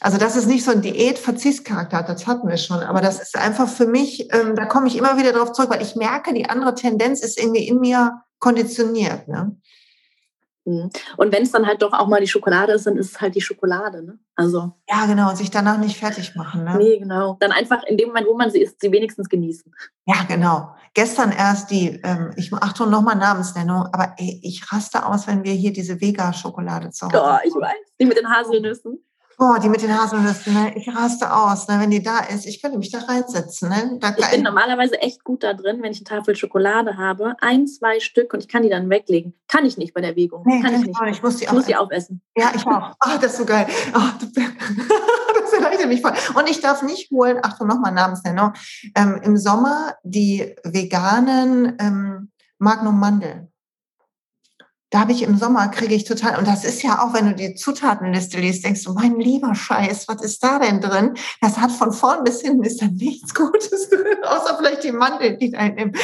Also, 0.00 0.18
dass 0.18 0.36
es 0.36 0.46
nicht 0.46 0.64
so 0.64 0.72
ein 0.72 0.82
Diät-Verzichtscharakter 0.82 1.98
hat, 1.98 2.08
das 2.08 2.26
hatten 2.26 2.48
wir 2.48 2.56
schon. 2.56 2.80
Aber 2.80 3.00
das 3.00 3.22
ist 3.22 3.38
einfach 3.38 3.68
für 3.68 3.86
mich, 3.86 4.28
ähm, 4.34 4.56
da 4.56 4.66
komme 4.66 4.88
ich 4.88 4.96
immer 4.98 5.16
wieder 5.16 5.32
drauf 5.32 5.52
zurück, 5.52 5.70
weil 5.70 5.82
ich 5.82 5.94
merke, 5.96 6.34
die 6.34 6.48
andere 6.48 6.74
Tendenz 6.74 7.20
ist 7.20 7.38
irgendwie 7.40 7.66
in 7.66 7.80
mir 7.80 8.20
konditioniert. 8.38 9.28
Ne? 9.28 9.56
Mhm. 10.64 10.90
Und 11.16 11.32
wenn 11.32 11.42
es 11.42 11.52
dann 11.52 11.66
halt 11.66 11.82
doch 11.82 11.92
auch 11.92 12.08
mal 12.08 12.20
die 12.20 12.26
Schokolade 12.26 12.72
ist, 12.72 12.86
dann 12.86 12.96
ist 12.96 13.12
es 13.12 13.20
halt 13.20 13.34
die 13.34 13.40
Schokolade, 13.40 14.02
ne? 14.02 14.18
Also. 14.34 14.72
Ja, 14.88 15.06
genau, 15.06 15.30
und 15.30 15.36
sich 15.36 15.50
danach 15.50 15.78
nicht 15.78 15.98
fertig 15.98 16.34
machen, 16.34 16.64
ne? 16.64 16.76
Nee, 16.76 16.98
genau. 16.98 17.36
Dann 17.40 17.52
einfach 17.52 17.82
in 17.84 17.96
dem 17.96 18.08
Moment, 18.08 18.26
wo 18.26 18.36
man 18.36 18.50
sie 18.50 18.60
isst, 18.60 18.80
sie 18.80 18.90
wenigstens 18.90 19.28
genießen. 19.28 19.74
Ja, 20.06 20.24
genau. 20.26 20.74
Gestern 20.94 21.32
erst 21.32 21.72
die, 21.72 22.00
ähm, 22.04 22.32
ich 22.36 22.52
Achtung, 22.52 22.88
nochmal 22.88 23.16
Namensnennung, 23.16 23.88
aber 23.92 24.14
ey, 24.16 24.40
ich 24.44 24.72
raste 24.72 25.04
aus, 25.04 25.26
wenn 25.26 25.42
wir 25.42 25.52
hier 25.52 25.72
diese 25.72 26.00
Vega-Schokolade 26.00 26.90
zu 26.90 27.06
Hause 27.06 27.20
Oh, 27.20 27.36
ich 27.44 27.52
weiß. 27.52 27.74
Die 28.00 28.06
mit 28.06 28.16
den 28.16 28.30
Haselnüssen. 28.30 29.04
Oh, 29.38 29.56
die 29.60 29.68
mit 29.68 29.82
den 29.82 29.92
Haselnüssen, 29.92 30.54
ne? 30.54 30.72
ich 30.76 30.88
raste 30.94 31.34
aus, 31.34 31.66
ne? 31.66 31.80
wenn 31.80 31.90
die 31.90 32.02
da 32.02 32.20
ist. 32.20 32.46
Ich 32.46 32.62
könnte 32.62 32.78
mich 32.78 32.92
da 32.92 33.00
reinsetzen. 33.00 33.68
Ne? 33.68 33.98
Da 33.98 34.14
ich 34.16 34.30
bin 34.30 34.42
normalerweise 34.42 35.00
echt 35.00 35.24
gut 35.24 35.42
da 35.42 35.54
drin, 35.54 35.82
wenn 35.82 35.90
ich 35.90 35.98
eine 35.98 36.20
Tafel 36.20 36.36
Schokolade 36.36 36.96
habe, 36.96 37.34
ein, 37.40 37.66
zwei 37.66 37.98
Stück 37.98 38.32
und 38.32 38.44
ich 38.44 38.48
kann 38.48 38.62
die 38.62 38.68
dann 38.68 38.88
weglegen. 38.88 39.34
Kann 39.48 39.66
ich 39.66 39.76
nicht 39.76 39.94
bei 39.94 40.00
der 40.00 40.14
Wägung. 40.14 40.44
Nee, 40.46 40.62
kann 40.62 40.74
ich 40.74 40.86
nicht. 40.86 41.00
Ich 41.10 41.22
muss 41.22 41.38
die, 41.38 41.44
ich 41.46 41.52
muss 41.52 41.66
die 41.66 41.74
aufessen. 41.74 42.22
Ja, 42.36 42.52
ich 42.54 42.64
auch. 42.64 42.92
Oh, 43.04 43.18
das 43.20 43.32
ist 43.32 43.38
so 43.38 43.44
geil. 43.44 43.66
Oh, 43.94 43.98
das 45.60 45.86
mich 45.86 46.02
voll. 46.02 46.12
Und 46.34 46.48
ich 46.48 46.60
darf 46.60 46.82
nicht 46.82 47.10
holen, 47.10 47.38
Achtung, 47.42 47.68
nochmal 47.68 47.92
Namensnennung, 47.92 48.52
ähm, 48.96 49.20
im 49.22 49.36
Sommer 49.36 49.94
die 50.02 50.54
veganen 50.64 51.76
ähm, 51.78 52.30
Magnum 52.58 52.98
Mandeln 52.98 53.53
da 54.94 55.00
habe 55.00 55.10
ich 55.10 55.22
im 55.22 55.36
Sommer, 55.36 55.66
kriege 55.66 55.92
ich 55.92 56.04
total, 56.04 56.38
und 56.38 56.46
das 56.46 56.62
ist 56.62 56.84
ja 56.84 57.02
auch, 57.02 57.14
wenn 57.14 57.26
du 57.26 57.34
die 57.34 57.56
Zutatenliste 57.56 58.38
liest, 58.38 58.64
denkst 58.64 58.84
du, 58.84 58.92
mein 58.92 59.18
lieber 59.18 59.52
Scheiß, 59.52 60.06
was 60.06 60.22
ist 60.22 60.44
da 60.44 60.60
denn 60.60 60.80
drin? 60.80 61.14
Das 61.40 61.58
hat 61.58 61.72
von 61.72 61.92
vorn 61.92 62.22
bis 62.22 62.42
hinten 62.42 62.62
ist 62.62 62.80
da 62.80 62.86
nichts 62.86 63.34
Gutes 63.34 63.70
drin, 63.90 64.22
außer 64.22 64.56
vielleicht 64.56 64.84
die 64.84 64.92
Mandeln, 64.92 65.36
die 65.40 65.50
da 65.50 65.66
in 65.66 65.76
dem 65.76 65.92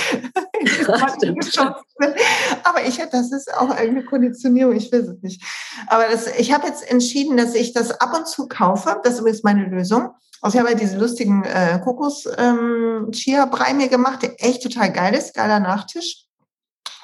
Aber 2.65 2.85
ich 2.85 2.97
das 2.97 3.31
ist 3.31 3.55
auch 3.55 3.71
eine 3.71 4.05
Konditionierung, 4.05 4.75
ich 4.75 4.91
weiß 4.91 5.07
es 5.07 5.23
nicht. 5.23 5.41
Aber 5.87 6.09
das, 6.11 6.27
ich 6.27 6.53
habe 6.53 6.67
jetzt 6.67 6.91
entschieden, 6.91 7.37
dass 7.37 7.55
ich 7.55 7.73
das 7.73 7.93
ab 7.93 8.13
und 8.19 8.27
zu 8.27 8.49
kaufe. 8.49 9.01
Das 9.05 9.15
ist 9.15 9.21
übrigens 9.21 9.45
meine 9.45 9.67
Lösung. 9.67 10.11
Also 10.41 10.57
ich 10.57 10.61
habe 10.61 10.73
ja 10.73 10.77
diese 10.77 10.99
lustigen 10.99 11.45
äh, 11.45 11.79
Kokos-Chia-Brei 11.85 13.71
ähm, 13.71 13.77
mir 13.77 13.89
gemacht, 13.89 14.23
der 14.23 14.45
echt 14.45 14.65
total 14.65 14.93
geil 14.93 15.15
ist, 15.15 15.35
geiler 15.35 15.61
Nachtisch. 15.61 16.25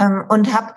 Ähm, 0.00 0.24
und 0.28 0.52
habe 0.52 0.74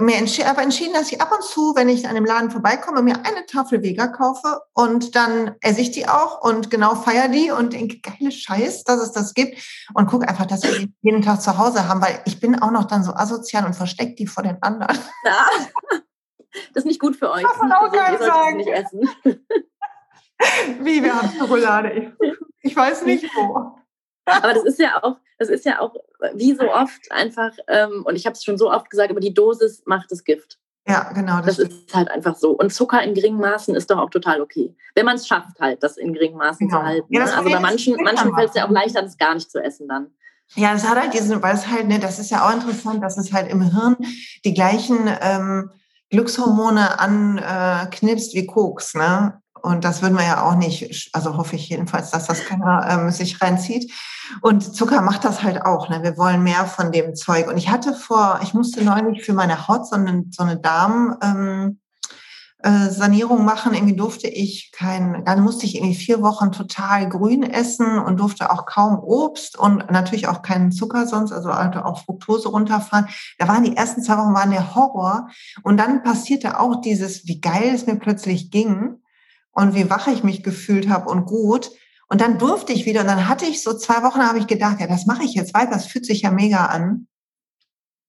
mir 0.00 0.16
entschi 0.16 0.44
aber 0.44 0.62
entschieden, 0.62 0.92
dass 0.92 1.10
ich 1.10 1.20
ab 1.20 1.32
und 1.32 1.42
zu, 1.42 1.74
wenn 1.74 1.88
ich 1.88 2.04
an 2.04 2.16
einem 2.16 2.26
Laden 2.26 2.50
vorbeikomme, 2.50 3.02
mir 3.02 3.16
eine 3.24 3.46
Tafel 3.46 3.82
Vega 3.82 4.08
kaufe 4.08 4.60
und 4.74 5.16
dann 5.16 5.54
esse 5.62 5.80
ich 5.80 5.90
die 5.90 6.06
auch 6.06 6.42
und 6.42 6.70
genau 6.70 6.94
feier 6.94 7.28
die 7.28 7.50
und 7.50 7.72
denke, 7.72 8.00
geile 8.00 8.30
Scheiß, 8.30 8.84
dass 8.84 9.00
es 9.00 9.12
das 9.12 9.32
gibt 9.32 9.58
und 9.94 10.06
gucke 10.06 10.28
einfach, 10.28 10.46
dass 10.46 10.62
wir 10.64 10.78
die 10.78 10.94
jeden 11.00 11.22
Tag 11.22 11.40
zu 11.40 11.56
Hause 11.56 11.88
haben, 11.88 12.02
weil 12.02 12.20
ich 12.26 12.40
bin 12.40 12.60
auch 12.60 12.70
noch 12.70 12.84
dann 12.84 13.04
so 13.04 13.12
asozial 13.12 13.64
und 13.64 13.74
verstecke 13.74 14.14
die 14.14 14.26
vor 14.26 14.42
den 14.42 14.62
anderen. 14.62 14.98
Ja. 15.24 15.46
Das 16.72 16.84
ist 16.84 16.86
nicht 16.86 17.00
gut 17.00 17.16
für 17.16 17.30
euch. 17.30 17.42
Das 17.42 17.58
kann 17.58 17.72
auch 17.72 17.92
ihr 17.92 18.18
sagen. 18.18 18.56
nicht 18.56 18.68
essen. 18.68 19.00
Wie, 20.80 21.02
wir 21.02 21.14
haben 21.14 21.30
Schokolade. 21.38 22.16
Ich 22.62 22.74
weiß 22.74 23.04
nicht 23.04 23.24
wo. 23.34 23.78
Aber 24.26 24.54
das 24.54 24.64
ist 24.64 24.78
ja 24.78 25.02
auch, 25.02 25.16
das 25.38 25.48
ist 25.48 25.64
ja 25.64 25.80
auch 25.80 25.94
wie 26.34 26.54
so 26.54 26.70
oft 26.70 27.10
einfach, 27.10 27.52
ähm, 27.68 28.04
und 28.04 28.16
ich 28.16 28.26
habe 28.26 28.34
es 28.34 28.44
schon 28.44 28.58
so 28.58 28.70
oft 28.70 28.90
gesagt, 28.90 29.10
aber 29.10 29.20
die 29.20 29.34
Dosis 29.34 29.82
macht 29.86 30.10
das 30.10 30.24
Gift. 30.24 30.58
Ja, 30.88 31.12
genau. 31.12 31.38
Das, 31.38 31.56
das 31.56 31.68
ist 31.68 31.94
halt 31.94 32.10
einfach 32.10 32.36
so. 32.36 32.52
Und 32.52 32.72
Zucker 32.72 33.02
in 33.02 33.14
geringen 33.14 33.40
Maßen 33.40 33.74
ist 33.74 33.90
doch 33.90 33.98
auch 33.98 34.10
total 34.10 34.40
okay. 34.40 34.76
Wenn 34.94 35.04
man 35.04 35.16
es 35.16 35.26
schafft, 35.26 35.58
halt, 35.60 35.82
das 35.82 35.96
in 35.96 36.12
geringen 36.12 36.36
Maßen 36.36 36.68
genau. 36.68 36.80
zu 36.80 36.86
halten. 36.86 37.12
Ja, 37.12 37.24
ne? 37.24 37.34
Also 37.34 37.50
bei 37.50 37.60
manchen, 37.60 37.96
manchen 38.02 38.34
fällt 38.34 38.50
es 38.50 38.54
ja 38.54 38.66
auch 38.66 38.70
leichter, 38.70 39.02
das 39.02 39.18
gar 39.18 39.34
nicht 39.34 39.50
zu 39.50 39.62
essen 39.62 39.88
dann. 39.88 40.12
Ja, 40.54 40.74
es 40.74 40.88
hat 40.88 40.96
halt 40.96 41.12
diesen, 41.12 41.42
weil 41.42 41.56
es 41.56 41.66
halt, 41.66 41.88
ne, 41.88 41.98
das 41.98 42.20
ist 42.20 42.30
ja 42.30 42.46
auch 42.46 42.54
interessant, 42.54 43.02
dass 43.02 43.18
es 43.18 43.32
halt 43.32 43.50
im 43.50 43.62
Hirn 43.62 43.96
die 44.44 44.54
gleichen 44.54 45.10
ähm, 45.20 45.70
Glückshormone 46.10 47.00
anknipst 47.00 48.34
äh, 48.34 48.38
wie 48.38 48.46
Koks, 48.46 48.94
ne? 48.94 49.42
Und 49.66 49.84
das 49.84 50.00
würden 50.00 50.16
wir 50.16 50.24
ja 50.24 50.42
auch 50.44 50.54
nicht, 50.54 51.10
also 51.12 51.36
hoffe 51.36 51.56
ich 51.56 51.68
jedenfalls, 51.68 52.12
dass 52.12 52.28
das 52.28 52.44
keiner 52.44 52.86
ähm, 52.88 53.10
sich 53.10 53.42
reinzieht. 53.42 53.92
Und 54.40 54.62
Zucker 54.62 55.02
macht 55.02 55.24
das 55.24 55.42
halt 55.42 55.62
auch. 55.62 55.88
Ne? 55.88 56.04
Wir 56.04 56.16
wollen 56.16 56.44
mehr 56.44 56.66
von 56.66 56.92
dem 56.92 57.16
Zeug. 57.16 57.48
Und 57.48 57.56
ich 57.56 57.68
hatte 57.68 57.92
vor, 57.92 58.38
ich 58.44 58.54
musste 58.54 58.84
neulich 58.84 59.24
für 59.24 59.32
meine 59.32 59.66
Haut 59.66 59.88
so 59.88 59.96
eine, 59.96 60.24
so 60.30 60.44
eine 60.44 60.56
Darm, 60.56 61.16
ähm, 61.20 61.80
äh, 62.62 63.36
machen. 63.38 63.74
Irgendwie 63.74 63.96
durfte 63.96 64.28
ich 64.28 64.70
kein, 64.70 65.24
dann 65.24 65.42
musste 65.42 65.66
ich 65.66 65.74
irgendwie 65.74 65.96
vier 65.96 66.22
Wochen 66.22 66.52
total 66.52 67.08
grün 67.08 67.42
essen 67.42 67.98
und 67.98 68.20
durfte 68.20 68.52
auch 68.52 68.66
kaum 68.66 69.00
Obst 69.00 69.58
und 69.58 69.90
natürlich 69.90 70.28
auch 70.28 70.42
keinen 70.42 70.70
Zucker 70.70 71.08
sonst, 71.08 71.32
also 71.32 71.50
auch 71.50 72.04
Fructose 72.04 72.50
runterfahren. 72.50 73.08
Da 73.38 73.48
waren 73.48 73.64
die 73.64 73.76
ersten 73.76 74.04
zwei 74.04 74.16
Wochen 74.16 74.34
waren 74.34 74.52
der 74.52 74.76
Horror. 74.76 75.28
Und 75.64 75.76
dann 75.76 76.04
passierte 76.04 76.60
auch 76.60 76.80
dieses, 76.80 77.26
wie 77.26 77.40
geil 77.40 77.72
es 77.74 77.86
mir 77.86 77.96
plötzlich 77.96 78.52
ging 78.52 79.00
und 79.56 79.74
wie 79.74 79.88
wach 79.88 80.06
ich 80.06 80.22
mich 80.22 80.42
gefühlt 80.42 80.88
habe 80.88 81.08
und 81.10 81.24
gut. 81.24 81.70
Und 82.08 82.20
dann 82.20 82.38
durfte 82.38 82.72
ich 82.74 82.84
wieder 82.84 83.00
und 83.00 83.06
dann 83.06 83.26
hatte 83.26 83.46
ich 83.46 83.62
so 83.62 83.72
zwei 83.72 84.02
Wochen, 84.02 84.20
habe 84.20 84.38
ich 84.38 84.46
gedacht, 84.46 84.80
ja, 84.80 84.86
das 84.86 85.06
mache 85.06 85.24
ich 85.24 85.34
jetzt 85.34 85.54
weiter, 85.54 85.72
das 85.72 85.86
fühlt 85.86 86.04
sich 86.04 86.22
ja 86.22 86.30
mega 86.30 86.66
an. 86.66 87.08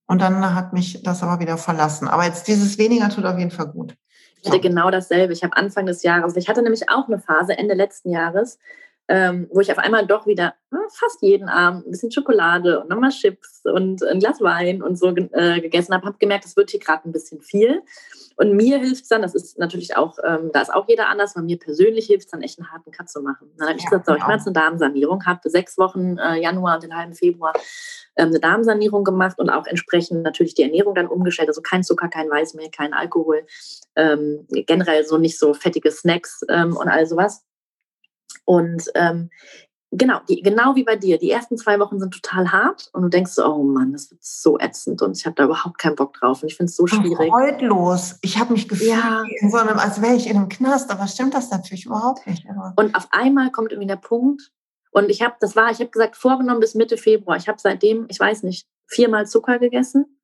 Und 0.08 0.22
dann 0.22 0.54
hat 0.54 0.74
mich 0.74 1.02
das 1.04 1.24
aber 1.24 1.40
wieder 1.40 1.58
verlassen. 1.58 2.08
Aber 2.08 2.26
jetzt 2.26 2.48
dieses 2.48 2.78
weniger 2.78 3.10
tut 3.10 3.26
auf 3.26 3.38
jeden 3.38 3.52
Fall 3.52 3.68
gut. 3.68 3.96
Ich 4.42 4.50
hatte 4.50 4.60
genau 4.60 4.92
dasselbe. 4.92 5.34
Ich 5.34 5.44
habe 5.44 5.56
Anfang 5.56 5.86
des 5.86 6.04
Jahres, 6.04 6.36
ich 6.36 6.50
hatte 6.50 6.62
nämlich 6.62 6.90
auch 6.90 7.08
eine 7.08 7.20
Phase 7.20 7.58
Ende 7.58 7.74
letzten 7.74 8.12
Jahres, 8.12 8.60
ähm, 9.08 9.48
wo 9.52 9.62
ich 9.62 9.72
auf 9.72 9.78
einmal 9.78 10.06
doch 10.06 10.28
wieder 10.28 10.54
äh, 10.72 10.76
fast 10.94 11.22
jeden 11.22 11.48
Abend 11.48 11.88
ein 11.88 11.92
bisschen 11.92 12.12
Schokolade 12.12 12.82
und 12.82 12.90
nochmal 12.90 13.12
Chips 13.12 13.62
und 13.64 14.04
ein 14.04 14.20
Glas 14.20 14.42
Wein 14.42 14.84
und 14.84 15.00
so 15.00 15.16
äh, 15.16 15.62
gegessen 15.62 15.94
habe. 15.94 16.06
Habe 16.06 16.18
gemerkt, 16.20 16.46
es 16.46 16.58
wird 16.58 16.72
hier 16.72 16.82
gerade 16.82 17.08
ein 17.08 17.14
bisschen 17.14 17.42
viel. 17.42 17.84
Und 18.38 18.56
mir 18.56 18.78
hilft 18.78 19.04
es 19.04 19.08
dann, 19.10 19.24
das 19.24 19.34
ist 19.34 19.58
natürlich 19.58 19.98
auch, 19.98 20.20
ähm, 20.24 20.52
da 20.54 20.62
ist 20.62 20.72
auch 20.72 20.88
jeder 20.88 21.10
anders, 21.10 21.36
aber 21.36 21.44
mir 21.44 21.58
persönlich 21.58 22.06
hilft 22.06 22.26
es 22.26 22.32
dann 22.32 22.44
echt 22.44 22.60
einen 22.60 22.72
harten 22.72 22.92
Cut 22.92 23.10
zu 23.10 23.20
machen. 23.22 23.52
Dann 23.58 23.68
habe 23.68 23.78
ich 23.78 23.84
ja, 23.84 23.90
gesagt, 23.90 24.06
so, 24.06 24.14
ich 24.14 24.22
mache 24.22 24.34
jetzt 24.34 24.46
eine 24.46 24.54
Darmsanierung, 24.54 25.26
habe 25.26 25.50
sechs 25.50 25.78
Wochen 25.80 26.18
äh, 26.20 26.40
Januar 26.40 26.76
und 26.76 26.84
den 26.84 26.96
halben 26.96 27.16
Februar 27.16 27.54
ähm, 28.16 28.28
eine 28.28 28.40
Darmsanierung 28.40 29.04
gemacht 29.04 29.40
und 29.40 29.50
auch 29.50 29.66
entsprechend 29.66 30.22
natürlich 30.22 30.54
die 30.54 30.62
Ernährung 30.62 30.94
dann 30.94 31.08
umgestellt. 31.08 31.50
Also 31.50 31.62
kein 31.62 31.84
Zucker, 31.84 32.10
kein 32.10 32.30
Weißmehl, 32.30 32.70
kein 32.70 32.94
Alkohol, 32.94 33.46
ähm, 33.96 34.46
generell 34.50 35.04
so 35.04 35.18
nicht 35.18 35.40
so 35.40 35.56
fettige 35.56 35.90
Snacks 35.90 36.42
ähm, 36.48 36.78
und 36.78 36.88
all 36.90 37.08
sowas. 37.08 37.44
Und 38.46 38.84
ähm, 38.94 39.32
Genau, 39.92 40.20
die, 40.28 40.42
genau 40.42 40.76
wie 40.76 40.84
bei 40.84 40.98
dir. 40.98 41.18
Die 41.18 41.32
ersten 41.32 41.58
zwei 41.58 41.80
Wochen 41.80 42.00
sind 42.00 42.14
total 42.14 42.52
hart 42.52 42.90
und 42.92 43.04
du 43.04 43.08
denkst 43.08 43.32
so, 43.32 43.46
oh 43.46 43.64
Mann, 43.64 43.94
das 43.94 44.12
wird 44.12 44.22
so 44.22 44.60
ätzend 44.60 45.02
und 45.02 45.18
ich 45.18 45.26
habe 45.26 45.36
da 45.36 45.46
überhaupt 45.46 45.78
keinen 45.78 45.96
Bock 45.96 46.14
drauf 46.14 46.44
und 46.44 46.50
ich 46.50 46.58
finde 46.58 46.70
es 46.70 46.76
so 46.76 46.88
schwierig. 46.88 47.30
Freudlos. 47.30 48.18
Ich 48.22 48.38
habe 48.38 48.52
mich 48.52 48.68
gefühlt, 48.68 48.90
ja. 48.90 49.24
in 49.40 49.50
so 49.50 49.58
einem, 49.58 49.78
als 49.80 50.02
wäre 50.02 50.16
ich 50.16 50.30
in 50.30 50.36
einem 50.36 50.50
Knast, 50.50 50.92
aber 50.92 51.08
stimmt 51.08 51.34
das 51.34 51.52
natürlich 51.52 51.86
überhaupt 51.86 52.28
nicht. 52.28 52.46
Aber. 52.50 52.74
Und 52.76 52.96
auf 52.96 53.08
einmal 53.12 53.50
kommt 53.50 53.72
irgendwie 53.72 53.88
der 53.88 53.96
Punkt 53.96 54.52
und 54.92 55.10
ich 55.10 55.22
habe, 55.22 55.36
das 55.40 55.56
war, 55.56 55.72
ich 55.72 55.80
habe 55.80 55.90
gesagt, 55.90 56.18
vorgenommen 56.18 56.60
bis 56.60 56.76
Mitte 56.76 56.98
Februar. 56.98 57.38
Ich 57.38 57.48
habe 57.48 57.60
seitdem, 57.60 58.08
ich 58.10 58.20
weiß 58.20 58.44
nicht, 58.44 58.68
viermal 58.88 59.26
Zucker 59.26 59.58
gegessen, 59.58 60.20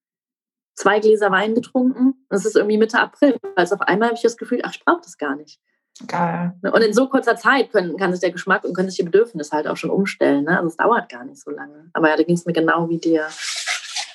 zwei 0.76 1.00
Gläser 1.00 1.32
Wein 1.32 1.56
getrunken. 1.56 2.26
Das 2.30 2.46
ist 2.46 2.58
irgendwie 2.58 2.78
Mitte 2.78 3.00
April. 3.00 3.38
Also 3.56 3.76
auf 3.76 3.82
einmal 3.82 4.10
habe 4.10 4.18
ich 4.18 4.24
das 4.24 4.36
Gefühl, 4.36 4.60
ach, 4.64 4.74
ich 4.74 4.84
brauche 4.84 5.02
das 5.02 5.18
gar 5.18 5.36
nicht. 5.38 5.62
Geil. 6.08 6.54
Und 6.62 6.82
in 6.82 6.94
so 6.94 7.08
kurzer 7.08 7.38
Zeit 7.38 7.72
können, 7.72 7.98
kann 7.98 8.12
sich 8.12 8.22
der 8.22 8.32
Geschmack 8.32 8.64
und 8.64 8.76
können 8.76 8.90
sich 8.90 8.98
die 8.98 9.04
Bedürfnisse 9.04 9.52
halt 9.56 9.68
auch 9.68 9.78
schon 9.78 9.92
umstellen. 9.92 10.46
Ne? 10.46 10.58
Also 10.58 10.70
es 10.70 10.78
dauert 10.78 11.10
gar 11.10 11.24
nicht 11.24 11.42
so 11.42 11.52
lange. 11.52 11.90
Aber 11.94 12.10
ja, 12.10 12.18
da 12.18 12.24
ging 12.24 12.36
es 12.36 12.46
mir 12.46 12.54
genau 12.54 12.90
wie 12.90 12.98
dir. 12.98 13.28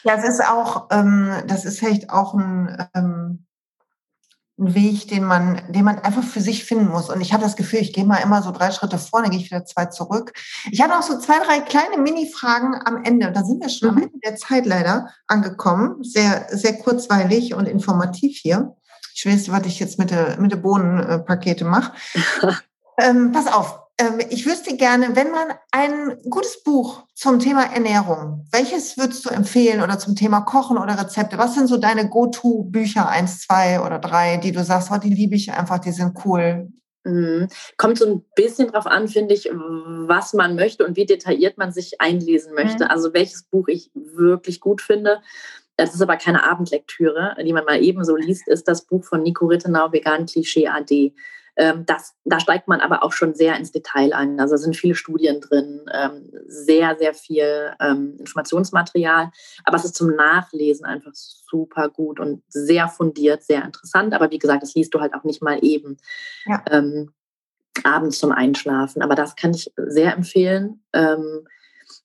Ja, 0.02 0.14
es 0.14 0.28
ist 0.28 0.44
auch, 0.44 0.88
ähm, 0.90 1.30
das 1.46 1.64
ist 1.64 1.78
vielleicht 1.78 2.10
auch 2.10 2.34
ein, 2.34 2.88
ähm, 2.94 3.46
ein 4.58 4.74
Weg, 4.74 5.08
den 5.08 5.24
man, 5.24 5.62
den 5.68 5.84
man 5.84 6.00
einfach 6.00 6.24
für 6.24 6.40
sich 6.40 6.64
finden 6.64 6.88
muss. 6.88 7.10
Und 7.10 7.20
ich 7.20 7.32
habe 7.32 7.44
das 7.44 7.54
Gefühl, 7.54 7.78
ich 7.80 7.92
gehe 7.92 8.04
mal 8.04 8.18
immer 8.18 8.42
so 8.42 8.50
drei 8.50 8.72
Schritte 8.72 8.98
vor, 8.98 9.22
dann 9.22 9.30
gehe 9.30 9.38
ich 9.38 9.50
wieder 9.50 9.64
zwei 9.64 9.86
zurück. 9.86 10.32
Ich 10.70 10.82
habe 10.82 10.96
auch 10.96 11.02
so 11.02 11.18
zwei, 11.18 11.38
drei 11.38 11.60
kleine 11.60 11.98
Mini-Fragen 11.98 12.74
am 12.84 13.04
Ende. 13.04 13.30
Da 13.30 13.44
sind 13.44 13.62
wir 13.62 13.68
schon 13.68 13.90
mhm. 13.90 13.96
am 13.96 14.02
Ende 14.02 14.18
der 14.24 14.36
Zeit 14.36 14.66
leider 14.66 15.10
angekommen. 15.28 16.02
Sehr, 16.02 16.46
sehr 16.50 16.76
kurzweilig 16.76 17.54
und 17.54 17.66
informativ 17.66 18.38
hier. 18.38 18.74
Ich 19.18 19.26
weiß, 19.26 19.50
was 19.50 19.66
ich 19.66 19.80
jetzt 19.80 19.98
mit 19.98 20.12
der, 20.12 20.38
mit 20.38 20.52
der 20.52 20.58
Bohnenpakete 20.58 21.64
mache. 21.64 21.92
ähm, 23.00 23.32
pass 23.32 23.52
auf, 23.52 23.80
ähm, 23.98 24.20
ich 24.30 24.46
wüsste 24.46 24.76
gerne, 24.76 25.16
wenn 25.16 25.32
man 25.32 25.48
ein 25.72 26.16
gutes 26.30 26.62
Buch 26.62 27.02
zum 27.14 27.40
Thema 27.40 27.64
Ernährung, 27.64 28.46
welches 28.52 28.96
würdest 28.96 29.24
du 29.24 29.30
empfehlen 29.30 29.82
oder 29.82 29.98
zum 29.98 30.14
Thema 30.14 30.42
Kochen 30.42 30.78
oder 30.78 30.96
Rezepte? 30.96 31.36
Was 31.36 31.56
sind 31.56 31.66
so 31.66 31.78
deine 31.78 32.08
Go-To-Bücher, 32.08 33.08
eins, 33.08 33.40
zwei 33.40 33.80
oder 33.80 33.98
drei, 33.98 34.36
die 34.36 34.52
du 34.52 34.62
sagst, 34.62 34.88
oh, 34.92 34.98
die 34.98 35.10
liebe 35.10 35.34
ich 35.34 35.50
einfach, 35.50 35.80
die 35.80 35.90
sind 35.90 36.16
cool? 36.24 36.68
Mhm. 37.02 37.48
Kommt 37.76 37.98
so 37.98 38.06
ein 38.06 38.24
bisschen 38.36 38.68
drauf 38.68 38.86
an, 38.86 39.08
finde 39.08 39.34
ich, 39.34 39.46
was 39.46 40.32
man 40.32 40.54
möchte 40.54 40.86
und 40.86 40.96
wie 40.96 41.06
detailliert 41.06 41.58
man 41.58 41.72
sich 41.72 42.00
einlesen 42.00 42.54
möchte. 42.54 42.84
Mhm. 42.84 42.90
Also 42.90 43.12
welches 43.14 43.42
Buch 43.42 43.66
ich 43.66 43.90
wirklich 43.94 44.60
gut 44.60 44.80
finde. 44.80 45.20
Das 45.78 45.94
ist 45.94 46.02
aber 46.02 46.16
keine 46.16 46.42
Abendlektüre, 46.42 47.36
die 47.40 47.52
man 47.52 47.64
mal 47.64 47.80
eben 47.80 48.04
so 48.04 48.16
liest, 48.16 48.48
ist 48.48 48.66
das 48.66 48.84
Buch 48.84 49.04
von 49.04 49.22
Nico 49.22 49.46
Rittenau, 49.46 49.92
Vegan 49.92 50.26
Klischee 50.26 50.66
AD. 50.66 51.14
Ähm, 51.56 51.86
das, 51.86 52.16
da 52.24 52.40
steigt 52.40 52.66
man 52.66 52.80
aber 52.80 53.04
auch 53.04 53.12
schon 53.12 53.34
sehr 53.34 53.56
ins 53.56 53.70
Detail 53.70 54.12
ein. 54.12 54.40
Also 54.40 54.56
sind 54.56 54.76
viele 54.76 54.96
Studien 54.96 55.40
drin, 55.40 55.82
ähm, 55.94 56.32
sehr, 56.48 56.96
sehr 56.98 57.14
viel 57.14 57.72
ähm, 57.80 58.16
Informationsmaterial. 58.18 59.30
Aber 59.62 59.76
es 59.76 59.84
ist 59.84 59.94
zum 59.94 60.16
Nachlesen 60.16 60.84
einfach 60.84 61.12
super 61.14 61.88
gut 61.88 62.18
und 62.18 62.42
sehr 62.48 62.88
fundiert, 62.88 63.44
sehr 63.44 63.64
interessant. 63.64 64.14
Aber 64.14 64.32
wie 64.32 64.38
gesagt, 64.40 64.64
das 64.64 64.74
liest 64.74 64.92
du 64.94 65.00
halt 65.00 65.14
auch 65.14 65.22
nicht 65.22 65.42
mal 65.42 65.58
eben 65.62 65.96
ja. 66.44 66.60
Ähm, 66.72 67.12
abends 67.84 68.18
zum 68.18 68.32
Einschlafen. 68.32 69.00
Aber 69.00 69.14
das 69.14 69.36
kann 69.36 69.54
ich 69.54 69.70
sehr 69.76 70.12
empfehlen. 70.12 70.82
Ähm, 70.92 71.46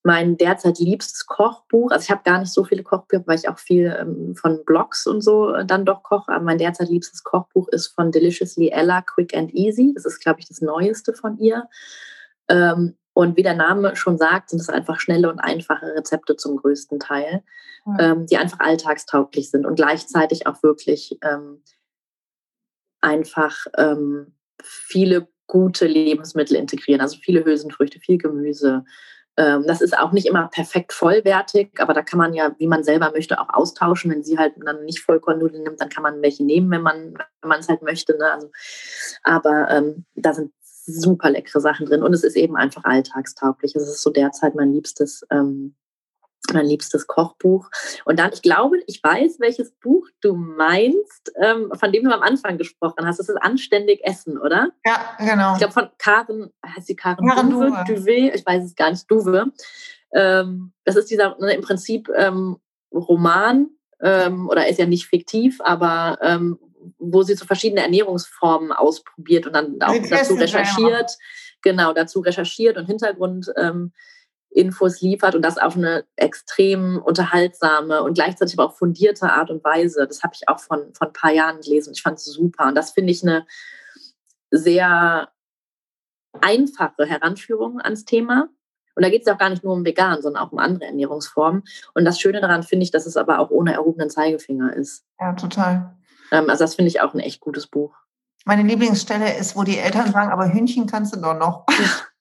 mein 0.04 0.36
derzeit 0.36 0.80
liebstes 0.80 1.26
Kochbuch. 1.26 1.92
Also 1.92 2.04
ich 2.04 2.12
habe 2.12 2.24
gar 2.24 2.40
nicht 2.40 2.52
so 2.52 2.66
viele 2.66 2.84
Kochbücher, 2.84 3.24
weil 3.26 3.40
ich 3.40 3.48
auch 3.48 3.58
viel 3.58 3.96
ähm, 4.00 4.36
von 4.36 4.64
Blogs 4.66 5.08
und 5.08 5.22
so 5.22 5.54
äh, 5.54 5.66
dann 5.66 5.86
doch 5.86 6.04
koche. 6.04 6.32
Aber 6.32 6.44
mein 6.44 6.58
derzeit 6.58 6.90
liebstes 6.90 7.24
Kochbuch 7.24 7.70
ist 7.70 7.88
von 7.88 8.12
Deliciously 8.12 8.70
Ella, 8.70 9.02
Quick 9.02 9.36
and 9.36 9.54
Easy. 9.54 9.94
Das 9.96 10.06
ist, 10.06 10.20
glaube 10.20 10.42
ich, 10.42 10.48
das 10.48 10.60
Neueste 10.62 11.14
von 11.14 11.38
ihr. 11.40 11.70
Ähm, 12.50 12.98
und 13.14 13.38
wie 13.38 13.44
der 13.44 13.56
Name 13.56 13.96
schon 13.96 14.18
sagt, 14.18 14.50
sind 14.50 14.60
es 14.60 14.70
einfach 14.70 15.00
schnelle 15.00 15.30
und 15.30 15.40
einfache 15.40 15.86
Rezepte 15.96 16.36
zum 16.36 16.58
größten 16.58 17.00
Teil, 17.00 17.44
mhm. 17.86 17.98
ähm, 18.00 18.26
die 18.26 18.38
einfach 18.38 18.60
alltagstauglich 18.60 19.52
sind 19.52 19.66
und 19.66 19.76
gleichzeitig 19.76 20.48
auch 20.48 20.62
wirklich 20.64 21.18
ähm, 21.22 21.64
einfach 23.00 23.68
ähm, 23.78 24.34
viele 24.62 25.30
gute 25.48 25.86
Lebensmittel 25.86 26.58
integrieren. 26.58 27.02
Also 27.02 27.18
viele 27.22 27.46
Hülsenfrüchte, 27.46 28.00
viel 28.00 28.18
Gemüse, 28.18 28.84
das 29.36 29.82
ist 29.82 29.98
auch 29.98 30.12
nicht 30.12 30.28
immer 30.28 30.48
perfekt 30.48 30.94
vollwertig, 30.94 31.72
aber 31.80 31.94
da 31.94 32.04
kann 32.04 32.20
man 32.20 32.34
ja, 32.34 32.54
wie 32.60 32.68
man 32.68 32.84
selber 32.84 33.12
möchte, 33.12 33.40
auch 33.40 33.50
austauschen. 33.50 34.12
Wenn 34.12 34.24
sie 34.24 34.38
halt 34.38 34.54
dann 34.64 34.84
nicht 34.86 35.00
Vollkornnudeln 35.00 35.64
nimmt, 35.64 35.82
dann 35.82 35.90
kann 35.90 36.04
man 36.04 36.22
welche 36.22 36.44
nehmen, 36.46 36.70
wenn 36.70 36.84
man 36.84 37.14
wenn 37.42 37.50
man 37.50 37.60
es 37.60 37.70
halt 37.70 37.82
möchte. 37.82 38.18
Ne? 38.18 38.32
Also, 38.32 38.52
aber 39.24 39.70
ähm, 39.72 40.06
da 40.16 40.34
sind 40.34 40.54
super 40.86 41.30
leckere 41.30 41.62
Sachen 41.62 41.86
drin 41.86 42.04
und 42.04 42.14
es 42.14 42.24
ist 42.24 42.36
eben 42.36 42.56
einfach 42.56 42.84
alltagstauglich. 42.84 43.76
Es 43.76 43.88
ist 43.88 44.02
so 44.02 44.12
derzeit 44.12 44.54
mein 44.54 44.74
liebstes 44.74 45.26
ähm, 45.32 45.76
mein 46.52 46.66
liebstes 46.66 47.08
Kochbuch. 47.08 47.70
Und 48.06 48.20
dann, 48.20 48.32
ich 48.34 48.42
glaube, 48.42 48.78
ich 48.88 49.02
weiß, 49.02 49.40
welches 49.40 49.72
Buch 49.72 50.08
du 50.22 50.36
meinst, 50.36 51.32
ähm, 51.42 51.72
von 51.74 51.92
dem 51.92 52.04
du 52.04 52.14
am 52.14 52.22
Anfang 52.22 52.58
gesprochen 52.58 53.06
hast. 53.06 53.20
Das 53.20 53.30
ist 53.30 53.42
Anständig 53.42 54.02
Essen, 54.04 54.38
oder? 54.38 54.70
Ja, 54.86 55.16
genau. 55.18 55.54
Ich 55.54 55.60
glaube, 55.60 55.74
von 55.74 55.90
Karen, 55.98 56.52
heißt 56.66 56.88
sie 56.88 56.96
Karen, 56.96 57.28
Karen 57.28 57.50
Duve, 57.50 57.84
Duve, 57.88 58.32
ich 58.34 58.46
weiß 58.46 58.66
es 58.66 58.76
gar 58.76 58.92
nicht, 58.92 59.10
Duve. 59.10 59.52
Ähm, 60.14 60.74
das 60.84 60.96
ist 60.96 61.10
dieser 61.10 61.38
ne, 61.40 61.54
im 61.54 61.62
Prinzip 61.62 62.10
ähm, 62.16 62.58
Roman, 62.94 63.70
ähm, 64.02 64.50
oder 64.50 64.68
ist 64.68 64.80
ja 64.80 64.86
nicht 64.86 65.08
fiktiv, 65.08 65.60
aber 65.64 66.18
ähm, 66.22 66.60
wo 67.00 67.24
sie 67.24 67.36
so 67.36 67.46
verschiedene 67.46 67.82
Ernährungsformen 67.82 68.74
ausprobiert 68.74 69.48
und 69.48 69.54
dann 69.54 69.82
auch 69.82 69.96
dazu 70.10 70.36
recherchiert. 70.36 71.18
Genau, 71.62 71.94
dazu 71.94 72.20
recherchiert 72.20 72.78
und 72.78 72.88
Hintergrund 72.88 73.52
ähm, 73.56 73.94
Infos 74.54 75.02
liefert 75.02 75.36
und 75.36 75.42
das 75.42 75.58
auf 75.58 75.76
eine 75.76 76.06
extrem 76.16 77.02
unterhaltsame 77.04 78.04
und 78.04 78.14
gleichzeitig 78.14 78.58
aber 78.58 78.70
auch 78.70 78.78
fundierte 78.78 79.32
Art 79.32 79.50
und 79.50 79.64
Weise. 79.64 80.08
Das 80.08 80.24
habe 80.24 80.34
ich 80.36 80.48
auch 80.48 80.60
von, 80.60 80.94
von 80.94 81.08
ein 81.08 81.14
paar 81.14 81.32
Jahren 81.32 81.62
gelesen. 81.62 81.94
Ich 81.94 82.02
fand 82.02 82.18
es 82.18 82.26
super. 82.26 82.68
Und 82.68 82.76
das 82.76 82.92
finde 82.92 83.12
ich 83.12 83.24
eine 83.24 83.46
sehr 84.52 85.30
einfache 86.42 87.06
Heranführung 87.06 87.82
ans 87.82 88.06
Thema. 88.06 88.50
Und 88.96 89.04
da 89.04 89.10
geht 89.10 89.22
es 89.22 89.28
ja 89.28 89.34
auch 89.34 89.40
gar 89.40 89.50
nicht 89.50 89.64
nur 89.64 89.74
um 89.74 89.86
vegan, 89.86 90.22
sondern 90.22 90.44
auch 90.44 90.52
um 90.52 90.60
andere 90.60 90.86
Ernährungsformen. 90.86 91.64
Und 91.96 92.06
das 92.06 92.20
Schöne 92.20 92.42
daran 92.42 92.64
finde 92.64 92.84
ich, 92.84 92.92
dass 92.92 93.08
es 93.08 93.18
aber 93.18 93.40
auch 93.40 93.50
ohne 93.50 93.74
erhobenen 93.74 94.10
Zeigefinger 94.10 94.76
ist. 94.76 95.04
Ja, 95.20 95.34
total. 95.34 95.96
Ähm, 96.32 96.50
also 96.50 96.64
das 96.64 96.76
finde 96.76 96.90
ich 96.90 97.02
auch 97.02 97.14
ein 97.14 97.20
echt 97.20 97.40
gutes 97.40 97.68
Buch. 97.68 97.96
Meine 98.46 98.64
Lieblingsstelle 98.64 99.38
ist, 99.38 99.56
wo 99.56 99.64
die 99.64 99.78
Eltern 99.78 100.12
sagen, 100.12 100.32
aber 100.32 100.52
Hühnchen 100.54 100.86
kannst 100.86 101.16
du 101.16 101.20
doch 101.20 101.38
noch. 101.38 101.66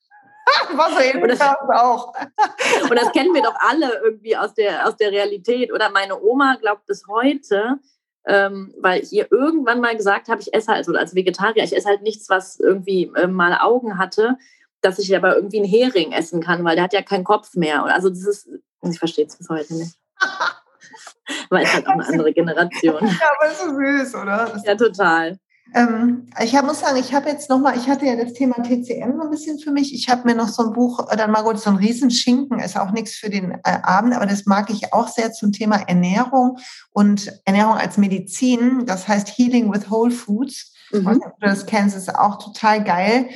Wasser 0.77 1.21
und 1.21 1.29
das, 1.29 1.41
auch. 1.41 2.15
und 2.91 2.97
das 2.97 3.13
kennen 3.13 3.35
wir 3.35 3.43
doch 3.43 3.55
alle 3.59 4.01
irgendwie 4.05 4.37
aus 4.37 4.55
der, 4.55 4.87
aus 4.87 4.97
der 4.97 5.11
Realität. 5.11 5.73
Oder 5.73 5.91
meine 5.91 6.21
Oma 6.21 6.57
glaubt 6.61 6.87
bis 6.87 7.05
heute, 7.09 7.79
ähm, 8.27 8.75
weil 8.81 9.03
ich 9.03 9.13
ihr 9.13 9.31
irgendwann 9.31 9.81
mal 9.81 9.97
gesagt 9.97 10.29
habe, 10.29 10.41
ich 10.41 10.53
esse 10.55 10.69
halt, 10.69 10.79
also 10.79 10.95
als 10.95 11.15
Vegetarier, 11.15 11.65
ich 11.65 11.77
esse 11.77 11.89
halt 11.89 12.03
nichts, 12.03 12.29
was 12.29 12.59
irgendwie 12.59 13.11
äh, 13.17 13.27
mal 13.27 13.59
Augen 13.59 13.99
hatte, 13.99 14.37
dass 14.81 14.99
ich 14.99 15.15
aber 15.17 15.37
irgendwie 15.37 15.59
einen 15.59 15.69
Hering 15.69 16.13
essen 16.13 16.43
kann, 16.43 16.65
weil 16.65 16.75
der 16.75 16.85
hat 16.85 16.93
ja 16.93 17.03
keinen 17.03 17.25
Kopf 17.25 17.55
mehr. 17.55 17.85
Also 17.85 18.09
das 18.09 18.27
ist, 18.27 18.49
ich 18.83 18.99
verstehe 18.99 19.27
es 19.27 19.37
bis 19.37 19.49
heute 19.49 19.75
nicht. 19.75 19.97
weil 21.51 21.65
es 21.65 21.73
halt 21.73 21.87
auch 21.87 21.93
eine 21.93 22.07
andere 22.07 22.33
Generation. 22.33 23.07
Ja, 23.07 23.31
aber 23.39 23.55
so 23.55 23.77
süß, 23.77 24.15
oder? 24.17 24.61
Ja, 24.65 24.75
total. 24.75 25.39
Ähm, 25.75 26.27
ich 26.43 26.55
hab, 26.55 26.67
muss 26.67 26.81
sagen, 26.81 26.99
ich 26.99 27.15
habe 27.15 27.29
jetzt 27.29 27.49
nochmal, 27.49 27.77
ich 27.77 27.89
hatte 27.89 28.05
ja 28.05 28.17
das 28.17 28.35
Thema 28.35 28.57
TCM 28.63 29.17
so 29.17 29.23
ein 29.23 29.31
bisschen 29.31 29.59
für 29.59 29.71
mich. 29.71 29.95
Ich 29.95 30.09
habe 30.09 30.29
mir 30.29 30.35
noch 30.35 30.49
so 30.49 30.65
ein 30.65 30.73
Buch, 30.73 31.11
äh, 31.11 31.17
dann 31.17 31.31
mal 31.31 31.43
gut, 31.43 31.59
so 31.59 31.71
ein 31.71 31.77
Riesenschinken, 31.77 32.59
ist 32.59 32.79
auch 32.79 32.91
nichts 32.91 33.15
für 33.15 33.31
den 33.31 33.53
äh, 33.53 33.79
Abend, 33.83 34.15
aber 34.15 34.27
das 34.27 34.45
mag 34.45 34.71
ich 34.71 34.93
auch 34.93 35.09
sehr 35.09 35.33
zum 35.33 35.53
Thema 35.53 35.77
Ernährung 35.77 36.59
und 36.91 37.33
Ernährung 37.45 37.75
als 37.75 37.97
Medizin. 37.97 38.85
Das 38.87 39.09
heißt 39.09 39.29
Healing 39.37 39.73
with 39.73 39.91
Whole 39.91 40.11
Foods. 40.11 40.75
Mhm. 40.91 41.23
Das 41.41 41.65
kennst, 41.65 41.97
ist 41.97 42.15
auch 42.15 42.39
total 42.39 42.85
geil. 42.85 43.29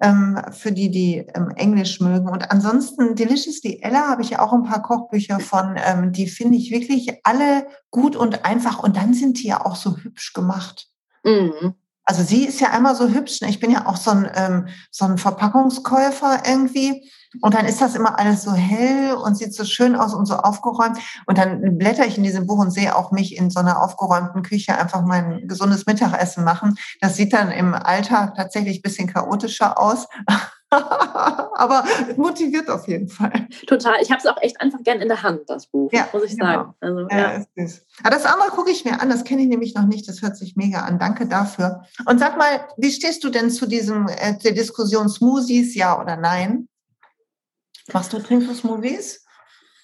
Ähm, 0.00 0.38
für 0.50 0.72
die, 0.72 0.90
die 0.90 1.26
ähm, 1.34 1.52
Englisch 1.56 2.00
mögen. 2.00 2.28
Und 2.28 2.50
ansonsten 2.50 3.14
Deliciously 3.14 3.80
Ella 3.80 4.08
habe 4.08 4.20
ich 4.20 4.30
ja 4.30 4.40
auch 4.40 4.52
ein 4.52 4.64
paar 4.64 4.82
Kochbücher 4.82 5.40
von, 5.40 5.76
ähm, 5.76 6.12
die 6.12 6.28
finde 6.28 6.58
ich 6.58 6.70
wirklich 6.70 7.18
alle 7.24 7.66
gut 7.90 8.14
und 8.14 8.44
einfach. 8.44 8.82
Und 8.82 8.98
dann 8.98 9.14
sind 9.14 9.42
die 9.42 9.48
ja 9.48 9.64
auch 9.64 9.74
so 9.74 9.96
hübsch 9.96 10.34
gemacht. 10.34 10.90
Mhm. 11.26 11.74
Also 12.08 12.22
sie 12.22 12.44
ist 12.44 12.60
ja 12.60 12.70
einmal 12.70 12.94
so 12.94 13.08
hübsch. 13.08 13.40
Ne? 13.40 13.48
Ich 13.48 13.58
bin 13.58 13.72
ja 13.72 13.86
auch 13.86 13.96
so 13.96 14.12
ein, 14.12 14.30
ähm, 14.34 14.68
so 14.92 15.04
ein 15.04 15.18
Verpackungskäufer 15.18 16.44
irgendwie. 16.46 17.10
Und 17.42 17.54
dann 17.54 17.66
ist 17.66 17.80
das 17.80 17.96
immer 17.96 18.18
alles 18.18 18.42
so 18.42 18.52
hell 18.52 19.14
und 19.14 19.36
sieht 19.36 19.52
so 19.52 19.64
schön 19.64 19.96
aus 19.96 20.14
und 20.14 20.26
so 20.26 20.36
aufgeräumt. 20.36 20.98
Und 21.26 21.36
dann 21.36 21.76
blätter 21.76 22.06
ich 22.06 22.16
in 22.16 22.22
diesem 22.22 22.46
Buch 22.46 22.58
und 22.58 22.70
sehe 22.70 22.94
auch 22.94 23.10
mich 23.10 23.36
in 23.36 23.50
so 23.50 23.58
einer 23.58 23.82
aufgeräumten 23.82 24.42
Küche 24.42 24.78
einfach 24.78 25.02
mein 25.02 25.48
gesundes 25.48 25.84
Mittagessen 25.86 26.44
machen. 26.44 26.76
Das 27.00 27.16
sieht 27.16 27.32
dann 27.32 27.50
im 27.50 27.74
Alltag 27.74 28.36
tatsächlich 28.36 28.82
bisschen 28.82 29.12
chaotischer 29.12 29.78
aus. 29.78 30.06
Aber 30.70 31.84
motiviert 32.16 32.68
auf 32.68 32.88
jeden 32.88 33.08
Fall. 33.08 33.46
Total. 33.66 34.02
Ich 34.02 34.10
habe 34.10 34.18
es 34.18 34.26
auch 34.26 34.40
echt 34.42 34.60
einfach 34.60 34.82
gern 34.82 35.00
in 35.00 35.08
der 35.08 35.22
Hand, 35.22 35.42
das 35.46 35.66
Buch, 35.66 35.92
ja, 35.92 36.08
muss 36.12 36.24
ich 36.24 36.32
genau. 36.32 36.44
sagen. 36.44 36.74
Also, 36.80 37.00
ja, 37.08 37.18
ja. 37.18 37.44
Ist 37.54 37.86
Aber 38.00 38.10
das 38.10 38.24
andere 38.24 38.48
gucke 38.50 38.70
ich 38.70 38.84
mir 38.84 39.00
an, 39.00 39.08
das 39.08 39.24
kenne 39.24 39.42
ich 39.42 39.48
nämlich 39.48 39.74
noch 39.74 39.86
nicht. 39.86 40.08
Das 40.08 40.22
hört 40.22 40.36
sich 40.36 40.56
mega 40.56 40.80
an. 40.80 40.98
Danke 40.98 41.26
dafür. 41.26 41.84
Und 42.06 42.18
sag 42.18 42.36
mal, 42.36 42.66
wie 42.76 42.90
stehst 42.90 43.22
du 43.22 43.30
denn 43.30 43.50
zu 43.50 43.66
diesem 43.66 44.08
äh, 44.08 44.36
der 44.38 44.52
Diskussion 44.52 45.08
Smoothies, 45.08 45.74
ja 45.76 46.00
oder 46.00 46.16
nein? 46.16 46.68
Machst 47.92 48.12
du, 48.12 48.18
trinkst 48.18 48.48
du 48.48 48.54
Smoothies? 48.54 49.24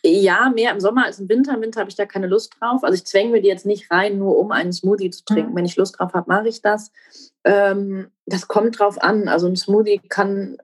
Ja, 0.05 0.51
mehr 0.53 0.73
im 0.73 0.81
Sommer 0.81 1.05
als 1.05 1.21
im 1.21 1.29
Winter. 1.29 1.55
Im 1.55 1.61
Winter 1.61 1.81
habe 1.81 1.91
ich 1.91 1.97
da 1.97 2.07
keine 2.07 2.27
Lust 2.27 2.57
drauf. 2.59 2.83
Also 2.83 2.95
ich 2.95 3.05
zwänge 3.05 3.31
mir 3.31 3.41
die 3.41 3.49
jetzt 3.49 3.67
nicht 3.67 3.89
rein, 3.93 4.19
nur 4.19 4.37
um 4.37 4.51
einen 4.51 4.73
Smoothie 4.73 5.11
zu 5.11 5.25
trinken. 5.25 5.53
Mhm. 5.53 5.57
Wenn 5.57 5.65
ich 5.65 5.77
Lust 5.77 5.99
drauf 5.99 6.13
habe, 6.13 6.29
mache 6.29 6.49
ich 6.49 6.61
das. 6.61 6.91
Ähm, 7.45 8.09
das 8.27 8.49
kommt 8.49 8.81
drauf 8.81 9.01
an. 9.01 9.29
Also 9.29 9.47
ein 9.47 9.55
Smoothie 9.55 10.01
kann 10.09 10.59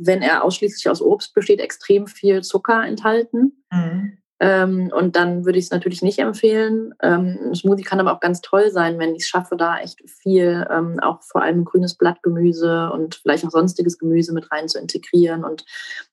wenn 0.00 0.22
er 0.22 0.44
ausschließlich 0.44 0.88
aus 0.88 1.02
Obst 1.02 1.34
besteht, 1.34 1.60
extrem 1.60 2.06
viel 2.06 2.42
Zucker 2.42 2.84
enthalten. 2.84 3.64
Mhm. 3.70 4.18
Ähm, 4.40 4.90
und 4.92 5.14
dann 5.14 5.44
würde 5.44 5.60
ich 5.60 5.66
es 5.66 5.70
natürlich 5.70 6.02
nicht 6.02 6.18
empfehlen. 6.18 6.94
Ähm, 7.00 7.54
Smoothie 7.54 7.84
kann 7.84 8.00
aber 8.00 8.12
auch 8.12 8.18
ganz 8.18 8.40
toll 8.40 8.72
sein, 8.72 8.98
wenn 8.98 9.14
ich 9.14 9.22
es 9.22 9.28
schaffe, 9.28 9.56
da 9.56 9.78
echt 9.78 10.02
viel, 10.10 10.66
ähm, 10.68 10.98
auch 11.00 11.22
vor 11.22 11.42
allem 11.42 11.64
grünes 11.64 11.94
Blattgemüse 11.94 12.90
und 12.90 13.14
vielleicht 13.14 13.46
auch 13.46 13.50
sonstiges 13.50 13.98
Gemüse 13.98 14.32
mit 14.32 14.50
rein 14.50 14.66
zu 14.66 14.80
integrieren. 14.80 15.44
Und 15.44 15.64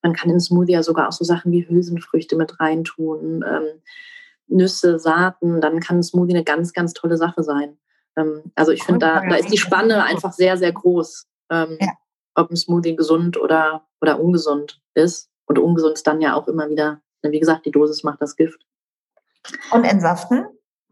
man 0.04 0.14
kann 0.14 0.30
in 0.30 0.40
Smoothie 0.40 0.74
ja 0.74 0.84
sogar 0.84 1.08
auch 1.08 1.12
so 1.12 1.24
Sachen 1.24 1.52
wie 1.52 1.68
Hülsenfrüchte 1.68 2.36
mit 2.36 2.60
reintun, 2.60 3.44
ähm, 3.48 3.82
Nüsse, 4.48 5.00
Saaten. 5.00 5.60
Dann 5.60 5.80
kann 5.80 5.98
ein 5.98 6.04
Smoothie 6.04 6.36
eine 6.36 6.44
ganz, 6.44 6.74
ganz 6.74 6.94
tolle 6.94 7.18
Sache 7.18 7.42
sein. 7.42 7.80
Ähm, 8.16 8.44
also 8.54 8.72
ich 8.72 8.84
finde, 8.84 9.08
da, 9.08 9.28
da 9.28 9.38
ist 9.38 9.52
die 9.52 9.58
Spanne 9.58 10.04
einfach 10.04 10.34
sehr, 10.34 10.56
sehr 10.58 10.72
groß. 10.72 11.26
Ähm, 11.50 11.78
ja 11.82 11.94
ob 12.40 12.52
ein 12.52 12.56
Smoothie 12.56 12.96
gesund 12.96 13.38
oder, 13.38 13.86
oder 14.02 14.20
ungesund 14.20 14.82
ist. 14.94 15.30
Und 15.46 15.60
ungesund 15.60 15.94
ist 15.94 16.08
dann 16.08 16.22
ja 16.22 16.36
auch 16.36 16.48
immer 16.48 16.70
wieder, 16.70 17.02
wie 17.22 17.40
gesagt, 17.40 17.66
die 17.66 17.72
Dosis 17.72 18.04
macht 18.04 18.22
das 18.22 18.36
Gift. 18.36 18.66
Und 19.72 19.84
Entsaften? 19.84 20.46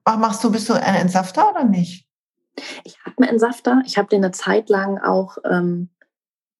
Machst 0.05 0.43
du, 0.43 0.51
bist 0.51 0.69
du 0.69 0.73
ein 0.73 0.95
Entsafter 0.95 1.51
oder 1.51 1.63
nicht? 1.65 2.07
Ich 2.83 2.97
habe 3.05 3.17
einen 3.17 3.29
Entsafter. 3.29 3.81
Ich 3.85 3.97
habe 3.97 4.07
den 4.07 4.23
eine 4.23 4.31
Zeit 4.31 4.69
lang 4.69 4.97
auch 4.99 5.37
ähm, 5.43 5.89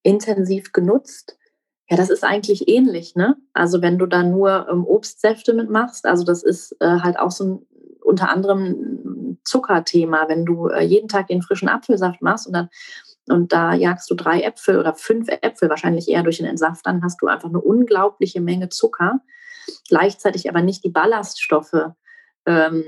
intensiv 0.02 0.72
genutzt. 0.72 1.36
Ja, 1.88 1.96
das 1.96 2.10
ist 2.10 2.24
eigentlich 2.24 2.68
ähnlich, 2.68 3.16
ne? 3.16 3.36
Also 3.54 3.80
wenn 3.80 3.98
du 3.98 4.06
da 4.06 4.22
nur 4.22 4.68
ähm, 4.70 4.84
Obstsäfte 4.86 5.54
mitmachst, 5.54 6.04
also 6.04 6.22
das 6.22 6.42
ist 6.42 6.76
äh, 6.80 7.00
halt 7.00 7.18
auch 7.18 7.30
so 7.30 7.44
ein 7.44 7.66
unter 8.04 8.30
anderem 8.30 9.38
Zuckerthema, 9.44 10.28
wenn 10.28 10.44
du 10.44 10.68
äh, 10.68 10.82
jeden 10.82 11.08
Tag 11.08 11.28
den 11.28 11.42
frischen 11.42 11.68
Apfelsaft 11.68 12.22
machst 12.22 12.46
und 12.46 12.52
dann 12.52 12.68
und 13.30 13.52
da 13.52 13.74
jagst 13.74 14.10
du 14.10 14.14
drei 14.14 14.42
Äpfel 14.42 14.78
oder 14.78 14.94
fünf 14.94 15.28
Äpfel 15.28 15.68
wahrscheinlich 15.68 16.08
eher 16.08 16.22
durch 16.22 16.38
den 16.38 16.46
Entsaft, 16.46 16.86
dann 16.86 17.02
hast 17.02 17.20
du 17.20 17.26
einfach 17.26 17.48
eine 17.48 17.60
unglaubliche 17.60 18.40
Menge 18.40 18.68
Zucker, 18.68 19.20
gleichzeitig 19.88 20.48
aber 20.48 20.62
nicht 20.62 20.84
die 20.84 20.90
Ballaststoffe 20.90 21.92
ähm, 22.46 22.84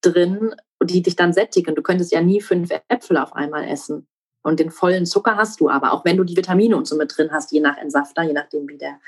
drin, 0.00 0.54
die 0.82 1.02
dich 1.02 1.16
dann 1.16 1.32
sättigen. 1.32 1.74
Du 1.74 1.82
könntest 1.82 2.12
ja 2.12 2.20
nie 2.20 2.40
fünf 2.40 2.70
Äpfel 2.88 3.16
auf 3.16 3.34
einmal 3.34 3.64
essen. 3.64 4.06
Und 4.42 4.60
den 4.60 4.70
vollen 4.70 5.06
Zucker 5.06 5.36
hast 5.36 5.60
du 5.60 5.70
aber, 5.70 5.92
auch 5.92 6.04
wenn 6.04 6.18
du 6.18 6.24
die 6.24 6.36
Vitamine 6.36 6.76
und 6.76 6.86
so 6.86 6.96
mit 6.96 7.16
drin 7.16 7.30
hast, 7.32 7.50
je 7.52 7.60
nach 7.60 7.78
Entsafter, 7.78 8.22
je 8.22 8.34
nachdem, 8.34 8.68
wie 8.68 8.76
der, 8.76 9.00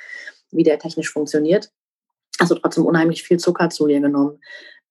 wie 0.51 0.63
der 0.63 0.79
technisch 0.79 1.11
funktioniert. 1.11 1.71
Also 2.39 2.55
trotzdem 2.55 2.87
unheimlich 2.87 3.23
viel 3.23 3.39
Zucker 3.39 3.69
zu 3.69 3.87
dir 3.87 4.01
genommen. 4.01 4.41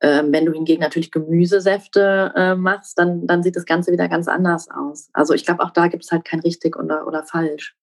Ähm, 0.02 0.32
wenn 0.32 0.46
du 0.46 0.52
hingegen 0.52 0.82
natürlich 0.82 1.12
Gemüsesäfte 1.12 2.34
äh, 2.36 2.56
machst, 2.56 3.00
dann, 3.00 3.28
dann 3.28 3.43
sieht 3.43 3.56
das 3.56 3.66
Ganze 3.66 3.91
wieder 3.91 4.10
ganz 4.10 4.28
anders 4.28 4.70
aus. 4.70 5.10
Also 5.14 5.34
ich 5.34 5.46
glaube, 5.46 5.64
auch 5.64 5.72
da 5.72 5.88
gibt 5.88 6.04
es 6.04 6.12
halt 6.12 6.26
kein 6.26 6.41
richtig 6.41 6.76
oder, 6.76 7.08
oder 7.08 7.24
falsch. 7.24 7.76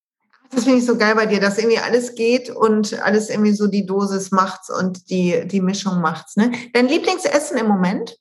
Das 0.51 0.65
finde 0.65 0.79
ich 0.79 0.87
so 0.87 0.99
geil 0.99 1.15
bei 1.15 1.25
dir, 1.25 1.41
dass 1.41 1.57
irgendwie 1.57 1.79
alles 1.79 2.15
geht 2.15 2.51
und 2.51 3.03
alles 3.03 3.31
irgendwie 3.31 3.53
so 3.53 3.67
die 3.67 3.87
Dosis 3.87 4.31
macht's 4.31 4.69
und 4.69 5.09
die, 5.09 5.47
die 5.47 5.63
Mischung 5.63 6.03
macht's. 6.03 6.37
Ne? 6.37 6.53
Dein 6.75 6.89
Lieblingsessen 6.89 7.57
im 7.57 7.67
Moment? 7.67 8.19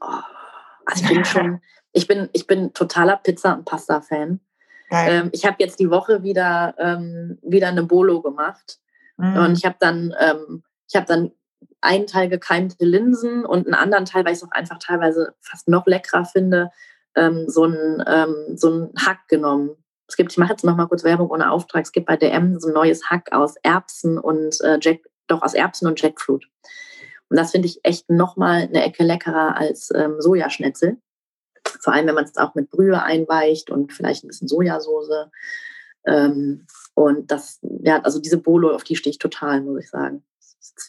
Oh, 0.00 0.20
also 0.84 1.04
ich 1.04 1.08
bin 1.08 1.24
schon, 1.24 1.60
ich 1.92 2.06
bin, 2.06 2.28
ich 2.34 2.46
bin 2.46 2.74
totaler 2.74 3.16
Pizza- 3.16 3.54
und 3.54 3.64
Pasta-Fan. 3.64 4.40
Ähm, 4.90 5.30
ich 5.32 5.46
habe 5.46 5.56
jetzt 5.58 5.80
die 5.80 5.90
Woche 5.90 6.22
wieder, 6.22 6.74
ähm, 6.78 7.38
wieder 7.42 7.68
eine 7.68 7.82
Bolo 7.82 8.20
gemacht. 8.20 8.78
Mhm. 9.16 9.36
Und 9.36 9.52
ich 9.58 9.64
habe 9.64 9.76
dann, 9.80 10.14
ähm, 10.20 10.62
ich 10.86 10.96
habe 10.96 11.06
dann 11.06 11.30
einen 11.80 12.06
Teil 12.06 12.28
gekeimte 12.28 12.84
Linsen 12.84 13.44
und 13.44 13.66
einen 13.66 13.74
anderen 13.74 14.04
Teil, 14.04 14.24
weil 14.24 14.32
ich 14.32 14.38
es 14.38 14.44
auch 14.44 14.52
einfach 14.52 14.78
teilweise 14.78 15.34
fast 15.40 15.68
noch 15.68 15.86
leckerer 15.86 16.24
finde, 16.24 16.70
ähm, 17.14 17.44
so 17.48 17.64
einen 17.64 18.02
ähm, 18.06 18.56
so 18.56 18.70
ein 18.70 18.92
Hack 18.98 19.28
genommen. 19.28 19.70
Es 20.08 20.16
gibt, 20.16 20.32
ich 20.32 20.38
mache 20.38 20.50
jetzt 20.50 20.64
noch 20.64 20.76
mal 20.76 20.86
kurz 20.86 21.04
Werbung 21.04 21.30
ohne 21.30 21.50
Auftrag, 21.50 21.84
es 21.84 21.92
gibt 21.92 22.06
bei 22.06 22.16
DM 22.16 22.60
so 22.60 22.68
ein 22.68 22.74
neues 22.74 23.10
Hack 23.10 23.32
aus 23.32 23.56
Erbsen 23.62 24.18
und 24.18 24.60
äh, 24.60 24.78
Jack, 24.80 25.00
doch 25.26 25.42
aus 25.42 25.54
Erbsen 25.54 25.88
und 25.88 26.00
Jackfruit. 26.00 26.46
Und 27.28 27.38
das 27.38 27.52
finde 27.52 27.66
ich 27.66 27.80
echt 27.82 28.10
noch 28.10 28.36
mal 28.36 28.62
eine 28.62 28.84
Ecke 28.84 29.04
leckerer 29.04 29.56
als 29.56 29.90
ähm, 29.94 30.20
Sojaschnitzel. 30.20 30.98
Vor 31.80 31.94
allem, 31.94 32.06
wenn 32.06 32.14
man 32.14 32.24
es 32.24 32.36
auch 32.36 32.54
mit 32.54 32.70
Brühe 32.70 33.02
einweicht 33.02 33.70
und 33.70 33.92
vielleicht 33.92 34.22
ein 34.22 34.28
bisschen 34.28 34.48
Sojasauce. 34.48 35.30
Ähm, 36.06 36.66
und 36.94 37.30
das, 37.30 37.58
ja, 37.62 38.00
also 38.02 38.20
diese 38.20 38.36
Bolo, 38.36 38.74
auf 38.74 38.84
die 38.84 38.96
stehe 38.96 39.12
ich 39.12 39.18
total, 39.18 39.62
muss 39.62 39.84
ich 39.84 39.88
sagen. 39.88 40.22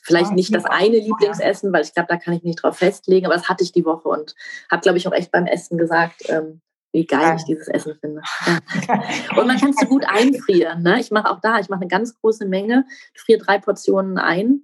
Vielleicht 0.04 0.32
nicht 0.32 0.54
das 0.54 0.66
eine 0.66 0.98
Lieblingsessen, 0.98 1.74
weil 1.74 1.84
ich 1.84 1.94
glaube, 1.94 2.08
da 2.10 2.18
kann 2.18 2.34
ich 2.34 2.42
mich 2.42 2.52
nicht 2.52 2.64
drauf 2.64 2.78
festlegen, 2.78 3.26
aber 3.26 3.36
das 3.36 3.50
hatte 3.50 3.64
ich 3.64 3.72
die 3.72 3.86
Woche 3.86 4.10
und 4.10 4.36
habe, 4.70 4.82
glaube 4.82 4.98
ich, 4.98 5.08
auch 5.08 5.14
echt 5.14 5.32
beim 5.32 5.46
Essen 5.46 5.78
gesagt, 5.78 6.24
ähm, 6.28 6.62
wie 6.92 7.06
geil 7.06 7.36
ich 7.38 7.44
dieses 7.46 7.68
Essen 7.68 7.96
finde. 8.00 8.22
Ja. 8.46 9.04
Und 9.38 9.48
man 9.48 9.58
kann 9.58 9.72
es 9.72 9.78
so 9.78 9.88
gut 9.88 10.06
einfrieren. 10.08 10.84
Ne? 10.84 11.00
Ich 11.00 11.10
mache 11.10 11.28
auch 11.28 11.40
da, 11.42 11.58
ich 11.58 11.68
mache 11.68 11.82
eine 11.82 11.88
ganz 11.88 12.14
große 12.22 12.46
Menge, 12.46 12.86
friere 13.16 13.40
drei 13.40 13.58
Portionen 13.58 14.20
ein 14.20 14.62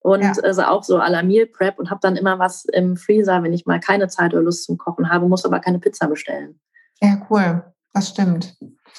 und 0.00 0.22
ja. 0.22 0.32
also 0.42 0.62
auch 0.62 0.84
so 0.84 1.00
à 1.00 1.10
la 1.10 1.22
Meal 1.22 1.46
Prep 1.46 1.78
und 1.78 1.90
habe 1.90 2.00
dann 2.00 2.16
immer 2.16 2.38
was 2.38 2.64
im 2.64 2.96
Freezer, 2.96 3.42
wenn 3.42 3.52
ich 3.52 3.66
mal 3.66 3.80
keine 3.80 4.08
Zeit 4.08 4.32
oder 4.32 4.42
Lust 4.42 4.64
zum 4.64 4.78
Kochen 4.78 5.10
habe, 5.10 5.28
muss 5.28 5.44
aber 5.44 5.58
keine 5.58 5.80
Pizza 5.80 6.06
bestellen. 6.06 6.60
Ja, 7.02 7.26
cool. 7.28 7.62
Das 7.96 8.10
stimmt. 8.10 8.54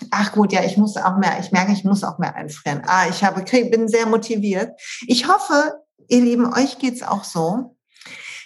Ach 0.09 0.31
gut, 0.31 0.51
ja, 0.51 0.63
ich 0.63 0.75
muss 0.75 0.97
auch 0.97 1.17
mehr, 1.17 1.37
ich 1.39 1.51
merke, 1.51 1.71
ich 1.71 1.83
muss 1.83 2.03
auch 2.03 2.17
mehr 2.17 2.35
einfrieren. 2.35 2.81
Ah, 2.87 3.07
ich 3.07 3.23
habe, 3.23 3.43
bin 3.43 3.87
sehr 3.87 4.07
motiviert. 4.07 4.71
Ich 5.05 5.27
hoffe, 5.27 5.83
ihr 6.07 6.21
Lieben, 6.21 6.51
euch 6.51 6.79
geht's 6.79 7.03
auch 7.03 7.23
so. 7.23 7.77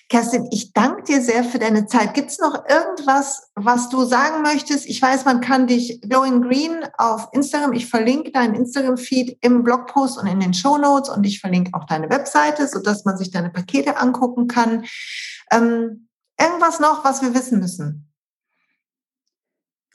Kerstin, 0.09 0.49
ich 0.51 0.73
danke 0.73 1.03
dir 1.03 1.21
sehr 1.21 1.45
für 1.45 1.57
deine 1.57 1.85
Zeit. 1.85 2.13
Gibt 2.15 2.31
es 2.31 2.39
noch 2.39 2.65
irgendwas, 2.67 3.49
was 3.55 3.87
du 3.87 4.03
sagen 4.03 4.41
möchtest? 4.41 4.85
Ich 4.87 5.01
weiß, 5.01 5.23
man 5.23 5.39
kann 5.39 5.67
dich 5.67 6.01
Glowing 6.01 6.41
Green 6.41 6.85
auf 6.97 7.29
Instagram. 7.31 7.71
Ich 7.71 7.87
verlinke 7.87 8.33
deinen 8.33 8.55
Instagram-Feed 8.55 9.37
im 9.39 9.63
Blogpost 9.63 10.17
und 10.17 10.27
in 10.27 10.41
den 10.41 10.53
Show 10.53 10.77
Notes 10.77 11.09
und 11.09 11.23
ich 11.23 11.39
verlinke 11.39 11.71
auch 11.73 11.85
deine 11.85 12.09
Webseite, 12.09 12.67
sodass 12.67 13.05
man 13.05 13.15
sich 13.15 13.31
deine 13.31 13.51
Pakete 13.51 13.95
angucken 13.95 14.47
kann. 14.47 14.83
Ähm, 15.49 16.09
irgendwas 16.37 16.81
noch, 16.81 17.05
was 17.05 17.21
wir 17.21 17.33
wissen 17.33 17.61
müssen? 17.61 18.10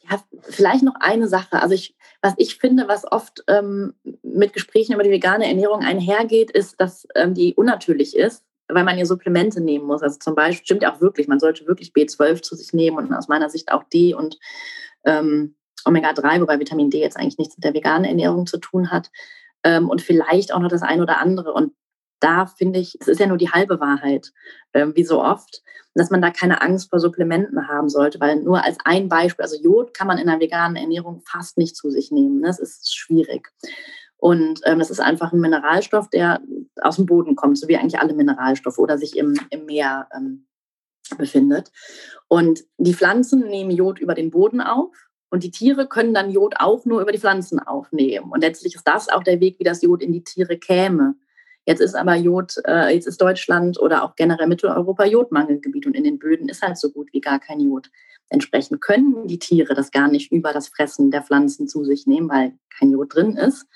Ja, 0.08 0.22
vielleicht 0.40 0.82
noch 0.82 0.94
eine 1.00 1.28
Sache. 1.28 1.60
Also 1.60 1.74
ich, 1.74 1.96
was 2.22 2.34
ich 2.36 2.56
finde, 2.56 2.88
was 2.88 3.10
oft 3.10 3.42
ähm, 3.48 3.94
mit 4.22 4.52
Gesprächen 4.52 4.94
über 4.94 5.02
die 5.02 5.10
vegane 5.10 5.46
Ernährung 5.46 5.80
einhergeht, 5.80 6.50
ist, 6.50 6.80
dass 6.80 7.06
ähm, 7.14 7.34
die 7.34 7.54
unnatürlich 7.54 8.16
ist, 8.16 8.44
weil 8.68 8.84
man 8.84 8.98
ja 8.98 9.04
Supplemente 9.04 9.60
nehmen 9.60 9.86
muss. 9.86 10.02
Also 10.02 10.18
zum 10.18 10.34
Beispiel 10.34 10.64
stimmt 10.64 10.82
ja 10.82 10.94
auch 10.94 11.00
wirklich, 11.00 11.28
man 11.28 11.40
sollte 11.40 11.66
wirklich 11.66 11.92
B12 11.92 12.42
zu 12.42 12.54
sich 12.54 12.72
nehmen 12.72 12.98
und 12.98 13.14
aus 13.14 13.28
meiner 13.28 13.50
Sicht 13.50 13.72
auch 13.72 13.84
D 13.84 14.14
und 14.14 14.38
ähm, 15.04 15.56
Omega-3, 15.84 16.40
wobei 16.40 16.58
Vitamin 16.58 16.90
D 16.90 17.00
jetzt 17.00 17.16
eigentlich 17.16 17.38
nichts 17.38 17.56
mit 17.56 17.64
der 17.64 17.74
veganen 17.74 18.04
Ernährung 18.04 18.46
zu 18.46 18.58
tun 18.58 18.90
hat. 18.90 19.10
Ähm, 19.64 19.88
und 19.88 20.02
vielleicht 20.02 20.52
auch 20.52 20.60
noch 20.60 20.68
das 20.68 20.82
eine 20.82 21.02
oder 21.02 21.18
andere. 21.18 21.52
Und 21.52 21.72
da 22.20 22.46
finde 22.46 22.78
ich, 22.78 22.96
es 23.00 23.08
ist 23.08 23.20
ja 23.20 23.26
nur 23.26 23.36
die 23.36 23.50
halbe 23.50 23.80
Wahrheit, 23.80 24.32
äh, 24.72 24.86
wie 24.94 25.04
so 25.04 25.22
oft, 25.22 25.62
dass 25.94 26.10
man 26.10 26.22
da 26.22 26.30
keine 26.30 26.60
Angst 26.62 26.90
vor 26.90 27.00
Supplementen 27.00 27.68
haben 27.68 27.88
sollte, 27.88 28.20
weil 28.20 28.36
nur 28.36 28.64
als 28.64 28.76
ein 28.84 29.08
Beispiel, 29.08 29.42
also 29.42 29.60
Jod 29.60 29.94
kann 29.94 30.06
man 30.06 30.18
in 30.18 30.26
der 30.26 30.40
veganen 30.40 30.76
Ernährung 30.76 31.22
fast 31.26 31.58
nicht 31.58 31.76
zu 31.76 31.90
sich 31.90 32.10
nehmen. 32.10 32.42
Das 32.42 32.58
ist 32.58 32.94
schwierig. 32.94 33.50
Und 34.18 34.60
ähm, 34.64 34.78
das 34.78 34.90
ist 34.90 35.00
einfach 35.00 35.32
ein 35.32 35.40
Mineralstoff, 35.40 36.08
der 36.10 36.40
aus 36.80 36.96
dem 36.96 37.06
Boden 37.06 37.36
kommt, 37.36 37.58
so 37.58 37.68
wie 37.68 37.76
eigentlich 37.76 38.00
alle 38.00 38.14
Mineralstoffe 38.14 38.78
oder 38.78 38.98
sich 38.98 39.16
im, 39.16 39.38
im 39.50 39.66
Meer 39.66 40.08
ähm, 40.14 40.46
befindet. 41.18 41.70
Und 42.28 42.64
die 42.78 42.94
Pflanzen 42.94 43.46
nehmen 43.48 43.70
Jod 43.70 43.98
über 43.98 44.14
den 44.14 44.30
Boden 44.30 44.60
auf 44.60 44.94
und 45.30 45.42
die 45.42 45.50
Tiere 45.50 45.86
können 45.86 46.14
dann 46.14 46.30
Jod 46.30 46.54
auch 46.58 46.84
nur 46.84 47.00
über 47.00 47.12
die 47.12 47.18
Pflanzen 47.18 47.58
aufnehmen. 47.60 48.32
Und 48.32 48.40
letztlich 48.40 48.74
ist 48.74 48.86
das 48.86 49.08
auch 49.08 49.22
der 49.22 49.40
Weg, 49.40 49.58
wie 49.58 49.64
das 49.64 49.82
Jod 49.82 50.02
in 50.02 50.12
die 50.12 50.24
Tiere 50.24 50.56
käme. 50.58 51.14
Jetzt 51.66 51.80
ist 51.80 51.96
aber 51.96 52.14
Jod, 52.14 52.54
äh, 52.64 52.94
jetzt 52.94 53.06
ist 53.06 53.20
Deutschland 53.20 53.78
oder 53.80 54.04
auch 54.04 54.14
generell 54.14 54.46
Mitteleuropa 54.46 55.04
Jodmangelgebiet 55.04 55.86
und 55.86 55.94
in 55.94 56.04
den 56.04 56.18
Böden 56.18 56.48
ist 56.48 56.62
halt 56.62 56.78
so 56.78 56.90
gut 56.90 57.08
wie 57.12 57.20
gar 57.20 57.40
kein 57.40 57.60
Jod. 57.60 57.90
Entsprechend 58.28 58.80
können 58.80 59.26
die 59.26 59.38
Tiere 59.38 59.74
das 59.74 59.90
gar 59.90 60.08
nicht 60.08 60.32
über 60.32 60.52
das 60.52 60.68
Fressen 60.68 61.10
der 61.10 61.22
Pflanzen 61.22 61.68
zu 61.68 61.84
sich 61.84 62.06
nehmen, 62.06 62.28
weil 62.28 62.54
kein 62.76 62.90
Jod 62.90 63.14
drin 63.14 63.36
ist. 63.36 63.66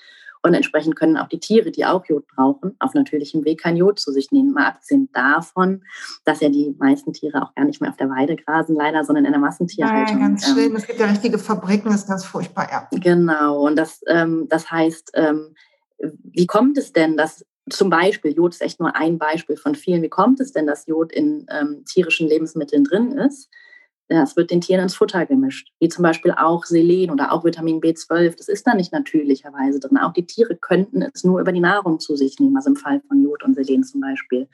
Und 0.43 0.55
entsprechend 0.55 0.95
können 0.95 1.17
auch 1.17 1.27
die 1.27 1.39
Tiere, 1.39 1.69
die 1.69 1.85
auch 1.85 2.03
Jod 2.05 2.25
brauchen, 2.27 2.75
auf 2.79 2.95
natürlichem 2.95 3.45
Weg 3.45 3.61
kein 3.61 3.77
Jod 3.77 3.99
zu 3.99 4.11
sich 4.11 4.31
nehmen. 4.31 4.53
Mal 4.53 4.69
abgesehen 4.69 5.09
davon, 5.13 5.83
dass 6.25 6.39
ja 6.39 6.49
die 6.49 6.75
meisten 6.79 7.13
Tiere 7.13 7.43
auch 7.43 7.53
gar 7.53 7.65
nicht 7.65 7.79
mehr 7.79 7.91
auf 7.91 7.97
der 7.97 8.09
Weide 8.09 8.35
grasen, 8.35 8.75
leider, 8.75 9.03
sondern 9.03 9.25
in 9.25 9.33
der 9.33 9.41
Massentierhaltung. 9.41 10.19
Ja, 10.19 10.27
ganz 10.27 10.45
schlimm. 10.45 10.71
Ähm, 10.71 10.75
es 10.77 10.87
gibt 10.87 10.99
ja 10.99 11.05
richtige 11.05 11.37
Fabriken, 11.37 11.89
das 11.91 12.01
ist 12.01 12.07
ganz 12.07 12.25
furchtbar, 12.25 12.67
ja. 12.71 12.87
Genau. 12.91 13.61
Und 13.67 13.75
das, 13.75 14.01
ähm, 14.07 14.47
das 14.49 14.71
heißt, 14.71 15.11
ähm, 15.13 15.53
wie 16.23 16.47
kommt 16.47 16.77
es 16.79 16.91
denn, 16.91 17.17
dass 17.17 17.45
zum 17.69 17.89
Beispiel, 17.89 18.33
Jod 18.33 18.53
ist 18.53 18.61
echt 18.61 18.79
nur 18.79 18.95
ein 18.95 19.17
Beispiel 19.17 19.55
von 19.55 19.75
vielen. 19.75 20.01
Wie 20.01 20.09
kommt 20.09 20.39
es 20.39 20.51
denn, 20.51 20.67
dass 20.67 20.87
Jod 20.87 21.11
in 21.11 21.45
ähm, 21.49 21.83
tierischen 21.85 22.27
Lebensmitteln 22.27 22.83
drin 22.83 23.11
ist? 23.13 23.49
Es 24.19 24.35
wird 24.35 24.51
den 24.51 24.59
Tieren 24.59 24.81
ins 24.81 24.95
Futter 24.95 25.25
gemischt, 25.25 25.71
wie 25.79 25.87
zum 25.87 26.03
Beispiel 26.03 26.31
auch 26.31 26.65
Selen 26.65 27.11
oder 27.11 27.31
auch 27.31 27.45
Vitamin 27.45 27.79
B12. 27.79 28.35
Das 28.35 28.49
ist 28.49 28.67
da 28.67 28.73
nicht 28.73 28.91
natürlicherweise 28.91 29.79
drin. 29.79 29.97
Auch 29.97 30.11
die 30.11 30.25
Tiere 30.25 30.57
könnten 30.57 31.01
es 31.01 31.23
nur 31.23 31.39
über 31.39 31.53
die 31.53 31.61
Nahrung 31.61 31.99
zu 31.99 32.17
sich 32.17 32.37
nehmen, 32.39 32.57
also 32.57 32.71
im 32.71 32.75
Fall 32.75 33.01
von 33.07 33.23
Jod 33.23 33.43
und 33.43 33.55
Selen 33.55 33.85
zum 33.85 34.01
Beispiel. 34.01 34.49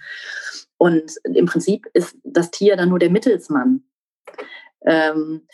Und 0.77 1.11
im 1.23 1.47
Prinzip 1.47 1.87
ist 1.93 2.15
das 2.23 2.51
Tier 2.51 2.75
dann 2.75 2.89
nur 2.89 2.99
der 2.99 3.09
Mittelsmann. 3.09 3.83
Ähm, 4.85 5.47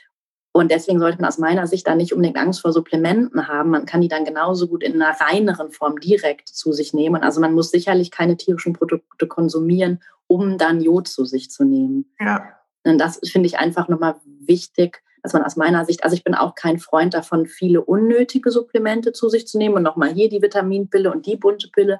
und 0.55 0.69
deswegen 0.69 0.99
sollte 0.99 1.19
man 1.19 1.27
aus 1.27 1.39
meiner 1.39 1.65
Sicht 1.65 1.87
da 1.87 1.95
nicht 1.95 2.13
unbedingt 2.13 2.37
Angst 2.37 2.61
vor 2.61 2.71
Supplementen 2.71 3.47
haben. 3.47 3.71
Man 3.71 3.87
kann 3.87 4.01
die 4.01 4.07
dann 4.07 4.23
genauso 4.23 4.67
gut 4.67 4.83
in 4.83 5.01
einer 5.01 5.19
reineren 5.19 5.71
Form 5.71 5.99
direkt 5.99 6.47
zu 6.47 6.71
sich 6.71 6.93
nehmen. 6.93 7.23
Also 7.23 7.41
man 7.41 7.53
muss 7.53 7.71
sicherlich 7.71 8.11
keine 8.11 8.37
tierischen 8.37 8.73
Produkte 8.73 9.27
konsumieren, 9.27 9.99
um 10.27 10.59
dann 10.59 10.79
Jod 10.79 11.07
zu 11.07 11.25
sich 11.25 11.49
zu 11.49 11.65
nehmen. 11.65 12.05
Ja. 12.19 12.53
Und 12.83 12.99
das 12.99 13.19
finde 13.23 13.47
ich 13.47 13.57
einfach 13.57 13.87
nochmal 13.87 14.15
wichtig, 14.25 15.01
dass 15.23 15.33
man 15.33 15.41
aus 15.41 15.55
meiner 15.55 15.85
Sicht, 15.85 16.03
also 16.03 16.15
ich 16.15 16.23
bin 16.23 16.35
auch 16.35 16.53
kein 16.53 16.77
Freund 16.77 17.15
davon, 17.15 17.47
viele 17.47 17.81
unnötige 17.81 18.51
Supplemente 18.51 19.11
zu 19.11 19.29
sich 19.29 19.47
zu 19.47 19.57
nehmen 19.57 19.75
und 19.75 19.83
nochmal 19.83 20.13
hier 20.13 20.29
die 20.29 20.41
Vitaminpille 20.41 21.11
und 21.11 21.25
die 21.25 21.37
bunte 21.37 21.69
Pille. 21.69 21.99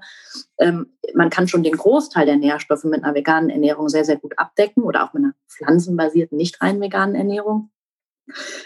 Ähm, 0.60 0.94
man 1.16 1.32
kann 1.32 1.48
schon 1.48 1.64
den 1.64 1.78
Großteil 1.78 2.28
der 2.28 2.36
Nährstoffe 2.36 2.84
mit 2.84 3.04
einer 3.04 3.16
veganen 3.16 3.50
Ernährung 3.50 3.90
sehr, 3.90 4.06
sehr 4.06 4.18
gut 4.18 4.38
abdecken 4.38 4.84
oder 4.84 5.06
auch 5.06 5.14
mit 5.14 5.24
einer 5.24 5.34
pflanzenbasierten, 5.48 6.38
nicht 6.38 6.62
rein 6.62 6.80
veganen 6.82 7.16
Ernährung. 7.16 7.72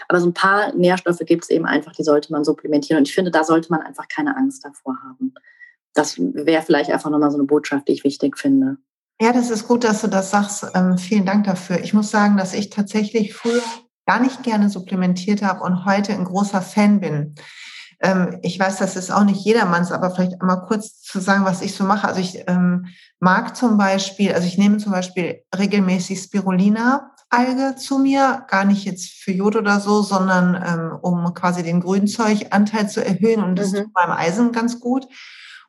Aber 0.08 0.20
so 0.20 0.26
ein 0.26 0.34
paar 0.34 0.74
Nährstoffe 0.74 1.20
gibt 1.20 1.44
es 1.44 1.50
eben 1.50 1.66
einfach, 1.66 1.92
die 1.92 2.04
sollte 2.04 2.32
man 2.32 2.44
supplementieren. 2.44 2.98
Und 2.98 3.08
ich 3.08 3.14
finde, 3.14 3.30
da 3.30 3.44
sollte 3.44 3.70
man 3.70 3.82
einfach 3.82 4.08
keine 4.08 4.36
Angst 4.36 4.64
davor 4.64 4.96
haben. 5.02 5.34
Das 5.94 6.16
wäre 6.18 6.62
vielleicht 6.62 6.90
einfach 6.90 7.10
nochmal 7.10 7.30
so 7.30 7.38
eine 7.38 7.46
Botschaft, 7.46 7.88
die 7.88 7.92
ich 7.92 8.04
wichtig 8.04 8.38
finde. 8.38 8.76
Ja, 9.20 9.32
das 9.32 9.50
ist 9.50 9.66
gut, 9.66 9.82
dass 9.82 10.00
du 10.00 10.06
das 10.06 10.30
sagst. 10.30 10.66
Ähm, 10.74 10.96
vielen 10.96 11.26
Dank 11.26 11.44
dafür. 11.44 11.80
Ich 11.80 11.92
muss 11.92 12.10
sagen, 12.10 12.36
dass 12.36 12.54
ich 12.54 12.70
tatsächlich 12.70 13.34
früher 13.34 13.62
gar 14.06 14.20
nicht 14.20 14.42
gerne 14.42 14.70
supplementiert 14.70 15.42
habe 15.42 15.64
und 15.64 15.84
heute 15.84 16.12
ein 16.12 16.24
großer 16.24 16.62
Fan 16.62 17.00
bin. 17.00 17.34
Ähm, 18.00 18.38
ich 18.42 18.58
weiß, 18.58 18.78
das 18.78 18.94
ist 18.94 19.10
auch 19.10 19.24
nicht 19.24 19.44
jedermanns, 19.44 19.90
aber 19.90 20.10
vielleicht 20.10 20.40
einmal 20.40 20.64
kurz 20.66 21.02
zu 21.02 21.20
sagen, 21.20 21.44
was 21.44 21.62
ich 21.62 21.74
so 21.74 21.84
mache. 21.84 22.06
Also 22.06 22.20
ich 22.20 22.44
ähm, 22.46 22.86
mag 23.18 23.56
zum 23.56 23.76
Beispiel, 23.76 24.32
also 24.32 24.46
ich 24.46 24.56
nehme 24.56 24.78
zum 24.78 24.92
Beispiel 24.92 25.42
regelmäßig 25.56 26.20
Spirulina 26.20 27.10
Alge 27.30 27.76
zu 27.76 27.98
mir, 27.98 28.44
gar 28.48 28.64
nicht 28.64 28.84
jetzt 28.84 29.22
für 29.22 29.32
Jod 29.32 29.56
oder 29.56 29.80
so, 29.80 30.02
sondern 30.02 30.54
ähm, 30.54 30.98
um 31.00 31.34
quasi 31.34 31.62
den 31.62 31.80
Grünzeuganteil 31.80 32.88
zu 32.88 33.04
erhöhen 33.04 33.42
und 33.42 33.56
das 33.56 33.72
mhm. 33.72 33.84
tut 33.84 33.92
beim 33.92 34.10
Eisen 34.10 34.52
ganz 34.52 34.80
gut. 34.80 35.06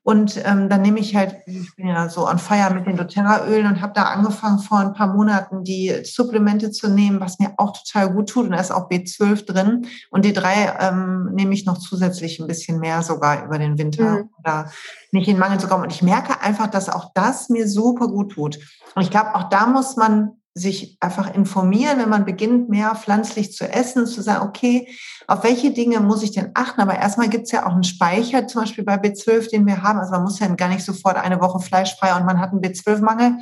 Und 0.01 0.41
ähm, 0.45 0.69
dann 0.69 0.81
nehme 0.81 0.99
ich 0.99 1.15
halt, 1.15 1.35
ich 1.45 1.75
bin 1.75 1.87
ja 1.87 2.07
so 2.07 2.27
on 2.27 2.39
fire 2.39 2.73
mit 2.73 2.87
den 2.87 2.95
doTERRA-Ölen 2.95 3.67
und 3.67 3.81
habe 3.81 3.93
da 3.93 4.03
angefangen 4.03 4.59
vor 4.59 4.79
ein 4.79 4.93
paar 4.93 5.13
Monaten 5.13 5.63
die 5.63 5.93
Supplemente 6.03 6.71
zu 6.71 6.89
nehmen, 6.89 7.19
was 7.19 7.37
mir 7.37 7.53
auch 7.57 7.77
total 7.77 8.13
gut 8.13 8.29
tut. 8.29 8.45
Und 8.45 8.51
da 8.53 8.59
ist 8.59 8.71
auch 8.71 8.89
B12 8.89 9.45
drin. 9.45 9.87
Und 10.09 10.25
D3 10.25 10.79
ähm, 10.79 11.29
nehme 11.33 11.53
ich 11.53 11.65
noch 11.65 11.77
zusätzlich 11.77 12.39
ein 12.39 12.47
bisschen 12.47 12.79
mehr 12.79 13.03
sogar 13.03 13.45
über 13.45 13.59
den 13.59 13.77
Winter, 13.77 14.23
mhm. 14.23 14.29
da 14.43 14.71
nicht 15.11 15.27
in 15.27 15.37
Mangel 15.37 15.59
zu 15.59 15.67
kommen. 15.67 15.83
Und 15.83 15.93
ich 15.93 16.01
merke 16.01 16.41
einfach, 16.41 16.67
dass 16.67 16.89
auch 16.89 17.11
das 17.13 17.49
mir 17.49 17.67
super 17.67 18.07
gut 18.07 18.31
tut. 18.31 18.57
Und 18.95 19.01
ich 19.01 19.11
glaube, 19.11 19.35
auch 19.35 19.49
da 19.49 19.67
muss 19.67 19.97
man 19.97 20.38
sich 20.59 20.97
einfach 20.99 21.33
informieren, 21.33 21.99
wenn 21.99 22.09
man 22.09 22.25
beginnt, 22.25 22.69
mehr 22.69 22.95
pflanzlich 22.95 23.53
zu 23.53 23.65
essen, 23.71 24.05
zu 24.05 24.21
sagen, 24.21 24.47
okay, 24.47 24.87
auf 25.27 25.43
welche 25.43 25.71
Dinge 25.71 25.99
muss 25.99 26.23
ich 26.23 26.31
denn 26.31 26.51
achten? 26.53 26.81
Aber 26.81 26.95
erstmal 26.95 27.29
gibt 27.29 27.45
es 27.45 27.51
ja 27.51 27.65
auch 27.65 27.73
einen 27.73 27.83
Speicher, 27.83 28.47
zum 28.47 28.61
Beispiel 28.61 28.83
bei 28.83 28.95
B12, 28.95 29.49
den 29.49 29.65
wir 29.65 29.81
haben. 29.81 29.99
Also 29.99 30.11
man 30.11 30.23
muss 30.23 30.39
ja 30.39 30.47
gar 30.47 30.69
nicht 30.69 30.83
sofort 30.83 31.17
eine 31.17 31.39
Woche 31.41 31.59
fleischfrei 31.59 32.15
und 32.15 32.25
man 32.25 32.39
hat 32.39 32.51
einen 32.51 32.61
B12-Mangel, 32.61 33.37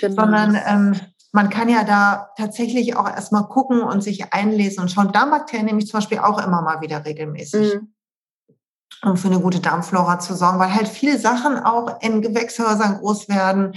genau. 0.00 0.14
sondern 0.14 0.58
ähm, 0.66 1.00
man 1.32 1.48
kann 1.48 1.68
ja 1.68 1.84
da 1.84 2.30
tatsächlich 2.36 2.96
auch 2.96 3.08
erstmal 3.08 3.48
gucken 3.48 3.82
und 3.82 4.02
sich 4.02 4.32
einlesen 4.32 4.82
und 4.82 4.90
schauen. 4.90 5.12
Darmbakterien 5.12 5.66
nehme 5.66 5.78
ich 5.78 5.86
zum 5.86 5.98
Beispiel 5.98 6.18
auch 6.18 6.44
immer 6.44 6.62
mal 6.62 6.80
wieder 6.80 7.04
regelmäßig. 7.04 7.74
Mhm 7.74 7.92
um 9.04 9.16
für 9.16 9.28
eine 9.28 9.40
gute 9.40 9.60
Darmflora 9.60 10.18
zu 10.20 10.34
sorgen, 10.34 10.58
weil 10.58 10.74
halt 10.74 10.88
viele 10.88 11.18
Sachen 11.18 11.58
auch 11.58 12.00
in 12.02 12.22
Gewächshäusern 12.22 12.98
groß 12.98 13.28
werden. 13.28 13.74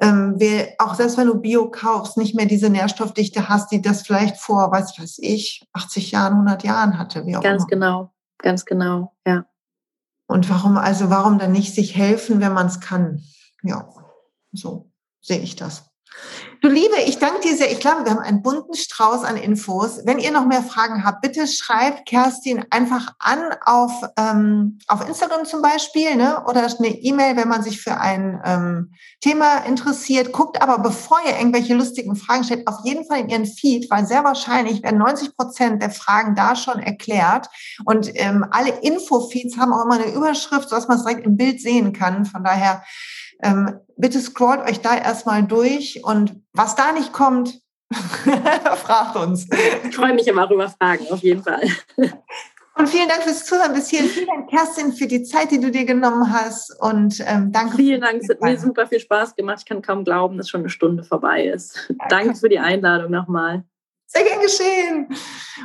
Ähm, 0.00 0.34
wir, 0.38 0.74
auch 0.78 0.94
selbst 0.94 1.18
wenn 1.18 1.26
du 1.26 1.40
Bio 1.40 1.70
kaufst, 1.70 2.16
nicht 2.16 2.34
mehr 2.34 2.46
diese 2.46 2.70
Nährstoffdichte 2.70 3.48
hast, 3.48 3.70
die 3.70 3.82
das 3.82 4.02
vielleicht 4.02 4.38
vor, 4.38 4.72
weiß 4.72 4.98
weiß 4.98 5.18
ich, 5.20 5.66
80 5.74 6.12
Jahren, 6.12 6.32
100 6.32 6.64
Jahren 6.64 6.98
hatte. 6.98 7.26
Wie 7.26 7.36
auch 7.36 7.42
ganz 7.42 7.64
immer. 7.64 7.68
genau, 7.68 8.12
ganz 8.38 8.64
genau, 8.64 9.14
ja. 9.26 9.44
Und 10.26 10.48
warum, 10.48 10.78
also 10.78 11.10
warum 11.10 11.38
dann 11.38 11.52
nicht 11.52 11.74
sich 11.74 11.96
helfen, 11.96 12.40
wenn 12.40 12.54
man 12.54 12.68
es 12.68 12.80
kann? 12.80 13.22
Ja, 13.62 13.88
so 14.52 14.90
sehe 15.20 15.40
ich 15.40 15.56
das. 15.56 15.89
Du 16.62 16.68
Liebe, 16.68 16.96
ich 17.06 17.18
danke 17.18 17.40
dir 17.40 17.56
sehr. 17.56 17.72
Ich 17.72 17.80
glaube, 17.80 18.04
wir 18.04 18.10
haben 18.10 18.18
einen 18.18 18.42
bunten 18.42 18.74
Strauß 18.74 19.24
an 19.24 19.38
Infos. 19.38 20.00
Wenn 20.04 20.18
ihr 20.18 20.30
noch 20.30 20.44
mehr 20.44 20.62
Fragen 20.62 21.04
habt, 21.04 21.22
bitte 21.22 21.46
schreibt 21.46 22.04
Kerstin 22.04 22.66
einfach 22.68 23.14
an 23.18 23.54
auf, 23.64 23.92
ähm, 24.18 24.78
auf 24.86 25.08
Instagram 25.08 25.46
zum 25.46 25.62
Beispiel 25.62 26.16
ne? 26.16 26.44
oder 26.46 26.66
eine 26.66 26.88
E-Mail, 26.88 27.36
wenn 27.36 27.48
man 27.48 27.62
sich 27.62 27.80
für 27.80 27.96
ein 27.96 28.42
ähm, 28.44 28.92
Thema 29.22 29.64
interessiert. 29.64 30.32
Guckt 30.32 30.60
aber, 30.60 30.78
bevor 30.80 31.18
ihr 31.24 31.38
irgendwelche 31.38 31.72
lustigen 31.72 32.14
Fragen 32.14 32.44
stellt, 32.44 32.68
auf 32.68 32.84
jeden 32.84 33.06
Fall 33.06 33.20
in 33.20 33.30
ihren 33.30 33.46
Feed, 33.46 33.90
weil 33.90 34.04
sehr 34.04 34.22
wahrscheinlich 34.22 34.82
werden 34.82 34.98
90 34.98 35.36
Prozent 35.38 35.80
der 35.80 35.90
Fragen 35.90 36.34
da 36.34 36.56
schon 36.56 36.78
erklärt. 36.78 37.48
Und 37.86 38.10
ähm, 38.16 38.44
alle 38.50 38.80
Info-Feeds 38.82 39.56
haben 39.56 39.72
auch 39.72 39.86
immer 39.86 39.94
eine 39.94 40.12
Überschrift, 40.12 40.68
sodass 40.68 40.88
man 40.88 40.98
es 40.98 41.04
direkt 41.04 41.24
im 41.24 41.38
Bild 41.38 41.62
sehen 41.62 41.94
kann. 41.94 42.26
Von 42.26 42.44
daher 42.44 42.82
ähm, 43.42 43.80
bitte 43.96 44.20
scrollt 44.20 44.60
euch 44.68 44.80
da 44.80 44.96
erstmal 44.96 45.42
durch 45.44 46.02
und 46.04 46.42
was 46.52 46.74
da 46.74 46.92
nicht 46.92 47.12
kommt, 47.12 47.60
fragt 47.92 49.16
uns. 49.16 49.48
Ich 49.88 49.96
freue 49.96 50.14
mich 50.14 50.26
immer 50.28 50.50
über 50.50 50.68
Fragen, 50.68 51.06
auf 51.10 51.20
jeden 51.20 51.42
Fall. 51.42 51.62
Und 52.76 52.88
vielen 52.88 53.08
Dank 53.08 53.22
fürs 53.24 53.44
Zuhören 53.44 53.74
bis 53.74 53.90
hierhin. 53.90 54.08
Vielen 54.08 54.26
Dank, 54.26 54.48
Kerstin, 54.48 54.92
für 54.92 55.06
die 55.06 55.22
Zeit, 55.22 55.50
die 55.50 55.60
du 55.60 55.70
dir 55.70 55.84
genommen 55.84 56.32
hast. 56.32 56.74
Und 56.80 57.22
ähm, 57.26 57.52
danke. 57.52 57.76
Vielen 57.76 58.00
Dank, 58.00 58.22
es 58.22 58.28
hat 58.28 58.40
mir 58.40 58.58
super 58.58 58.86
viel 58.86 59.00
Spaß 59.00 59.34
gemacht. 59.34 59.58
Ich 59.60 59.66
kann 59.66 59.82
kaum 59.82 60.04
glauben, 60.04 60.38
dass 60.38 60.48
schon 60.48 60.60
eine 60.60 60.70
Stunde 60.70 61.02
vorbei 61.02 61.44
ist. 61.44 61.76
Ja, 61.88 62.06
danke 62.08 62.36
für 62.36 62.48
die 62.48 62.58
Einladung 62.58 63.10
nochmal. 63.10 63.64
Sehr 64.12 64.24
gern 64.24 64.40
geschehen. 64.40 65.06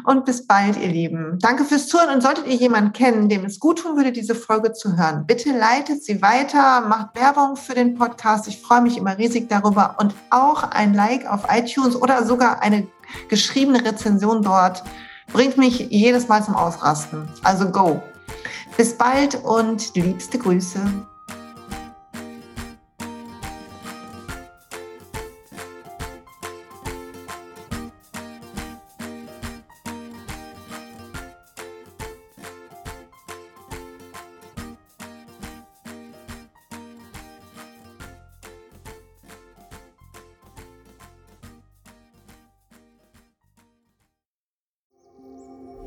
Und 0.03 0.23
bis 0.23 0.45
bald, 0.45 0.77
ihr 0.77 0.89
Lieben. 0.89 1.39
Danke 1.39 1.65
fürs 1.65 1.87
Zuhören. 1.87 2.13
Und 2.13 2.21
solltet 2.21 2.45
ihr 2.45 2.53
jemanden 2.53 2.93
kennen, 2.93 3.27
dem 3.27 3.43
es 3.43 3.59
gut 3.59 3.79
tun 3.79 3.97
würde, 3.97 4.11
diese 4.11 4.35
Folge 4.35 4.71
zu 4.71 4.95
hören, 4.95 5.25
bitte 5.25 5.49
leitet 5.51 6.03
sie 6.03 6.21
weiter, 6.21 6.81
macht 6.81 7.15
Werbung 7.15 7.55
für 7.55 7.73
den 7.73 7.95
Podcast. 7.95 8.47
Ich 8.47 8.61
freue 8.61 8.81
mich 8.81 8.97
immer 8.97 9.17
riesig 9.17 9.49
darüber. 9.49 9.95
Und 9.99 10.13
auch 10.29 10.61
ein 10.61 10.93
Like 10.93 11.25
auf 11.25 11.47
iTunes 11.49 11.95
oder 11.95 12.23
sogar 12.23 12.61
eine 12.61 12.87
geschriebene 13.29 13.83
Rezension 13.83 14.43
dort 14.43 14.83
bringt 15.33 15.57
mich 15.57 15.79
jedes 15.89 16.27
Mal 16.27 16.43
zum 16.43 16.55
Ausrasten. 16.55 17.27
Also 17.41 17.71
go. 17.71 18.03
Bis 18.77 18.95
bald 18.95 19.43
und 19.43 19.95
liebste 19.95 20.37
Grüße. 20.37 20.81